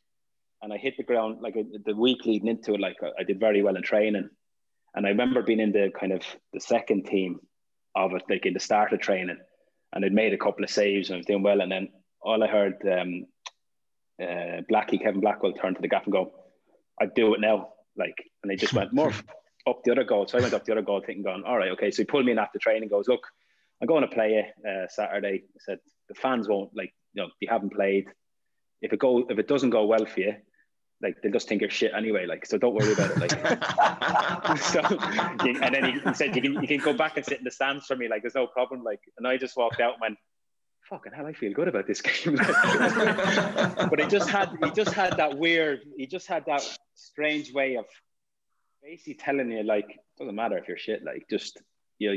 And 0.63 0.73
I 0.73 0.77
hit 0.77 0.97
the 0.97 1.05
ground 1.05 1.43
like 1.43 1.55
the 1.55 1.95
week 1.95 2.25
leading 2.25 2.49
into 2.49 2.75
it, 2.75 2.81
like 2.81 2.97
I 3.17 3.23
did 3.23 3.39
very 3.39 3.63
well 3.63 3.77
in 3.77 3.83
training. 3.83 4.29
And 4.95 5.07
I 5.07 5.11
remember 5.11 5.43
being 5.43 5.61
in 5.61 5.71
the 5.71 5.93
kind 5.99 6.13
of 6.13 6.23
the 6.53 6.61
second 6.61 7.07
team 7.07 7.39
of 7.95 8.13
it, 8.15 8.23
like 8.29 8.47
in 8.47 8.55
the 8.55 8.61
start 8.61 8.93
of 8.93 9.01
training, 9.01 9.39
and 9.93 10.05
I'd 10.05 10.13
made 10.13 10.33
a 10.33 10.39
couple 10.39 10.65
of 10.65 10.71
saves 10.71 11.09
and 11.09 11.15
I 11.15 11.19
was 11.19 11.27
doing 11.27 11.45
well. 11.45 11.61
And 11.61 11.71
then 11.71 11.89
all 12.21 12.43
I 12.43 12.49
heard, 12.49 12.75
um, 12.91 13.27
uh, 14.21 14.63
Blackie 14.69 15.01
Kevin 15.01 15.21
Blackwell 15.21 15.53
turn 15.53 15.75
to 15.77 15.81
the 15.81 15.89
gaff 15.89 16.05
and 16.05 16.13
go, 16.13 16.33
"I'd 17.01 17.15
do 17.15 17.35
it 17.35 17.41
now." 17.41 17.75
Like, 17.97 18.17
and 18.43 18.51
they 18.51 18.57
just 18.57 18.73
went 18.73 18.93
more 18.93 19.13
up 19.67 19.83
the 19.85 19.93
other 19.93 20.05
goal. 20.05 20.27
So 20.27 20.39
I 20.39 20.43
went 20.43 20.55
up 20.55 20.65
the 20.65 20.73
other 20.73 20.83
goal, 20.83 21.03
thinking, 21.05 21.25
"Going, 21.25 21.43
all 21.45 21.57
right, 21.57 21.73
okay." 21.73 21.91
So 21.91 22.03
he 22.03 22.07
pulled 22.07 22.25
me 22.25 22.33
in 22.33 22.39
after 22.39 22.59
training. 22.59 22.89
Goes, 22.89 23.09
"Look, 23.09 23.27
I'm 23.81 23.89
going 23.89 24.03
to 24.03 24.09
play 24.09 24.33
you 24.65 24.71
uh, 24.71 24.87
Saturday." 24.89 25.43
I 25.45 25.59
said, 25.59 25.79
"The 26.09 26.15
fans 26.15 26.49
won't 26.49 26.75
like, 26.77 26.95
you 27.15 27.23
know, 27.23 27.29
you 27.41 27.49
haven't 27.49 27.73
played. 27.73 28.07
If 28.83 28.93
it 28.93 28.99
go, 28.99 29.27
if 29.29 29.39
it 29.39 29.49
doesn't 29.49 29.71
go 29.71 29.87
well 29.87 30.05
for 30.05 30.21
you, 30.21 30.35
like 31.03 31.21
they'll 31.23 31.33
just 31.33 31.49
think 31.49 31.61
you're 31.61 31.71
shit 31.71 31.93
anyway. 31.97 32.27
Like, 32.27 32.47
so 32.47 32.59
don't 32.59 32.75
worry 32.75 32.93
about 32.93 33.11
it. 33.11 33.19
Like, 33.19 34.59
so, 34.59 34.81
and 34.81 35.75
then 35.75 35.85
he, 35.85 36.01
he, 36.01 36.15
said, 36.15 36.35
you 36.35 36.43
can, 36.43 36.55
you 36.55 36.69
can 36.69 36.79
go 36.79 36.93
back 36.93 37.17
and 37.17 37.27
sit 37.27 37.39
in 37.39 37.45
the 37.45 37.51
stands 37.51 37.87
for 37.87 37.97
me. 37.97 38.09
Like, 38.09 38.23
there's 38.23 38.35
no 38.35 38.47
problem. 38.47 38.83
Like, 38.83 39.01
and 39.19 39.27
I 39.27 39.37
just 39.37 39.57
walked 39.57 39.81
out 39.81 39.95
and 39.95 40.01
went, 40.01 40.19
fucking 40.89 41.13
hell, 41.13 41.27
I 41.27 41.33
feel 41.33 41.53
good 41.53 41.69
about 41.69 41.87
this 41.87 42.01
game. 42.03 42.37
but 42.37 43.99
he 43.99 44.07
just 44.07 44.31
had, 44.31 44.51
he 44.63 44.71
just 44.71 44.93
had 44.93 45.17
that 45.19 45.37
weird, 45.37 45.81
he 45.97 46.07
just 46.07 46.27
had 46.27 46.45
that 46.47 46.63
strange 46.95 47.53
way 47.53 47.77
of 47.77 47.85
basically 48.87 49.15
telling 49.15 49.51
you, 49.51 49.63
like, 49.63 49.99
doesn't 50.19 50.35
matter 50.35 50.57
if 50.57 50.69
you're 50.69 50.77
shit. 50.77 51.05
Like, 51.05 51.27
just, 51.29 51.61
you 51.99 52.11
know, 52.11 52.17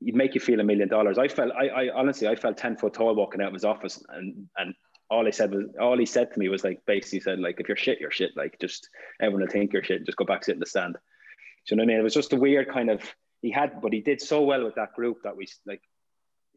he'd 0.00 0.14
make 0.14 0.34
you 0.34 0.40
feel 0.40 0.60
a 0.60 0.64
million 0.64 0.88
dollars. 0.88 1.18
I 1.18 1.28
felt, 1.28 1.52
I, 1.52 1.68
I 1.68 1.90
honestly, 1.94 2.26
I 2.26 2.34
felt 2.34 2.56
10 2.56 2.76
foot 2.76 2.94
tall 2.94 3.14
walking 3.14 3.40
out 3.40 3.48
of 3.48 3.54
his 3.54 3.64
office 3.64 4.02
and, 4.08 4.48
and 4.56 4.74
all 5.10 5.24
he 5.24 5.32
said 5.32 5.54
was 5.54 5.64
all 5.80 5.96
he 5.96 6.04
said 6.04 6.30
to 6.30 6.38
me 6.38 6.48
was 6.48 6.64
like 6.64 6.80
basically 6.86 7.20
said 7.20 7.40
like 7.40 7.58
if 7.58 7.66
you're 7.66 7.78
shit 7.78 7.98
you're 7.98 8.10
shit 8.10 8.30
like 8.36 8.58
just 8.60 8.90
everyone 9.22 9.40
will 9.40 9.48
think 9.48 9.72
you're 9.72 9.82
shit 9.82 10.04
just 10.04 10.18
go 10.18 10.24
back 10.26 10.44
sit 10.44 10.52
in 10.52 10.60
the 10.60 10.66
stand 10.66 10.94
Do 10.94 10.98
you 11.74 11.76
know 11.76 11.80
what 11.80 11.86
I 11.86 11.92
mean 11.92 12.00
it 12.00 12.02
was 12.02 12.12
just 12.12 12.34
a 12.34 12.36
weird 12.36 12.68
kind 12.68 12.90
of 12.90 13.02
he 13.40 13.50
had 13.50 13.80
but 13.80 13.94
he 13.94 14.00
did 14.00 14.20
so 14.20 14.42
well 14.42 14.64
with 14.64 14.74
that 14.74 14.92
group 14.92 15.22
that 15.24 15.34
we 15.34 15.46
like 15.64 15.80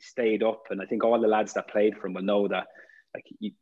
stayed 0.01 0.43
up 0.43 0.63
and 0.69 0.81
I 0.81 0.85
think 0.85 1.05
all 1.05 1.21
the 1.21 1.29
lads 1.29 1.53
that 1.53 1.69
played 1.69 1.97
for 1.97 2.07
him 2.07 2.13
will 2.13 2.23
know 2.23 2.49
that 2.49 2.67
like 3.13 3.23
he, 3.39 3.55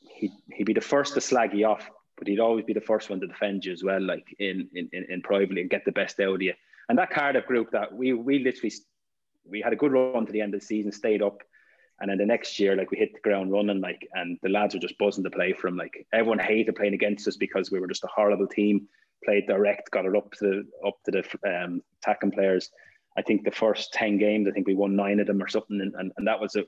he 0.00 0.32
he'd 0.52 0.66
be 0.66 0.72
the 0.72 0.80
first 0.80 1.14
to 1.14 1.20
slag 1.20 1.54
you 1.54 1.66
off 1.66 1.88
but 2.16 2.28
he'd 2.28 2.40
always 2.40 2.64
be 2.64 2.72
the 2.72 2.80
first 2.80 3.10
one 3.10 3.20
to 3.20 3.26
defend 3.26 3.64
you 3.64 3.72
as 3.72 3.82
well 3.82 4.00
like 4.00 4.34
in 4.38 4.68
in, 4.74 4.88
in 5.08 5.22
privately 5.22 5.60
and 5.60 5.70
get 5.70 5.84
the 5.84 5.92
best 5.92 6.18
out 6.20 6.34
of 6.34 6.42
you 6.42 6.54
and 6.88 6.98
that 6.98 7.10
Cardiff 7.10 7.46
group 7.46 7.70
that 7.72 7.92
we 7.94 8.12
we 8.12 8.38
literally 8.38 8.72
we 9.48 9.60
had 9.60 9.72
a 9.72 9.76
good 9.76 9.92
run 9.92 10.26
to 10.26 10.32
the 10.32 10.40
end 10.40 10.54
of 10.54 10.60
the 10.60 10.66
season 10.66 10.92
stayed 10.92 11.22
up 11.22 11.42
and 12.00 12.10
then 12.10 12.18
the 12.18 12.26
next 12.26 12.58
year, 12.58 12.76
like 12.76 12.90
we 12.90 12.98
hit 12.98 13.14
the 13.14 13.20
ground 13.20 13.52
running, 13.52 13.80
like, 13.80 14.06
and 14.14 14.38
the 14.42 14.48
lads 14.48 14.74
were 14.74 14.80
just 14.80 14.98
buzzing 14.98 15.24
to 15.24 15.30
play 15.30 15.52
for 15.52 15.68
him. 15.68 15.76
Like 15.76 16.06
everyone 16.12 16.38
hated 16.38 16.74
playing 16.74 16.94
against 16.94 17.28
us 17.28 17.36
because 17.36 17.70
we 17.70 17.78
were 17.78 17.86
just 17.86 18.04
a 18.04 18.08
horrible 18.14 18.48
team. 18.48 18.88
Played 19.24 19.46
direct, 19.46 19.90
got 19.90 20.04
it 20.04 20.16
up 20.16 20.32
to 20.32 20.38
the, 20.44 20.86
up 20.86 20.96
to 21.04 21.10
the 21.10 21.64
um, 21.64 21.82
attacking 22.02 22.32
players. 22.32 22.70
I 23.16 23.22
think 23.22 23.44
the 23.44 23.52
first 23.52 23.92
ten 23.92 24.18
games, 24.18 24.48
I 24.48 24.50
think 24.50 24.66
we 24.66 24.74
won 24.74 24.96
nine 24.96 25.20
of 25.20 25.26
them 25.26 25.42
or 25.42 25.48
something, 25.48 25.80
and, 25.80 25.94
and, 25.94 26.12
and 26.16 26.26
that 26.26 26.40
was 26.40 26.56
a, 26.56 26.64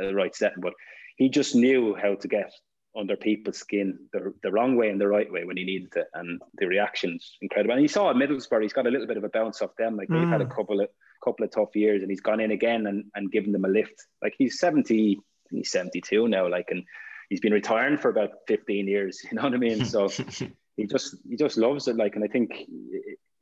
a 0.00 0.14
right 0.14 0.34
setting. 0.34 0.62
But 0.62 0.74
he 1.16 1.28
just 1.28 1.54
knew 1.54 1.96
how 1.96 2.14
to 2.14 2.28
get 2.28 2.50
under 2.98 3.16
people's 3.16 3.58
skin 3.58 3.98
the, 4.12 4.34
the 4.42 4.50
wrong 4.50 4.76
way 4.76 4.88
and 4.88 5.00
the 5.00 5.06
right 5.06 5.30
way 5.30 5.44
when 5.44 5.56
he 5.56 5.64
needed 5.64 5.94
it. 5.94 6.08
And 6.14 6.42
the 6.54 6.66
reaction's 6.66 7.36
incredible. 7.40 7.74
And 7.74 7.82
he 7.82 7.88
saw 7.88 8.10
at 8.10 8.16
Middlesbrough, 8.16 8.62
he's 8.62 8.72
got 8.72 8.86
a 8.86 8.90
little 8.90 9.06
bit 9.06 9.16
of 9.16 9.24
a 9.24 9.28
bounce 9.28 9.62
off 9.62 9.76
them. 9.76 9.96
Like 9.96 10.08
they've 10.08 10.18
mm. 10.18 10.30
had 10.30 10.40
a 10.40 10.46
mm. 10.46 10.54
couple 10.54 10.80
of 10.80 10.88
couple 11.24 11.44
of 11.44 11.50
tough 11.50 11.74
years 11.74 12.02
and 12.02 12.10
he's 12.10 12.20
gone 12.20 12.40
in 12.40 12.50
again 12.50 12.86
and, 12.86 13.04
and 13.14 13.30
given 13.30 13.52
them 13.52 13.64
a 13.64 13.68
lift. 13.68 14.06
Like 14.22 14.34
he's 14.38 14.58
70, 14.58 15.18
he's 15.50 15.70
72 15.70 16.28
now, 16.28 16.48
like 16.48 16.68
and 16.70 16.84
he's 17.28 17.40
been 17.40 17.52
retiring 17.52 17.98
for 17.98 18.08
about 18.08 18.30
15 18.46 18.86
years, 18.86 19.20
you 19.30 19.36
know 19.36 19.42
what 19.42 19.54
I 19.54 19.58
mean? 19.58 19.84
So 19.84 20.08
he 20.76 20.86
just 20.86 21.16
he 21.28 21.36
just 21.36 21.56
loves 21.56 21.88
it. 21.88 21.96
Like 21.96 22.16
and 22.16 22.24
I 22.24 22.28
think 22.28 22.66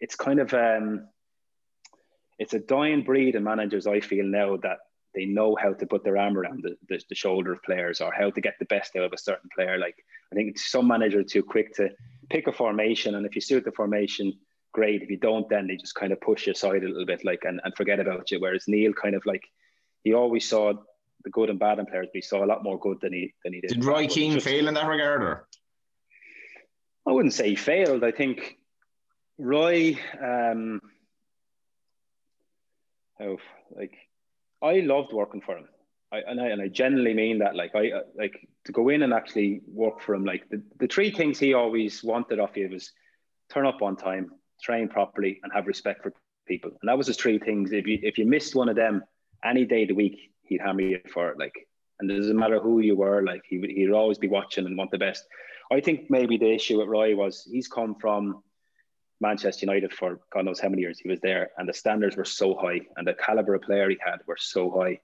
it's 0.00 0.16
kind 0.16 0.40
of 0.40 0.52
um 0.52 1.08
it's 2.38 2.52
a 2.54 2.58
dying 2.58 3.02
breed 3.02 3.34
of 3.34 3.42
managers 3.42 3.86
I 3.86 4.00
feel 4.00 4.26
now 4.26 4.58
that 4.58 4.78
they 5.16 5.24
know 5.24 5.56
how 5.60 5.72
to 5.72 5.86
put 5.86 6.04
their 6.04 6.18
arm 6.18 6.38
around 6.38 6.62
the, 6.62 6.76
the, 6.88 7.02
the, 7.08 7.14
shoulder 7.14 7.52
of 7.52 7.62
players 7.62 8.00
or 8.00 8.12
how 8.12 8.30
to 8.30 8.40
get 8.40 8.54
the 8.58 8.66
best 8.66 8.94
out 8.94 9.04
of 9.04 9.12
a 9.12 9.18
certain 9.18 9.48
player. 9.54 9.78
Like 9.78 9.96
I 10.30 10.36
think 10.36 10.58
some 10.58 10.86
managers 10.86 11.24
are 11.24 11.28
too 11.28 11.42
quick 11.42 11.74
to 11.76 11.88
pick 12.28 12.46
a 12.46 12.52
formation, 12.52 13.14
and 13.14 13.24
if 13.26 13.34
you 13.34 13.40
suit 13.40 13.64
the 13.64 13.72
formation, 13.72 14.34
great. 14.72 15.02
If 15.02 15.10
you 15.10 15.16
don't, 15.16 15.48
then 15.48 15.66
they 15.66 15.76
just 15.76 15.94
kind 15.94 16.12
of 16.12 16.20
push 16.20 16.46
you 16.46 16.52
aside 16.52 16.84
a 16.84 16.88
little 16.88 17.06
bit, 17.06 17.24
like 17.24 17.42
and, 17.44 17.60
and 17.64 17.74
forget 17.74 17.98
about 17.98 18.30
you. 18.30 18.38
Whereas 18.38 18.68
Neil 18.68 18.92
kind 18.92 19.14
of 19.16 19.24
like 19.24 19.42
he 20.04 20.12
always 20.12 20.48
saw 20.48 20.74
the 21.24 21.30
good 21.30 21.50
and 21.50 21.58
bad 21.58 21.78
in 21.78 21.86
players, 21.86 22.08
but 22.12 22.16
he 22.16 22.22
saw 22.22 22.44
a 22.44 22.46
lot 22.46 22.62
more 22.62 22.78
good 22.78 23.00
than 23.00 23.12
he 23.12 23.32
than 23.42 23.54
he 23.54 23.60
did. 23.60 23.70
Did 23.70 23.84
Roy 23.84 24.06
Keane 24.06 24.34
just, 24.34 24.46
fail 24.46 24.68
in 24.68 24.74
that 24.74 24.86
regard, 24.86 25.22
or? 25.22 25.48
I 27.08 27.12
wouldn't 27.12 27.34
say 27.34 27.48
he 27.48 27.56
failed. 27.56 28.04
I 28.04 28.12
think 28.12 28.58
Roy. 29.38 29.98
Um, 30.22 30.82
oh, 33.18 33.38
like 33.70 33.96
I 34.66 34.80
loved 34.80 35.12
working 35.12 35.40
for 35.40 35.56
him. 35.56 35.68
I, 36.12 36.18
and 36.26 36.40
I 36.40 36.48
and 36.48 36.62
I 36.62 36.68
genuinely 36.68 37.14
mean 37.14 37.38
that. 37.38 37.56
Like 37.56 37.74
I 37.74 37.90
uh, 37.90 38.00
like 38.16 38.48
to 38.64 38.72
go 38.72 38.88
in 38.88 39.02
and 39.02 39.12
actually 39.12 39.60
work 39.66 40.00
for 40.00 40.14
him. 40.14 40.24
Like 40.24 40.48
the, 40.50 40.62
the 40.78 40.86
three 40.86 41.10
things 41.10 41.38
he 41.38 41.54
always 41.54 42.02
wanted 42.04 42.38
off 42.38 42.56
you 42.56 42.68
was 42.68 42.92
turn 43.52 43.66
up 43.66 43.82
on 43.82 43.96
time, 43.96 44.30
train 44.62 44.88
properly, 44.88 45.40
and 45.42 45.52
have 45.52 45.66
respect 45.66 46.02
for 46.02 46.12
people. 46.46 46.70
And 46.80 46.88
that 46.88 46.96
was 46.96 47.08
his 47.08 47.16
three 47.16 47.38
things. 47.38 47.72
If 47.72 47.86
you 47.86 47.98
if 48.02 48.18
you 48.18 48.26
missed 48.26 48.54
one 48.54 48.68
of 48.68 48.76
them 48.76 49.02
any 49.44 49.64
day 49.64 49.82
of 49.82 49.88
the 49.88 49.94
week, 49.94 50.32
he'd 50.44 50.60
hammer 50.60 50.82
you 50.82 51.00
for 51.12 51.30
it. 51.30 51.38
Like, 51.38 51.54
and 51.98 52.10
it 52.10 52.16
doesn't 52.16 52.36
matter 52.36 52.60
who 52.60 52.80
you 52.80 52.96
were. 52.96 53.22
Like 53.22 53.42
he 53.48 53.58
would 53.58 53.70
he'd 53.70 53.90
always 53.90 54.18
be 54.18 54.28
watching 54.28 54.66
and 54.66 54.76
want 54.76 54.90
the 54.90 54.98
best. 54.98 55.24
I 55.72 55.80
think 55.80 56.08
maybe 56.08 56.36
the 56.36 56.52
issue 56.54 56.78
with 56.78 56.88
Roy 56.88 57.16
was 57.16 57.48
he's 57.50 57.66
come 57.68 57.96
from 57.96 58.42
Manchester 59.20 59.64
United 59.64 59.92
for 59.92 60.20
God 60.32 60.44
knows 60.44 60.60
how 60.60 60.68
many 60.68 60.82
years 60.82 60.98
he 60.98 61.08
was 61.08 61.20
there, 61.20 61.50
and 61.56 61.68
the 61.68 61.72
standards 61.72 62.16
were 62.16 62.24
so 62.24 62.54
high, 62.54 62.80
and 62.96 63.06
the 63.06 63.14
caliber 63.14 63.54
of 63.54 63.62
player 63.62 63.88
he 63.88 63.96
had 64.04 64.20
were 64.26 64.36
so 64.38 64.70
high, 64.70 65.00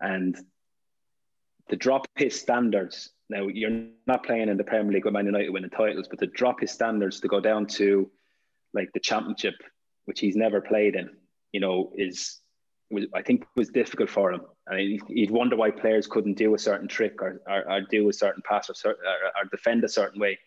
and 0.00 0.36
to 1.68 1.76
drop 1.76 2.06
his 2.16 2.38
standards. 2.38 3.10
Now 3.30 3.48
you're 3.48 3.86
not 4.06 4.24
playing 4.24 4.48
in 4.48 4.58
the 4.58 4.64
Premier 4.64 4.92
League 4.92 5.06
with 5.06 5.14
Man 5.14 5.26
United 5.26 5.50
winning 5.50 5.70
titles, 5.70 6.08
but 6.08 6.18
to 6.18 6.26
drop 6.26 6.60
his 6.60 6.70
standards 6.70 7.20
to 7.20 7.28
go 7.28 7.40
down 7.40 7.66
to 7.78 8.10
like 8.74 8.90
the 8.92 9.00
Championship, 9.00 9.54
which 10.04 10.20
he's 10.20 10.36
never 10.36 10.60
played 10.60 10.94
in, 10.94 11.10
you 11.52 11.60
know, 11.60 11.92
is 11.96 12.40
was, 12.90 13.06
I 13.14 13.22
think 13.22 13.46
was 13.56 13.70
difficult 13.70 14.10
for 14.10 14.32
him. 14.32 14.42
I 14.70 14.76
mean, 14.76 15.00
he'd 15.08 15.30
wonder 15.30 15.56
why 15.56 15.70
players 15.70 16.06
couldn't 16.06 16.34
do 16.34 16.54
a 16.54 16.58
certain 16.58 16.88
trick 16.88 17.22
or, 17.22 17.40
or, 17.48 17.70
or 17.70 17.80
do 17.90 18.08
a 18.10 18.12
certain 18.12 18.42
pass 18.46 18.68
or, 18.68 18.90
or, 18.90 18.94
or 18.94 19.44
defend 19.50 19.82
a 19.84 19.88
certain 19.88 20.20
way 20.20 20.38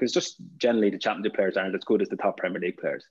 because 0.00 0.12
just 0.12 0.36
generally 0.56 0.88
the 0.88 0.98
championship 0.98 1.34
players 1.34 1.56
aren't 1.58 1.74
as 1.74 1.84
good 1.84 2.00
as 2.00 2.08
the 2.08 2.16
top 2.16 2.38
Premier 2.38 2.60
League 2.60 2.78
players. 2.78 3.04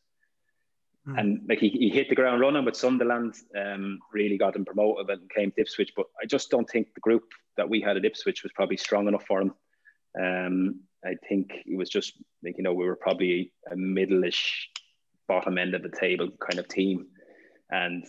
Mm. 1.08 1.20
And 1.20 1.42
like 1.48 1.60
he, 1.60 1.70
he 1.70 1.90
hit 1.90 2.10
the 2.10 2.16
ground 2.16 2.42
running 2.42 2.66
with 2.66 2.76
Sunderland, 2.76 3.36
um, 3.56 4.00
really 4.12 4.38
got 4.38 4.56
him 4.56 4.66
promoted 4.66 5.10
and 5.10 5.30
came 5.30 5.52
to 5.52 5.62
Ipswich. 5.62 5.94
But 5.96 6.08
I 6.22 6.26
just 6.26 6.50
don't 6.50 6.68
think 6.68 6.94
the 6.94 7.02
group 7.02 7.24
that 7.58 7.70
we 7.70 7.80
had 7.80 7.96
at 7.96 8.06
Ipswich 8.06 8.42
was 8.42 8.52
probably 8.54 8.78
strong 8.78 9.08
enough 9.08 9.26
for 9.26 9.42
him. 9.42 9.54
Um, 10.20 10.80
I 11.06 11.14
think 11.28 11.52
it 11.66 11.78
was 11.78 11.90
just 11.90 12.14
like 12.44 12.58
you 12.58 12.64
know 12.64 12.74
we 12.74 12.86
were 12.86 12.96
probably 12.96 13.54
a 13.72 13.76
middle-ish, 13.76 14.70
bottom 15.28 15.58
end 15.58 15.76
of 15.76 15.84
the 15.84 15.96
table 15.98 16.30
kind 16.40 16.60
of 16.60 16.68
team, 16.68 17.06
and 17.70 18.06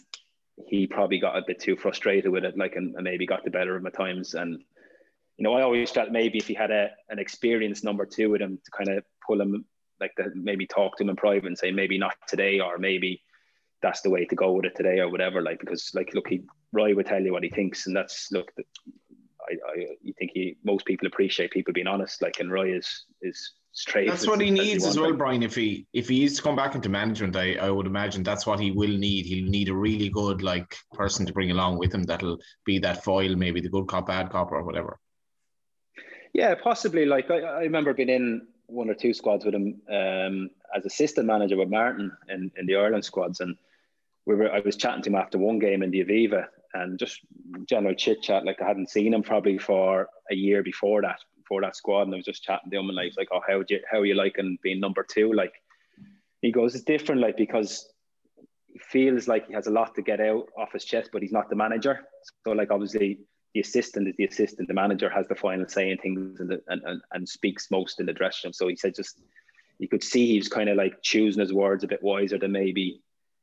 he 0.66 0.87
probably 0.87 1.20
got 1.20 1.37
a 1.37 1.43
bit 1.47 1.61
too 1.61 1.76
frustrated 1.76 2.33
with 2.33 2.45
it, 2.45 2.57
like 2.57 2.76
and, 2.76 2.95
and 2.95 3.05
maybe 3.05 3.26
got 3.26 3.45
the 3.45 3.51
better 3.51 3.76
of 3.76 3.83
him 3.83 3.87
at 3.87 3.95
times. 3.95 4.35
And 4.35 4.64
you 5.41 5.45
know, 5.45 5.55
I 5.55 5.62
always 5.62 5.91
felt 5.91 6.12
maybe 6.12 6.36
if 6.36 6.47
he 6.47 6.53
had 6.53 6.70
a 6.70 6.91
an 7.09 7.18
experienced 7.18 7.82
number 7.82 8.05
two 8.05 8.28
with 8.28 8.43
him 8.43 8.59
to 8.62 8.70
kind 8.70 8.91
of 8.91 9.05
pull 9.26 9.41
him, 9.41 9.64
like 9.99 10.14
to 10.16 10.30
maybe 10.34 10.66
talk 10.66 10.99
to 10.99 11.03
him 11.03 11.09
in 11.09 11.16
private 11.16 11.47
and 11.47 11.57
say 11.57 11.72
maybe 11.72 11.97
not 11.97 12.14
today, 12.28 12.61
or 12.61 12.76
maybe 12.76 13.22
that's 13.80 14.03
the 14.03 14.11
way 14.11 14.26
to 14.26 14.34
go 14.34 14.53
with 14.53 14.66
it 14.66 14.76
today, 14.76 14.99
or 14.99 15.09
whatever. 15.09 15.41
Like 15.41 15.59
because 15.59 15.93
like 15.95 16.12
look, 16.12 16.28
he 16.28 16.43
Roy 16.72 16.95
would 16.95 17.07
tell 17.07 17.22
you 17.22 17.32
what 17.32 17.43
he 17.43 17.49
thinks, 17.49 17.86
and 17.86 17.97
that's 17.97 18.28
look. 18.30 18.53
I, 19.49 19.55
I 19.55 19.86
you 20.03 20.12
think 20.18 20.32
he 20.34 20.59
most 20.62 20.84
people 20.84 21.07
appreciate 21.07 21.53
people 21.53 21.72
being 21.72 21.86
honest, 21.86 22.20
like 22.20 22.38
and 22.38 22.53
Roy 22.53 22.76
is 22.76 23.07
is 23.22 23.55
straight. 23.72 24.09
That's 24.09 24.26
what 24.26 24.43
he 24.43 24.51
needs 24.51 24.84
as 24.84 24.99
well, 24.99 25.14
Brian. 25.14 25.43
If 25.43 25.55
he 25.55 25.86
if 25.95 26.11
he 26.11 26.22
is 26.22 26.36
to 26.36 26.43
come 26.43 26.55
back 26.55 26.74
into 26.74 26.91
management, 26.91 27.34
I, 27.34 27.55
I 27.55 27.70
would 27.70 27.86
imagine 27.86 28.22
that's 28.22 28.47
what 28.47 28.61
he 28.61 28.72
will 28.72 28.95
need. 28.95 29.24
He'll 29.24 29.49
need 29.49 29.70
a 29.70 29.74
really 29.74 30.11
good 30.11 30.43
like 30.43 30.76
person 30.93 31.24
to 31.24 31.32
bring 31.32 31.51
along 31.51 31.78
with 31.78 31.95
him 31.95 32.03
that'll 32.03 32.36
be 32.66 32.78
that 32.80 33.03
foil, 33.03 33.34
maybe 33.36 33.62
the 33.62 33.70
good 33.70 33.88
cop, 33.88 34.09
bad 34.09 34.28
cop, 34.28 34.53
or 34.53 34.62
whatever. 34.64 34.99
Yeah, 36.33 36.55
possibly. 36.55 37.07
Like 37.07 37.31
I, 37.31 37.39
I 37.41 37.61
remember 37.62 37.95
being 37.95 38.09
in 38.09 38.47
one 38.66 38.89
or 38.89 38.95
two 38.95 39.12
squads 39.12 39.45
with 39.45 39.55
him 39.55 39.81
um, 39.91 40.51
as 40.74 40.87
assistant 40.87 41.26
manager 41.26 41.57
with 41.57 41.68
Martin 41.68 42.12
in, 42.28 42.51
in 42.57 42.66
the 42.66 42.76
Ireland 42.76 43.05
squads, 43.05 43.41
and 43.41 43.57
we 44.26 44.35
were. 44.37 44.51
I 44.51 44.61
was 44.61 44.76
chatting 44.76 45.03
to 45.03 45.11
him 45.11 45.16
after 45.16 45.39
one 45.39 45.59
game 45.59 45.83
in 45.83 45.91
the 45.91 46.05
Aviva, 46.05 46.47
and 46.74 46.99
just 46.99 47.20
general 47.66 47.95
chit 47.95 48.22
chat. 48.22 48.45
Like 48.45 48.62
I 48.62 48.66
hadn't 48.66 48.91
seen 48.91 49.12
him 49.12 49.22
probably 49.22 49.59
for 49.59 50.09
a 50.31 50.35
year 50.35 50.62
before 50.62 51.03
that, 51.03 51.18
before 51.37 51.61
that 51.62 51.76
squad, 51.76 52.03
and 52.03 52.14
I 52.14 52.16
was 52.16 52.24
just 52.24 52.45
chatting 52.45 52.70
to 52.70 52.78
him 52.78 52.89
and 52.89 52.97
like, 52.97 53.12
like, 53.16 53.28
oh, 53.33 53.41
how 53.47 53.62
do 53.62 53.74
you, 53.74 53.81
how 53.91 53.99
are 53.99 54.07
you 54.07 54.14
liking 54.14 54.59
being 54.62 54.81
number 54.81 55.03
two? 55.03 55.33
Like, 55.33 55.55
he 56.43 56.53
goes, 56.53 56.74
it's 56.74 56.85
different, 56.85 57.20
like 57.20 57.37
because 57.37 57.89
he 58.68 58.78
feels 58.78 59.26
like 59.26 59.49
he 59.49 59.55
has 59.55 59.66
a 59.66 59.70
lot 59.70 59.95
to 59.97 60.03
get 60.03 60.20
out 60.20 60.47
off 60.57 60.72
his 60.72 60.85
chest, 60.85 61.11
but 61.12 61.22
he's 61.22 61.33
not 61.33 61.51
the 61.51 61.57
manager. 61.57 62.07
So 62.45 62.53
like 62.53 62.70
obviously 62.70 63.18
the 63.55 63.61
assistant 63.61 64.09
is 64.09 64.14
the 64.16 64.24
assistant. 64.24 64.68
The 64.68 64.74
manager 64.74 65.11
has 65.11 65.26
the 65.28 65.34
final 65.34 65.68
say 65.68 65.90
in 65.90 65.98
things 65.98 66.40
and, 66.40 66.53
and, 66.68 66.82
and, 66.84 67.03
and 67.12 67.28
speaks 67.28 67.70
most 67.70 68.01
in 68.01 68.07
the 68.07 68.12
dressing 68.12 68.48
room. 68.48 68.53
So 68.53 68.68
he 68.68 68.76
said 68.76 68.94
just 68.94 69.20
you 69.78 69.88
could 69.88 70.05
see 70.05 70.26
he 70.26 70.38
was 70.38 70.48
kind 70.48 70.68
of 70.68 70.76
like 70.76 71.03
choosing 71.03 71.40
his 71.40 71.53
words 71.53 71.84
a 71.84 71.88
bit 71.88 72.03
wiser 72.03 72.38
than 72.38 72.53
maybe 72.53 73.01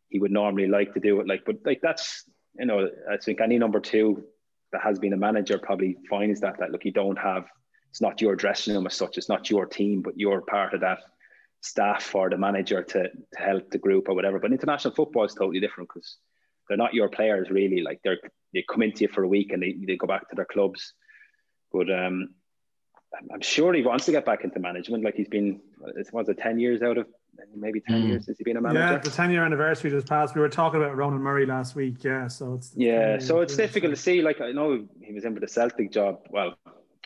he 0.09 0.19
would 0.19 0.31
normally 0.31 0.67
like 0.67 0.93
to 0.93 0.99
do 0.99 1.19
it. 1.19 1.27
Like, 1.27 1.43
but 1.45 1.57
like 1.65 1.81
that's 1.81 2.23
you 2.57 2.65
know, 2.65 2.89
I 3.11 3.17
think 3.17 3.41
any 3.41 3.57
number 3.57 3.79
two 3.79 4.23
that 4.71 4.81
has 4.81 4.99
been 4.99 5.13
a 5.13 5.17
manager 5.17 5.57
probably 5.57 5.97
finds 6.09 6.41
that 6.41 6.59
that 6.59 6.71
look, 6.71 6.85
you 6.85 6.91
don't 6.91 7.17
have 7.17 7.45
it's 7.89 8.01
not 8.01 8.21
your 8.21 8.35
dressing 8.35 8.73
room 8.73 8.85
as 8.85 8.93
such, 8.93 9.17
it's 9.17 9.29
not 9.29 9.49
your 9.49 9.65
team, 9.65 10.01
but 10.01 10.17
you're 10.17 10.41
part 10.41 10.73
of 10.73 10.81
that 10.81 10.99
staff 11.61 12.13
or 12.13 12.29
the 12.29 12.37
manager 12.37 12.83
to 12.83 13.03
to 13.09 13.39
help 13.39 13.69
the 13.71 13.77
group 13.77 14.07
or 14.07 14.15
whatever. 14.15 14.39
But 14.39 14.51
international 14.51 14.93
football 14.93 15.25
is 15.25 15.33
totally 15.33 15.59
different 15.59 15.89
because 15.89 16.17
they're 16.67 16.77
not 16.77 16.93
your 16.93 17.09
players 17.09 17.49
really. 17.49 17.81
Like 17.81 17.99
they're 18.03 18.17
they 18.53 18.63
come 18.69 18.81
into 18.81 19.01
you 19.01 19.07
for 19.07 19.23
a 19.23 19.27
week 19.27 19.51
and 19.51 19.61
they, 19.61 19.75
they 19.85 19.97
go 19.97 20.07
back 20.07 20.29
to 20.29 20.35
their 20.35 20.45
clubs. 20.45 20.93
But 21.71 21.91
um, 21.91 22.29
I'm 23.33 23.41
sure 23.41 23.73
he 23.73 23.83
wants 23.83 24.05
to 24.05 24.11
get 24.11 24.25
back 24.25 24.43
into 24.43 24.59
management. 24.59 25.03
Like 25.03 25.15
he's 25.15 25.27
been, 25.27 25.59
it 25.95 26.07
was 26.11 26.29
it 26.29 26.37
ten 26.37 26.59
years 26.59 26.81
out 26.81 26.97
of 26.97 27.07
maybe 27.55 27.81
ten 27.81 28.03
mm. 28.03 28.07
years 28.09 28.25
since 28.25 28.37
he's 28.37 28.45
been 28.45 28.57
a 28.57 28.61
manager. 28.61 28.79
Yeah, 28.79 28.97
the 28.97 29.09
ten 29.09 29.31
year 29.31 29.43
anniversary 29.43 29.91
just 29.91 30.07
passed. 30.07 30.35
We 30.35 30.41
were 30.41 30.49
talking 30.49 30.81
about 30.81 30.95
Ronan 30.95 31.21
Murray 31.21 31.45
last 31.45 31.75
week. 31.75 32.03
Yeah, 32.03 32.27
so 32.27 32.53
it's 32.53 32.71
yeah, 32.75 33.19
so 33.19 33.41
it's 33.41 33.55
difficult 33.55 33.93
to 33.93 34.01
see. 34.01 34.21
Like 34.21 34.41
I 34.41 34.51
know 34.51 34.85
he 35.01 35.13
was 35.13 35.25
in 35.25 35.33
for 35.33 35.39
the 35.39 35.47
Celtic 35.47 35.91
job. 35.91 36.19
Well, 36.29 36.55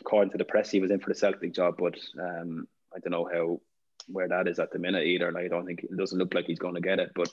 according 0.00 0.32
to 0.32 0.38
the 0.38 0.44
press, 0.44 0.70
he 0.70 0.80
was 0.80 0.90
in 0.90 1.00
for 1.00 1.10
the 1.10 1.18
Celtic 1.18 1.54
job, 1.54 1.74
but 1.78 1.96
um, 2.20 2.66
I 2.94 2.98
don't 3.00 3.12
know 3.12 3.28
how 3.32 3.60
where 4.08 4.28
that 4.28 4.48
is 4.48 4.58
at 4.58 4.72
the 4.72 4.78
minute 4.78 5.06
either. 5.06 5.30
Like 5.32 5.44
I 5.44 5.48
don't 5.48 5.66
think 5.66 5.84
it 5.84 5.96
doesn't 5.96 6.18
look 6.18 6.34
like 6.34 6.46
he's 6.46 6.58
going 6.58 6.74
to 6.74 6.80
get 6.80 6.98
it, 6.98 7.10
but 7.14 7.28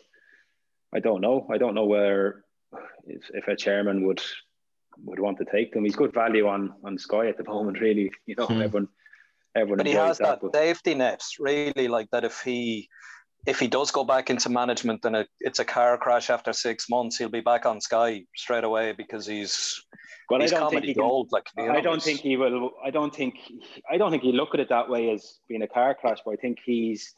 I 0.94 1.00
don't 1.00 1.22
know. 1.22 1.48
I 1.52 1.58
don't 1.58 1.76
know 1.76 1.86
where 1.86 2.44
if, 3.06 3.30
if 3.34 3.48
a 3.48 3.56
chairman 3.56 4.06
would 4.08 4.22
would 5.04 5.20
want 5.20 5.38
to 5.38 5.46
take 5.46 5.74
them. 5.74 5.86
He's 5.86 5.96
good 5.96 6.14
value 6.14 6.48
on 6.48 6.74
on 6.84 6.98
Sky 6.98 7.28
at 7.28 7.38
the 7.38 7.44
moment. 7.48 7.80
Really, 7.80 8.12
you 8.26 8.36
know, 8.36 8.48
hmm. 8.48 8.62
everyone 8.62 8.88
everyone. 9.56 9.78
But 9.78 9.88
he 9.88 9.94
has 9.94 10.18
that, 10.20 10.42
that 10.42 10.54
safety 10.54 10.96
net, 10.96 11.22
really, 11.40 11.88
like 11.88 12.10
that. 12.12 12.24
If 12.24 12.42
he 12.42 12.90
if 13.46 13.60
he 13.60 13.68
does 13.68 13.92
go 13.92 14.04
back 14.04 14.30
into 14.30 14.50
management 14.50 15.06
and 15.06 15.16
it, 15.16 15.28
it's 15.40 15.60
a 15.60 15.66
car 15.66 15.98
crash 15.98 16.30
after 16.30 16.52
six 16.52 16.90
months, 16.90 17.18
he'll 17.18 17.30
be 17.30 17.40
back 17.42 17.66
on 17.66 17.80
Sky 17.80 18.24
straight 18.36 18.64
away 18.64 18.92
because 18.92 19.26
he's 19.26 19.82
well, 20.30 20.42
he's 20.42 20.54
I 20.54 20.60
don't 20.60 20.72
think 20.72 20.86
he 20.86 20.94
gold. 20.94 21.30
Can, 21.30 21.38
like 21.38 21.48
you 21.58 21.66
know, 21.66 21.78
I 21.78 21.82
don't 21.82 22.02
think 22.02 22.20
he 22.20 22.38
will. 22.38 22.72
I 22.84 22.90
don't 22.90 23.16
think. 23.16 23.36
I 23.90 23.98
don't 23.98 24.12
think 24.12 24.24
he 24.24 24.32
look 24.32 24.54
at 24.54 24.60
it 24.60 24.70
that 24.70 24.90
way 24.90 25.12
as 25.12 25.40
being 25.48 25.62
a 25.62 25.68
car 25.68 25.96
crash. 25.96 26.20
But 26.26 26.32
I 26.32 26.36
think 26.36 26.60
he's 26.64 27.16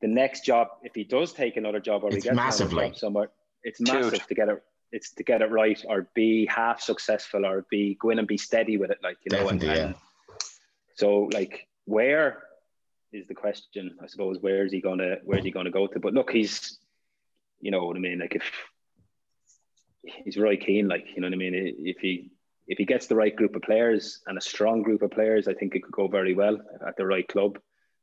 the 0.00 0.08
next 0.08 0.44
job. 0.44 0.68
If 0.82 0.94
he 0.94 1.04
does 1.04 1.32
take 1.32 1.56
another 1.56 1.80
job 1.80 2.04
or 2.04 2.08
it's 2.08 2.16
he 2.16 2.22
gets 2.22 2.36
massively 2.36 2.92
somewhere, 2.94 3.30
it's 3.62 3.80
massive 3.80 4.12
Huge. 4.12 4.26
to 4.26 4.34
get 4.34 4.48
it. 4.48 4.62
It's 4.92 5.12
to 5.12 5.24
get 5.24 5.42
it 5.42 5.50
right 5.50 5.82
or 5.88 6.08
be 6.14 6.46
half 6.46 6.80
successful 6.80 7.44
or 7.44 7.66
be 7.70 7.98
go 8.00 8.10
in 8.10 8.18
and 8.18 8.28
be 8.28 8.38
steady 8.38 8.76
with 8.76 8.90
it, 8.90 8.98
like 9.02 9.18
you 9.24 9.36
know. 9.36 9.48
And, 9.48 9.62
yeah. 9.62 9.92
so, 10.94 11.28
like, 11.32 11.66
where 11.84 12.42
is 13.12 13.26
the 13.26 13.34
question? 13.34 13.96
I 14.02 14.06
suppose. 14.06 14.38
Where 14.40 14.64
is 14.64 14.72
he 14.72 14.80
gonna? 14.80 15.16
Where's 15.24 15.44
he 15.44 15.50
gonna 15.50 15.70
go 15.70 15.86
to? 15.86 15.98
But 15.98 16.14
look, 16.14 16.30
he's, 16.30 16.78
you 17.60 17.70
know 17.70 17.84
what 17.84 17.96
I 17.96 18.00
mean. 18.00 18.20
Like 18.20 18.36
if 18.36 18.44
he's 20.24 20.36
really 20.36 20.56
keen, 20.56 20.88
like 20.88 21.06
you 21.14 21.20
know 21.20 21.26
what 21.26 21.34
I 21.34 21.38
mean. 21.38 21.74
If 21.78 21.98
he 21.98 22.30
if 22.68 22.78
he 22.78 22.84
gets 22.84 23.06
the 23.06 23.16
right 23.16 23.34
group 23.34 23.54
of 23.56 23.62
players 23.62 24.20
and 24.26 24.36
a 24.36 24.40
strong 24.40 24.82
group 24.82 25.02
of 25.02 25.10
players, 25.10 25.48
I 25.48 25.54
think 25.54 25.74
it 25.74 25.82
could 25.82 25.92
go 25.92 26.08
very 26.08 26.34
well 26.34 26.58
at 26.86 26.96
the 26.96 27.06
right 27.06 27.26
club. 27.26 27.58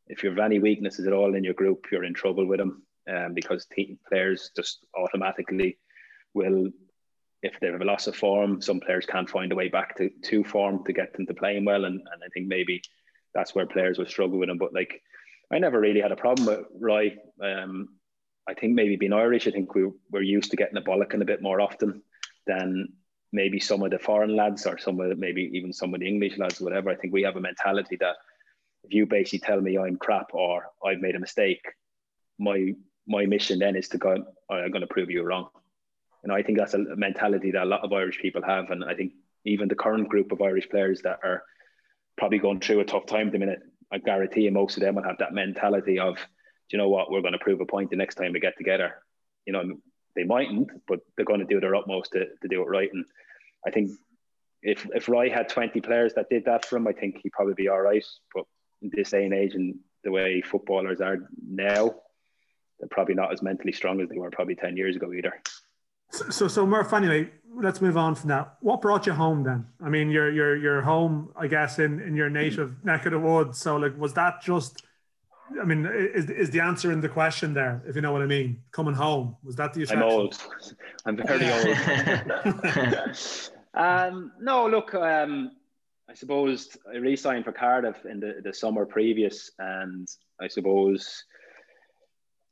If 0.08 0.24
you 0.24 0.30
have 0.30 0.40
any 0.40 0.60
weaknesses 0.60 1.08
at 1.08 1.14
all 1.14 1.36
in 1.36 1.44
your 1.44 1.54
group, 1.54 1.86
you're 1.92 2.04
in 2.04 2.14
trouble 2.14 2.46
with 2.46 2.60
them 2.60 2.84
um, 3.10 3.34
because 3.34 3.68
players 4.10 4.52
just 4.56 4.86
automatically 4.98 5.78
will, 6.34 6.70
if 7.42 7.60
they 7.60 7.68
have 7.68 7.82
a 7.82 7.86
loss 7.86 8.08
of 8.08 8.16
form, 8.16 8.62
some 8.62 8.80
players 8.80 9.06
can't 9.06 9.30
find 9.30 9.52
a 9.52 9.56
way 9.56 9.70
back 9.70 9.96
to, 9.98 10.10
to 10.24 10.44
form 10.44 10.84
to 10.86 10.94
get 10.94 11.14
them 11.14 11.26
to 11.28 11.34
playing 11.34 11.66
well. 11.66 11.86
And, 11.86 11.96
and 11.96 12.24
I 12.24 12.28
think 12.34 12.48
maybe 12.48 12.82
that's 13.34 13.56
where 13.56 13.66
players 13.66 13.98
will 13.98 14.06
struggle 14.06 14.40
with 14.40 14.50
them. 14.50 14.58
But 14.58 14.74
like, 14.74 15.02
I 15.52 15.60
never 15.60 15.80
really 15.80 16.02
had 16.02 16.12
a 16.12 16.18
problem 16.18 16.48
with 16.48 16.66
Roy. 16.80 17.16
Um, 17.42 17.90
I 18.48 18.54
think 18.54 18.74
maybe 18.74 18.98
being 18.98 19.14
Irish, 19.14 19.48
I 19.48 19.52
think 19.52 19.74
we, 19.74 19.90
we're 20.12 20.22
used 20.22 20.52
to 20.52 20.58
getting 20.58 20.78
a 20.78 20.82
bollocking 20.82 21.22
a 21.22 21.26
bit 21.26 21.42
more 21.42 21.62
often 21.62 22.02
than 22.46 22.90
maybe 23.32 23.60
some 23.60 23.82
of 23.84 23.92
the 23.92 24.00
foreign 24.00 24.36
lads 24.36 24.66
or 24.66 24.78
some 24.78 25.00
of 25.00 25.10
the, 25.10 25.16
maybe 25.16 25.50
even 25.54 25.72
some 25.74 25.94
of 25.94 26.02
the 26.02 26.08
English 26.08 26.38
lads, 26.38 26.60
whatever. 26.60 26.90
I 26.90 26.96
think 26.96 27.14
we 27.14 27.24
have 27.24 27.36
a 27.36 27.42
mentality 27.42 27.98
that 28.00 28.16
if 28.84 28.94
you 28.94 29.06
basically 29.06 29.40
tell 29.40 29.62
me 29.62 29.78
I'm 29.78 29.98
crap 29.98 30.34
or 30.34 30.68
I've 30.86 31.00
made 31.00 31.16
a 31.16 31.20
mistake, 31.20 31.62
my 32.40 32.74
my 33.08 33.26
mission 33.26 33.60
then 33.60 33.76
is 33.76 33.90
to 33.90 33.98
go, 33.98 34.12
I'm 34.50 34.72
going 34.72 34.82
to 34.82 34.88
prove 34.88 35.10
you 35.10 35.24
wrong. 35.24 35.50
And 36.24 36.32
I 36.32 36.42
think 36.42 36.58
that's 36.58 36.74
a 36.74 36.96
mentality 36.96 37.52
that 37.52 37.64
a 37.64 37.66
lot 37.66 37.84
of 37.84 37.92
Irish 37.92 38.20
people 38.20 38.42
have. 38.44 38.72
And 38.72 38.84
I 38.84 38.94
think 38.94 39.12
even 39.46 39.68
the 39.68 39.76
current 39.76 40.08
group 40.08 40.32
of 40.32 40.42
Irish 40.42 40.70
players 40.70 41.02
that 41.02 41.20
are 41.22 41.44
probably 42.18 42.40
going 42.40 42.62
through 42.62 42.80
a 42.80 42.86
tough 42.86 43.06
time 43.06 43.28
at 43.28 43.34
the 43.34 43.40
minute, 43.40 43.60
I 43.92 43.98
guarantee 43.98 44.42
you 44.42 44.52
most 44.52 44.78
of 44.78 44.82
them 44.84 44.96
will 44.96 45.04
have 45.04 45.18
that 45.18 45.34
mentality 45.34 46.00
of, 46.00 46.16
do 46.16 46.22
you 46.72 46.78
know 46.78 46.88
what, 46.88 47.12
we're 47.12 47.22
going 47.22 47.34
to 47.34 47.40
prove 47.40 47.60
a 47.60 47.66
point 47.66 47.90
the 47.90 47.98
next 47.98 48.16
time 48.16 48.32
we 48.32 48.40
get 48.40 48.58
together. 48.58 49.04
You 49.46 49.52
know, 49.52 49.64
they 50.16 50.24
mightn't, 50.24 50.70
but 50.88 51.02
they're 51.16 51.26
going 51.26 51.42
to 51.42 51.46
do 51.46 51.60
their 51.60 51.76
utmost 51.76 52.14
to, 52.14 52.26
to 52.42 52.48
do 52.48 52.62
it 52.62 52.70
right. 52.70 52.90
And 52.94 53.04
I 53.68 53.72
think 53.72 53.92
if 54.62 54.88
if 54.96 55.10
Roy 55.10 55.30
had 55.30 55.50
20 55.50 55.82
players 55.82 56.14
that 56.14 56.30
did 56.30 56.46
that 56.46 56.66
for 56.66 56.78
him, 56.78 56.88
I 56.88 56.94
think 56.94 57.20
he'd 57.22 57.34
probably 57.34 57.56
be 57.56 57.68
all 57.68 57.82
right. 57.82 58.06
But 58.34 58.46
this 58.92 59.12
day 59.12 59.26
and 59.26 59.34
age 59.34 59.56
and 59.56 59.76
the 60.04 60.12
way 60.12 60.42
footballers 60.42 61.02
are 61.02 61.30
now, 61.46 61.96
they're 62.80 62.90
probably 62.90 63.16
not 63.16 63.32
as 63.32 63.42
mentally 63.42 63.72
strong 63.72 64.02
as 64.02 64.10
they 64.10 64.18
were 64.18 64.30
probably 64.30 64.56
10 64.56 64.76
years 64.76 64.96
ago 64.96 65.14
either. 65.14 65.34
So, 66.12 66.30
so, 66.30 66.48
so 66.48 66.66
Murph, 66.66 66.94
anyway, 66.94 67.30
let's 67.56 67.82
move 67.82 67.98
on 67.98 68.16
from 68.16 68.30
that. 68.30 68.58
What 68.62 68.82
brought 68.82 69.08
you 69.08 69.14
home 69.14 69.44
then? 69.44 69.66
I 69.84 69.90
mean, 69.90 70.10
you're, 70.12 70.32
you're, 70.32 70.56
you're 70.56 70.82
home, 70.82 71.32
I 71.36 71.48
guess, 71.48 71.80
in, 71.80 72.00
in 72.02 72.16
your 72.16 72.30
native 72.30 72.84
neck 72.84 73.06
of 73.06 73.14
the 73.14 73.20
woods. 73.20 73.58
So, 73.60 73.78
like, 73.78 73.98
was 73.98 74.14
that 74.14 74.42
just 74.42 74.84
I 75.62 75.66
mean, 75.66 75.86
is, 75.86 76.30
is 76.30 76.50
the 76.50 76.62
answer 76.62 76.92
in 76.92 77.02
the 77.02 77.10
question 77.10 77.54
there, 77.54 77.84
if 77.88 77.96
you 77.96 78.02
know 78.02 78.12
what 78.12 78.22
I 78.22 78.26
mean? 78.26 78.62
Coming 78.72 78.94
home, 78.94 79.36
was 79.44 79.56
that 79.58 79.74
the 79.74 79.84
attraction? 79.84 80.04
I'm 80.04 80.10
old. 80.10 80.38
I'm 81.06 81.18
very 81.18 81.52
old. 81.52 81.78
um, 83.74 84.32
no, 84.40 84.68
look, 84.68 84.94
um, 84.96 85.52
I 86.10 86.16
suppose 86.16 86.76
I 86.92 86.98
re-signed 86.98 87.46
for 87.46 87.52
Cardiff 87.52 88.06
in 88.06 88.20
the, 88.20 88.42
the 88.44 88.54
summer 88.54 88.86
previous, 88.86 89.52
and 89.58 90.08
I 90.42 90.48
suppose, 90.48 91.24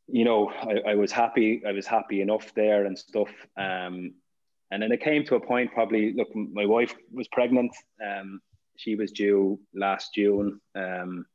you 0.08 0.24
know, 0.24 0.50
I, 0.50 0.92
I 0.92 0.96
was 0.96 1.12
happy. 1.12 1.62
I 1.68 1.72
was 1.72 1.86
happy 1.86 2.22
enough 2.22 2.54
there 2.56 2.86
and 2.86 2.98
stuff. 2.98 3.30
Um, 3.58 4.14
and 4.72 4.82
then 4.82 4.92
it 4.92 5.02
came 5.02 5.26
to 5.26 5.36
a 5.36 5.40
point. 5.40 5.74
Probably, 5.74 6.14
look, 6.14 6.34
my 6.34 6.66
wife 6.66 6.96
was 7.12 7.28
pregnant. 7.28 7.72
Um, 8.04 8.42
she 8.78 8.96
was 8.96 9.12
due 9.12 9.60
last 9.76 10.14
June. 10.14 10.62
Um, 10.76 11.26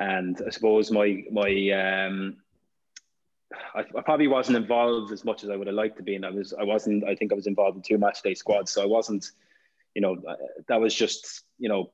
and 0.00 0.40
I 0.44 0.50
suppose 0.50 0.90
my 0.90 1.22
my 1.30 1.50
um, 1.70 2.38
I, 3.74 3.80
I, 3.80 4.02
probably 4.02 4.28
wasn't 4.28 4.56
involved 4.56 5.12
as 5.12 5.24
much 5.24 5.44
as 5.44 5.50
I 5.50 5.56
would 5.56 5.66
have 5.66 5.76
liked 5.76 5.98
to 5.98 6.02
be, 6.02 6.16
and 6.16 6.26
I 6.26 6.30
was 6.30 6.52
I 6.52 6.64
wasn't. 6.64 7.04
I 7.04 7.14
think 7.14 7.32
I 7.32 7.36
was 7.36 7.46
involved 7.46 7.76
in 7.76 7.82
two 7.82 7.98
match 7.98 8.22
day 8.22 8.34
squads, 8.34 8.72
so 8.72 8.82
I 8.82 8.86
wasn't. 8.86 9.30
You 9.94 10.02
know, 10.02 10.16
uh, 10.28 10.36
that 10.68 10.80
was 10.80 10.94
just 10.94 11.42
you 11.58 11.68
know, 11.68 11.92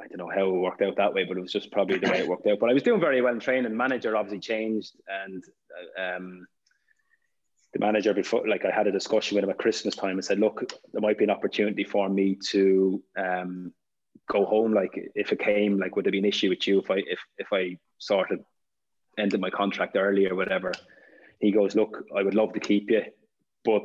I 0.00 0.06
don't 0.08 0.18
know 0.18 0.32
how 0.34 0.48
it 0.48 0.60
worked 0.60 0.82
out 0.82 0.96
that 0.96 1.14
way, 1.14 1.24
but 1.24 1.36
it 1.36 1.40
was 1.40 1.52
just 1.52 1.72
probably 1.72 1.98
the 1.98 2.10
way 2.10 2.20
it 2.20 2.28
worked 2.28 2.46
out. 2.46 2.58
But 2.60 2.70
I 2.70 2.74
was 2.74 2.82
doing 2.82 3.00
very 3.00 3.20
well 3.22 3.34
in 3.34 3.40
training. 3.40 3.76
Manager 3.76 4.16
obviously 4.16 4.40
changed, 4.40 4.92
and 5.08 5.44
uh, 5.98 6.16
um, 6.16 6.46
the 7.72 7.78
manager 7.80 8.14
before, 8.14 8.46
like 8.48 8.64
I 8.64 8.70
had 8.70 8.86
a 8.86 8.92
discussion 8.92 9.34
with 9.36 9.44
him 9.44 9.50
at 9.50 9.58
Christmas 9.58 9.96
time 9.96 10.12
and 10.12 10.24
said, 10.24 10.38
look, 10.38 10.72
there 10.92 11.00
might 11.00 11.18
be 11.18 11.24
an 11.24 11.30
opportunity 11.30 11.84
for 11.84 12.08
me 12.08 12.38
to 12.50 13.02
um, 13.16 13.72
go 14.28 14.44
home 14.44 14.72
like 14.72 15.10
if 15.14 15.32
it 15.32 15.38
came 15.38 15.78
like 15.78 15.96
would 15.96 16.04
there 16.06 16.12
be 16.12 16.18
an 16.18 16.24
issue 16.24 16.48
with 16.48 16.66
you 16.66 16.80
if 16.80 16.90
i 16.90 16.96
if 16.96 17.18
if 17.38 17.48
i 17.52 17.76
sort 17.98 18.30
of 18.30 18.40
ended 19.18 19.40
my 19.40 19.50
contract 19.50 19.96
early 19.96 20.26
or 20.26 20.34
whatever 20.34 20.72
he 21.40 21.50
goes 21.50 21.74
look 21.74 22.04
i 22.16 22.22
would 22.22 22.34
love 22.34 22.52
to 22.52 22.60
keep 22.60 22.90
you 22.90 23.02
but 23.64 23.82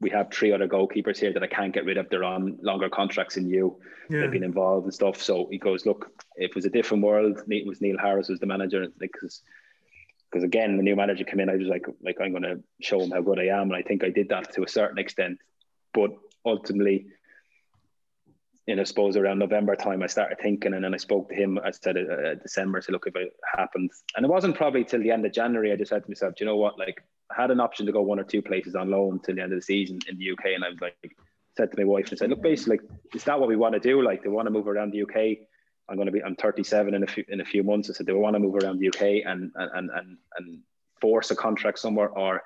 we 0.00 0.10
have 0.10 0.30
three 0.32 0.52
other 0.52 0.66
goalkeepers 0.66 1.18
here 1.18 1.32
that 1.32 1.42
i 1.42 1.46
can't 1.46 1.74
get 1.74 1.84
rid 1.84 1.98
of. 1.98 2.08
They're 2.08 2.24
on 2.24 2.58
longer 2.62 2.88
contracts 2.88 3.34
than 3.34 3.48
you. 3.48 3.80
Yeah. 4.08 4.20
they've 4.20 4.30
been 4.30 4.42
involved 4.44 4.84
and 4.84 4.94
stuff. 4.94 5.20
So 5.20 5.48
he 5.50 5.58
goes 5.58 5.86
look 5.86 6.10
if 6.36 6.50
it 6.50 6.54
was 6.54 6.64
a 6.64 6.70
different 6.70 7.04
world 7.04 7.40
it 7.48 7.66
was 7.66 7.80
neil 7.80 7.98
harris 7.98 8.28
was 8.28 8.40
the 8.40 8.46
manager 8.46 8.86
because 8.98 9.42
because 10.30 10.44
again 10.44 10.76
the 10.76 10.82
new 10.82 10.96
manager 10.96 11.24
came 11.24 11.40
in 11.40 11.50
i 11.50 11.56
was 11.56 11.66
like 11.66 11.86
like 12.02 12.16
i'm 12.20 12.30
going 12.30 12.42
to 12.42 12.60
show 12.80 13.00
him 13.00 13.10
how 13.10 13.20
good 13.20 13.38
i 13.38 13.46
am 13.46 13.62
and 13.70 13.74
i 13.74 13.82
think 13.82 14.04
i 14.04 14.08
did 14.08 14.28
that 14.28 14.52
to 14.54 14.62
a 14.62 14.68
certain 14.68 14.98
extent. 14.98 15.38
But 15.92 16.10
ultimately 16.46 17.06
and 18.70 18.80
I 18.80 18.84
suppose 18.84 19.16
around 19.16 19.38
November 19.38 19.76
time, 19.76 20.02
I 20.02 20.06
started 20.06 20.38
thinking, 20.40 20.74
and 20.74 20.84
then 20.84 20.94
I 20.94 20.98
spoke 20.98 21.28
to 21.28 21.34
him. 21.34 21.58
I 21.62 21.70
said, 21.70 21.96
uh, 21.96 22.12
uh 22.12 22.34
December, 22.34 22.80
said, 22.80 22.92
look, 22.92 23.06
if 23.06 23.16
it 23.16 23.32
happened, 23.56 23.90
and 24.16 24.24
it 24.24 24.28
wasn't 24.28 24.56
probably 24.56 24.84
till 24.84 25.00
the 25.00 25.10
end 25.10 25.24
of 25.26 25.32
January. 25.32 25.72
I 25.72 25.76
just 25.76 25.90
said 25.90 26.04
to 26.04 26.10
myself, 26.10 26.34
do 26.34 26.44
you 26.44 26.50
know 26.50 26.56
what? 26.56 26.78
Like, 26.78 27.02
I 27.30 27.40
had 27.40 27.50
an 27.50 27.60
option 27.60 27.86
to 27.86 27.92
go 27.92 28.02
one 28.02 28.18
or 28.20 28.24
two 28.24 28.42
places 28.42 28.74
on 28.74 28.90
loan 28.90 29.20
till 29.20 29.36
the 29.36 29.42
end 29.42 29.52
of 29.52 29.58
the 29.58 29.64
season 29.64 30.00
in 30.08 30.18
the 30.18 30.32
UK, 30.32 30.54
and 30.54 30.64
I 30.64 30.70
was 30.70 30.80
like, 30.80 31.16
said 31.56 31.70
to 31.70 31.78
my 31.78 31.84
wife 31.84 32.08
and 32.10 32.18
said, 32.18 32.30
look, 32.30 32.42
basically, 32.42 32.78
like, 32.78 32.88
is 33.14 33.24
that 33.24 33.38
what 33.38 33.48
we 33.48 33.56
want 33.56 33.74
to 33.74 33.80
do? 33.80 34.02
Like, 34.02 34.24
we 34.24 34.30
want 34.30 34.46
to 34.46 34.52
move 34.52 34.68
around 34.68 34.92
the 34.92 35.02
UK? 35.02 35.38
I'm 35.88 35.96
going 35.96 36.06
to 36.06 36.12
be, 36.12 36.22
I'm 36.22 36.36
37 36.36 36.94
in 36.94 37.02
a 37.02 37.06
few 37.06 37.24
in 37.28 37.40
a 37.40 37.44
few 37.44 37.62
months. 37.62 37.90
I 37.90 37.94
said, 37.94 38.06
do 38.06 38.16
I 38.16 38.20
want 38.20 38.34
to 38.34 38.40
move 38.40 38.54
around 38.54 38.78
the 38.78 38.88
UK 38.88 39.26
and 39.26 39.50
and 39.54 39.90
and 39.90 40.18
and 40.36 40.58
force 41.00 41.30
a 41.30 41.36
contract 41.36 41.78
somewhere, 41.78 42.08
or 42.08 42.42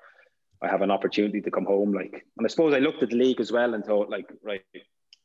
I 0.62 0.68
have 0.68 0.81
an 0.81 0.91
opportunity 0.91 1.43
to 1.43 1.51
come 1.51 1.66
home? 1.66 1.93
Like, 1.93 2.25
and 2.39 2.47
I 2.47 2.49
suppose 2.49 2.72
I 2.72 2.79
looked 2.79 3.03
at 3.03 3.11
the 3.11 3.16
league 3.16 3.41
as 3.41 3.53
well 3.53 3.75
and 3.75 3.85
thought, 3.85 4.09
like, 4.09 4.33
right 4.43 4.62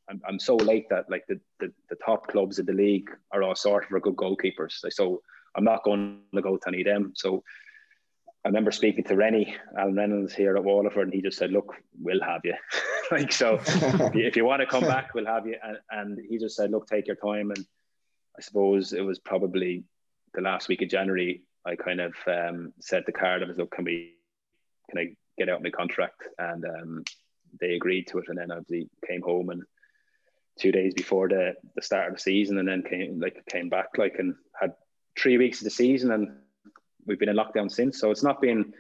I'm, 0.09 0.21
I'm 0.27 0.39
so 0.39 0.55
late 0.55 0.89
that 0.89 1.09
like 1.09 1.25
the, 1.27 1.39
the, 1.59 1.71
the 1.89 1.95
top 2.03 2.27
clubs 2.27 2.59
of 2.59 2.65
the 2.65 2.73
league 2.73 3.09
are 3.31 3.43
all 3.43 3.55
sorted 3.55 3.89
for 3.89 3.99
good 3.99 4.15
goalkeepers. 4.15 4.83
So 4.89 5.21
I'm 5.55 5.63
not 5.63 5.83
going 5.83 6.21
to 6.33 6.41
go 6.41 6.57
to 6.57 6.67
any 6.67 6.81
of 6.81 6.85
them. 6.85 7.13
So 7.15 7.43
I 8.43 8.47
remember 8.47 8.71
speaking 8.71 9.03
to 9.05 9.15
Rennie, 9.15 9.55
Alan 9.77 9.95
Reynolds 9.95 10.33
here 10.33 10.55
at 10.55 10.63
Waterford, 10.63 11.07
and 11.07 11.13
he 11.13 11.21
just 11.21 11.37
said, 11.37 11.51
"Look, 11.51 11.75
we'll 12.01 12.23
have 12.23 12.41
you." 12.45 12.53
like 13.11 13.33
so, 13.33 13.59
if, 13.61 14.15
you, 14.15 14.25
if 14.25 14.35
you, 14.37 14.45
want 14.45 14.61
to 14.61 14.65
come 14.65 14.83
back, 14.83 15.13
we'll 15.13 15.25
have 15.25 15.45
you. 15.45 15.57
And, 15.61 15.77
and 15.91 16.19
he 16.29 16.37
just 16.37 16.55
said, 16.55 16.71
"Look, 16.71 16.87
take 16.87 17.07
your 17.07 17.17
time." 17.17 17.51
And 17.51 17.65
I 18.37 18.41
suppose 18.41 18.93
it 18.93 19.01
was 19.01 19.19
probably 19.19 19.83
the 20.33 20.41
last 20.41 20.69
week 20.69 20.81
of 20.81 20.89
January. 20.89 21.41
I 21.65 21.75
kind 21.75 21.99
of 21.99 22.15
um, 22.27 22.71
said 22.79 23.05
to 23.07 23.11
Cardiff, 23.11 23.57
"Look, 23.57 23.71
can 23.71 23.83
we, 23.83 24.15
can 24.89 24.99
I 24.99 25.15
get 25.37 25.49
out 25.49 25.61
my 25.61 25.69
contract?" 25.69 26.21
And 26.37 26.63
um, 26.63 27.03
they 27.59 27.73
agreed 27.73 28.07
to 28.07 28.19
it. 28.19 28.29
And 28.29 28.37
then 28.37 28.51
obviously 28.51 28.89
came 29.05 29.21
home 29.21 29.49
and 29.49 29.63
two 30.59 30.71
days 30.71 30.93
before 30.93 31.27
the, 31.27 31.53
the 31.75 31.81
start 31.81 32.07
of 32.07 32.15
the 32.15 32.19
season 32.19 32.57
and 32.57 32.67
then 32.67 32.83
came 32.83 33.19
like 33.19 33.43
came 33.49 33.69
back 33.69 33.87
like 33.97 34.15
and 34.19 34.35
had 34.59 34.73
three 35.17 35.37
weeks 35.37 35.59
of 35.59 35.65
the 35.65 35.71
season 35.71 36.11
and 36.11 36.29
we've 37.05 37.19
been 37.19 37.29
in 37.29 37.35
lockdown 37.35 37.71
since. 37.71 37.99
So 37.99 38.11
it's 38.11 38.23
not 38.23 38.41
been 38.41 38.73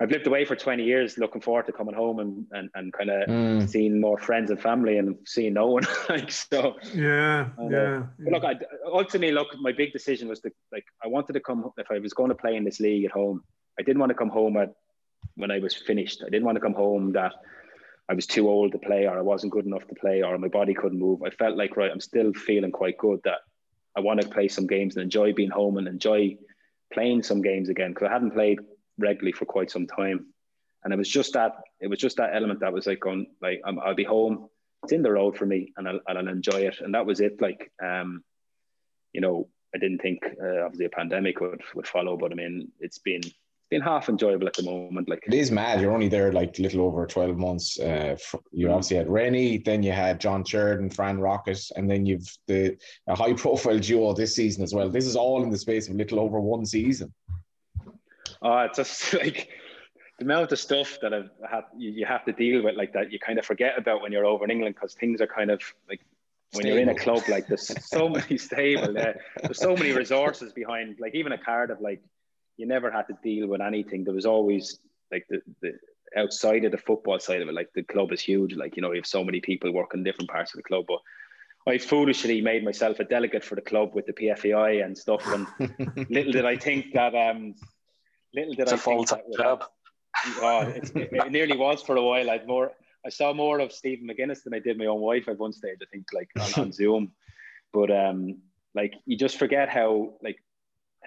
I've 0.00 0.12
lived 0.12 0.28
away 0.28 0.44
for 0.44 0.54
20 0.54 0.84
years 0.84 1.18
looking 1.18 1.40
forward 1.40 1.66
to 1.66 1.72
coming 1.72 1.94
home 1.94 2.20
and, 2.20 2.46
and, 2.52 2.70
and 2.74 2.92
kind 2.92 3.10
of 3.10 3.28
mm. 3.28 3.68
seeing 3.68 4.00
more 4.00 4.16
friends 4.16 4.50
and 4.50 4.60
family 4.60 4.98
and 4.98 5.16
seeing 5.26 5.54
no 5.54 5.66
one 5.66 5.84
like 6.08 6.30
so 6.30 6.76
yeah 6.94 7.48
and, 7.58 7.70
yeah, 7.72 7.78
uh, 7.78 8.02
yeah. 8.18 8.30
look 8.30 8.44
I, 8.44 8.54
ultimately 8.86 9.32
look 9.32 9.48
my 9.58 9.72
big 9.72 9.92
decision 9.92 10.28
was 10.28 10.40
to 10.40 10.52
like 10.70 10.84
I 11.02 11.08
wanted 11.08 11.32
to 11.32 11.40
come 11.40 11.70
if 11.76 11.88
I 11.90 11.98
was 11.98 12.12
going 12.12 12.28
to 12.28 12.36
play 12.36 12.54
in 12.54 12.64
this 12.64 12.78
league 12.78 13.04
at 13.04 13.10
home 13.10 13.42
I 13.78 13.82
didn't 13.82 13.98
want 13.98 14.10
to 14.10 14.14
come 14.14 14.28
home 14.28 14.56
at 14.56 14.72
when 15.34 15.50
I 15.50 15.58
was 15.58 15.74
finished 15.74 16.22
I 16.24 16.30
didn't 16.30 16.44
want 16.44 16.56
to 16.56 16.62
come 16.62 16.74
home 16.74 17.12
that 17.12 17.32
I 18.08 18.14
was 18.14 18.26
too 18.26 18.48
old 18.48 18.72
to 18.72 18.78
play 18.78 19.06
or 19.06 19.18
I 19.18 19.22
wasn't 19.22 19.52
good 19.52 19.66
enough 19.66 19.86
to 19.88 19.94
play 19.94 20.22
or 20.22 20.36
my 20.38 20.48
body 20.48 20.74
couldn't 20.74 20.98
move. 20.98 21.22
I 21.22 21.30
felt 21.30 21.56
like, 21.56 21.76
right, 21.76 21.90
I'm 21.90 22.00
still 22.00 22.32
feeling 22.32 22.72
quite 22.72 22.96
good 22.96 23.20
that 23.24 23.40
I 23.96 24.00
want 24.00 24.20
to 24.22 24.28
play 24.28 24.48
some 24.48 24.66
games 24.66 24.96
and 24.96 25.02
enjoy 25.02 25.34
being 25.34 25.50
home 25.50 25.76
and 25.76 25.86
enjoy 25.86 26.36
playing 26.92 27.22
some 27.22 27.42
games 27.42 27.68
again 27.68 27.90
because 27.90 28.08
I 28.08 28.12
hadn't 28.12 28.32
played 28.32 28.60
regularly 28.96 29.32
for 29.32 29.44
quite 29.44 29.70
some 29.70 29.86
time. 29.86 30.26
And 30.84 30.94
it 30.94 30.96
was 30.96 31.08
just 31.08 31.34
that, 31.34 31.52
it 31.80 31.88
was 31.88 31.98
just 31.98 32.16
that 32.16 32.34
element 32.34 32.60
that 32.60 32.72
was 32.72 32.86
like 32.86 33.00
going, 33.00 33.26
like, 33.42 33.60
i 33.64 33.70
will 33.70 33.94
be 33.94 34.04
home. 34.04 34.48
It's 34.84 34.92
in 34.92 35.02
the 35.02 35.12
road 35.12 35.36
for 35.36 35.44
me 35.44 35.72
and 35.76 35.86
I'll, 35.86 36.00
and 36.06 36.18
I'll 36.18 36.28
enjoy 36.28 36.60
it. 36.60 36.80
And 36.80 36.94
that 36.94 37.04
was 37.04 37.20
it. 37.20 37.42
Like, 37.42 37.70
um, 37.82 38.22
you 39.12 39.20
know, 39.20 39.48
I 39.74 39.78
didn't 39.78 39.98
think 39.98 40.20
uh, 40.24 40.64
obviously 40.64 40.86
a 40.86 40.90
pandemic 40.90 41.40
would, 41.40 41.60
would 41.74 41.86
follow, 41.86 42.16
but 42.16 42.32
I 42.32 42.36
mean, 42.36 42.72
it's 42.80 42.98
been 42.98 43.20
been 43.70 43.82
half 43.82 44.08
enjoyable 44.08 44.46
at 44.46 44.54
the 44.54 44.62
moment. 44.62 45.08
Like 45.08 45.24
it 45.26 45.34
is 45.34 45.50
mad. 45.50 45.80
You're 45.80 45.92
only 45.92 46.08
there 46.08 46.32
like 46.32 46.58
a 46.58 46.62
little 46.62 46.82
over 46.82 47.06
twelve 47.06 47.36
months. 47.36 47.78
Uh, 47.78 48.16
you 48.52 48.66
mm. 48.66 48.70
obviously 48.70 48.96
had 48.96 49.08
Rennie, 49.08 49.58
then 49.58 49.82
you 49.82 49.92
had 49.92 50.20
John 50.20 50.44
Sheridan, 50.44 50.90
Fran 50.90 51.18
Rocket, 51.18 51.60
and 51.76 51.90
then 51.90 52.06
you've 52.06 52.36
the 52.46 52.76
a 53.06 53.14
high 53.14 53.34
profile 53.34 53.78
duo 53.78 54.12
this 54.14 54.34
season 54.34 54.62
as 54.62 54.74
well. 54.74 54.88
This 54.88 55.06
is 55.06 55.16
all 55.16 55.42
in 55.42 55.50
the 55.50 55.58
space 55.58 55.88
of 55.88 55.96
little 55.96 56.20
over 56.20 56.40
one 56.40 56.64
season. 56.64 57.12
Oh, 58.42 58.58
it's 58.60 58.76
just 58.76 59.14
like 59.14 59.48
the 60.18 60.24
amount 60.24 60.52
of 60.52 60.58
stuff 60.58 60.98
that 61.02 61.14
I've 61.14 61.30
had, 61.48 61.64
you, 61.76 62.04
have 62.04 62.24
to 62.24 62.32
deal 62.32 62.62
with 62.64 62.76
like 62.76 62.92
that, 62.92 63.12
you 63.12 63.18
kind 63.18 63.38
of 63.38 63.44
forget 63.44 63.78
about 63.78 64.02
when 64.02 64.12
you're 64.12 64.26
over 64.26 64.44
in 64.44 64.50
England 64.50 64.74
because 64.74 64.94
things 64.94 65.20
are 65.20 65.26
kind 65.26 65.50
of 65.50 65.62
like 65.88 66.00
when 66.52 66.62
stable. 66.62 66.74
you're 66.74 66.82
in 66.82 66.88
a 66.88 66.94
club 66.94 67.22
like 67.28 67.46
there's 67.46 67.72
so 67.86 68.08
many 68.08 68.36
stable, 68.36 68.98
uh, 68.98 69.12
there's 69.42 69.58
so 69.58 69.76
many 69.76 69.92
resources 70.04 70.52
behind. 70.52 70.96
Like 70.98 71.14
even 71.14 71.32
a 71.32 71.38
Cardiff, 71.38 71.78
like 71.80 72.02
you 72.58 72.66
never 72.66 72.90
had 72.90 73.06
to 73.06 73.16
deal 73.22 73.46
with 73.46 73.62
anything. 73.62 74.04
There 74.04 74.14
was 74.14 74.26
always 74.26 74.80
like 75.10 75.26
the, 75.30 75.40
the 75.62 75.72
outside 76.16 76.64
of 76.64 76.72
the 76.72 76.78
football 76.78 77.18
side 77.18 77.40
of 77.40 77.48
it. 77.48 77.54
Like 77.54 77.70
the 77.74 77.84
club 77.84 78.12
is 78.12 78.20
huge. 78.20 78.54
Like 78.54 78.76
you 78.76 78.82
know, 78.82 78.90
you 78.90 78.98
have 78.98 79.06
so 79.06 79.24
many 79.24 79.40
people 79.40 79.72
working 79.72 80.02
different 80.02 80.28
parts 80.28 80.52
of 80.52 80.58
the 80.58 80.64
club, 80.64 80.84
but 80.86 80.98
I 81.66 81.78
foolishly 81.78 82.40
made 82.40 82.64
myself 82.64 82.98
a 82.98 83.04
delegate 83.04 83.44
for 83.44 83.54
the 83.54 83.60
club 83.62 83.94
with 83.94 84.06
the 84.06 84.12
PFAI 84.12 84.84
and 84.84 84.98
stuff. 84.98 85.22
And 85.26 85.46
little 86.10 86.32
did 86.32 86.44
I 86.44 86.56
think 86.56 86.92
that 86.94 87.14
um, 87.14 87.54
little 88.34 88.54
did 88.54 88.62
it's 88.62 88.72
I 88.72 88.76
a 88.76 88.78
full 88.78 89.04
time 89.04 89.22
job. 89.36 89.64
Oh, 90.40 90.62
it, 90.62 90.90
it, 90.96 91.30
nearly 91.30 91.56
was 91.56 91.80
for 91.80 91.94
a 91.94 92.02
while. 92.02 92.28
I'd 92.28 92.44
more, 92.44 92.72
I 93.06 93.08
saw 93.08 93.32
more 93.32 93.60
of 93.60 93.70
Stephen 93.70 94.08
McGuinness 94.08 94.42
than 94.42 94.52
I 94.52 94.58
did 94.58 94.76
my 94.76 94.86
own 94.86 95.00
wife 95.00 95.28
at 95.28 95.38
one 95.38 95.52
stage. 95.52 95.78
I 95.80 95.84
think, 95.92 96.06
like 96.12 96.28
on, 96.40 96.62
on 96.64 96.72
Zoom, 96.72 97.12
but 97.72 97.92
um, 97.92 98.38
like 98.74 98.94
you 99.06 99.16
just 99.16 99.38
forget 99.38 99.68
how 99.68 100.14
like 100.20 100.38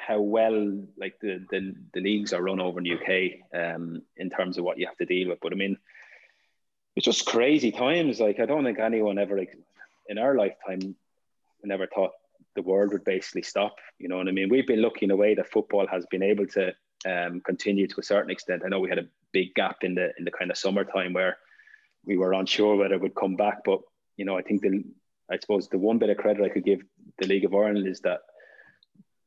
how 0.05 0.19
well 0.19 0.79
like 0.97 1.19
the, 1.21 1.45
the 1.51 1.75
the 1.93 2.01
leagues 2.01 2.33
are 2.33 2.41
run 2.41 2.59
over 2.59 2.79
in 2.79 2.85
the 2.85 2.93
UK 2.93 3.71
um 3.75 4.01
in 4.17 4.29
terms 4.29 4.57
of 4.57 4.63
what 4.63 4.77
you 4.77 4.87
have 4.87 4.97
to 4.97 5.05
deal 5.05 5.29
with. 5.29 5.39
But 5.41 5.53
I 5.53 5.55
mean, 5.55 5.77
it's 6.95 7.05
just 7.05 7.25
crazy 7.25 7.71
times. 7.71 8.19
Like 8.19 8.39
I 8.39 8.45
don't 8.45 8.63
think 8.63 8.79
anyone 8.79 9.17
ever 9.17 9.37
like 9.37 9.55
in 10.07 10.17
our 10.17 10.35
lifetime 10.35 10.95
never 11.63 11.87
thought 11.87 12.11
the 12.55 12.61
world 12.61 12.91
would 12.91 13.03
basically 13.03 13.43
stop. 13.43 13.75
You 13.99 14.09
know 14.09 14.17
what 14.17 14.27
I 14.27 14.31
mean? 14.31 14.49
We've 14.49 14.67
been 14.67 14.81
lucky 14.81 15.05
in 15.05 15.11
a 15.11 15.15
way 15.15 15.35
that 15.35 15.51
football 15.51 15.87
has 15.87 16.05
been 16.07 16.23
able 16.23 16.47
to 16.47 16.73
um, 17.05 17.41
continue 17.41 17.87
to 17.87 17.99
a 17.99 18.03
certain 18.03 18.31
extent. 18.31 18.63
I 18.65 18.69
know 18.69 18.79
we 18.79 18.89
had 18.89 18.99
a 18.99 19.07
big 19.31 19.53
gap 19.53 19.77
in 19.83 19.95
the 19.95 20.11
in 20.17 20.25
the 20.25 20.31
kind 20.31 20.51
of 20.51 20.57
summertime 20.57 21.13
where 21.13 21.37
we 22.05 22.17
were 22.17 22.33
unsure 22.33 22.75
whether 22.75 22.95
it 22.95 23.01
would 23.01 23.15
come 23.15 23.35
back, 23.35 23.59
but 23.63 23.81
you 24.17 24.25
know, 24.25 24.37
I 24.37 24.41
think 24.41 24.61
the 24.61 24.83
I 25.31 25.37
suppose 25.37 25.69
the 25.69 25.77
one 25.77 25.97
bit 25.97 26.09
of 26.09 26.17
credit 26.17 26.43
I 26.43 26.49
could 26.49 26.65
give 26.65 26.81
the 27.19 27.27
League 27.27 27.45
of 27.45 27.53
Ireland 27.53 27.87
is 27.87 28.01
that 28.01 28.21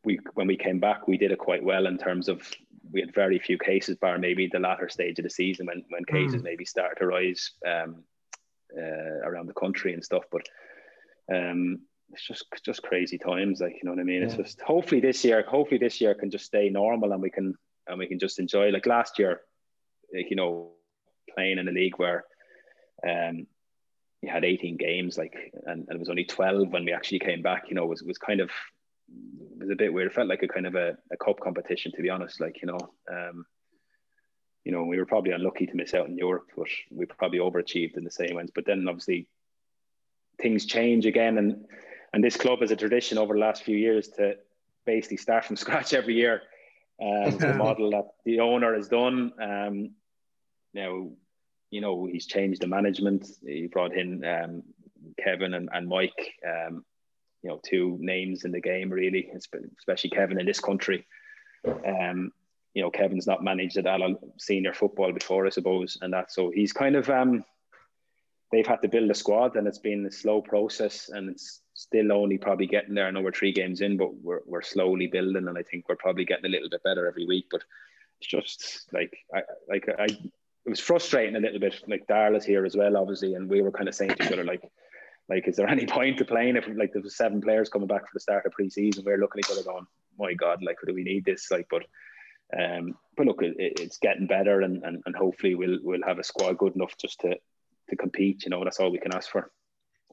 we 0.04 0.18
when 0.34 0.46
we 0.46 0.56
came 0.56 0.78
back, 0.78 1.08
we 1.08 1.18
did 1.18 1.32
it 1.32 1.38
quite 1.38 1.64
well 1.64 1.86
in 1.86 1.98
terms 1.98 2.28
of 2.28 2.50
we 2.92 3.00
had 3.00 3.14
very 3.14 3.38
few 3.38 3.58
cases, 3.58 3.96
bar 3.96 4.18
maybe 4.18 4.46
the 4.46 4.58
latter 4.58 4.88
stage 4.88 5.18
of 5.18 5.24
the 5.24 5.30
season 5.30 5.66
when 5.66 5.84
when 5.88 6.04
cases 6.04 6.40
mm. 6.40 6.44
maybe 6.44 6.64
started 6.64 6.96
to 6.98 7.06
rise 7.06 7.52
um, 7.66 8.04
uh, 8.76 9.26
around 9.26 9.46
the 9.46 9.54
country 9.54 9.94
and 9.94 10.04
stuff. 10.04 10.24
But 10.30 10.46
um, 11.34 11.80
it's 12.12 12.26
just 12.26 12.46
just 12.64 12.82
crazy 12.82 13.18
times, 13.18 13.60
like 13.60 13.72
you 13.72 13.80
know 13.84 13.92
what 13.92 14.00
I 14.00 14.04
mean. 14.04 14.20
Yeah. 14.20 14.26
It's 14.26 14.36
just 14.36 14.60
hopefully 14.60 15.00
this 15.00 15.24
year, 15.24 15.44
hopefully 15.46 15.78
this 15.78 16.00
year 16.00 16.14
can 16.14 16.30
just 16.30 16.46
stay 16.46 16.68
normal 16.68 17.12
and 17.12 17.22
we 17.22 17.30
can 17.30 17.54
and 17.86 17.98
we 17.98 18.06
can 18.06 18.18
just 18.18 18.38
enjoy. 18.38 18.70
Like 18.70 18.86
last 18.86 19.18
year, 19.18 19.40
like 20.14 20.30
you 20.30 20.36
know, 20.36 20.72
playing 21.34 21.58
in 21.58 21.68
a 21.68 21.72
league 21.72 21.98
where 21.98 22.24
um, 23.06 23.46
you 24.22 24.30
had 24.30 24.44
18 24.44 24.76
games, 24.76 25.18
like 25.18 25.52
and, 25.66 25.86
and 25.88 25.96
it 25.96 25.98
was 25.98 26.08
only 26.08 26.24
12 26.24 26.68
when 26.68 26.84
we 26.84 26.92
actually 26.92 27.18
came 27.18 27.42
back. 27.42 27.64
You 27.68 27.74
know, 27.74 27.86
was 27.86 28.02
was 28.02 28.18
kind 28.18 28.40
of 28.40 28.50
was 29.58 29.70
a 29.70 29.76
bit 29.76 29.92
weird. 29.92 30.08
It 30.08 30.14
felt 30.14 30.28
like 30.28 30.42
a 30.42 30.48
kind 30.48 30.66
of 30.66 30.74
a, 30.74 30.96
a 31.10 31.16
cup 31.16 31.40
competition, 31.40 31.92
to 31.92 32.02
be 32.02 32.10
honest. 32.10 32.40
Like 32.40 32.60
you 32.62 32.68
know, 32.68 32.78
um, 33.10 33.46
you 34.64 34.72
know, 34.72 34.84
we 34.84 34.98
were 34.98 35.06
probably 35.06 35.32
unlucky 35.32 35.66
to 35.66 35.76
miss 35.76 35.94
out 35.94 36.08
in 36.08 36.16
Europe, 36.16 36.48
but 36.56 36.68
we 36.90 37.06
probably 37.06 37.38
overachieved 37.38 37.96
in 37.96 38.04
the 38.04 38.10
same 38.10 38.34
ones. 38.34 38.50
But 38.54 38.66
then 38.66 38.86
obviously 38.88 39.28
things 40.40 40.66
change 40.66 41.06
again, 41.06 41.38
and 41.38 41.64
and 42.12 42.22
this 42.22 42.36
club 42.36 42.60
has 42.60 42.70
a 42.70 42.76
tradition 42.76 43.18
over 43.18 43.34
the 43.34 43.40
last 43.40 43.64
few 43.64 43.76
years 43.76 44.08
to 44.16 44.36
basically 44.86 45.16
start 45.16 45.44
from 45.44 45.56
scratch 45.64 45.92
every 45.92 46.14
year. 46.14 46.42
Um, 47.02 47.38
the 47.38 47.54
model 47.58 47.90
that 47.90 48.08
the 48.24 48.40
owner 48.40 48.74
has 48.74 48.88
done. 48.88 49.32
Um, 49.40 49.90
now, 50.72 51.10
you 51.70 51.80
know, 51.80 52.06
he's 52.06 52.26
changed 52.26 52.60
the 52.60 52.66
management. 52.66 53.26
He 53.44 53.66
brought 53.66 53.96
in 53.96 54.24
um, 54.24 54.62
Kevin 55.22 55.54
and, 55.54 55.68
and 55.72 55.88
Mike. 55.88 56.34
Um, 56.46 56.84
you 57.44 57.50
know, 57.50 57.60
two 57.62 57.98
names 58.00 58.44
in 58.44 58.52
the 58.52 58.60
game 58.60 58.90
really, 58.90 59.30
especially 59.78 60.10
Kevin 60.10 60.40
in 60.40 60.46
this 60.46 60.60
country. 60.60 61.06
Um, 61.66 62.32
you 62.72 62.82
know, 62.82 62.90
Kevin's 62.90 63.26
not 63.26 63.44
managed 63.44 63.76
at 63.76 63.86
all 63.86 64.18
senior 64.38 64.72
football 64.72 65.12
before, 65.12 65.46
I 65.46 65.50
suppose, 65.50 65.98
and 66.00 66.12
that 66.14 66.32
so 66.32 66.50
he's 66.50 66.72
kind 66.72 66.96
of 66.96 67.08
um, 67.10 67.44
they've 68.50 68.66
had 68.66 68.80
to 68.80 68.88
build 68.88 69.10
a 69.10 69.14
squad, 69.14 69.56
and 69.56 69.68
it's 69.68 69.78
been 69.78 70.06
a 70.06 70.10
slow 70.10 70.40
process, 70.40 71.10
and 71.10 71.28
it's 71.28 71.60
still 71.74 72.12
only 72.12 72.38
probably 72.38 72.66
getting 72.66 72.94
there. 72.94 73.06
I 73.06 73.10
know 73.10 73.20
we're 73.20 73.32
three 73.32 73.52
games 73.52 73.82
in, 73.82 73.98
but 73.98 74.14
we're 74.14 74.40
we're 74.46 74.62
slowly 74.62 75.06
building, 75.06 75.46
and 75.46 75.58
I 75.58 75.62
think 75.62 75.86
we're 75.86 75.96
probably 75.96 76.24
getting 76.24 76.46
a 76.46 76.48
little 76.48 76.70
bit 76.70 76.82
better 76.82 77.06
every 77.06 77.26
week. 77.26 77.46
But 77.50 77.62
it's 78.20 78.30
just 78.30 78.88
like 78.92 79.14
I 79.34 79.42
like 79.68 79.86
I 79.88 80.04
it 80.04 80.70
was 80.70 80.80
frustrating 80.80 81.36
a 81.36 81.40
little 81.40 81.60
bit. 81.60 81.74
Like 81.86 82.06
Daryl's 82.06 82.46
here 82.46 82.64
as 82.64 82.74
well, 82.74 82.96
obviously, 82.96 83.34
and 83.34 83.50
we 83.50 83.60
were 83.60 83.70
kind 83.70 83.88
of 83.88 83.94
saying 83.94 84.14
to 84.14 84.24
each 84.24 84.32
other 84.32 84.44
like 84.44 84.62
like, 85.28 85.48
is 85.48 85.56
there 85.56 85.68
any 85.68 85.86
point 85.86 86.18
to 86.18 86.24
playing 86.24 86.56
if 86.56 86.66
like 86.76 86.92
there's 86.92 87.16
seven 87.16 87.40
players 87.40 87.68
coming 87.68 87.88
back 87.88 88.02
for 88.02 88.14
the 88.14 88.20
start 88.20 88.46
of 88.46 88.52
preseason? 88.52 89.04
We're 89.04 89.18
looking 89.18 89.40
at 89.40 89.50
each 89.50 89.52
other 89.52 89.64
going, 89.64 89.86
my 90.18 90.34
God, 90.34 90.62
like, 90.62 90.76
do 90.86 90.94
we 90.94 91.04
need 91.04 91.24
this? 91.24 91.50
Like, 91.50 91.66
but 91.70 91.84
um, 92.56 92.96
but 93.16 93.26
look, 93.26 93.42
it, 93.42 93.54
it's 93.58 93.98
getting 93.98 94.26
better, 94.26 94.60
and, 94.60 94.82
and 94.84 95.02
and 95.06 95.16
hopefully 95.16 95.54
we'll 95.54 95.78
we'll 95.82 96.06
have 96.06 96.18
a 96.18 96.24
squad 96.24 96.58
good 96.58 96.76
enough 96.76 96.96
just 96.98 97.20
to 97.20 97.36
to 97.88 97.96
compete. 97.96 98.44
You 98.44 98.50
know, 98.50 98.62
that's 98.62 98.80
all 98.80 98.92
we 98.92 98.98
can 98.98 99.14
ask 99.14 99.30
for. 99.30 99.50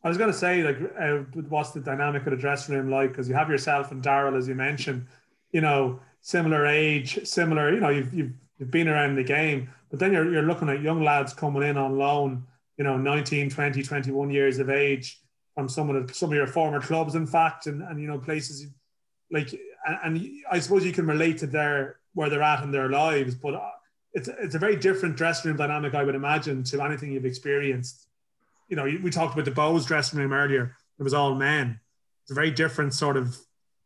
I 0.03 0.07
was 0.07 0.17
going 0.17 0.31
to 0.31 0.37
say, 0.37 0.63
like, 0.63 0.77
uh, 0.99 1.17
what's 1.49 1.71
the 1.71 1.79
dynamic 1.79 2.25
of 2.25 2.31
the 2.31 2.37
dressing 2.37 2.75
room 2.75 2.89
like? 2.89 3.11
Because 3.11 3.29
you 3.29 3.35
have 3.35 3.49
yourself 3.49 3.91
and 3.91 4.01
Daryl, 4.01 4.35
as 4.35 4.47
you 4.47 4.55
mentioned, 4.55 5.05
you 5.51 5.61
know, 5.61 5.99
similar 6.21 6.65
age, 6.65 7.23
similar, 7.27 7.71
you 7.71 7.79
know, 7.79 7.89
you've, 7.89 8.11
you've, 8.11 8.33
you've 8.57 8.71
been 8.71 8.87
around 8.87 9.15
the 9.15 9.23
game, 9.23 9.69
but 9.91 9.99
then 9.99 10.11
you're, 10.11 10.31
you're 10.31 10.41
looking 10.41 10.69
at 10.69 10.81
young 10.81 11.03
lads 11.03 11.33
coming 11.33 11.61
in 11.61 11.77
on 11.77 11.99
loan 11.99 12.47
you 12.81 12.87
know 12.87 12.97
19 12.97 13.51
20 13.51 13.83
21 13.83 14.31
years 14.31 14.57
of 14.57 14.71
age 14.71 15.21
from 15.53 15.69
some 15.69 15.91
of 15.91 16.07
the, 16.07 16.13
some 16.15 16.31
of 16.31 16.35
your 16.35 16.47
former 16.47 16.81
clubs 16.81 17.13
in 17.13 17.27
fact 17.27 17.67
and, 17.67 17.83
and 17.83 18.01
you 18.01 18.07
know 18.07 18.17
places 18.17 18.65
like 19.31 19.53
and, 19.85 19.99
and 20.03 20.29
I 20.49 20.57
suppose 20.57 20.83
you 20.83 20.91
can 20.91 21.05
relate 21.05 21.37
to 21.37 21.45
their 21.45 21.97
where 22.15 22.27
they're 22.27 22.41
at 22.41 22.63
in 22.63 22.71
their 22.71 22.89
lives 22.89 23.35
but 23.35 23.53
uh, 23.53 23.69
it's 24.13 24.27
it's 24.27 24.55
a 24.55 24.59
very 24.59 24.77
different 24.77 25.15
dressing 25.15 25.49
room 25.49 25.57
dynamic 25.59 25.93
I 25.93 26.03
would 26.03 26.15
imagine 26.15 26.63
to 26.63 26.81
anything 26.81 27.11
you've 27.11 27.23
experienced. 27.23 28.07
You 28.67 28.77
know 28.77 28.85
we 28.85 29.11
talked 29.11 29.35
about 29.35 29.45
the 29.45 29.51
Bohs 29.51 29.85
dressing 29.85 30.17
room 30.17 30.33
earlier. 30.33 30.75
It 30.97 31.03
was 31.03 31.13
all 31.13 31.35
men. 31.35 31.79
It's 32.23 32.31
a 32.31 32.33
very 32.33 32.49
different 32.49 32.95
sort 32.95 33.15
of 33.15 33.37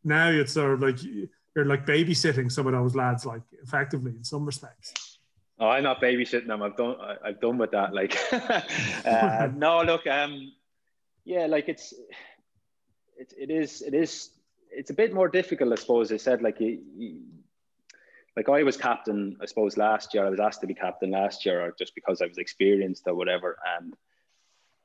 now 0.05 0.29
it's 0.29 0.53
sort 0.53 0.71
of 0.71 0.81
like 0.81 1.03
you're 1.03 1.65
like 1.65 1.85
babysitting 1.85 2.49
some 2.49 2.65
of 2.65 2.71
those 2.71 2.95
lads 2.95 3.25
like 3.25 3.41
effectively 3.61 4.11
in 4.11 4.23
some 4.23 4.45
respects 4.45 4.93
Oh, 5.59 5.67
I'm 5.69 5.83
not 5.83 6.01
babysitting 6.01 6.47
them. 6.47 6.61
I've 6.61 6.75
done. 6.75 6.95
I've 7.23 7.39
done 7.39 7.57
with 7.57 7.71
that. 7.71 7.93
Like, 7.93 8.17
uh, 9.05 9.49
no, 9.55 9.83
look. 9.83 10.05
Um, 10.05 10.51
yeah, 11.23 11.45
like 11.47 11.69
it's, 11.69 11.93
it, 13.17 13.33
it 13.37 13.49
is, 13.49 13.81
it 13.81 13.93
is, 13.93 14.29
it's 14.69 14.89
a 14.89 14.93
bit 14.93 15.13
more 15.13 15.29
difficult, 15.29 15.71
I 15.71 15.75
suppose. 15.75 16.11
I 16.11 16.17
said 16.17 16.41
like 16.41 16.59
you, 16.59 16.81
you, 16.95 17.21
like 18.35 18.49
I 18.49 18.63
was 18.63 18.75
captain, 18.75 19.37
I 19.41 19.45
suppose 19.45 19.77
last 19.77 20.13
year. 20.13 20.25
I 20.25 20.29
was 20.29 20.41
asked 20.41 20.61
to 20.61 20.67
be 20.67 20.75
captain 20.75 21.11
last 21.11 21.45
year, 21.45 21.65
or 21.65 21.73
just 21.77 21.95
because 21.95 22.21
I 22.21 22.27
was 22.27 22.37
experienced 22.37 23.03
or 23.07 23.15
whatever, 23.15 23.57
and 23.77 23.93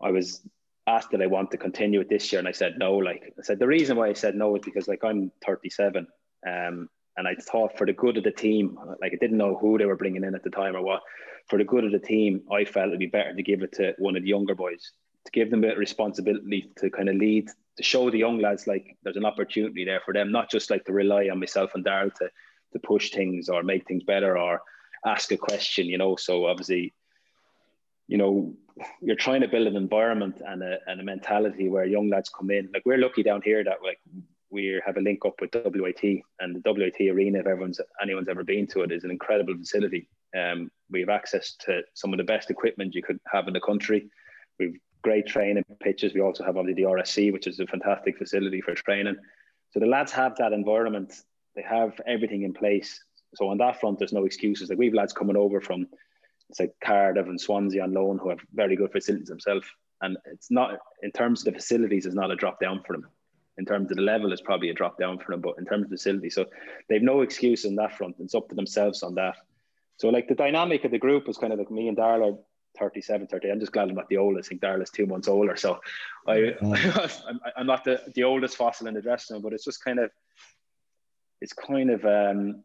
I 0.01 0.12
was 0.12 0.40
asked 0.86 1.11
that 1.11 1.23
I 1.23 1.27
want 1.27 1.51
to 1.51 1.59
continue 1.59 2.01
it 2.01 2.09
this 2.09 2.31
year, 2.32 2.39
and 2.39 2.49
I 2.49 2.53
said 2.53 2.78
no. 2.78 2.94
Like 2.94 3.35
I 3.39 3.43
said, 3.43 3.59
the 3.59 3.66
reason 3.66 3.97
why 3.97 4.09
I 4.09 4.12
said 4.12 4.36
no 4.36 4.55
is 4.55 4.62
because 4.65 4.86
like 4.86 5.03
I'm 5.05 5.32
37. 5.44 6.07
Um, 6.47 6.89
and 7.20 7.28
I 7.28 7.34
thought 7.34 7.76
for 7.76 7.86
the 7.86 7.92
good 7.92 8.16
of 8.16 8.24
the 8.24 8.30
team, 8.30 8.78
like 9.02 9.12
I 9.12 9.16
didn't 9.20 9.36
know 9.36 9.55
who 9.55 9.76
they 9.76 9.84
were 9.84 9.97
bringing 9.97 10.24
in 10.24 10.34
at 10.34 10.42
the 10.42 10.48
time 10.48 10.74
or 10.74 10.80
what, 10.80 11.02
for 11.48 11.59
the 11.59 11.64
good 11.64 11.84
of 11.84 11.92
the 11.92 11.98
team, 11.98 12.40
I 12.51 12.64
felt 12.64 12.88
it'd 12.88 12.98
be 12.98 13.06
better 13.06 13.34
to 13.34 13.42
give 13.42 13.62
it 13.62 13.72
to 13.74 13.94
one 13.98 14.16
of 14.16 14.22
the 14.22 14.28
younger 14.30 14.55
boys, 14.55 14.92
to 15.26 15.30
give 15.30 15.51
them 15.51 15.62
a 15.64 15.76
responsibility 15.76 16.72
to 16.78 16.88
kind 16.88 17.10
of 17.10 17.16
lead, 17.16 17.48
to 17.76 17.82
show 17.82 18.10
the 18.10 18.16
young 18.16 18.38
lads 18.38 18.66
like 18.66 18.97
there's 19.02 19.18
an 19.18 19.26
opportunity 19.26 19.84
there 19.84 20.01
for 20.02 20.14
them, 20.14 20.32
not 20.32 20.51
just 20.51 20.70
like 20.70 20.86
to 20.86 20.94
rely 20.94 21.28
on 21.30 21.38
myself 21.38 21.72
and 21.74 21.84
Daryl 21.84 22.12
to, 22.14 22.30
to 22.72 22.78
push 22.78 23.10
things 23.10 23.51
or 23.51 23.62
make 23.62 23.86
things 23.86 24.02
better 24.02 24.38
or 24.38 24.62
ask 25.05 25.30
a 25.30 25.36
question, 25.36 25.86
you 25.86 25.98
know. 25.98 26.16
So 26.16 26.47
obviously, 26.47 26.94
you 28.09 28.16
know, 28.16 28.55
you're 29.02 29.16
trying 29.16 29.42
to 29.42 29.48
build 29.48 29.66
an 29.66 29.76
environment 29.76 30.40
and 30.47 30.62
a, 30.62 30.78
and 30.86 31.02
a 31.02 31.05
mentality 31.05 31.68
where 31.68 31.84
young 31.84 32.09
lads 32.09 32.30
come 32.30 32.51
in. 32.51 32.70
Like 32.72 32.86
we're 32.86 32.97
lucky 32.97 33.22
down 33.22 33.42
here 33.44 33.62
that 33.62 33.82
like 33.84 34.01
we 34.51 34.81
have 34.85 34.97
a 34.97 35.01
link 35.01 35.24
up 35.24 35.40
with 35.40 35.51
WIT 35.55 36.22
and 36.40 36.62
the 36.62 36.72
WIT 36.72 37.09
arena 37.10 37.39
if 37.39 37.47
everyone's 37.47 37.81
anyone's 38.02 38.28
ever 38.28 38.44
been 38.44 38.66
to 38.68 38.82
it 38.82 38.93
is 38.93 39.05
an 39.05 39.10
incredible 39.10 39.56
facility. 39.56 40.09
Um, 40.36 40.70
we 40.90 41.01
have 41.01 41.09
access 41.09 41.55
to 41.60 41.82
some 41.94 42.12
of 42.12 42.18
the 42.18 42.24
best 42.24 42.51
equipment 42.51 42.94
you 42.94 43.02
could 43.02 43.20
have 43.32 43.47
in 43.47 43.55
the 43.55 43.60
country. 43.60 44.10
We've 44.59 44.78
great 45.02 45.27
training 45.27 45.64
pitches. 45.81 46.12
We 46.12 46.20
also 46.20 46.44
have 46.44 46.56
obviously 46.56 46.82
the 46.82 46.90
RSC 46.90 47.32
which 47.32 47.47
is 47.47 47.60
a 47.60 47.66
fantastic 47.66 48.18
facility 48.18 48.60
for 48.60 48.74
training. 48.74 49.16
So 49.70 49.81
the 49.81 49.86
lads 49.86 50.12
have 50.12 50.36
that 50.36 50.52
environment. 50.52 51.14
They 51.55 51.62
have 51.62 52.01
everything 52.06 52.43
in 52.43 52.52
place. 52.52 53.02
So 53.36 53.48
on 53.48 53.59
that 53.59 53.81
front 53.81 53.98
there's 53.98 54.12
no 54.12 54.24
excuses. 54.24 54.68
Like 54.68 54.78
we've 54.78 54.94
lads 54.94 55.12
coming 55.12 55.36
over 55.36 55.60
from 55.60 55.86
it's 56.48 56.59
like 56.59 56.74
Cardiff 56.82 57.28
and 57.28 57.40
Swansea 57.40 57.85
on 57.85 57.94
loan 57.94 58.18
who 58.18 58.31
have 58.31 58.40
very 58.52 58.74
good 58.74 58.90
facilities 58.90 59.28
themselves. 59.28 59.68
And 60.02 60.16
it's 60.24 60.51
not 60.51 60.78
in 61.02 61.12
terms 61.12 61.40
of 61.40 61.52
the 61.52 61.60
facilities 61.60 62.05
it's 62.05 62.16
not 62.16 62.32
a 62.32 62.36
drop 62.36 62.59
down 62.59 62.82
for 62.85 62.94
them 62.94 63.06
in 63.61 63.66
terms 63.66 63.91
of 63.91 63.99
the 63.99 64.03
level 64.03 64.32
is 64.32 64.41
probably 64.41 64.70
a 64.70 64.74
drop 64.74 64.99
down 64.99 65.19
for 65.19 65.32
them, 65.32 65.43
but 65.43 65.59
in 65.59 65.66
terms 65.66 65.85
of 65.85 65.91
facility, 65.91 66.31
so 66.31 66.47
they've 66.89 67.03
no 67.03 67.20
excuse 67.20 67.66
on 67.66 67.77
that 67.77 67.97
front. 67.97 68.16
It's 68.19 68.35
up 68.35 68.49
to 68.49 68.55
themselves 68.55 69.03
on 69.03 69.15
that. 69.16 69.37
So 69.99 70.09
like 70.09 70.28
the 70.28 70.35
dynamic 70.35 70.85
of 70.85 70.91
the 70.91 70.99
group 70.99 71.28
was 71.28 71.37
kind 71.37 71.53
of 71.53 71.59
like 71.59 71.70
me 71.70 71.87
and 71.87 71.97
Daryl 71.97 72.39
37, 72.78 73.27
30. 73.27 73.51
I'm 73.51 73.61
just 73.61 73.73
glad 73.73 73.91
I'm 73.91 73.95
not 73.95 74.09
the 74.09 74.16
oldest. 74.16 74.49
I 74.49 74.51
think 74.51 74.62
Daryl's 74.62 74.89
two 74.89 75.05
months 75.05 75.28
older. 75.28 75.57
So 75.57 75.81
I. 76.27 76.55
I'm, 76.62 77.41
I'm 77.55 77.66
not 77.66 77.85
the, 77.85 78.01
the 78.15 78.24
oldest 78.24 78.57
fossil 78.57 78.87
in 78.87 78.95
the 78.95 79.03
dressing 79.03 79.35
room, 79.35 79.43
but 79.43 79.53
it's 79.53 79.65
just 79.65 79.85
kind 79.85 79.99
of, 79.99 80.11
it's 81.43 81.53
kind 81.53 81.91
of, 81.91 82.05
um, 82.07 82.65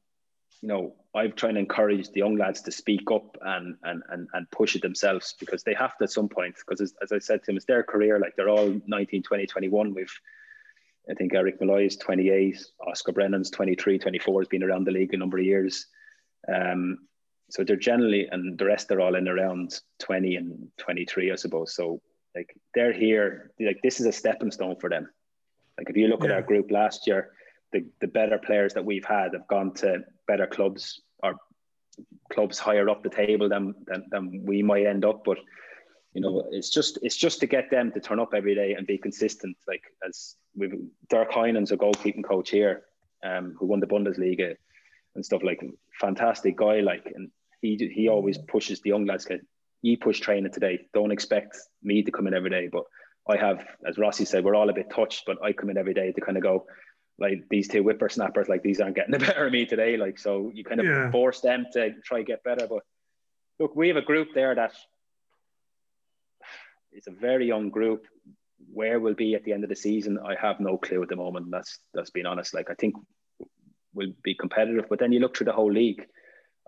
you 0.62 0.70
know, 0.70 0.96
I've 1.14 1.36
tried 1.36 1.54
to 1.54 1.60
encourage 1.60 2.10
the 2.10 2.20
young 2.20 2.38
lads 2.38 2.62
to 2.62 2.72
speak 2.72 3.12
up 3.12 3.38
and 3.42 3.76
and 3.84 4.02
and, 4.10 4.28
and 4.34 4.50
push 4.52 4.76
it 4.76 4.82
themselves 4.82 5.36
because 5.40 5.64
they 5.64 5.74
have 5.74 5.98
to 5.98 6.06
at 6.06 6.12
some 6.12 6.30
point. 6.30 6.56
Because 6.56 6.80
as, 6.80 6.94
as 7.02 7.12
I 7.12 7.20
said 7.20 7.42
to 7.42 7.48
them, 7.48 7.58
it's 7.58 7.66
their 7.66 7.84
career. 7.84 8.20
Like 8.20 8.36
they're 8.38 8.50
all 8.50 8.80
19, 8.88 9.24
20, 9.24 9.46
21. 9.46 9.94
We've, 9.94 10.20
I 11.10 11.14
think 11.14 11.34
Eric 11.34 11.60
Malloy 11.60 11.86
is 11.86 11.98
28, 11.98 12.58
Oscar 12.88 13.12
Brennan's 13.12 13.52
23, 13.52 14.00
24, 14.00 14.42
has 14.42 14.48
been 14.48 14.64
around 14.64 14.86
the 14.86 14.92
league 14.92 15.14
a 15.14 15.18
number 15.18 15.38
of 15.38 15.46
years. 15.46 15.88
Um, 16.54 17.00
so 17.50 17.64
they're 17.64 17.76
generally, 17.76 18.28
and 18.32 18.58
the 18.58 18.66
rest 18.66 18.92
are 18.92 19.02
all 19.02 19.16
in 19.16 19.28
around 19.28 19.80
20 20.00 20.36
and 20.36 20.68
23, 20.78 21.32
I 21.32 21.36
suppose. 21.36 21.76
So 21.76 22.02
like 22.36 22.56
they're 22.74 22.94
here, 22.94 23.52
like 23.60 23.80
this 23.84 24.00
is 24.00 24.08
a 24.08 24.12
stepping 24.12 24.52
stone 24.52 24.76
for 24.80 24.90
them. 24.90 25.08
Like 25.78 25.90
if 25.90 25.98
you 25.98 26.08
look 26.08 26.22
yeah. 26.22 26.30
at 26.30 26.36
our 26.36 26.42
group 26.42 26.72
last 26.72 27.06
year, 27.06 27.32
the, 27.72 27.86
the 28.02 28.08
better 28.08 28.38
players 28.38 28.74
that 28.74 28.86
we've 28.86 29.06
had 29.06 29.34
have 29.34 29.48
gone 29.48 29.74
to 29.76 30.04
better 30.28 30.48
clubs 30.48 31.02
or 31.22 31.36
clubs 32.32 32.58
higher 32.58 32.90
up 32.90 33.04
the 33.04 33.10
table 33.10 33.48
than, 33.48 33.76
than, 33.86 34.06
than 34.10 34.42
we 34.46 34.64
might 34.64 34.86
end 34.86 35.06
up. 35.06 35.24
But 35.24 35.38
you 36.16 36.22
know, 36.22 36.48
it's 36.50 36.70
just 36.70 36.98
it's 37.02 37.18
just 37.18 37.42
to 37.42 37.46
get 37.46 37.70
them 37.70 37.92
to 37.92 38.00
turn 38.00 38.22
up 38.22 38.34
every 38.34 38.56
day 38.56 38.74
and 38.74 38.88
be 38.88 38.98
consistent. 38.98 39.58
Like 39.68 39.84
as 40.08 40.36
we've 40.56 40.74
Dirk 41.10 41.30
Heinen's 41.30 41.74
a 41.74 41.78
goalkeeping 41.78 42.24
coach 42.24 42.50
here, 42.50 42.84
um, 43.22 43.54
who 43.60 43.66
won 43.66 43.82
the 43.82 43.86
Bundesliga 43.86 44.56
and 45.16 45.26
stuff 45.26 45.44
like 45.44 45.62
fantastic 46.00 46.56
guy. 46.56 46.80
Like 46.80 47.12
and 47.14 47.30
he 47.62 47.92
he 47.94 48.08
always 48.08 48.38
pushes 48.38 48.80
the 48.80 48.90
young 48.90 49.06
lads. 49.06 49.30
Like, 49.30 49.42
you 49.82 49.98
push 49.98 50.22
training 50.22 50.54
today. 50.54 50.88
Don't 50.94 51.12
expect 51.12 51.58
me 51.84 52.02
to 52.02 52.12
come 52.12 52.28
in 52.28 52.34
every 52.34 52.50
day, 52.50 52.70
but 52.72 52.86
I 53.30 53.36
have, 53.36 53.66
as 53.86 53.98
Rossi 53.98 54.24
said, 54.24 54.44
we're 54.44 54.56
all 54.56 54.70
a 54.70 54.74
bit 54.74 54.90
touched, 54.90 55.24
but 55.28 55.38
I 55.44 55.52
come 55.52 55.70
in 55.70 55.78
every 55.78 55.94
day 55.94 56.12
to 56.14 56.22
kind 56.22 56.38
of 56.38 56.44
go, 56.44 56.66
like 57.20 57.44
these 57.50 57.68
two 57.68 57.84
whippersnappers, 57.84 58.48
like 58.48 58.64
these 58.64 58.80
aren't 58.80 58.96
getting 58.96 59.12
the 59.12 59.20
better 59.26 59.46
of 59.46 59.52
me 59.52 59.66
today. 59.66 59.98
Like, 59.98 60.18
so 60.18 60.50
you 60.56 60.64
kind 60.64 60.80
of 60.80 60.88
yeah. 60.88 61.12
force 61.12 61.42
them 61.42 61.66
to 61.74 61.94
try 62.04 62.24
get 62.24 62.44
better. 62.44 62.68
But 62.68 62.84
look, 63.60 63.76
we 63.76 63.90
have 63.90 63.98
a 63.98 64.02
group 64.02 64.30
there 64.34 64.56
that 64.56 64.74
it's 66.96 67.08
a 67.08 67.12
very 67.12 67.48
young 67.48 67.70
group. 67.70 68.06
Where 68.72 69.00
we'll 69.00 69.14
be 69.14 69.36
at 69.36 69.44
the 69.44 69.54
end 69.54 69.64
of 69.64 69.70
the 69.70 69.76
season, 69.76 70.18
I 70.18 70.36
have 70.42 70.60
no 70.60 70.78
clue 70.78 71.04
at 71.04 71.10
the 71.10 71.16
moment. 71.16 71.52
That's 71.52 71.80
that's 71.94 72.10
being 72.10 72.26
honest. 72.26 72.54
Like 72.54 72.70
I 72.70 72.74
think 72.74 72.96
we'll 73.94 74.14
be 74.24 74.34
competitive, 74.34 74.86
but 74.90 75.00
then 75.00 75.12
you 75.12 75.20
look 75.20 75.38
through 75.38 75.46
the 75.46 75.54
whole 75.54 75.72
league. 75.72 76.06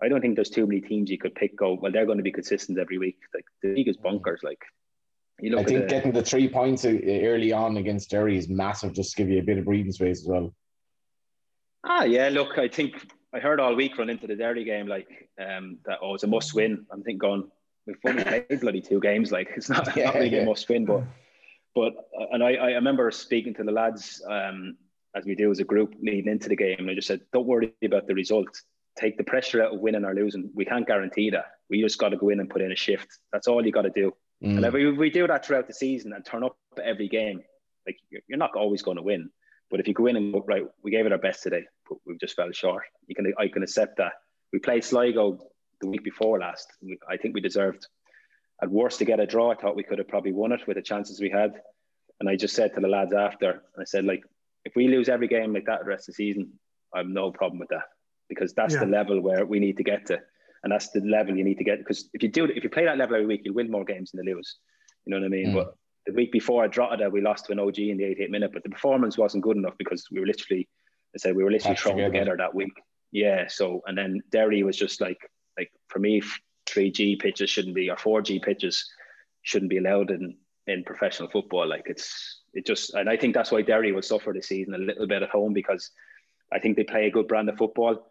I 0.00 0.08
don't 0.08 0.20
think 0.20 0.36
there's 0.36 0.50
too 0.50 0.66
many 0.66 0.80
teams 0.80 1.10
you 1.10 1.18
could 1.18 1.34
pick. 1.34 1.56
Go 1.56 1.78
well, 1.80 1.90
they're 1.90 2.06
going 2.06 2.18
to 2.18 2.24
be 2.24 2.30
consistent 2.30 2.78
every 2.78 2.98
week. 2.98 3.18
Like 3.34 3.46
the 3.62 3.74
league 3.74 3.88
is 3.88 3.96
bunkers. 3.96 4.40
Like 4.42 4.62
you 5.40 5.50
know, 5.50 5.58
I 5.58 5.64
think 5.64 5.82
the, 5.82 5.86
getting 5.86 6.12
the 6.12 6.22
three 6.22 6.48
points 6.48 6.84
early 6.84 7.52
on 7.52 7.76
against 7.76 8.10
Derry 8.10 8.36
is 8.36 8.48
massive. 8.48 8.92
Just 8.92 9.12
to 9.12 9.16
give 9.16 9.30
you 9.30 9.40
a 9.40 9.44
bit 9.44 9.58
of 9.58 9.64
breathing 9.64 9.92
space 9.92 10.20
as 10.20 10.26
well. 10.26 10.54
Ah, 11.84 12.04
yeah. 12.04 12.28
Look, 12.28 12.58
I 12.58 12.68
think 12.68 13.06
I 13.32 13.38
heard 13.38 13.60
all 13.60 13.74
week 13.74 13.98
run 13.98 14.10
into 14.10 14.26
the 14.26 14.36
Derry 14.36 14.64
game 14.64 14.86
like 14.86 15.28
um, 15.40 15.78
that. 15.86 15.98
Oh, 16.02 16.14
it's 16.14 16.24
a 16.24 16.26
must 16.26 16.54
win. 16.54 16.86
I'm 16.90 17.02
thinking, 17.02 17.18
going, 17.18 17.50
we've 17.88 17.96
only 18.06 18.24
played 18.24 18.46
bloody 18.60 18.80
two 18.80 19.00
games. 19.00 19.32
Like 19.32 19.48
it's 19.56 19.68
not, 19.68 19.96
yeah, 19.96 20.06
not 20.06 20.14
really 20.14 20.28
yeah. 20.28 20.42
a 20.42 20.46
must 20.46 20.68
win, 20.68 20.84
but 20.84 21.02
but 21.74 21.94
and 22.32 22.44
I, 22.44 22.54
I 22.54 22.70
remember 22.72 23.10
speaking 23.10 23.54
to 23.54 23.64
the 23.64 23.72
lads 23.72 24.22
um, 24.28 24.76
as 25.14 25.24
we 25.24 25.34
do 25.34 25.50
as 25.50 25.58
a 25.58 25.64
group 25.64 25.94
leading 26.00 26.30
into 26.30 26.48
the 26.48 26.56
game. 26.56 26.76
And 26.78 26.90
I 26.90 26.94
just 26.94 27.08
said, 27.08 27.20
don't 27.32 27.46
worry 27.46 27.72
about 27.84 28.06
the 28.06 28.14
result. 28.14 28.48
Take 28.98 29.16
the 29.16 29.24
pressure 29.24 29.62
out 29.62 29.74
of 29.74 29.80
winning 29.80 30.04
or 30.04 30.14
losing. 30.14 30.50
We 30.54 30.64
can't 30.64 30.86
guarantee 30.86 31.30
that. 31.30 31.46
We 31.70 31.80
just 31.80 31.98
got 31.98 32.10
to 32.10 32.16
go 32.16 32.30
in 32.30 32.40
and 32.40 32.50
put 32.50 32.62
in 32.62 32.72
a 32.72 32.76
shift. 32.76 33.06
That's 33.32 33.46
all 33.46 33.64
you 33.64 33.72
got 33.72 33.82
to 33.82 33.90
do. 33.90 34.12
Mm. 34.42 34.56
And 34.56 34.64
if 34.64 34.72
we, 34.72 34.90
we 34.92 35.10
do 35.10 35.26
that 35.26 35.44
throughout 35.44 35.66
the 35.66 35.74
season 35.74 36.12
and 36.12 36.24
turn 36.24 36.44
up 36.44 36.56
every 36.82 37.08
game, 37.08 37.42
like 37.86 37.98
you're 38.10 38.38
not 38.38 38.54
always 38.56 38.82
going 38.82 38.96
to 38.96 39.02
win. 39.02 39.30
But 39.70 39.80
if 39.80 39.86
you 39.86 39.94
go 39.94 40.06
in 40.06 40.16
and 40.16 40.32
go, 40.32 40.44
right, 40.46 40.64
we 40.82 40.90
gave 40.90 41.06
it 41.06 41.12
our 41.12 41.18
best 41.18 41.42
today, 41.42 41.64
but 41.88 41.98
we 42.06 42.16
just 42.18 42.34
fell 42.34 42.50
short. 42.52 42.84
You 43.06 43.14
can 43.14 43.32
I 43.38 43.48
can 43.48 43.62
accept 43.62 43.98
that. 43.98 44.12
We 44.52 44.58
played 44.58 44.82
Sligo 44.82 45.38
the 45.80 45.88
week 45.88 46.04
before 46.04 46.38
last. 46.38 46.68
We, 46.82 46.98
I 47.08 47.16
think 47.16 47.34
we 47.34 47.40
deserved 47.40 47.86
at 48.62 48.70
worst 48.70 48.98
to 48.98 49.04
get 49.04 49.20
a 49.20 49.26
draw. 49.26 49.52
I 49.52 49.54
thought 49.54 49.76
we 49.76 49.84
could 49.84 49.98
have 49.98 50.08
probably 50.08 50.32
won 50.32 50.52
it 50.52 50.66
with 50.66 50.76
the 50.76 50.82
chances 50.82 51.20
we 51.20 51.30
had. 51.30 51.54
And 52.20 52.28
I 52.28 52.36
just 52.36 52.54
said 52.54 52.74
to 52.74 52.80
the 52.80 52.88
lads 52.88 53.12
after, 53.12 53.62
I 53.78 53.84
said, 53.84 54.04
like, 54.04 54.22
if 54.64 54.74
we 54.74 54.88
lose 54.88 55.08
every 55.08 55.28
game 55.28 55.54
like 55.54 55.66
that 55.66 55.80
the 55.80 55.86
rest 55.86 56.08
of 56.08 56.14
the 56.14 56.24
season, 56.24 56.52
I 56.92 56.98
have 56.98 57.06
no 57.06 57.30
problem 57.30 57.60
with 57.60 57.68
that 57.68 57.84
because 58.28 58.52
that's 58.54 58.74
yeah. 58.74 58.80
the 58.80 58.86
level 58.86 59.20
where 59.20 59.46
we 59.46 59.60
need 59.60 59.76
to 59.76 59.84
get 59.84 60.06
to 60.06 60.18
and 60.62 60.72
that's 60.72 60.90
the 60.90 61.00
level 61.00 61.36
you 61.36 61.44
need 61.44 61.58
to 61.58 61.64
get. 61.64 61.78
Because 61.78 62.08
if 62.12 62.22
you 62.22 62.28
do, 62.28 62.44
if 62.44 62.64
you 62.64 62.70
play 62.70 62.84
that 62.84 62.98
level 62.98 63.16
every 63.16 63.26
week, 63.26 63.42
you'll 63.44 63.54
win 63.54 63.70
more 63.70 63.84
games 63.84 64.10
than 64.10 64.26
you 64.26 64.34
lose. 64.34 64.56
You 65.04 65.12
know 65.12 65.20
what 65.20 65.26
I 65.26 65.28
mean? 65.28 65.48
Mm. 65.48 65.54
But 65.54 65.74
the 66.06 66.12
week 66.12 66.32
before 66.32 66.64
I 66.64 66.66
dropped 66.66 66.92
Drogheda, 66.92 67.10
we 67.10 67.20
lost 67.20 67.46
to 67.46 67.52
an 67.52 67.60
OG 67.60 67.78
in 67.78 67.98
the 67.98 68.04
88 68.04 68.30
minute, 68.30 68.50
but 68.52 68.62
the 68.62 68.70
performance 68.70 69.16
wasn't 69.16 69.44
good 69.44 69.56
enough 69.56 69.74
because 69.78 70.06
we 70.10 70.20
were 70.20 70.26
literally, 70.26 70.68
I 71.14 71.18
said, 71.18 71.36
we 71.36 71.44
were 71.44 71.50
literally 71.50 71.76
thrown 71.76 71.96
together. 71.96 72.12
together 72.12 72.36
that 72.38 72.54
week. 72.54 72.72
Yeah. 73.12 73.46
So 73.48 73.82
and 73.86 73.96
then 73.96 74.20
Derry 74.30 74.62
was 74.62 74.76
just 74.76 75.00
like, 75.00 75.18
like 75.58 75.70
for 75.88 75.98
me, 75.98 76.22
three 76.66 76.90
G 76.90 77.16
pitches 77.16 77.50
shouldn't 77.50 77.74
be 77.74 77.90
or 77.90 77.96
four 77.96 78.22
G 78.22 78.38
pitches 78.38 78.88
shouldn't 79.42 79.70
be 79.70 79.78
allowed 79.78 80.10
in 80.10 80.36
in 80.66 80.84
professional 80.84 81.28
football. 81.28 81.68
Like 81.68 81.84
it's 81.86 82.42
it 82.54 82.66
just, 82.66 82.94
and 82.94 83.10
I 83.10 83.16
think 83.16 83.34
that's 83.34 83.52
why 83.52 83.62
Derry 83.62 83.92
will 83.92 84.02
suffer 84.02 84.32
this 84.32 84.48
season 84.48 84.74
a 84.74 84.78
little 84.78 85.06
bit 85.06 85.22
at 85.22 85.28
home 85.28 85.52
because 85.52 85.90
I 86.52 86.58
think 86.58 86.76
they 86.76 86.84
play 86.84 87.06
a 87.06 87.10
good 87.10 87.28
brand 87.28 87.48
of 87.48 87.58
football 87.58 88.08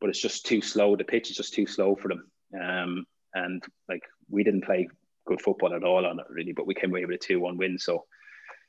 but 0.00 0.08
it's 0.08 0.20
just 0.20 0.46
too 0.46 0.60
slow. 0.60 0.96
The 0.96 1.04
pitch 1.04 1.30
is 1.30 1.36
just 1.36 1.54
too 1.54 1.66
slow 1.66 1.94
for 1.94 2.08
them. 2.08 2.30
Um, 2.60 3.06
and 3.34 3.62
like 3.88 4.02
we 4.28 4.42
didn't 4.42 4.64
play 4.64 4.88
good 5.26 5.40
football 5.40 5.74
at 5.74 5.84
all 5.84 6.06
on 6.06 6.18
it 6.18 6.26
really, 6.30 6.52
but 6.52 6.66
we 6.66 6.74
came 6.74 6.90
away 6.90 7.04
with 7.04 7.14
a 7.14 7.18
two-one 7.18 7.56
win. 7.56 7.78
So 7.78 8.06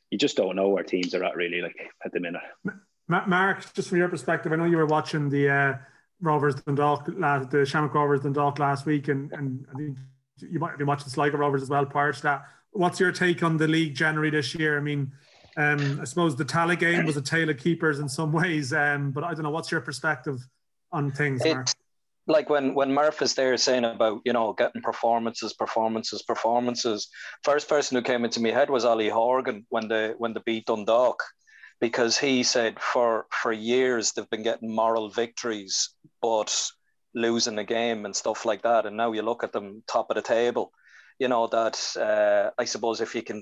you 0.10 0.18
just 0.18 0.38
don't 0.38 0.56
know 0.56 0.70
where 0.70 0.84
teams 0.84 1.16
are 1.16 1.24
at 1.24 1.36
really, 1.36 1.62
like 1.62 1.78
at 2.06 2.12
the 2.12 2.20
minute. 2.20 2.42
Mark, 3.08 3.74
just 3.74 3.90
from 3.90 3.98
your 3.98 4.10
perspective, 4.10 4.52
I 4.52 4.56
know 4.58 4.66
you 4.66 4.78
were 4.78 4.86
watching 4.86 5.30
the 5.30 5.50
uh, 5.50 5.74
Rovers 6.22 6.56
Dundalk, 6.56 7.10
last, 7.18 7.50
the 7.50 7.66
Shamrock 7.66 7.94
Rovers 7.94 8.22
Dundalk 8.22 8.60
last 8.60 8.86
week, 8.86 9.08
and, 9.08 9.32
and 9.34 9.66
I 9.74 9.78
think 9.78 9.98
you 10.38 10.60
might 10.60 10.70
have 10.70 10.78
been 10.78 10.88
watching 10.88 11.10
Sligo 11.10 11.38
Rovers 11.38 11.62
as 11.62 11.70
well 11.70 11.86
prior 11.86 12.14
to 12.14 12.22
that. 12.24 12.46
What's 12.72 13.00
your 13.00 13.12
take 13.12 13.44
on 13.44 13.58
the 13.58 13.68
league 13.68 13.96
generally 13.96 14.30
this 14.30 14.56
year? 14.56 14.78
I 14.78 14.82
mean, 14.82 15.12
um, 15.58 16.00
I 16.00 16.06
suppose 16.06 16.36
the 16.36 16.46
Tallaght 16.46 16.80
game 16.80 17.06
was 17.06 17.18
a 17.18 17.22
tale 17.22 17.50
of 17.50 17.58
keepers 17.58 18.00
in 18.00 18.08
some 18.08 18.32
ways, 18.42 18.72
um, 18.74 19.12
but 19.12 19.24
I 19.24 19.34
don't 19.34 19.44
know. 19.44 19.50
What's 19.50 19.72
your 19.72 19.82
perspective 19.82 20.40
on 20.92 21.12
things, 21.12 21.44
Mark? 21.44 21.68
like 22.28 22.50
when 22.50 22.74
when 22.74 22.94
Murph 22.94 23.22
is 23.22 23.34
there 23.34 23.56
saying 23.58 23.84
about 23.84 24.22
you 24.26 24.34
know 24.34 24.54
getting 24.54 24.82
performances, 24.82 25.54
performances, 25.54 26.22
performances. 26.22 27.10
First 27.44 27.68
person 27.68 27.98
who 27.98 28.04
came 28.04 28.24
into 28.26 28.42
my 28.42 28.50
head 28.50 28.70
was 28.70 28.86
Ali 28.86 29.10
Horgan 29.10 29.66
when 29.70 29.88
the 29.88 30.16
when 30.18 30.34
the 30.34 30.42
beat 30.42 30.66
Dundalk, 30.66 31.22
because 31.82 32.18
he 32.18 32.44
said 32.44 32.80
for 32.80 33.26
for 33.30 33.52
years 33.52 34.14
they've 34.14 34.30
been 34.30 34.44
getting 34.44 34.74
moral 34.74 35.10
victories, 35.10 35.90
but 36.22 36.72
losing 37.14 37.56
the 37.58 37.66
game 37.66 38.06
and 38.06 38.16
stuff 38.16 38.46
like 38.46 38.62
that. 38.64 38.86
And 38.86 38.96
now 38.96 39.12
you 39.12 39.22
look 39.22 39.44
at 39.44 39.52
them 39.52 39.84
top 39.88 40.10
of 40.10 40.16
the 40.16 40.22
table. 40.22 40.72
You 41.20 41.28
know 41.28 41.48
that 41.48 41.78
uh, 41.98 42.52
I 42.58 42.66
suppose 42.66 43.02
if 43.02 43.16
you 43.16 43.24
can, 43.24 43.42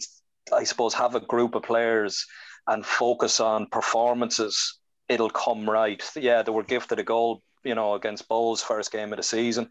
I 0.52 0.64
suppose 0.64 0.96
have 0.96 1.16
a 1.16 1.20
group 1.20 1.54
of 1.56 1.64
players 1.64 2.26
and 2.68 2.86
focus 2.86 3.40
on 3.40 3.68
performances 3.68 4.80
it'll 5.10 5.32
come 5.32 5.70
right. 5.70 6.02
Yeah, 6.16 6.44
they 6.44 6.52
were 6.52 6.64
gifted 6.64 7.00
a 7.00 7.04
goal, 7.04 7.42
you 7.64 7.76
know, 7.76 7.94
against 7.94 8.30
Bohs 8.30 8.62
first 8.62 8.92
game 8.92 9.12
of 9.12 9.18
the 9.18 9.24
season, 9.24 9.70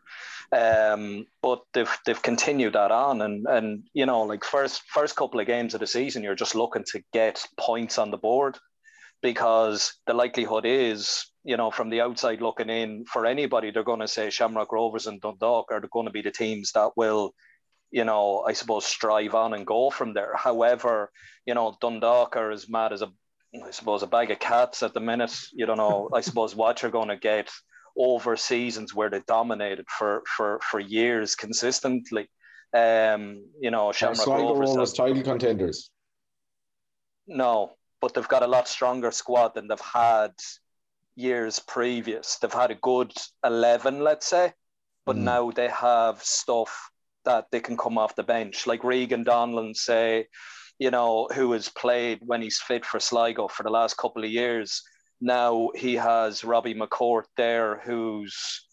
um, 0.53 1.27
but 1.43 1.63
they've 1.73 1.99
they've 2.05 2.23
continued 2.23 2.75
that 2.75 2.91
on, 2.91 3.23
and 3.23 3.47
and 3.47 3.85
you 3.93 4.07
know, 4.07 4.23
like 4.23 4.45
first 4.45 4.83
first 4.89 5.17
couple 5.17 5.41
of 5.41 5.47
games 5.47 5.75
of 5.75 5.81
the 5.81 5.87
season, 5.87 6.23
you're 6.23 6.35
just 6.35 6.55
looking 6.55 6.85
to 6.93 7.03
get 7.13 7.45
points 7.59 7.99
on 7.99 8.11
the 8.11 8.19
board, 8.19 8.59
because 9.23 9.95
the 10.07 10.15
likelihood 10.15 10.65
is, 10.67 11.27
you 11.45 11.57
know, 11.57 11.71
from 11.71 11.91
the 11.91 12.01
outside 12.01 12.41
looking 12.41 12.71
in, 12.71 13.05
for 13.07 13.27
anybody, 13.27 13.71
they're 13.71 13.85
going 13.85 14.01
to 14.01 14.09
say 14.09 14.31
Shamrock 14.31 14.73
Rovers 14.73 15.07
and 15.07 15.21
Dundalk 15.21 15.67
are 15.71 15.81
going 15.93 16.07
to 16.07 16.13
be 16.13 16.23
the 16.23 16.31
teams 16.31 16.73
that 16.73 16.91
will 16.97 17.33
you 17.91 18.05
know, 18.05 18.45
I 18.47 18.53
suppose 18.53 18.85
strive 18.85 19.35
on 19.35 19.55
and 19.55 19.67
go 19.67 19.91
from 19.91 20.13
there. 20.13 20.35
However, 20.37 21.11
you 21.47 21.55
know, 21.55 21.75
Dundalk 21.81 22.37
are 22.37 22.51
as 22.51 22.69
mad 22.69 22.93
as 22.93 23.03
a 23.03 23.11
I 23.65 23.71
suppose 23.71 24.03
a 24.03 24.07
bag 24.07 24.31
of 24.31 24.39
cats 24.39 24.83
at 24.83 24.93
the 24.93 25.01
minute. 25.01 25.35
You 25.55 25.65
don't 25.65 25.79
know. 25.79 26.11
I 26.13 26.21
suppose 26.21 26.55
what 26.55 26.83
you're 26.83 26.91
going 26.91 27.09
to 27.09 27.17
get 27.17 27.51
over 27.99 28.37
seasons 28.37 28.95
where 28.95 29.11
they 29.11 29.21
dominated 29.27 29.87
for 29.89 30.23
for 30.27 30.61
for 30.63 30.81
years 30.81 31.35
consistently. 31.35 32.29
Um, 32.75 33.45
you 33.61 33.71
know, 33.71 33.93
Shamrock 33.93 34.27
Rovers 34.27 34.77
was 34.77 34.93
title 34.93 35.23
contenders. 35.23 35.91
No, 37.27 37.73
but 38.01 38.15
they've 38.15 38.29
got 38.29 38.43
a 38.43 38.47
lot 38.47 38.69
stronger 38.69 39.11
squad 39.11 39.55
than 39.55 39.69
they've 39.69 39.81
had 39.81 40.33
years 41.17 41.59
previous. 41.59 42.37
They've 42.37 42.53
had 42.53 42.71
a 42.71 42.77
good 42.77 43.13
eleven, 43.45 44.01
let's 44.01 44.27
say, 44.27 44.53
but 45.05 45.17
mm. 45.17 45.23
now 45.23 45.51
they 45.51 45.69
have 45.69 46.23
stuff 46.23 46.91
that 47.25 47.47
they 47.51 47.61
can 47.61 47.77
come 47.77 47.99
off 47.99 48.15
the 48.15 48.23
bench, 48.23 48.67
like 48.67 48.85
Regan 48.85 49.25
Donelon 49.25 49.75
say 49.75 50.29
you 50.79 50.91
know, 50.91 51.29
who 51.35 51.53
has 51.53 51.69
played 51.69 52.21
when 52.25 52.41
he's 52.41 52.61
fit 52.61 52.85
for 52.85 53.01
Sligo 53.01 53.49
for 53.49 53.63
the 53.63 53.71
last 53.71 53.97
couple 53.97 54.25
of 54.25 54.31
years. 54.31 54.83
Now 55.21 55.71
he 55.75 55.95
has 55.95 56.45
Robbie 56.45 56.75
McCourt 56.75 57.25
there, 57.37 57.81
who's 57.85 58.65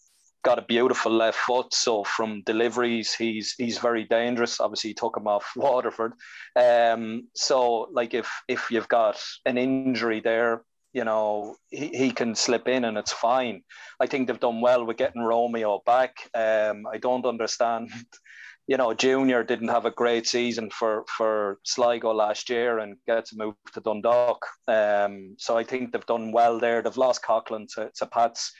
got 0.46 0.60
a 0.60 0.62
beautiful 0.62 1.10
left 1.10 1.38
foot. 1.38 1.74
So 1.74 2.04
from 2.04 2.42
deliveries, 2.42 3.12
he's 3.12 3.54
he's 3.58 3.78
very 3.78 4.04
dangerous. 4.04 4.60
Obviously, 4.60 4.90
he 4.90 4.94
took 4.94 5.16
him 5.16 5.26
off 5.26 5.50
Waterford. 5.56 6.12
Um, 6.54 7.28
so 7.34 7.88
like 7.92 8.14
if 8.14 8.30
if 8.46 8.70
you've 8.70 8.88
got 8.88 9.20
an 9.44 9.58
injury 9.58 10.20
there, 10.20 10.62
you 10.92 11.04
know 11.04 11.56
he, 11.70 11.88
he 11.88 12.10
can 12.12 12.36
slip 12.36 12.68
in 12.68 12.84
and 12.84 12.96
it's 12.96 13.12
fine. 13.12 13.62
I 13.98 14.06
think 14.06 14.28
they've 14.28 14.38
done 14.48 14.60
well 14.60 14.84
with 14.84 14.98
getting 14.98 15.22
Romeo 15.22 15.82
back. 15.84 16.14
Um, 16.32 16.84
I 16.92 16.98
don't 16.98 17.26
understand 17.26 17.90
you 18.66 18.76
know, 18.76 18.92
Junior 18.92 19.44
didn't 19.44 19.68
have 19.68 19.86
a 19.86 19.92
great 19.92 20.26
season 20.26 20.70
for 20.70 21.04
for 21.16 21.58
Sligo 21.64 22.12
last 22.12 22.50
year 22.50 22.78
and 22.80 22.96
gets 23.06 23.34
moved 23.34 23.56
to 23.74 23.80
Dundalk. 23.80 24.44
Um, 24.66 25.36
so 25.38 25.56
I 25.56 25.62
think 25.62 25.92
they've 25.92 26.06
done 26.06 26.32
well 26.32 26.58
there. 26.58 26.82
They've 26.82 26.96
lost 26.96 27.22
Coughlan 27.22 27.68
to, 27.74 27.90
to 27.96 28.06
Pats, 28.06 28.52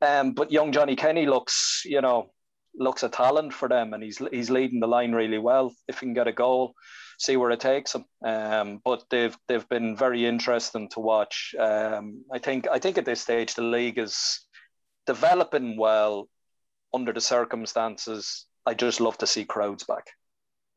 um, 0.00 0.32
but 0.32 0.52
young 0.52 0.70
Johnny 0.70 0.94
Kenny 0.94 1.26
looks, 1.26 1.82
you 1.84 2.00
know, 2.00 2.30
looks 2.74 3.02
a 3.02 3.08
talent 3.08 3.52
for 3.52 3.68
them, 3.68 3.94
and 3.94 4.02
he's 4.02 4.18
he's 4.30 4.50
leading 4.50 4.80
the 4.80 4.86
line 4.86 5.12
really 5.12 5.38
well. 5.38 5.74
If 5.88 5.98
he 5.98 6.06
can 6.06 6.14
get 6.14 6.28
a 6.28 6.32
goal, 6.32 6.74
see 7.18 7.36
where 7.36 7.50
it 7.50 7.60
takes 7.60 7.96
him. 7.96 8.04
Um, 8.24 8.80
but 8.84 9.04
they've 9.10 9.36
they've 9.48 9.68
been 9.68 9.96
very 9.96 10.24
interesting 10.24 10.88
to 10.90 11.00
watch. 11.00 11.54
Um, 11.58 12.24
I 12.32 12.38
think 12.38 12.68
I 12.70 12.78
think 12.78 12.96
at 12.96 13.04
this 13.04 13.22
stage 13.22 13.54
the 13.54 13.62
league 13.62 13.98
is 13.98 14.46
developing 15.04 15.76
well 15.76 16.28
under 16.94 17.12
the 17.12 17.20
circumstances 17.20 18.46
I 18.68 18.74
just 18.74 19.00
love 19.00 19.16
to 19.18 19.26
see 19.26 19.46
crowds 19.46 19.84
back. 19.84 20.10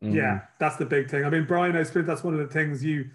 Mm. 0.02 0.16
Yeah, 0.16 0.40
that's 0.60 0.78
the 0.78 0.86
big 0.86 1.10
thing. 1.10 1.26
I 1.26 1.30
mean, 1.30 1.46
Brian, 1.46 1.76
I 1.76 1.84
suppose 1.84 2.06
that's 2.08 2.24
one 2.24 2.34
of 2.34 2.40
the 2.40 2.48
things 2.48 2.84
you. 2.84 3.10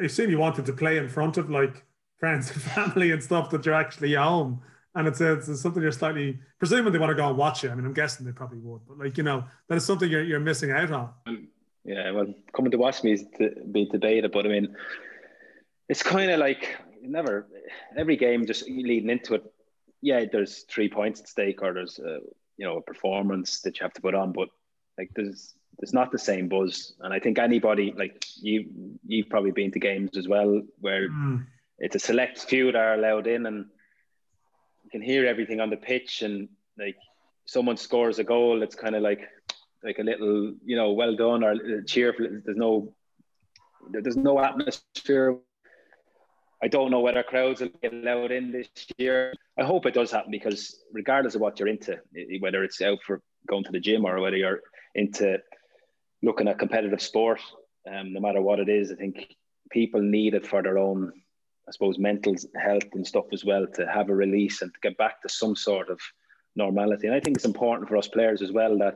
I 0.00 0.04
assume 0.04 0.30
you 0.30 0.38
wanted 0.38 0.66
to 0.66 0.72
play 0.72 0.98
in 0.98 1.08
front 1.08 1.36
of 1.36 1.50
like 1.50 1.84
friends 2.18 2.50
and 2.52 2.62
family 2.78 3.10
and 3.10 3.22
stuff 3.22 3.50
that 3.50 3.66
you're 3.66 3.74
actually 3.74 4.14
home, 4.14 4.62
and 4.94 5.08
it's, 5.08 5.20
a, 5.20 5.32
it's 5.34 5.60
something 5.60 5.82
you're 5.82 5.92
slightly 5.92 6.38
presuming 6.60 6.92
they 6.92 6.98
want 6.98 7.10
to 7.10 7.16
go 7.16 7.28
and 7.28 7.36
watch 7.36 7.64
it. 7.64 7.72
I 7.72 7.74
mean, 7.74 7.84
I'm 7.84 7.92
guessing 7.92 8.24
they 8.24 8.32
probably 8.32 8.58
would, 8.58 8.82
but 8.86 8.98
like 8.98 9.18
you 9.18 9.24
know, 9.24 9.44
that 9.68 9.74
is 9.74 9.84
something 9.84 10.08
you're 10.08 10.22
you're 10.22 10.40
missing 10.40 10.70
out 10.70 10.92
on. 10.92 11.10
Yeah, 11.84 12.12
well, 12.12 12.32
coming 12.54 12.70
to 12.70 12.78
watch 12.78 13.02
me 13.02 13.12
is 13.12 13.24
to 13.38 13.50
be 13.72 13.86
debated, 13.86 14.30
but 14.30 14.46
I 14.46 14.48
mean, 14.48 14.76
it's 15.88 16.04
kind 16.04 16.30
of 16.30 16.38
like 16.38 16.76
never 17.02 17.48
every 17.96 18.16
game 18.16 18.46
just 18.46 18.68
leading 18.68 19.10
into 19.10 19.34
it. 19.34 19.52
Yeah, 20.00 20.24
there's 20.30 20.64
three 20.70 20.88
points 20.88 21.20
at 21.20 21.28
stake, 21.28 21.62
or 21.62 21.74
there's 21.74 21.98
uh, 21.98 22.20
you 22.56 22.66
know 22.66 22.78
a 22.78 22.82
performance 22.82 23.60
that 23.60 23.78
you 23.78 23.84
have 23.84 23.92
to 23.92 24.00
put 24.00 24.14
on 24.14 24.32
but 24.32 24.48
like 24.98 25.10
there's 25.14 25.54
there's 25.78 25.92
not 25.92 26.12
the 26.12 26.18
same 26.18 26.48
buzz 26.48 26.94
and 27.00 27.12
i 27.12 27.18
think 27.18 27.38
anybody 27.38 27.92
like 27.96 28.24
you 28.40 28.66
you've 29.06 29.28
probably 29.28 29.50
been 29.50 29.72
to 29.72 29.78
games 29.78 30.16
as 30.16 30.28
well 30.28 30.62
where 30.80 31.08
mm. 31.08 31.44
it's 31.78 31.96
a 31.96 31.98
select 31.98 32.38
few 32.38 32.72
that 32.72 32.78
are 32.78 32.94
allowed 32.94 33.26
in 33.26 33.46
and 33.46 33.66
you 34.84 34.90
can 34.90 35.02
hear 35.02 35.26
everything 35.26 35.60
on 35.60 35.70
the 35.70 35.76
pitch 35.76 36.22
and 36.22 36.48
like 36.78 36.96
someone 37.46 37.76
scores 37.76 38.18
a 38.18 38.24
goal 38.24 38.62
it's 38.62 38.74
kind 38.74 38.94
of 38.94 39.02
like 39.02 39.28
like 39.82 39.98
a 39.98 40.02
little 40.02 40.54
you 40.64 40.76
know 40.76 40.92
well 40.92 41.14
done 41.14 41.44
or 41.44 41.82
cheerful 41.82 42.26
there's 42.44 42.56
no 42.56 42.94
there's 43.90 44.16
no 44.16 44.38
atmosphere 44.38 45.36
I 46.64 46.68
don't 46.68 46.90
know 46.90 47.00
whether 47.00 47.22
crowds 47.22 47.60
will 47.60 47.68
get 47.82 47.92
allowed 47.92 48.32
in 48.32 48.50
this 48.50 48.68
year. 48.96 49.34
I 49.58 49.64
hope 49.64 49.84
it 49.84 49.92
does 49.92 50.10
happen 50.10 50.30
because 50.30 50.74
regardless 50.94 51.34
of 51.34 51.42
what 51.42 51.58
you're 51.60 51.68
into, 51.68 52.00
whether 52.40 52.64
it's 52.64 52.80
out 52.80 53.00
for 53.06 53.20
going 53.46 53.64
to 53.64 53.70
the 53.70 53.80
gym 53.80 54.06
or 54.06 54.18
whether 54.18 54.38
you're 54.38 54.60
into 54.94 55.36
looking 56.22 56.48
at 56.48 56.58
competitive 56.58 57.02
sport, 57.02 57.42
um, 57.86 58.14
no 58.14 58.20
matter 58.20 58.40
what 58.40 58.60
it 58.60 58.70
is, 58.70 58.90
I 58.90 58.94
think 58.94 59.36
people 59.70 60.00
need 60.00 60.32
it 60.32 60.46
for 60.46 60.62
their 60.62 60.78
own, 60.78 61.12
I 61.68 61.72
suppose, 61.72 61.98
mental 61.98 62.34
health 62.56 62.88
and 62.94 63.06
stuff 63.06 63.26
as 63.34 63.44
well 63.44 63.66
to 63.74 63.86
have 63.86 64.08
a 64.08 64.14
release 64.14 64.62
and 64.62 64.72
to 64.72 64.80
get 64.80 64.96
back 64.96 65.20
to 65.20 65.28
some 65.28 65.54
sort 65.54 65.90
of 65.90 66.00
normality. 66.56 67.08
And 67.08 67.14
I 67.14 67.20
think 67.20 67.36
it's 67.36 67.44
important 67.44 67.90
for 67.90 67.98
us 67.98 68.08
players 68.08 68.40
as 68.40 68.52
well 68.52 68.78
that 68.78 68.94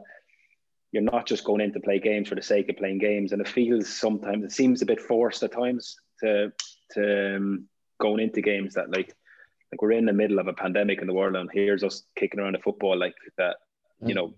you're 0.92 1.02
not 1.02 1.26
just 1.26 1.44
going 1.44 1.60
in 1.60 1.74
to 1.74 1.80
play 1.80 1.98
games 1.98 2.30
for 2.30 2.34
the 2.34 2.40
sake 2.40 2.70
of 2.70 2.78
playing 2.78 2.96
games. 2.96 3.32
And 3.32 3.42
it 3.42 3.48
feels 3.48 3.94
sometimes, 3.94 4.42
it 4.42 4.52
seems 4.52 4.80
a 4.80 4.86
bit 4.86 5.02
forced 5.02 5.42
at 5.42 5.52
times 5.52 5.96
to 6.20 6.50
to 6.92 7.36
um, 7.36 7.68
going 7.98 8.20
into 8.20 8.40
games 8.40 8.74
that 8.74 8.90
like 8.90 9.14
like 9.72 9.82
we're 9.82 9.92
in 9.92 10.06
the 10.06 10.12
middle 10.12 10.38
of 10.38 10.46
a 10.46 10.52
pandemic 10.52 11.00
in 11.00 11.06
the 11.06 11.12
world 11.12 11.36
and 11.36 11.50
here's 11.52 11.84
us 11.84 12.04
kicking 12.16 12.40
around 12.40 12.56
a 12.56 12.60
football 12.60 12.96
like 12.96 13.16
that 13.36 13.56
you 14.00 14.14
know 14.14 14.34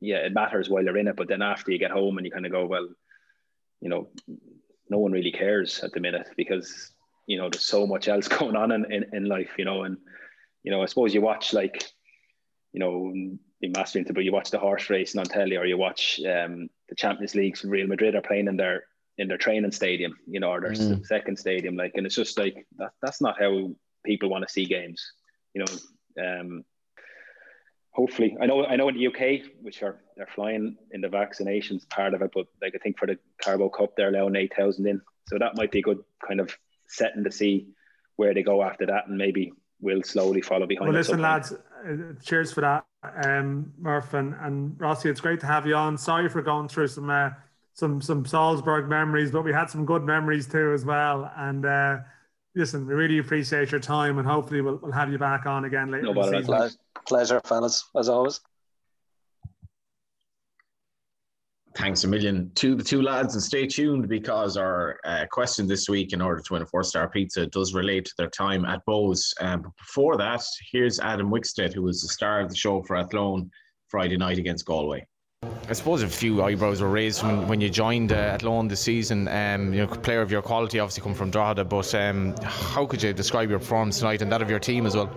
yeah 0.00 0.16
it 0.16 0.34
matters 0.34 0.68
while 0.68 0.84
you're 0.84 0.98
in 0.98 1.08
it. 1.08 1.16
But 1.16 1.28
then 1.28 1.42
after 1.42 1.70
you 1.70 1.78
get 1.78 1.90
home 1.90 2.18
and 2.18 2.26
you 2.26 2.32
kind 2.32 2.46
of 2.46 2.52
go 2.52 2.66
well 2.66 2.88
you 3.80 3.88
know 3.88 4.08
no 4.88 4.98
one 4.98 5.12
really 5.12 5.32
cares 5.32 5.80
at 5.80 5.92
the 5.92 6.00
minute 6.00 6.28
because 6.36 6.92
you 7.26 7.38
know 7.38 7.48
there's 7.48 7.64
so 7.64 7.86
much 7.86 8.08
else 8.08 8.28
going 8.38 8.56
on 8.56 8.72
in, 8.72 8.90
in, 8.92 9.04
in 9.12 9.24
life 9.24 9.52
you 9.58 9.64
know 9.64 9.84
and 9.84 9.98
you 10.62 10.70
know 10.70 10.82
I 10.82 10.86
suppose 10.86 11.14
you 11.14 11.20
watch 11.20 11.52
like 11.52 11.84
you 12.72 12.80
know 12.80 13.12
be 13.60 13.68
mastering 13.68 14.04
to 14.04 14.12
but 14.12 14.24
you 14.24 14.32
watch 14.32 14.50
the 14.50 14.58
horse 14.58 14.90
racing 14.90 15.18
on 15.18 15.26
telly 15.26 15.56
or 15.56 15.64
you 15.64 15.78
watch 15.78 16.20
um, 16.20 16.68
the 16.88 16.94
Champions 16.94 17.34
Leagues 17.34 17.64
Real 17.64 17.86
Madrid 17.86 18.14
are 18.14 18.22
playing 18.22 18.48
in 18.48 18.56
their 18.56 18.84
in 19.18 19.28
their 19.28 19.38
training 19.38 19.72
stadium, 19.72 20.16
you 20.26 20.40
know, 20.40 20.50
or 20.50 20.60
their 20.60 20.72
mm. 20.72 21.04
second 21.06 21.38
stadium. 21.38 21.76
Like, 21.76 21.92
and 21.94 22.06
it's 22.06 22.14
just 22.14 22.38
like 22.38 22.66
that. 22.78 22.92
That's 23.02 23.20
not 23.20 23.40
how 23.40 23.70
people 24.04 24.28
want 24.28 24.46
to 24.46 24.52
see 24.52 24.66
games. 24.66 25.12
You 25.54 25.64
know, 25.64 26.40
um, 26.40 26.64
hopefully, 27.92 28.36
I 28.40 28.46
know. 28.46 28.64
I 28.64 28.76
know 28.76 28.88
in 28.88 28.96
the 28.96 29.06
UK, 29.06 29.46
which 29.62 29.82
are 29.82 30.00
they're 30.16 30.28
flying 30.34 30.76
in 30.92 31.00
the 31.00 31.08
vaccinations 31.08 31.88
part 31.88 32.14
of 32.14 32.22
it, 32.22 32.30
but 32.34 32.46
like 32.60 32.74
I 32.74 32.78
think 32.78 32.98
for 32.98 33.06
the 33.06 33.18
Carabao 33.40 33.70
Cup, 33.70 33.96
they're 33.96 34.08
allowing 34.08 34.36
eight 34.36 34.52
thousand 34.54 34.86
in, 34.86 35.00
so 35.28 35.38
that 35.38 35.56
might 35.56 35.70
be 35.70 35.78
a 35.80 35.82
good 35.82 36.02
kind 36.26 36.40
of 36.40 36.56
setting 36.88 37.24
to 37.24 37.32
see 37.32 37.68
where 38.16 38.34
they 38.34 38.42
go 38.42 38.62
after 38.62 38.86
that, 38.86 39.08
and 39.08 39.16
maybe 39.16 39.52
we'll 39.80 40.02
slowly 40.02 40.42
follow 40.42 40.66
behind. 40.66 40.88
Well, 40.88 40.96
listen, 40.96 41.20
lads, 41.20 41.52
uh, 41.52 42.12
cheers 42.22 42.52
for 42.52 42.60
that, 42.62 42.84
um, 43.24 43.72
Murph 43.78 44.14
and, 44.14 44.34
and 44.40 44.78
Rossi. 44.80 45.08
It's 45.08 45.20
great 45.20 45.40
to 45.40 45.46
have 45.46 45.66
you 45.66 45.74
on. 45.74 45.96
Sorry 45.98 46.28
for 46.28 46.42
going 46.42 46.68
through 46.68 46.88
some. 46.88 47.08
Uh, 47.08 47.30
some 47.76 48.00
some 48.00 48.24
Salzburg 48.24 48.88
memories, 48.88 49.30
but 49.30 49.42
we 49.42 49.52
had 49.52 49.70
some 49.70 49.84
good 49.84 50.02
memories 50.02 50.48
too 50.48 50.72
as 50.72 50.84
well. 50.84 51.30
And 51.36 51.64
uh, 51.64 51.98
listen, 52.54 52.86
we 52.86 52.94
really 52.94 53.18
appreciate 53.18 53.70
your 53.70 53.80
time, 53.80 54.18
and 54.18 54.26
hopefully 54.26 54.62
we'll, 54.62 54.80
we'll 54.82 54.92
have 54.92 55.12
you 55.12 55.18
back 55.18 55.44
on 55.46 55.66
again 55.66 55.90
later. 55.90 56.04
No 56.04 56.14
bother, 56.14 56.42
pleasure, 56.42 56.74
pleasure, 57.06 57.40
fellas, 57.44 57.84
as 57.96 58.08
always. 58.08 58.40
Thanks 61.74 62.04
a 62.04 62.08
million 62.08 62.50
to 62.54 62.74
the 62.74 62.82
two 62.82 63.02
lads, 63.02 63.34
and 63.34 63.42
stay 63.42 63.66
tuned 63.66 64.08
because 64.08 64.56
our 64.56 64.98
uh, 65.04 65.26
question 65.30 65.68
this 65.68 65.90
week, 65.90 66.14
in 66.14 66.22
order 66.22 66.40
to 66.40 66.52
win 66.54 66.62
a 66.62 66.66
four-star 66.66 67.10
pizza, 67.10 67.46
does 67.46 67.74
relate 67.74 68.06
to 68.06 68.14
their 68.16 68.30
time 68.30 68.64
at 68.64 68.80
Bohs. 68.86 69.34
Um, 69.42 69.60
but 69.60 69.76
before 69.76 70.16
that, 70.16 70.42
here's 70.72 70.98
Adam 71.00 71.30
Wixted, 71.30 71.74
who 71.74 71.82
was 71.82 72.00
the 72.00 72.08
star 72.08 72.40
of 72.40 72.48
the 72.48 72.56
show 72.56 72.82
for 72.84 72.96
Athlone 72.96 73.50
Friday 73.88 74.16
night 74.16 74.38
against 74.38 74.64
Galway. 74.64 75.06
I 75.68 75.72
suppose 75.72 76.02
a 76.02 76.08
few 76.08 76.44
eyebrows 76.44 76.80
were 76.80 76.88
raised 76.88 77.24
when, 77.24 77.48
when 77.48 77.60
you 77.60 77.68
joined 77.68 78.12
uh, 78.12 78.14
Athlone 78.14 78.68
this 78.68 78.80
season. 78.80 79.26
Um, 79.26 79.74
you 79.74 79.84
know, 79.84 79.92
a 79.92 79.98
player 79.98 80.22
of 80.22 80.30
your 80.30 80.40
quality 80.40 80.78
obviously 80.78 81.02
come 81.02 81.12
from 81.12 81.32
Drogheda, 81.32 81.64
but 81.64 81.92
um, 81.92 82.36
how 82.42 82.86
could 82.86 83.02
you 83.02 83.12
describe 83.12 83.50
your 83.50 83.58
performance 83.58 83.98
tonight 83.98 84.22
and 84.22 84.30
that 84.30 84.42
of 84.42 84.48
your 84.48 84.60
team 84.60 84.86
as 84.86 84.94
well? 84.94 85.10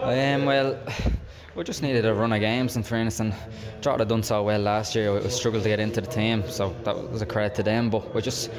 Um, 0.00 0.46
well, 0.46 0.78
we 1.54 1.62
just 1.62 1.82
needed 1.82 2.06
a 2.06 2.14
run 2.14 2.32
of 2.32 2.40
games 2.40 2.76
in 2.76 2.82
fairness, 2.82 3.20
and 3.20 3.34
Drogheda 3.82 4.06
done 4.06 4.22
so 4.22 4.42
well 4.42 4.60
last 4.60 4.94
year. 4.94 5.12
We 5.12 5.28
struggled 5.28 5.62
to 5.64 5.68
get 5.68 5.78
into 5.78 6.00
the 6.00 6.06
team, 6.06 6.42
so 6.48 6.74
that 6.84 7.10
was 7.10 7.20
a 7.20 7.26
credit 7.26 7.54
to 7.56 7.62
them. 7.62 7.90
But 7.90 8.14
we 8.14 8.22
just 8.22 8.50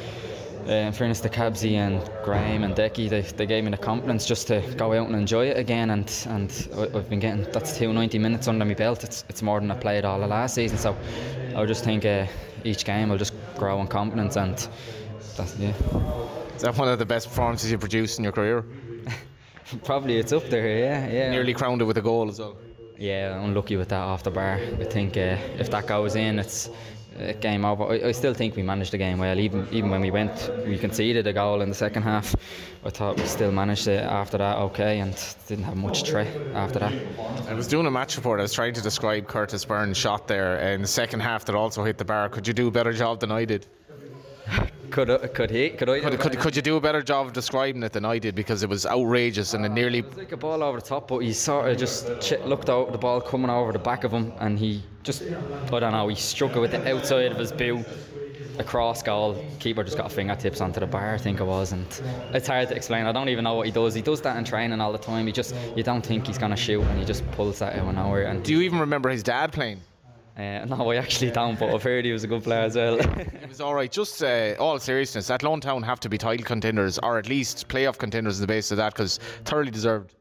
uh, 0.68 0.72
in 0.72 0.94
fairness 0.94 1.22
to 1.22 1.30
Cabsy 1.30 1.74
and 1.76 2.10
Graham 2.24 2.64
and 2.64 2.76
Decky, 2.76 3.10
they, 3.10 3.22
they 3.22 3.46
gave 3.46 3.64
me 3.64 3.72
the 3.72 3.78
confidence 3.78 4.26
just 4.26 4.48
to 4.48 4.62
go 4.76 4.94
out 4.94 5.08
and 5.08 5.16
enjoy 5.16 5.48
it 5.48 5.58
again. 5.58 5.92
And 5.92 6.12
and 6.28 6.70
I've 6.94 7.10
been 7.10 7.20
getting 7.20 7.44
that's 7.52 7.78
two 7.78 7.94
90 7.94 8.20
minutes 8.20 8.48
under 8.48 8.66
my 8.66 8.74
belt. 8.74 9.04
It's 9.04 9.24
it's 9.30 9.42
more 9.42 9.60
than 9.60 9.72
I 9.72 9.76
played 9.76 10.06
all 10.06 10.20
the 10.20 10.28
last 10.28 10.56
season. 10.56 10.78
So 10.78 10.96
I 11.56 11.66
just 11.66 11.84
think 11.84 12.06
uh, 12.06 12.28
each 12.64 12.86
game 12.86 13.12
I'll 13.12 13.18
just 13.18 13.34
grow 13.56 13.80
in 13.82 13.88
confidence 13.88 14.36
and 14.36 14.56
that's 15.38 15.58
yeah. 15.58 15.74
Is 16.56 16.64
that 16.64 16.76
one 16.78 16.88
of 16.90 17.00
the 17.00 17.06
best 17.06 17.28
performances 17.28 17.72
you've 17.72 17.80
produced 17.80 18.18
in 18.18 18.24
your 18.24 18.34
career? 18.34 18.66
Probably 19.84 20.18
it's 20.18 20.34
up 20.34 20.50
there. 20.50 20.68
Yeah, 20.78 21.08
yeah. 21.08 21.32
Nearly 21.32 21.54
crowned 21.54 21.82
it 21.82 21.86
with 21.86 21.98
a 21.98 22.02
goal 22.02 22.30
as 22.30 22.40
well. 22.40 22.58
Yeah, 22.98 23.40
unlucky 23.44 23.76
with 23.76 23.90
that 23.90 24.02
off 24.02 24.24
the 24.24 24.32
bar. 24.32 24.56
I 24.56 24.86
think 24.86 25.18
uh, 25.18 25.38
if 25.60 25.70
that 25.70 25.86
goes 25.86 26.16
in, 26.16 26.40
it's 26.40 26.70
Uh, 27.20 27.34
game 27.34 27.66
over. 27.66 27.86
I, 27.86 28.10
I, 28.10 28.12
still 28.12 28.36
think 28.36 28.56
we 28.56 28.62
managed 28.62 28.92
the 28.92 28.98
game 29.00 29.18
well. 29.18 29.40
Even 29.40 29.68
even 29.72 29.90
when 29.90 30.02
we 30.02 30.12
went, 30.12 30.52
we 30.68 30.78
conceded 30.78 31.26
a 31.26 31.34
goal 31.34 31.62
in 31.62 31.70
the 31.70 31.76
second 31.76 32.04
half. 32.04 32.36
I 32.86 32.92
thought 32.92 33.18
we 33.18 33.26
still 33.26 33.52
managed 33.52 33.88
it 33.88 34.04
after 34.04 34.38
that 34.38 34.58
okay, 34.58 35.00
and 35.00 35.16
didn't 35.48 35.64
have 35.64 35.78
much 35.78 36.04
threat 36.04 36.28
after 36.54 36.78
that. 36.78 36.94
I 37.48 37.56
was 37.56 37.68
doing 37.68 37.88
a 37.88 37.92
match 37.92 38.18
report. 38.18 38.40
I 38.40 38.44
was 38.44 38.54
trying 38.54 38.76
to 38.76 38.82
describe 38.82 39.28
Curtis 39.28 39.66
Byrne's 39.66 39.98
shot 39.98 40.28
there 40.28 40.60
in 40.74 40.82
the 40.82 40.88
second 40.88 41.22
half 41.22 41.44
that 41.46 41.56
also 41.56 41.84
hit 41.84 41.98
the 41.98 42.06
bar. 42.06 42.30
Could 42.30 42.48
you 42.48 42.54
do 42.54 42.68
a 42.68 42.72
better 42.72 42.94
job 42.94 43.20
than 43.20 43.32
I 43.32 43.46
did? 43.46 43.66
could 44.92 45.10
uh, 45.10 45.20
could 45.28 45.50
he? 45.50 45.70
Could 45.72 45.90
I? 45.90 46.00
Could, 46.00 46.20
could, 46.20 46.40
could, 46.40 46.56
you 46.56 46.62
do 46.62 46.78
a 46.78 46.82
better 46.82 47.02
job 47.02 47.28
of 47.28 47.34
describing 47.34 47.84
it 47.84 47.92
than 47.94 48.06
I 48.06 48.20
did 48.20 48.36
because 48.36 48.64
it 48.64 48.70
was 48.70 48.86
outrageous 48.86 49.54
and 49.54 49.66
it 49.66 49.70
nearly. 49.70 50.00
It 50.00 50.08
was 50.08 50.18
like 50.18 50.32
a 50.32 50.38
ball 50.38 50.64
over 50.64 50.80
the 50.80 50.86
top, 50.86 51.08
but 51.08 51.20
he 51.20 51.34
sort 51.34 51.70
of 51.70 51.78
just 51.78 52.08
looked 52.46 52.70
out 52.70 52.92
the 52.92 52.98
ball 52.98 53.22
coming 53.22 53.50
over 53.50 53.72
the 53.72 53.80
back 53.80 54.04
of 54.04 54.12
him, 54.12 54.34
and 54.40 54.58
he 54.58 54.84
just 55.04 55.24
I 55.24 55.80
don't 55.80 55.92
know. 55.92 56.08
He 56.08 56.16
struck 56.16 56.56
it 56.56 56.60
with 56.60 56.72
the 56.72 56.94
outside 56.94 57.32
of 57.32 57.38
his 57.38 57.52
boot, 57.52 57.86
a 58.60 58.64
cross 58.64 59.04
goal. 59.04 59.44
Keeper 59.60 59.84
just 59.84 59.98
got 59.98 60.08
a 60.08 60.10
fingertips 60.10 60.62
onto 60.62 60.80
the 60.80 60.88
bar, 60.88 61.14
I 61.14 61.18
think 61.18 61.40
it 61.40 61.46
was, 61.46 61.74
and 61.74 61.86
it's 62.34 62.48
hard 62.48 62.70
to 62.70 62.76
explain. 62.76 63.06
I 63.06 63.12
don't 63.12 63.30
even 63.30 63.44
know 63.44 63.56
what 63.56 63.66
he 63.66 63.72
does. 63.72 63.94
He 63.94 64.02
does 64.02 64.22
that 64.22 64.38
in 64.38 64.44
training 64.44 64.80
all 64.80 64.92
the 64.92 64.98
time. 64.98 65.28
He 65.28 65.34
just 65.34 65.54
you 65.76 65.84
don't 65.84 66.06
think 66.06 66.28
he's 66.28 66.38
gonna 66.38 66.58
shoot, 66.58 66.82
and 66.82 67.00
he 67.00 67.06
just 67.06 67.30
pulls 67.32 67.60
that 67.60 67.74
out 67.74 67.88
of 67.88 67.96
nowhere. 67.96 68.28
And 68.28 68.44
do 68.44 68.54
you 68.54 68.62
even 68.62 68.80
remember 68.80 69.10
his 69.10 69.24
dad 69.24 69.52
playing? 69.52 69.82
Uh, 70.38 70.66
no, 70.70 70.92
I 70.92 70.98
actually 70.98 71.32
don't, 71.32 71.58
but 71.58 71.74
I've 71.74 71.84
heard 71.84 72.06
he 72.06 72.12
was 72.12 72.24
a 72.24 72.28
good 72.28 72.44
player 72.44 72.62
as 72.62 72.76
well. 72.76 73.00
it 73.20 73.50
was 73.50 73.60
all 73.60 73.74
right. 73.74 73.92
Just 73.92 74.22
uh, 74.24 74.56
all 74.60 74.78
seriousness, 74.80 75.30
Athlone 75.30 75.62
Town 75.62 75.82
have 75.84 76.00
to 76.02 76.10
be 76.10 76.18
title 76.18 76.46
contenders, 76.46 77.00
or 77.00 77.18
at 77.18 77.28
least 77.28 77.68
playoff 77.68 77.98
contenders, 77.98 78.38
on 78.38 78.42
the 78.42 78.48
basis 78.48 78.72
of 78.72 78.78
that, 78.78 78.94
because 78.94 79.18
thoroughly 79.46 79.72
deserved. 79.72 80.14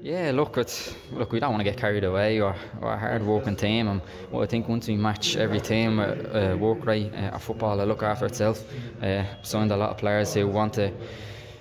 Yeah, 0.00 0.32
look, 0.34 0.56
it's, 0.56 0.96
look, 1.12 1.30
we 1.30 1.38
don't 1.38 1.50
want 1.50 1.60
to 1.60 1.64
get 1.64 1.76
carried 1.76 2.02
away. 2.02 2.40
Or 2.40 2.56
a 2.80 2.96
hard 2.96 3.24
working 3.24 3.54
team, 3.54 3.88
and 3.88 4.00
well, 4.30 4.42
I 4.42 4.46
think 4.46 4.68
once 4.68 4.88
we 4.88 4.96
match 4.96 5.36
every 5.36 5.60
team, 5.60 6.00
uh, 6.00 6.02
uh, 6.02 6.56
work 6.58 6.84
right, 6.86 7.12
uh, 7.14 7.34
our 7.34 7.38
football 7.38 7.76
will 7.76 7.86
look 7.86 8.02
after 8.02 8.26
itself. 8.26 8.64
Uh, 9.02 9.24
signed 9.42 9.70
a 9.70 9.76
lot 9.76 9.90
of 9.90 9.98
players 9.98 10.34
who 10.34 10.48
want 10.48 10.72
to 10.74 10.90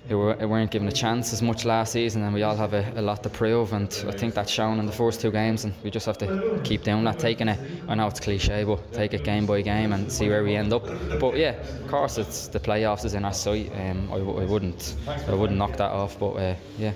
who 0.07 0.17
weren't 0.17 0.71
given 0.71 0.87
a 0.87 0.91
chance 0.91 1.31
as 1.31 1.41
much 1.41 1.63
last 1.63 1.93
season, 1.93 2.23
and 2.23 2.33
we 2.33 2.43
all 2.43 2.55
have 2.55 2.73
a, 2.73 2.91
a, 2.95 3.01
lot 3.01 3.23
to 3.23 3.29
prove. 3.29 3.73
And 3.73 3.87
I 4.07 4.11
think 4.11 4.33
that's 4.33 4.51
shown 4.51 4.79
in 4.79 4.85
the 4.85 4.91
first 4.91 5.21
two 5.21 5.31
games, 5.31 5.63
and 5.63 5.73
we 5.83 5.91
just 5.91 6.05
have 6.05 6.17
to 6.19 6.59
keep 6.63 6.83
doing 6.83 7.03
that, 7.03 7.19
taking 7.19 7.47
it. 7.47 7.59
I 7.87 7.95
know 7.95 8.07
it's 8.07 8.19
cliche, 8.19 8.63
but 8.63 8.91
take 8.93 9.13
it 9.13 9.23
game 9.23 9.45
by 9.45 9.61
game 9.61 9.93
and 9.93 10.11
see 10.11 10.27
where 10.27 10.43
we 10.43 10.55
end 10.55 10.73
up. 10.73 10.85
But 11.19 11.37
yeah, 11.37 11.51
of 11.51 11.87
course, 11.87 12.17
it's 12.17 12.47
the 12.47 12.59
playoffs 12.59 13.05
is 13.05 13.13
in 13.13 13.25
our 13.25 13.33
sight. 13.33 13.71
Um, 13.75 14.09
I, 14.11 14.15
I 14.15 14.45
wouldn't, 14.45 14.95
I 15.07 15.33
wouldn't 15.33 15.57
knock 15.57 15.77
that 15.77 15.91
off. 15.91 16.17
But 16.19 16.33
uh, 16.33 16.55
yeah. 16.77 16.93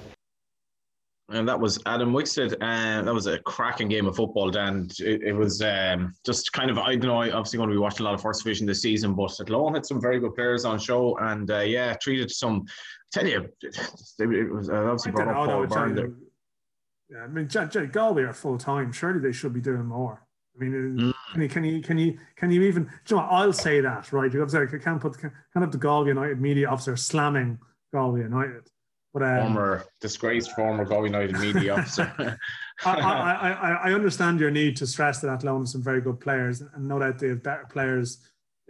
And 1.29 1.49
that 1.49 1.59
was 1.59 1.79
Adam 1.87 2.13
Wixted. 2.13 2.53
Uh, 2.61 3.01
that 3.01 3.13
was 3.13 3.25
a 3.25 3.39
cracking 3.39 3.87
game 3.87 4.05
of 4.05 4.15
football, 4.15 4.51
Dan. 4.51 4.87
It, 4.99 5.23
it 5.23 5.33
was 5.33 5.59
um, 5.63 6.13
just 6.23 6.53
kind 6.53 6.69
of, 6.69 6.77
I 6.77 6.95
don't 6.95 7.05
know, 7.05 7.17
obviously 7.17 7.57
going 7.57 7.69
to 7.69 7.73
be 7.73 7.79
watching 7.79 8.01
a 8.01 8.03
lot 8.03 8.13
of 8.13 8.21
First 8.21 8.43
Division 8.43 8.67
this 8.67 8.83
season, 8.83 9.15
but 9.15 9.35
Athlone 9.39 9.73
had 9.73 9.87
some 9.87 9.99
very 9.99 10.19
good 10.19 10.35
players 10.35 10.65
on 10.65 10.77
show 10.77 11.17
and, 11.17 11.49
uh, 11.49 11.61
yeah, 11.61 11.95
treated 11.95 12.29
some, 12.29 12.63
tell 13.11 13.27
you, 13.27 13.49
it 13.61 14.51
was 14.51 14.69
uh, 14.69 14.75
obviously 14.75 15.11
brought 15.11 15.27
up 15.29 15.47
Paul 15.47 15.67
Byrne 15.67 15.95
there. 15.95 16.11
Yeah, 17.09 17.23
I 17.23 17.27
mean, 17.27 17.47
J- 17.47 17.87
Galway 17.87 18.23
are 18.23 18.33
full 18.33 18.57
time. 18.57 18.91
Surely 18.91 19.19
they 19.19 19.31
should 19.31 19.53
be 19.53 19.61
doing 19.61 19.85
more. 19.85 20.25
I 20.55 20.63
mean, 20.63 20.71
mm. 20.71 21.13
can 21.33 21.41
you 21.41 21.49
can 21.49 21.63
you 21.63 21.81
can 21.81 21.97
you 21.97 22.17
can 22.35 22.51
you 22.51 22.63
even? 22.63 22.89
You 23.07 23.17
know, 23.17 23.23
I'll 23.23 23.53
say 23.53 23.81
that 23.81 24.11
right. 24.11 24.31
You 24.31 24.39
have 24.39 24.53
I 24.55 24.65
can't 24.77 25.01
put 25.01 25.19
can't 25.19 25.33
have 25.53 25.71
the 25.71 25.77
Galway 25.77 26.09
United 26.09 26.41
media 26.41 26.69
officer 26.69 26.95
slamming 26.95 27.59
Galway 27.93 28.21
United. 28.21 28.69
But 29.13 29.23
um, 29.23 29.53
former 29.53 29.85
disgraced 30.01 30.51
former 30.53 30.85
Galway 30.85 31.07
United 31.07 31.37
media 31.39 31.75
officer. 31.75 32.37
I, 32.85 32.99
I, 32.99 33.51
I, 33.51 33.71
I, 33.89 33.93
understand 33.93 34.41
your 34.41 34.51
need 34.51 34.75
to 34.77 34.87
stress 34.87 35.21
that 35.21 35.29
Athlone 35.29 35.61
have 35.61 35.69
some 35.69 35.81
very 35.81 36.01
good 36.01 36.19
players, 36.19 36.61
and 36.61 36.85
no 36.85 36.99
doubt 36.99 37.19
they 37.19 37.29
have 37.29 37.41
better 37.41 37.65
players. 37.69 38.17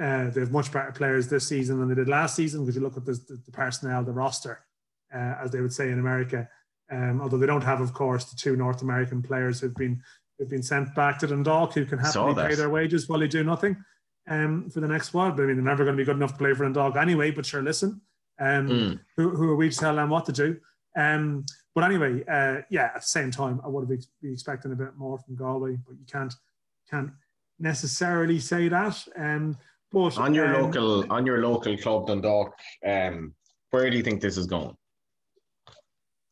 Uh, 0.01 0.29
they 0.29 0.41
have 0.41 0.51
much 0.51 0.71
better 0.71 0.91
players 0.91 1.29
this 1.29 1.47
season 1.47 1.79
than 1.79 1.87
they 1.87 1.95
did 1.95 2.09
last 2.09 2.35
season 2.35 2.61
because 2.61 2.75
you 2.75 2.81
look 2.81 2.97
at 2.97 3.05
the, 3.05 3.13
the, 3.13 3.41
the 3.45 3.51
personnel, 3.51 4.03
the 4.03 4.11
roster, 4.11 4.65
uh, 5.13 5.35
as 5.41 5.51
they 5.51 5.61
would 5.61 5.71
say 5.71 5.89
in 5.89 5.99
America. 5.99 6.47
Um, 6.91 7.21
although 7.21 7.37
they 7.37 7.45
don't 7.45 7.63
have, 7.63 7.81
of 7.81 7.93
course, 7.93 8.25
the 8.25 8.35
two 8.35 8.55
North 8.55 8.81
American 8.81 9.21
players 9.21 9.59
who've 9.59 9.75
been 9.75 10.01
who've 10.37 10.49
been 10.49 10.63
sent 10.63 10.93
back 10.95 11.17
to 11.19 11.27
Dundalk 11.27 11.73
who 11.73 11.85
can 11.85 11.97
happily 11.97 12.35
pay 12.35 12.55
their 12.55 12.69
wages 12.69 13.07
while 13.07 13.19
they 13.19 13.27
do 13.27 13.43
nothing 13.43 13.77
um, 14.29 14.69
for 14.69 14.81
the 14.81 14.87
next 14.87 15.13
while. 15.13 15.31
But 15.31 15.43
I 15.43 15.45
mean, 15.45 15.55
they're 15.55 15.65
never 15.65 15.83
going 15.83 15.95
to 15.95 16.01
be 16.01 16.05
good 16.05 16.17
enough 16.17 16.33
to 16.33 16.37
play 16.37 16.53
for 16.53 16.63
Dundalk 16.63 16.97
anyway. 16.97 17.31
But 17.31 17.45
sure, 17.45 17.63
listen, 17.63 18.01
um, 18.39 18.67
mm. 18.67 18.99
who, 19.15 19.29
who 19.29 19.49
are 19.51 19.55
we 19.55 19.69
to 19.69 19.77
tell 19.77 19.95
them 19.95 20.09
what 20.09 20.25
to 20.25 20.31
do? 20.31 20.57
Um, 20.97 21.45
but 21.73 21.83
anyway, 21.83 22.23
uh, 22.29 22.61
yeah, 22.69 22.91
at 22.95 23.01
the 23.01 23.07
same 23.07 23.31
time, 23.31 23.61
I 23.63 23.67
would 23.67 23.89
have 23.89 23.99
be 24.21 24.31
expecting 24.31 24.71
a 24.71 24.75
bit 24.75 24.95
more 24.97 25.17
from 25.19 25.35
Galway, 25.35 25.77
but 25.85 25.97
you 25.97 26.05
can't 26.09 26.33
can't 26.89 27.11
necessarily 27.59 28.39
say 28.39 28.69
that. 28.69 29.03
Um, 29.17 29.57
but 29.95 30.17
on 30.17 30.33
your 30.33 30.53
um, 30.53 30.61
local 30.61 31.11
on 31.11 31.25
your 31.25 31.41
local 31.41 31.75
club 31.77 32.07
Dundalk, 32.07 32.53
um, 32.85 33.33
where 33.71 33.89
do 33.89 33.97
you 33.97 34.03
think 34.03 34.21
this 34.21 34.37
is 34.37 34.45
going? 34.45 34.75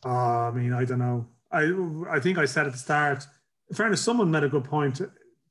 Uh, 0.06 0.50
I 0.50 0.52
mean, 0.52 0.74
I 0.74 0.86
don't 0.86 1.00
know. 1.00 1.26
I 1.52 1.64
I 2.18 2.20
think 2.20 2.38
I 2.38 2.46
said 2.46 2.68
at 2.68 2.74
the 2.74 2.78
start. 2.78 3.26
In 3.70 3.76
fairness, 3.76 4.02
someone 4.02 4.30
made 4.30 4.44
a 4.44 4.50
good 4.50 4.66
point 4.66 5.02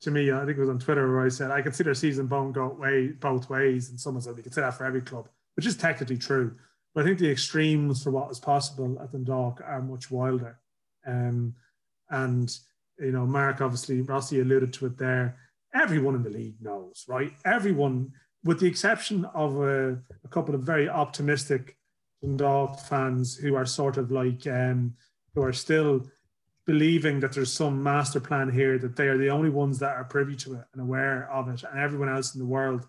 to 0.03 0.11
me. 0.11 0.31
I 0.31 0.45
think 0.45 0.59
it 0.59 0.61
was 0.61 0.69
on 0.69 0.79
Twitter 0.79 1.11
where 1.11 1.25
I 1.25 1.31
said 1.31 1.51
I 1.51 1.63
their 1.63 1.95
season 1.95 2.27
bone 2.27 2.53
go 2.53 2.69
way 2.69 3.09
both 3.09 3.49
ways, 3.49 3.91
and 3.91 3.99
someone 3.99 4.23
said 4.23 4.37
we 4.37 4.43
could 4.43 4.55
say 4.55 4.61
that 4.61 4.75
for 4.75 4.85
every 4.85 5.01
club 5.01 5.29
which 5.55 5.67
is 5.67 5.77
technically 5.77 6.19
true. 6.19 6.55
But 6.95 7.03
I 7.03 7.07
think 7.07 7.19
the 7.19 7.31
extremes 7.31 8.03
for 8.03 8.11
what 8.11 8.31
is 8.31 8.39
possible 8.39 8.99
at 9.01 9.13
Dundalk 9.13 9.61
are 9.65 9.81
much 9.81 10.11
wilder. 10.11 10.59
Um, 11.07 11.55
and, 12.11 12.55
you 12.99 13.13
know, 13.13 13.27
Mark 13.27 13.61
obviously, 13.61 14.03
Rossi 14.03 14.41
alluded 14.41 14.73
to 14.75 14.87
it 14.87 14.99
there. 14.99 15.39
Everyone 15.74 16.15
in 16.15 16.23
the 16.23 16.31
league 16.31 16.61
knows, 16.61 17.05
right? 17.09 17.32
Everyone, 17.44 18.12
with 18.44 18.61
the 18.61 18.66
exception 18.66 19.24
of 19.35 19.61
a, 19.61 19.99
a 20.24 20.28
couple 20.28 20.55
of 20.55 20.62
very 20.62 20.89
optimistic 20.89 21.77
Dundalk 22.23 22.78
fans 22.81 23.35
who 23.35 23.55
are 23.57 23.66
sort 23.66 23.97
of 23.97 24.11
like, 24.11 24.47
um, 24.47 24.94
who 25.35 25.43
are 25.43 25.53
still 25.53 26.07
believing 26.66 27.19
that 27.20 27.32
there's 27.32 27.53
some 27.53 27.82
master 27.82 28.20
plan 28.20 28.51
here, 28.51 28.78
that 28.78 28.94
they 28.97 29.09
are 29.09 29.19
the 29.19 29.31
only 29.31 29.51
ones 29.51 29.78
that 29.81 29.97
are 29.97 30.05
privy 30.05 30.36
to 30.36 30.55
it 30.55 30.65
and 30.73 30.82
aware 30.82 31.28
of 31.32 31.49
it, 31.49 31.65
and 31.65 31.81
everyone 31.81 32.09
else 32.09 32.35
in 32.35 32.39
the 32.39 32.47
world 32.47 32.86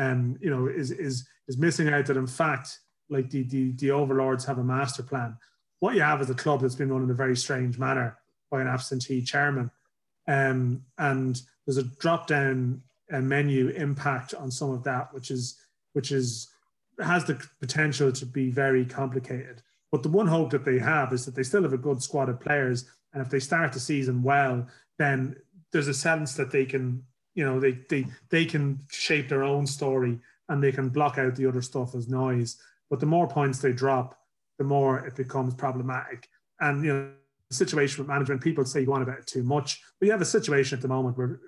um, 0.00 0.38
you 0.40 0.50
know, 0.50 0.66
is 0.66 0.90
is 0.90 1.28
is 1.46 1.58
missing 1.58 1.88
out 1.88 2.06
that 2.06 2.16
in 2.16 2.26
fact, 2.26 2.78
like 3.10 3.28
the, 3.30 3.42
the 3.44 3.72
the 3.72 3.90
overlords 3.90 4.44
have 4.46 4.58
a 4.58 4.64
master 4.64 5.02
plan. 5.02 5.36
What 5.80 5.94
you 5.94 6.00
have 6.02 6.20
is 6.20 6.30
a 6.30 6.34
club 6.34 6.60
that's 6.60 6.74
been 6.74 6.90
run 6.90 7.02
in 7.02 7.10
a 7.10 7.14
very 7.14 7.36
strange 7.36 7.78
manner 7.78 8.18
by 8.50 8.60
an 8.62 8.66
absentee 8.66 9.22
chairman, 9.22 9.70
um, 10.26 10.82
and 10.98 11.40
there's 11.70 11.86
a 11.86 11.88
drop 12.00 12.26
down 12.26 12.82
uh, 13.12 13.20
menu 13.20 13.68
impact 13.68 14.34
on 14.34 14.50
some 14.50 14.70
of 14.70 14.82
that, 14.82 15.14
which 15.14 15.30
is 15.30 15.56
which 15.92 16.10
is 16.10 16.48
has 17.00 17.24
the 17.24 17.40
potential 17.60 18.10
to 18.10 18.26
be 18.26 18.50
very 18.50 18.84
complicated. 18.84 19.62
But 19.92 20.02
the 20.02 20.08
one 20.08 20.26
hope 20.26 20.50
that 20.50 20.64
they 20.64 20.80
have 20.80 21.12
is 21.12 21.24
that 21.26 21.36
they 21.36 21.44
still 21.44 21.62
have 21.62 21.72
a 21.72 21.78
good 21.78 22.02
squad 22.02 22.28
of 22.28 22.40
players, 22.40 22.86
and 23.12 23.22
if 23.22 23.30
they 23.30 23.38
start 23.38 23.72
the 23.72 23.78
season 23.78 24.20
well, 24.20 24.66
then 24.98 25.36
there's 25.70 25.86
a 25.86 25.94
sense 25.94 26.34
that 26.34 26.50
they 26.50 26.64
can 26.64 27.04
you 27.36 27.44
know 27.44 27.60
they 27.60 27.78
they 27.88 28.04
they 28.30 28.44
can 28.44 28.80
shape 28.90 29.28
their 29.28 29.44
own 29.44 29.64
story 29.64 30.18
and 30.48 30.60
they 30.60 30.72
can 30.72 30.88
block 30.88 31.18
out 31.18 31.36
the 31.36 31.46
other 31.46 31.62
stuff 31.62 31.94
as 31.94 32.08
noise 32.08 32.56
but 32.90 32.98
the 32.98 33.06
more 33.06 33.28
points 33.28 33.60
they 33.60 33.72
drop 33.72 34.18
the 34.58 34.64
more 34.64 34.98
it 35.06 35.14
becomes 35.14 35.54
problematic 35.54 36.28
and 36.58 36.84
you 36.84 36.92
know 36.92 37.12
the 37.48 37.54
situation 37.54 38.02
with 38.02 38.08
management 38.08 38.40
people 38.40 38.64
say 38.64 38.80
you 38.80 38.90
want 38.90 39.04
about 39.04 39.18
it 39.18 39.26
too 39.28 39.44
much 39.44 39.80
but 39.98 40.06
you 40.06 40.12
have 40.12 40.20
a 40.20 40.24
situation 40.24 40.76
at 40.76 40.82
the 40.82 40.88
moment 40.88 41.16
where 41.16 41.40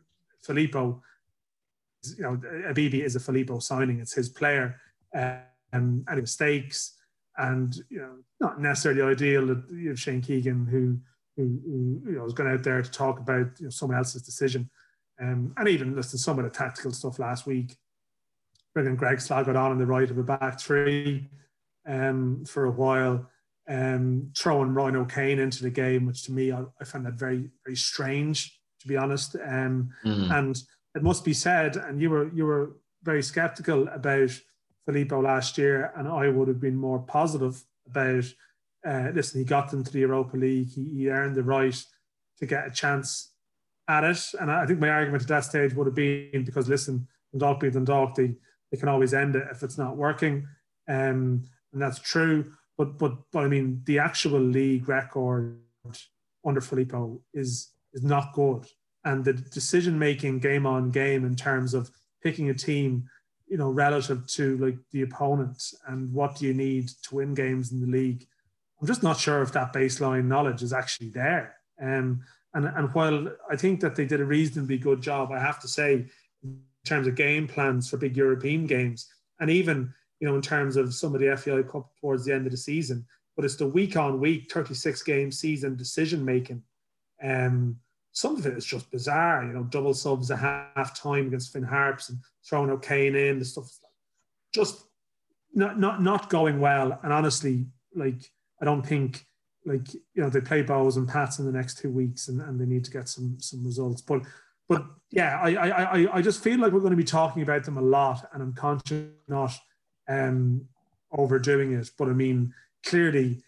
filippo 0.42 1.02
you 2.16 2.22
know 2.22 2.36
abibi 2.68 3.04
is 3.04 3.16
a 3.16 3.20
filippo 3.20 3.58
signing. 3.58 4.00
It's 4.00 4.14
his 4.14 4.28
player 4.28 4.80
um, 5.14 5.42
and 5.72 6.04
mistakes 6.16 6.94
and 7.38 7.74
you 7.88 7.98
know 7.98 8.16
not 8.40 8.60
necessarily 8.60 9.02
ideal 9.02 9.46
that 9.46 9.64
you 9.70 9.88
have 9.88 10.00
shane 10.00 10.20
keegan 10.20 10.66
who 10.66 10.98
who, 11.36 11.60
who 11.64 12.10
you 12.10 12.16
know 12.18 12.24
was 12.24 12.34
going 12.34 12.50
out 12.50 12.62
there 12.62 12.82
to 12.82 12.90
talk 12.90 13.18
about 13.18 13.48
you 13.58 13.66
know, 13.66 13.70
someone 13.70 13.98
else's 13.98 14.22
decision. 14.22 14.68
Um, 15.20 15.52
and 15.56 15.68
even 15.68 15.94
listen 15.94 16.18
some 16.18 16.38
of 16.38 16.44
the 16.44 16.50
tactical 16.50 16.90
stuff 16.90 17.18
last 17.18 17.46
week, 17.46 17.76
bringing 18.74 18.96
Greg 18.96 19.20
Sloggett 19.20 19.56
on 19.56 19.70
in 19.70 19.78
the 19.78 19.86
right 19.86 20.10
of 20.10 20.18
a 20.18 20.22
back 20.22 20.58
three 20.58 21.28
um, 21.86 22.44
for 22.44 22.64
a 22.64 22.70
while, 22.70 23.28
um, 23.68 24.30
throwing 24.36 24.74
Ryan 24.74 24.96
O'Kane 24.96 25.38
into 25.38 25.62
the 25.62 25.70
game, 25.70 26.06
which 26.06 26.24
to 26.24 26.32
me 26.32 26.50
I, 26.50 26.64
I 26.80 26.84
found 26.84 27.06
that 27.06 27.14
very 27.14 27.50
very 27.64 27.76
strange 27.76 28.58
to 28.82 28.88
be 28.88 28.96
honest. 28.96 29.36
Um, 29.36 29.90
mm. 30.04 30.30
And 30.30 30.56
it 30.94 31.02
must 31.02 31.24
be 31.24 31.32
said, 31.32 31.76
and 31.76 32.00
you 32.00 32.10
were 32.10 32.32
you 32.34 32.44
were 32.44 32.76
very 33.02 33.22
sceptical 33.22 33.88
about 33.88 34.30
Filippo 34.84 35.22
last 35.22 35.56
year, 35.56 35.92
and 35.96 36.06
I 36.06 36.28
would 36.28 36.48
have 36.48 36.60
been 36.60 36.76
more 36.76 37.00
positive 37.00 37.62
about. 37.86 38.24
Uh, 38.84 39.10
listen, 39.14 39.40
he 39.40 39.44
got 39.44 39.70
them 39.70 39.84
to 39.84 39.92
the 39.92 40.00
Europa 40.00 40.36
League. 40.36 40.68
He, 40.68 40.84
he 40.84 41.08
earned 41.08 41.36
the 41.36 41.44
right 41.44 41.80
to 42.38 42.46
get 42.46 42.66
a 42.66 42.70
chance 42.70 43.30
at 43.88 44.04
it. 44.04 44.20
And 44.40 44.50
I 44.50 44.66
think 44.66 44.80
my 44.80 44.88
argument 44.88 45.22
at 45.22 45.28
that 45.28 45.44
stage 45.44 45.74
would 45.74 45.86
have 45.86 45.94
been 45.94 46.44
because 46.44 46.68
listen, 46.68 47.06
Dundalk 47.32 47.60
being 47.60 47.72
Dundalk, 47.72 48.16
they, 48.16 48.34
they 48.70 48.76
can 48.76 48.88
always 48.88 49.14
end 49.14 49.36
it 49.36 49.46
if 49.52 49.62
it's 49.62 49.78
not 49.78 49.96
working. 49.96 50.48
Um, 50.88 51.44
and 51.72 51.80
that's 51.80 52.00
true. 52.00 52.52
But, 52.76 52.98
but 52.98 53.12
but 53.30 53.44
I 53.44 53.48
mean 53.48 53.82
the 53.84 53.98
actual 53.98 54.40
league 54.40 54.88
record 54.88 55.60
under 56.44 56.60
Filippo 56.60 57.20
is 57.32 57.68
is 57.92 58.02
not 58.02 58.32
good. 58.34 58.66
And 59.04 59.24
the 59.24 59.32
decision 59.32 59.98
making 59.98 60.38
game 60.38 60.66
on 60.66 60.90
game 60.90 61.24
in 61.24 61.34
terms 61.34 61.74
of 61.74 61.90
picking 62.22 62.50
a 62.50 62.54
team, 62.54 63.08
you 63.48 63.56
know, 63.56 63.70
relative 63.70 64.26
to 64.28 64.56
like 64.58 64.78
the 64.92 65.02
opponent 65.02 65.62
and 65.88 66.12
what 66.12 66.36
do 66.36 66.46
you 66.46 66.54
need 66.54 66.88
to 66.88 67.16
win 67.16 67.34
games 67.34 67.72
in 67.72 67.80
the 67.80 67.86
league. 67.86 68.26
I'm 68.80 68.86
just 68.86 69.02
not 69.02 69.18
sure 69.18 69.42
if 69.42 69.52
that 69.52 69.72
baseline 69.72 70.26
knowledge 70.26 70.62
is 70.62 70.72
actually 70.72 71.10
there. 71.10 71.56
Um, 71.80 72.22
and, 72.54 72.66
and 72.66 72.92
while 72.94 73.28
I 73.50 73.56
think 73.56 73.80
that 73.80 73.96
they 73.96 74.04
did 74.04 74.20
a 74.20 74.24
reasonably 74.24 74.78
good 74.78 75.00
job, 75.00 75.32
I 75.32 75.38
have 75.38 75.60
to 75.60 75.68
say, 75.68 76.06
in 76.42 76.60
terms 76.84 77.06
of 77.06 77.14
game 77.14 77.46
plans 77.46 77.88
for 77.88 77.96
big 77.96 78.16
European 78.16 78.66
games, 78.66 79.08
and 79.40 79.50
even 79.50 79.92
you 80.20 80.28
know 80.28 80.34
in 80.34 80.42
terms 80.42 80.76
of 80.76 80.94
some 80.94 81.14
of 81.14 81.20
the 81.20 81.36
FAI 81.36 81.62
Cup 81.62 81.90
towards 82.00 82.24
the 82.24 82.32
end 82.32 82.46
of 82.46 82.52
the 82.52 82.58
season, 82.58 83.06
but 83.36 83.44
it's 83.44 83.56
the 83.56 83.66
week 83.66 83.96
on 83.96 84.20
week, 84.20 84.52
36 84.52 85.02
game 85.02 85.32
season 85.32 85.76
decision 85.76 86.24
making 86.24 86.62
um, 87.22 87.76
some 88.12 88.36
of 88.36 88.46
it 88.46 88.56
is 88.56 88.64
just 88.64 88.90
bizarre. 88.90 89.44
You 89.44 89.52
know, 89.52 89.64
double 89.64 89.94
subs 89.94 90.30
at 90.30 90.38
half 90.38 90.98
time 91.00 91.28
against 91.28 91.52
Finn 91.52 91.62
Harps 91.62 92.08
and 92.08 92.18
throwing 92.48 92.70
O'Kane 92.70 93.14
in, 93.16 93.38
the 93.38 93.44
stuff 93.44 93.70
just 94.52 94.84
not 95.54 95.78
not 95.78 96.02
not 96.02 96.30
going 96.30 96.60
well. 96.60 96.98
And 97.02 97.12
honestly, 97.12 97.66
like 97.94 98.30
I 98.60 98.64
don't 98.64 98.86
think 98.86 99.26
like 99.64 99.92
you 99.94 100.02
know 100.22 100.28
they 100.28 100.40
play 100.40 100.62
Bohs 100.62 100.96
and 100.96 101.08
Pats 101.08 101.38
in 101.38 101.46
the 101.46 101.52
next 101.52 101.78
two 101.78 101.90
weeks, 101.90 102.28
and, 102.28 102.40
and 102.40 102.60
they 102.60 102.66
need 102.66 102.84
to 102.84 102.90
get 102.90 103.08
some 103.08 103.36
some 103.40 103.64
results. 103.64 104.02
But 104.02 104.22
but 104.68 104.84
yeah, 105.10 105.38
I 105.42 105.54
I 105.54 106.16
I 106.18 106.22
just 106.22 106.42
feel 106.42 106.58
like 106.58 106.72
we're 106.72 106.80
going 106.80 106.90
to 106.90 106.96
be 106.96 107.04
talking 107.04 107.42
about 107.42 107.64
them 107.64 107.78
a 107.78 107.82
lot, 107.82 108.28
and 108.32 108.42
I'm 108.42 108.54
conscious 108.54 109.08
not 109.28 109.52
um 110.08 110.66
overdoing 111.12 111.72
it. 111.72 111.90
But 111.98 112.08
I 112.08 112.12
mean, 112.12 112.52
clearly, 112.84 113.42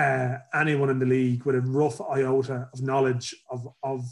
uh, 0.00 0.38
anyone 0.62 0.90
in 0.90 0.98
the 0.98 1.06
league 1.06 1.44
with 1.44 1.56
a 1.56 1.60
rough 1.60 2.00
iota 2.00 2.68
of 2.72 2.78
knowledge 2.90 3.26
of 3.50 3.60
of 3.82 4.02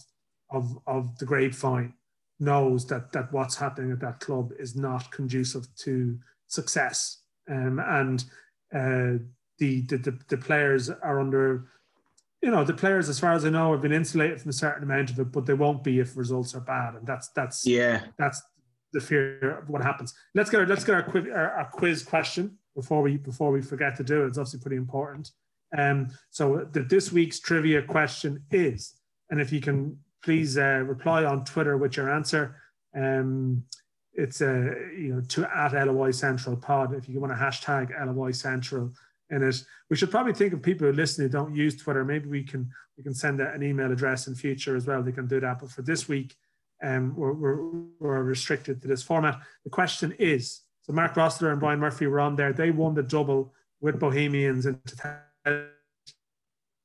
of 0.51 0.65
of 0.87 1.19
the 1.19 1.27
grapevine 1.27 1.93
knows 2.41 2.87
that 2.87 3.13
that 3.13 3.33
what's 3.33 3.57
happening 3.57 3.91
at 3.93 4.01
that 4.01 4.21
club 4.21 4.53
is 4.59 4.77
not 4.77 5.11
conducive 5.11 5.65
to 5.77 6.19
success. 6.47 7.23
Um, 7.51 7.81
and 8.01 8.25
uh, 8.75 9.25
the, 9.59 9.81
the, 9.83 10.19
the 10.29 10.37
players 10.37 10.91
are 10.91 11.19
under, 11.19 11.69
you 12.43 12.51
know, 12.51 12.63
the 12.63 12.75
players, 12.75 13.09
as 13.09 13.19
far 13.19 13.33
as 13.33 13.45
I 13.45 13.51
know, 13.51 13.73
have 13.73 13.83
been 13.83 13.93
insulated 13.93 14.41
from 14.41 14.51
a 14.51 14.61
certain 14.65 14.83
amount 14.83 15.11
of 15.11 15.19
it, 15.19 15.33
but 15.33 15.47
they 15.47 15.55
won't 15.55 15.83
be 15.83 15.99
if 15.99 16.17
results 16.17 16.55
are 16.55 16.61
bad, 16.61 16.95
and 16.95 17.07
that's 17.07 17.29
that's 17.35 17.67
yeah, 17.67 18.03
that's 18.19 18.41
the 18.93 19.01
fear 19.01 19.59
of 19.59 19.69
what 19.69 19.83
happens. 19.83 20.15
Let's 20.35 20.51
get 20.51 20.61
our, 20.61 20.67
let's 20.67 20.85
get 20.85 20.95
our 20.95 21.03
quiz, 21.03 21.25
our, 21.35 21.51
our 21.59 21.69
quiz 21.71 22.03
question 22.03 22.59
before 22.77 23.03
we 23.03 23.17
before 23.17 23.51
we 23.51 23.63
forget 23.63 23.97
to 23.97 24.05
do 24.05 24.23
it. 24.23 24.29
It's 24.29 24.39
obviously 24.39 24.61
pretty 24.61 24.77
important. 24.77 25.31
Um, 25.77 26.09
so 26.31 26.67
the, 26.73 26.81
this 26.81 27.13
week's 27.13 27.41
trivia 27.41 27.83
question 27.83 28.43
is, 28.51 28.95
and 29.31 29.41
if 29.41 29.53
you 29.53 29.61
can 29.61 29.99
please 30.23 30.59
uh, 30.59 30.83
reply 30.87 31.25
on 31.25 31.45
Twitter 31.45 31.77
with 31.77 31.97
your 31.97 32.13
answer. 32.13 32.57
Um, 32.97 33.65
it's 34.15 34.41
a 34.41 34.75
you 34.97 35.15
know 35.15 35.21
to 35.21 35.49
at 35.57 35.73
LOI 35.73 36.11
Central 36.11 36.57
Pod 36.57 36.95
if 36.95 37.09
you 37.09 37.21
want 37.21 37.33
to 37.33 37.39
hashtag 37.39 37.91
LOI 38.05 38.33
Central 38.33 38.93
in 39.31 39.43
it. 39.43 39.63
We 39.91 39.97
should 39.97 40.11
probably 40.11 40.33
think 40.35 40.53
of 40.53 40.63
people 40.63 40.87
who 40.87 40.93
listen 40.93 41.25
who 41.25 41.29
don't 41.29 41.55
use 41.55 41.77
Twitter. 41.77 42.05
Maybe 42.05 42.29
we 42.29 42.43
can 42.43 42.69
we 42.97 43.05
can 43.05 43.15
send 43.15 43.41
an 43.41 43.63
email 43.63 43.93
address 43.93 44.27
in 44.27 44.35
future 44.35 44.75
as 44.75 44.87
well. 44.87 45.03
They 45.03 45.13
can 45.13 45.29
do 45.29 45.41
that. 45.41 45.61
But 45.61 45.71
for 45.71 45.83
this 45.83 46.09
week, 46.09 46.35
um, 46.83 47.15
we're, 47.15 47.33
we're, 47.33 47.63
we're 48.01 48.23
restricted 48.25 48.83
to 48.83 48.89
this 48.89 49.03
format. 49.03 49.41
The 49.65 49.71
question 49.71 50.13
is: 50.19 50.63
so 50.83 50.93
Mark 50.93 51.17
Rossiter 51.17 51.53
and 51.53 51.61
Brian 51.61 51.79
Murphy 51.79 52.07
were 52.07 52.21
on 52.21 52.35
there. 52.35 52.53
They 52.53 52.71
won 52.71 52.95
the 52.95 53.03
double 53.05 53.55
with 53.81 54.01
Bohemians 54.01 54.67
in 54.67 54.81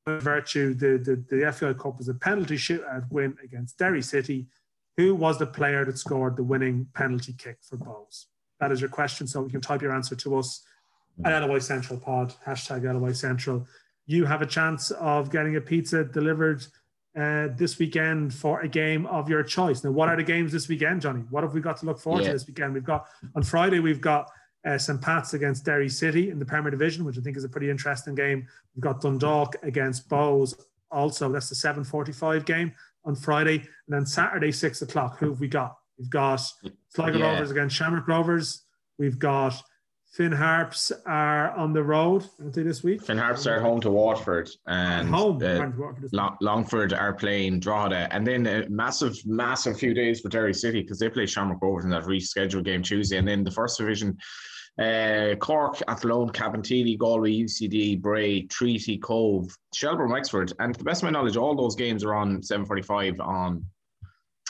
virtue. 0.07 0.73
The, 0.73 0.97
the 0.97 1.35
the 1.35 1.51
FAI 1.51 1.73
Cup 1.73 1.97
was 1.97 2.09
a 2.09 2.13
penalty 2.13 2.55
shootout 2.55 3.09
win 3.09 3.37
against 3.43 3.77
Derry 3.77 4.01
City. 4.01 4.47
Who 4.97 5.15
was 5.15 5.39
the 5.39 5.47
player 5.47 5.85
that 5.85 5.97
scored 5.97 6.37
the 6.37 6.43
winning 6.43 6.87
penalty 6.93 7.33
kick 7.33 7.57
for 7.61 7.77
Bohs? 7.77 8.25
That 8.59 8.71
is 8.71 8.79
your 8.79 8.89
question. 8.89 9.25
So 9.27 9.43
you 9.43 9.49
can 9.49 9.61
type 9.61 9.81
your 9.81 9.93
answer 9.93 10.15
to 10.15 10.37
us 10.37 10.63
at 11.25 11.39
LOI 11.39 11.59
Central 11.59 11.99
Pod, 11.99 12.33
hashtag 12.45 12.83
LOI 12.83 13.13
Central. 13.13 13.65
You 14.05 14.25
have 14.25 14.41
a 14.41 14.45
chance 14.45 14.91
of 14.91 15.31
getting 15.31 15.55
a 15.55 15.61
pizza 15.61 16.03
delivered 16.03 16.65
uh, 17.17 17.47
this 17.55 17.79
weekend 17.79 18.33
for 18.33 18.61
a 18.61 18.67
game 18.67 19.05
of 19.07 19.29
your 19.29 19.43
choice. 19.43 19.83
Now, 19.83 19.91
what 19.91 20.09
are 20.09 20.15
the 20.15 20.23
games 20.23 20.51
this 20.51 20.67
weekend, 20.67 21.01
Johnny? 21.01 21.21
What 21.29 21.43
have 21.43 21.53
we 21.53 21.61
got 21.61 21.77
to 21.77 21.85
look 21.85 21.99
forward 21.99 22.21
yeah. 22.21 22.27
to 22.27 22.33
this 22.33 22.47
weekend? 22.47 22.73
We've 22.73 22.83
got 22.83 23.07
on 23.35 23.43
Friday, 23.43 23.79
we've 23.79 24.01
got 24.01 24.29
uh, 24.65 24.77
St. 24.77 25.01
Pat's 25.01 25.33
against 25.33 25.65
Derry 25.65 25.89
City 25.89 26.29
in 26.29 26.39
the 26.39 26.45
Premier 26.45 26.71
Division, 26.71 27.03
which 27.03 27.17
I 27.17 27.21
think 27.21 27.37
is 27.37 27.43
a 27.43 27.49
pretty 27.49 27.69
interesting 27.69 28.15
game. 28.15 28.47
We've 28.75 28.83
got 28.83 29.01
Dundalk 29.01 29.55
against 29.63 30.09
Bohs 30.09 30.55
also. 30.91 31.31
That's 31.31 31.49
the 31.49 31.55
7.45 31.55 32.45
game 32.45 32.73
on 33.05 33.15
Friday. 33.15 33.55
And 33.55 33.89
then 33.89 34.05
Saturday, 34.05 34.51
six 34.51 34.81
o'clock, 34.81 35.17
who 35.17 35.29
have 35.29 35.39
we 35.39 35.47
got? 35.47 35.77
We've 35.97 36.09
got 36.09 36.41
Sligo 36.89 37.19
yeah. 37.19 37.33
Rovers 37.33 37.51
against 37.51 37.75
Shamrock 37.75 38.07
Rovers. 38.07 38.63
We've 38.97 39.19
got 39.19 39.61
Finn 40.13 40.31
Harps 40.31 40.91
are 41.07 41.51
on 41.55 41.73
the 41.73 41.81
road, 41.81 42.23
aren't 42.39 42.53
they, 42.53 42.61
this 42.61 42.83
week? 42.83 43.01
Finn 43.01 43.17
Harps 43.17 43.47
are 43.47 43.59
home 43.59 43.81
to 43.81 43.89
Waterford 43.89 44.47
and 44.67 45.09
home. 45.09 45.41
Uh, 45.43 46.29
Longford 46.39 46.93
are 46.93 47.13
playing 47.13 47.59
Drogheda. 47.59 48.07
And 48.11 48.25
then 48.25 48.45
a 48.45 48.69
massive, 48.69 49.15
massive 49.25 49.77
few 49.77 49.95
days 49.95 50.21
for 50.21 50.29
Derry 50.29 50.53
City 50.53 50.81
because 50.81 50.99
they 50.99 51.09
play 51.09 51.25
Shamrock 51.25 51.61
Rovers 51.63 51.85
in 51.85 51.89
that 51.89 52.03
rescheduled 52.03 52.63
game 52.63 52.83
Tuesday. 52.83 53.17
And 53.17 53.27
then 53.27 53.43
the 53.43 53.51
first 53.51 53.79
division 53.79 54.17
uh, 54.79 55.35
Cork, 55.39 55.81
Athlone, 55.87 56.29
Cabinteely, 56.29 56.97
Galway, 56.97 57.31
UCD, 57.31 58.01
Bray, 58.01 58.41
Treaty, 58.43 58.97
Cobh, 58.97 59.55
Shelbourne, 59.73 60.11
Wexford. 60.11 60.53
And 60.59 60.73
to 60.73 60.77
the 60.77 60.83
best 60.83 61.03
of 61.03 61.05
my 61.05 61.11
knowledge, 61.11 61.37
all 61.37 61.55
those 61.55 61.75
games 61.75 62.03
are 62.03 62.15
on 62.15 62.41
7.45 62.41 63.19
on 63.19 63.65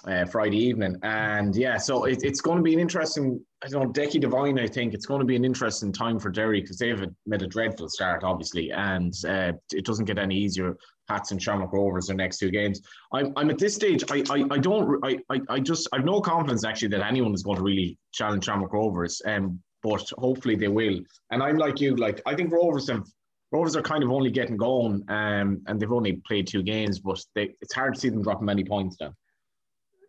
uh, 0.07 0.25
Friday 0.25 0.57
evening. 0.57 0.97
And 1.03 1.55
yeah, 1.55 1.77
so 1.77 2.05
it, 2.05 2.23
it's 2.23 2.41
going 2.41 2.57
to 2.57 2.63
be 2.63 2.73
an 2.73 2.79
interesting, 2.79 3.43
I 3.63 3.67
don't 3.67 3.83
know, 3.83 3.89
Decky 3.89 4.19
Devine, 4.19 4.59
I 4.59 4.67
think 4.67 4.93
it's 4.93 5.05
going 5.05 5.19
to 5.19 5.25
be 5.25 5.35
an 5.35 5.45
interesting 5.45 5.91
time 5.91 6.19
for 6.19 6.29
Derry 6.29 6.61
because 6.61 6.77
they've 6.77 7.05
made 7.25 7.41
a 7.41 7.47
dreadful 7.47 7.89
start, 7.89 8.23
obviously, 8.23 8.71
and 8.71 9.13
uh, 9.27 9.53
it 9.71 9.85
doesn't 9.85 10.05
get 10.05 10.17
any 10.17 10.35
easier. 10.37 10.77
Pats 11.09 11.31
and 11.31 11.41
Shamrock 11.41 11.73
Rovers 11.73 12.07
their 12.07 12.15
next 12.15 12.37
two 12.37 12.49
games. 12.49 12.81
I'm, 13.11 13.33
I'm 13.35 13.49
at 13.49 13.57
this 13.57 13.75
stage, 13.75 14.05
I, 14.09 14.23
I, 14.29 14.45
I 14.51 14.57
don't, 14.57 15.03
I, 15.03 15.17
I, 15.29 15.41
I 15.49 15.59
just, 15.59 15.89
I've 15.91 16.05
no 16.05 16.21
confidence 16.21 16.63
actually 16.63 16.87
that 16.89 17.05
anyone 17.05 17.33
is 17.33 17.43
going 17.43 17.57
to 17.57 17.63
really 17.63 17.97
challenge 18.13 18.45
Shamrock 18.45 18.71
Rovers. 18.71 19.21
Um, 19.25 19.59
but 19.83 20.09
hopefully 20.17 20.55
they 20.55 20.69
will. 20.69 20.99
And 21.29 21.43
I'm 21.43 21.57
like 21.57 21.79
you, 21.81 21.95
like 21.95 22.21
I 22.25 22.35
think 22.35 22.51
Rovers 22.51 22.89
have 22.89 23.05
Rovers 23.53 23.75
are 23.75 23.83
kind 23.83 24.03
of 24.03 24.11
only 24.11 24.31
getting 24.31 24.57
going, 24.57 25.03
um, 25.09 25.61
and 25.67 25.79
they've 25.79 25.91
only 25.91 26.13
played 26.13 26.47
two 26.47 26.63
games, 26.63 26.99
but 26.99 27.23
they, 27.35 27.55
it's 27.61 27.73
hard 27.73 27.93
to 27.93 27.99
see 27.99 28.09
them 28.09 28.23
dropping 28.23 28.45
many 28.45 28.63
points 28.63 28.97
now. 28.99 29.13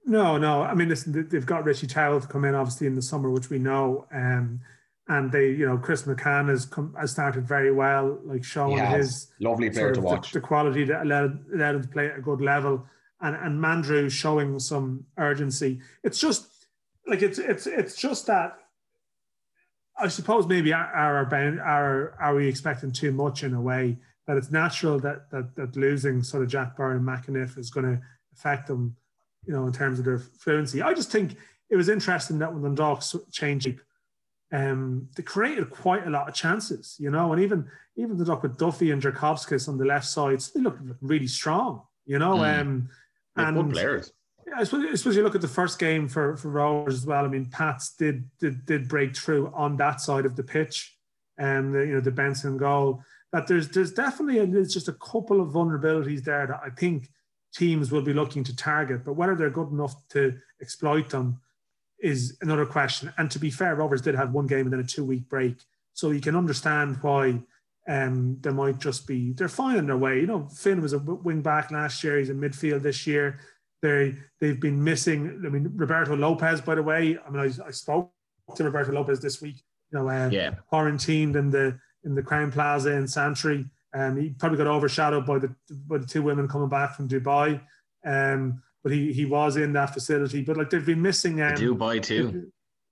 No, 0.06 0.38
no. 0.38 0.62
I 0.62 0.74
mean, 0.74 0.88
listen, 0.88 1.28
they've 1.28 1.44
got 1.44 1.64
Richie 1.64 1.86
Towell 1.86 2.22
to 2.22 2.26
come 2.26 2.46
in, 2.46 2.54
obviously 2.54 2.86
in 2.86 2.94
the 2.94 3.02
summer, 3.02 3.28
which 3.30 3.50
we 3.50 3.58
know, 3.58 4.06
um, 4.14 4.60
and 5.08 5.30
they, 5.30 5.50
you 5.50 5.66
know, 5.66 5.76
Chris 5.76 6.04
McCann 6.04 6.48
has 6.48 6.64
come 6.64 6.94
has 6.98 7.10
started 7.10 7.46
very 7.46 7.70
well, 7.70 8.18
like 8.24 8.42
showing 8.42 8.78
his 8.78 9.28
lovely 9.40 9.68
player 9.68 9.92
to 9.92 10.00
watch, 10.00 10.32
the, 10.32 10.40
the, 10.40 10.46
quality 10.46 10.84
that 10.84 11.02
allowed, 11.02 11.44
allowed 11.52 11.74
him 11.74 11.82
to 11.82 11.88
play 11.88 12.06
at 12.06 12.18
a 12.18 12.22
good 12.22 12.40
level, 12.40 12.86
and 13.20 13.36
and 13.36 13.62
Mandroiu 13.62 14.10
showing 14.10 14.58
some 14.58 15.04
urgency. 15.18 15.80
It's 16.02 16.18
just 16.18 16.46
like 17.06 17.20
it's 17.20 17.38
it's 17.38 17.66
it's 17.66 17.94
just 17.94 18.26
that 18.28 18.56
I 19.98 20.08
suppose 20.08 20.46
maybe 20.46 20.72
are 20.72 20.92
are, 20.94 22.16
are 22.20 22.34
we 22.34 22.48
expecting 22.48 22.92
too 22.92 23.12
much 23.12 23.44
in 23.44 23.54
a 23.54 23.60
way 23.60 23.98
that 24.26 24.36
it's 24.36 24.50
natural 24.50 24.98
that 25.00 25.30
that, 25.30 25.54
that 25.54 25.76
losing 25.76 26.22
sort 26.22 26.42
of 26.42 26.48
Jack 26.48 26.76
Byrne 26.76 26.96
and 26.96 27.06
McEneff 27.06 27.58
is 27.58 27.70
going 27.70 27.86
to 27.86 28.00
affect 28.32 28.66
them, 28.66 28.96
you 29.46 29.52
know, 29.52 29.66
in 29.66 29.72
terms 29.72 29.98
of 29.98 30.04
their 30.04 30.18
fluency. 30.18 30.82
I 30.82 30.94
just 30.94 31.10
think 31.10 31.36
it 31.70 31.76
was 31.76 31.88
interesting 31.88 32.38
that 32.38 32.52
when 32.52 32.62
the 32.62 32.70
Dogs 32.70 33.14
changed, 33.32 33.74
um, 34.52 35.08
they 35.16 35.22
created 35.22 35.70
quite 35.70 36.06
a 36.06 36.10
lot 36.10 36.28
of 36.28 36.34
chances, 36.34 36.96
you 36.98 37.10
know, 37.10 37.32
and 37.32 37.42
even 37.42 37.68
even 37.96 38.18
the 38.18 38.24
Duck 38.24 38.42
with 38.42 38.58
Duffy 38.58 38.90
and 38.90 39.00
Jurkovskis 39.00 39.68
on 39.68 39.78
the 39.78 39.84
left 39.84 40.06
side, 40.06 40.40
they 40.54 40.60
looked 40.60 40.80
really 41.00 41.28
strong, 41.28 41.82
you 42.06 42.18
know, 42.18 42.36
mm. 42.36 42.60
um, 42.60 42.88
and 43.36 43.56
good 43.56 43.72
players 43.72 44.12
yeah, 44.46 44.54
I 44.58 44.64
suppose, 44.64 44.86
I 44.90 44.94
suppose 44.94 45.16
you 45.16 45.22
look 45.22 45.34
at 45.34 45.40
the 45.40 45.48
first 45.48 45.78
game 45.78 46.08
for 46.08 46.36
for 46.36 46.48
Rovers 46.50 46.94
as 46.94 47.06
well. 47.06 47.24
I 47.24 47.28
mean, 47.28 47.46
Pats 47.46 47.94
did 47.96 48.28
did 48.38 48.66
did 48.66 48.88
break 48.88 49.16
through 49.16 49.52
on 49.54 49.76
that 49.76 50.00
side 50.00 50.26
of 50.26 50.36
the 50.36 50.42
pitch, 50.42 50.96
and 51.38 51.74
the, 51.74 51.80
you 51.80 51.94
know 51.94 52.00
the 52.00 52.10
Benson 52.10 52.56
goal. 52.56 53.02
That 53.32 53.46
there's 53.46 53.68
there's 53.68 53.92
definitely 53.92 54.38
a, 54.38 54.46
there's 54.46 54.74
just 54.74 54.88
a 54.88 54.92
couple 54.94 55.40
of 55.40 55.50
vulnerabilities 55.50 56.24
there 56.24 56.46
that 56.46 56.60
I 56.64 56.70
think 56.70 57.08
teams 57.54 57.90
will 57.90 58.02
be 58.02 58.12
looking 58.12 58.44
to 58.44 58.56
target, 58.56 59.04
but 59.04 59.14
whether 59.14 59.34
they're 59.34 59.50
good 59.50 59.70
enough 59.70 59.94
to 60.08 60.36
exploit 60.60 61.08
them 61.08 61.40
is 62.00 62.36
another 62.42 62.66
question. 62.66 63.12
And 63.16 63.30
to 63.30 63.38
be 63.38 63.50
fair, 63.50 63.76
Rovers 63.76 64.02
did 64.02 64.14
have 64.14 64.32
one 64.32 64.46
game 64.46 64.66
and 64.66 64.72
then 64.72 64.80
a 64.80 64.84
two 64.84 65.04
week 65.04 65.28
break, 65.28 65.56
so 65.94 66.10
you 66.10 66.20
can 66.20 66.36
understand 66.36 66.98
why 67.00 67.40
um, 67.88 68.38
they 68.40 68.50
might 68.50 68.78
just 68.78 69.06
be 69.06 69.32
they're 69.32 69.48
fine 69.48 69.76
in 69.76 69.86
their 69.86 69.96
way. 69.96 70.20
You 70.20 70.26
know, 70.26 70.48
Finn 70.48 70.82
was 70.82 70.92
a 70.92 70.98
wing 70.98 71.42
back 71.42 71.70
last 71.70 72.04
year; 72.04 72.18
he's 72.18 72.30
in 72.30 72.40
midfield 72.40 72.82
this 72.82 73.06
year. 73.06 73.40
They 73.84 74.16
they've 74.40 74.58
been 74.58 74.82
missing. 74.82 75.42
I 75.44 75.50
mean, 75.50 75.70
Roberto 75.76 76.16
Lopez, 76.16 76.62
by 76.62 76.74
the 76.74 76.82
way. 76.82 77.18
I 77.18 77.30
mean, 77.30 77.40
I, 77.40 77.66
I 77.66 77.70
spoke 77.70 78.10
to 78.56 78.64
Roberto 78.64 78.92
Lopez 78.92 79.20
this 79.20 79.42
week. 79.42 79.56
You 79.92 79.98
know, 79.98 80.08
uh, 80.08 80.30
yeah. 80.32 80.54
quarantined 80.70 81.36
in 81.36 81.50
the 81.50 81.78
in 82.02 82.14
the 82.14 82.22
Crowne 82.22 82.50
Plaza 82.50 82.92
in 82.92 83.06
Santry. 83.06 83.66
and 83.92 84.16
he 84.18 84.30
probably 84.30 84.56
got 84.56 84.66
overshadowed 84.66 85.26
by 85.26 85.38
the 85.38 85.54
by 85.86 85.98
the 85.98 86.06
two 86.06 86.22
women 86.22 86.48
coming 86.48 86.70
back 86.70 86.96
from 86.96 87.06
Dubai. 87.08 87.60
Um, 88.06 88.62
but 88.82 88.90
he 88.90 89.12
he 89.12 89.26
was 89.26 89.58
in 89.58 89.74
that 89.74 89.92
facility. 89.92 90.40
But 90.40 90.56
like 90.56 90.70
they've 90.70 90.86
been 90.86 91.02
missing 91.02 91.42
um, 91.42 91.54
the 91.54 91.66
Dubai 91.66 92.02
too. 92.02 92.50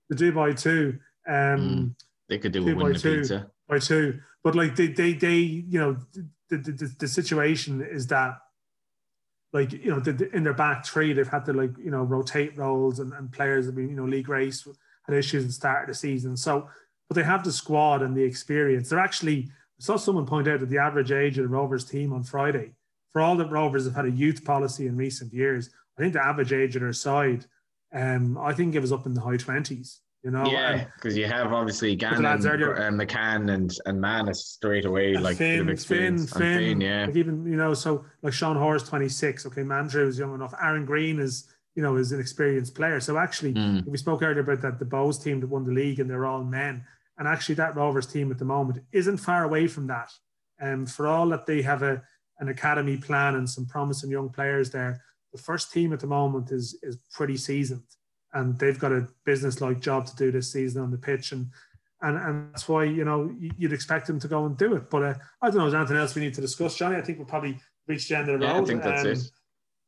The, 0.09 0.15
the 0.15 0.31
Dubai 0.31 0.59
too. 0.59 0.99
Um, 1.27 1.33
mm, 1.33 1.95
they 2.29 2.37
could 2.37 2.51
do 2.51 2.67
it 2.67 2.77
with 2.77 3.01
two, 3.01 3.17
pizza 3.17 3.49
by 3.67 3.79
two. 3.79 4.19
But 4.43 4.53
like 4.53 4.75
they 4.75 4.87
they 4.87 5.13
they 5.13 5.37
you 5.37 5.79
know 5.79 5.97
the, 6.49 6.57
the 6.57 6.95
the 6.99 7.07
situation 7.07 7.81
is 7.81 8.05
that 8.07 8.37
like 9.53 9.71
you 9.71 9.91
know 9.91 9.99
the, 9.99 10.35
in 10.35 10.43
their 10.43 10.53
back 10.53 10.85
three 10.85 11.13
they've 11.13 11.27
had 11.27 11.45
to 11.45 11.53
like 11.53 11.77
you 11.77 11.91
know 11.91 12.03
rotate 12.03 12.57
roles 12.57 12.99
and, 12.99 13.13
and 13.13 13.31
players 13.31 13.65
have 13.65 13.75
been 13.75 13.89
you 13.89 13.95
know 13.95 14.05
Lee 14.05 14.23
Grace 14.23 14.67
had 15.05 15.15
issues 15.15 15.43
at 15.43 15.47
the 15.47 15.53
start 15.53 15.83
of 15.83 15.87
the 15.89 15.93
season 15.93 16.35
so 16.35 16.67
but 17.07 17.15
they 17.15 17.23
have 17.23 17.43
the 17.43 17.51
squad 17.51 18.01
and 18.01 18.17
the 18.17 18.23
experience 18.23 18.89
they're 18.89 18.99
actually 18.99 19.49
I 19.79 19.83
saw 19.83 19.95
someone 19.95 20.25
point 20.25 20.47
out 20.47 20.59
that 20.59 20.69
the 20.69 20.77
average 20.77 21.11
age 21.11 21.37
of 21.37 21.43
the 21.43 21.49
Rovers 21.49 21.85
team 21.85 22.13
on 22.13 22.23
Friday 22.23 22.73
for 23.13 23.21
all 23.21 23.35
that 23.37 23.51
Rovers 23.51 23.85
have 23.85 23.95
had 23.95 24.05
a 24.05 24.11
youth 24.11 24.43
policy 24.43 24.87
in 24.87 24.97
recent 24.97 25.31
years, 25.31 25.69
I 25.97 26.01
think 26.01 26.13
the 26.13 26.25
average 26.25 26.51
age 26.51 26.75
of 26.75 26.81
their 26.81 26.91
side, 26.93 27.45
um, 27.93 28.37
I 28.39 28.53
think 28.53 28.73
it 28.73 28.79
was 28.79 28.91
up 28.91 29.05
in 29.05 29.13
the 29.13 29.21
high 29.21 29.37
twenties. 29.37 30.01
You 30.23 30.31
know, 30.31 30.45
yeah, 30.45 30.85
because 30.95 31.17
you 31.17 31.25
have 31.25 31.51
obviously 31.51 31.97
Gannon, 31.97 32.25
and 32.25 32.41
McCann, 32.41 33.53
and 33.53 33.77
and 33.85 33.99
Mannus 33.99 34.45
straight 34.45 34.85
away, 34.85 35.15
like 35.15 35.35
Finn, 35.35 35.67
Finn, 35.75 36.17
Finn, 36.17 36.27
Finn, 36.27 36.81
yeah. 36.81 37.07
Like 37.07 37.17
even 37.17 37.45
you 37.45 37.57
know, 37.57 37.73
so 37.73 38.05
like 38.21 38.31
Sean 38.31 38.55
Hoare, 38.55 38.79
twenty 38.79 39.09
six. 39.09 39.45
Okay, 39.45 39.63
Mandroiu 39.63 40.07
is 40.07 40.17
young 40.17 40.33
enough. 40.33 40.53
Aaron 40.61 40.85
Greene 40.85 41.19
is 41.19 41.53
you 41.75 41.83
know 41.83 41.97
is 41.97 42.13
an 42.13 42.21
experienced 42.21 42.73
player. 42.73 43.01
So 43.01 43.17
actually, 43.17 43.53
mm. 43.53 43.85
we 43.85 43.97
spoke 43.97 44.23
earlier 44.23 44.39
about 44.39 44.61
that 44.61 44.79
the 44.79 44.85
Bohs 44.85 45.21
team 45.21 45.41
that 45.41 45.47
won 45.47 45.65
the 45.65 45.73
league, 45.73 45.99
and 45.99 46.09
they're 46.09 46.25
all 46.25 46.45
men. 46.45 46.85
And 47.17 47.27
actually, 47.27 47.55
that 47.55 47.75
Rovers 47.75 48.07
team 48.07 48.31
at 48.31 48.37
the 48.37 48.45
moment 48.45 48.79
isn't 48.93 49.17
far 49.17 49.43
away 49.43 49.67
from 49.67 49.87
that. 49.87 50.09
And 50.57 50.73
um, 50.73 50.85
for 50.85 51.05
all 51.05 51.27
that 51.29 51.45
they 51.45 51.61
have 51.63 51.83
a 51.83 52.01
an 52.39 52.47
academy 52.47 52.95
plan 52.95 53.35
and 53.35 53.49
some 53.49 53.65
promising 53.65 54.09
young 54.09 54.29
players 54.29 54.69
there, 54.69 55.03
the 55.33 55.37
first 55.37 55.73
team 55.73 55.91
at 55.91 55.99
the 55.99 56.07
moment 56.07 56.49
is 56.49 56.79
is 56.81 56.97
pretty 57.11 57.35
seasoned 57.35 57.83
and 58.33 58.57
they've 58.59 58.79
got 58.79 58.91
a 58.91 59.07
business-like 59.25 59.79
job 59.79 60.05
to 60.07 60.15
do 60.15 60.31
this 60.31 60.51
season 60.51 60.81
on 60.81 60.91
the 60.91 60.97
pitch, 60.97 61.31
and 61.31 61.47
and 62.01 62.17
and 62.17 62.51
that's 62.51 62.67
why 62.67 62.83
you 62.83 63.05
know 63.05 63.33
you'd 63.57 63.73
expect 63.73 64.07
them 64.07 64.19
to 64.19 64.27
go 64.27 64.45
and 64.45 64.57
do 64.57 64.75
it. 64.75 64.89
But 64.89 65.03
uh, 65.03 65.13
I 65.41 65.49
don't 65.49 65.57
know. 65.57 65.67
Is 65.67 65.73
anything 65.73 65.97
else 65.97 66.15
we 66.15 66.21
need 66.21 66.33
to 66.35 66.41
discuss, 66.41 66.75
Johnny? 66.75 66.95
I 66.95 67.01
think 67.01 67.17
we'll 67.17 67.27
probably 67.27 67.59
reach 67.87 68.07
the 68.07 68.17
end 68.17 68.29
of 68.29 68.39
the 68.39 68.45
yeah, 68.45 68.53
road. 68.53 68.63
I 68.63 68.65
think 68.65 68.83
that's 68.83 69.03
um, 69.03 69.07
it. 69.11 69.19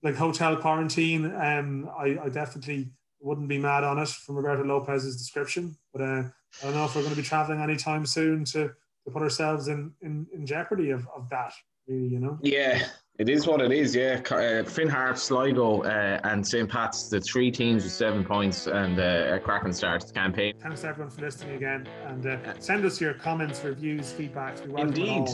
Like 0.03 0.15
hotel 0.15 0.55
quarantine, 0.57 1.33
um, 1.35 1.89
I, 1.97 2.17
I 2.23 2.29
definitely 2.29 2.91
wouldn't 3.21 3.47
be 3.47 3.57
mad 3.57 3.83
on 3.83 3.97
it 3.97 4.09
from 4.09 4.35
Roberto 4.35 4.63
Lopez's 4.63 5.17
description. 5.17 5.75
But 5.91 6.01
uh, 6.01 6.23
I 6.61 6.63
don't 6.63 6.75
know 6.75 6.85
if 6.85 6.95
we're 6.95 7.01
going 7.01 7.15
to 7.15 7.21
be 7.21 7.27
traveling 7.27 7.59
anytime 7.59 8.05
soon 8.05 8.45
to, 8.45 8.67
to 8.67 9.11
put 9.11 9.23
ourselves 9.23 9.67
in, 9.67 9.91
in, 10.01 10.27
in 10.31 10.45
jeopardy 10.45 10.91
of, 10.91 11.07
of 11.15 11.27
that. 11.29 11.53
Really, 11.87 12.07
you 12.09 12.19
know. 12.19 12.37
Yeah, 12.43 12.85
it 13.17 13.29
is 13.29 13.47
what 13.47 13.61
it 13.61 13.71
is, 13.71 13.95
yeah. 13.95 14.21
Uh, 14.29 14.63
Finn 14.63 14.89
Harp, 14.89 15.17
Sligo, 15.17 15.83
uh, 15.83 16.19
and 16.25 16.45
St. 16.45 16.69
Pat's, 16.69 17.07
the 17.07 17.21
three 17.21 17.49
teams 17.49 17.83
with 17.83 17.93
seven 17.93 18.25
points 18.25 18.67
and 18.67 18.99
uh, 18.99 19.35
a 19.35 19.39
cracking 19.39 19.71
start 19.71 20.01
to 20.01 20.07
the 20.07 20.13
campaign. 20.13 20.53
Thanks 20.61 20.83
everyone 20.83 21.11
for 21.11 21.21
listening 21.21 21.55
again. 21.55 21.87
And 22.07 22.25
uh, 22.25 22.37
send 22.59 22.83
us 22.83 22.99
your 22.99 23.13
comments, 23.13 23.63
reviews, 23.63 24.11
feedbacks. 24.11 24.65
We 24.65 24.73
welcome 24.73 24.89
Indeed. 24.89 25.29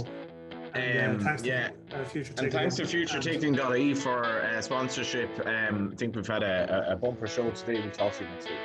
And, 0.73 1.11
uh, 1.11 1.15
um, 1.15 1.19
thanks 1.19 1.43
yeah. 1.43 1.69
to 1.89 2.01
uh, 2.01 2.05
Future 2.05 2.33
And 2.37 2.51
thanks 2.51 2.75
to 2.75 2.83
FutureTicketing.ie 2.83 3.95
for 3.95 4.23
uh, 4.23 4.61
sponsorship. 4.61 5.29
Um, 5.45 5.89
I 5.91 5.95
think 5.95 6.15
we've 6.15 6.27
had 6.27 6.43
a, 6.43 6.91
a, 6.91 6.95
bumper 6.95 7.27
show 7.27 7.49
today. 7.51 7.81
We'll 7.81 7.91
talk 7.91 8.13
to 8.13 8.23
you 8.23 8.29
next 8.29 8.45
week. 8.47 8.57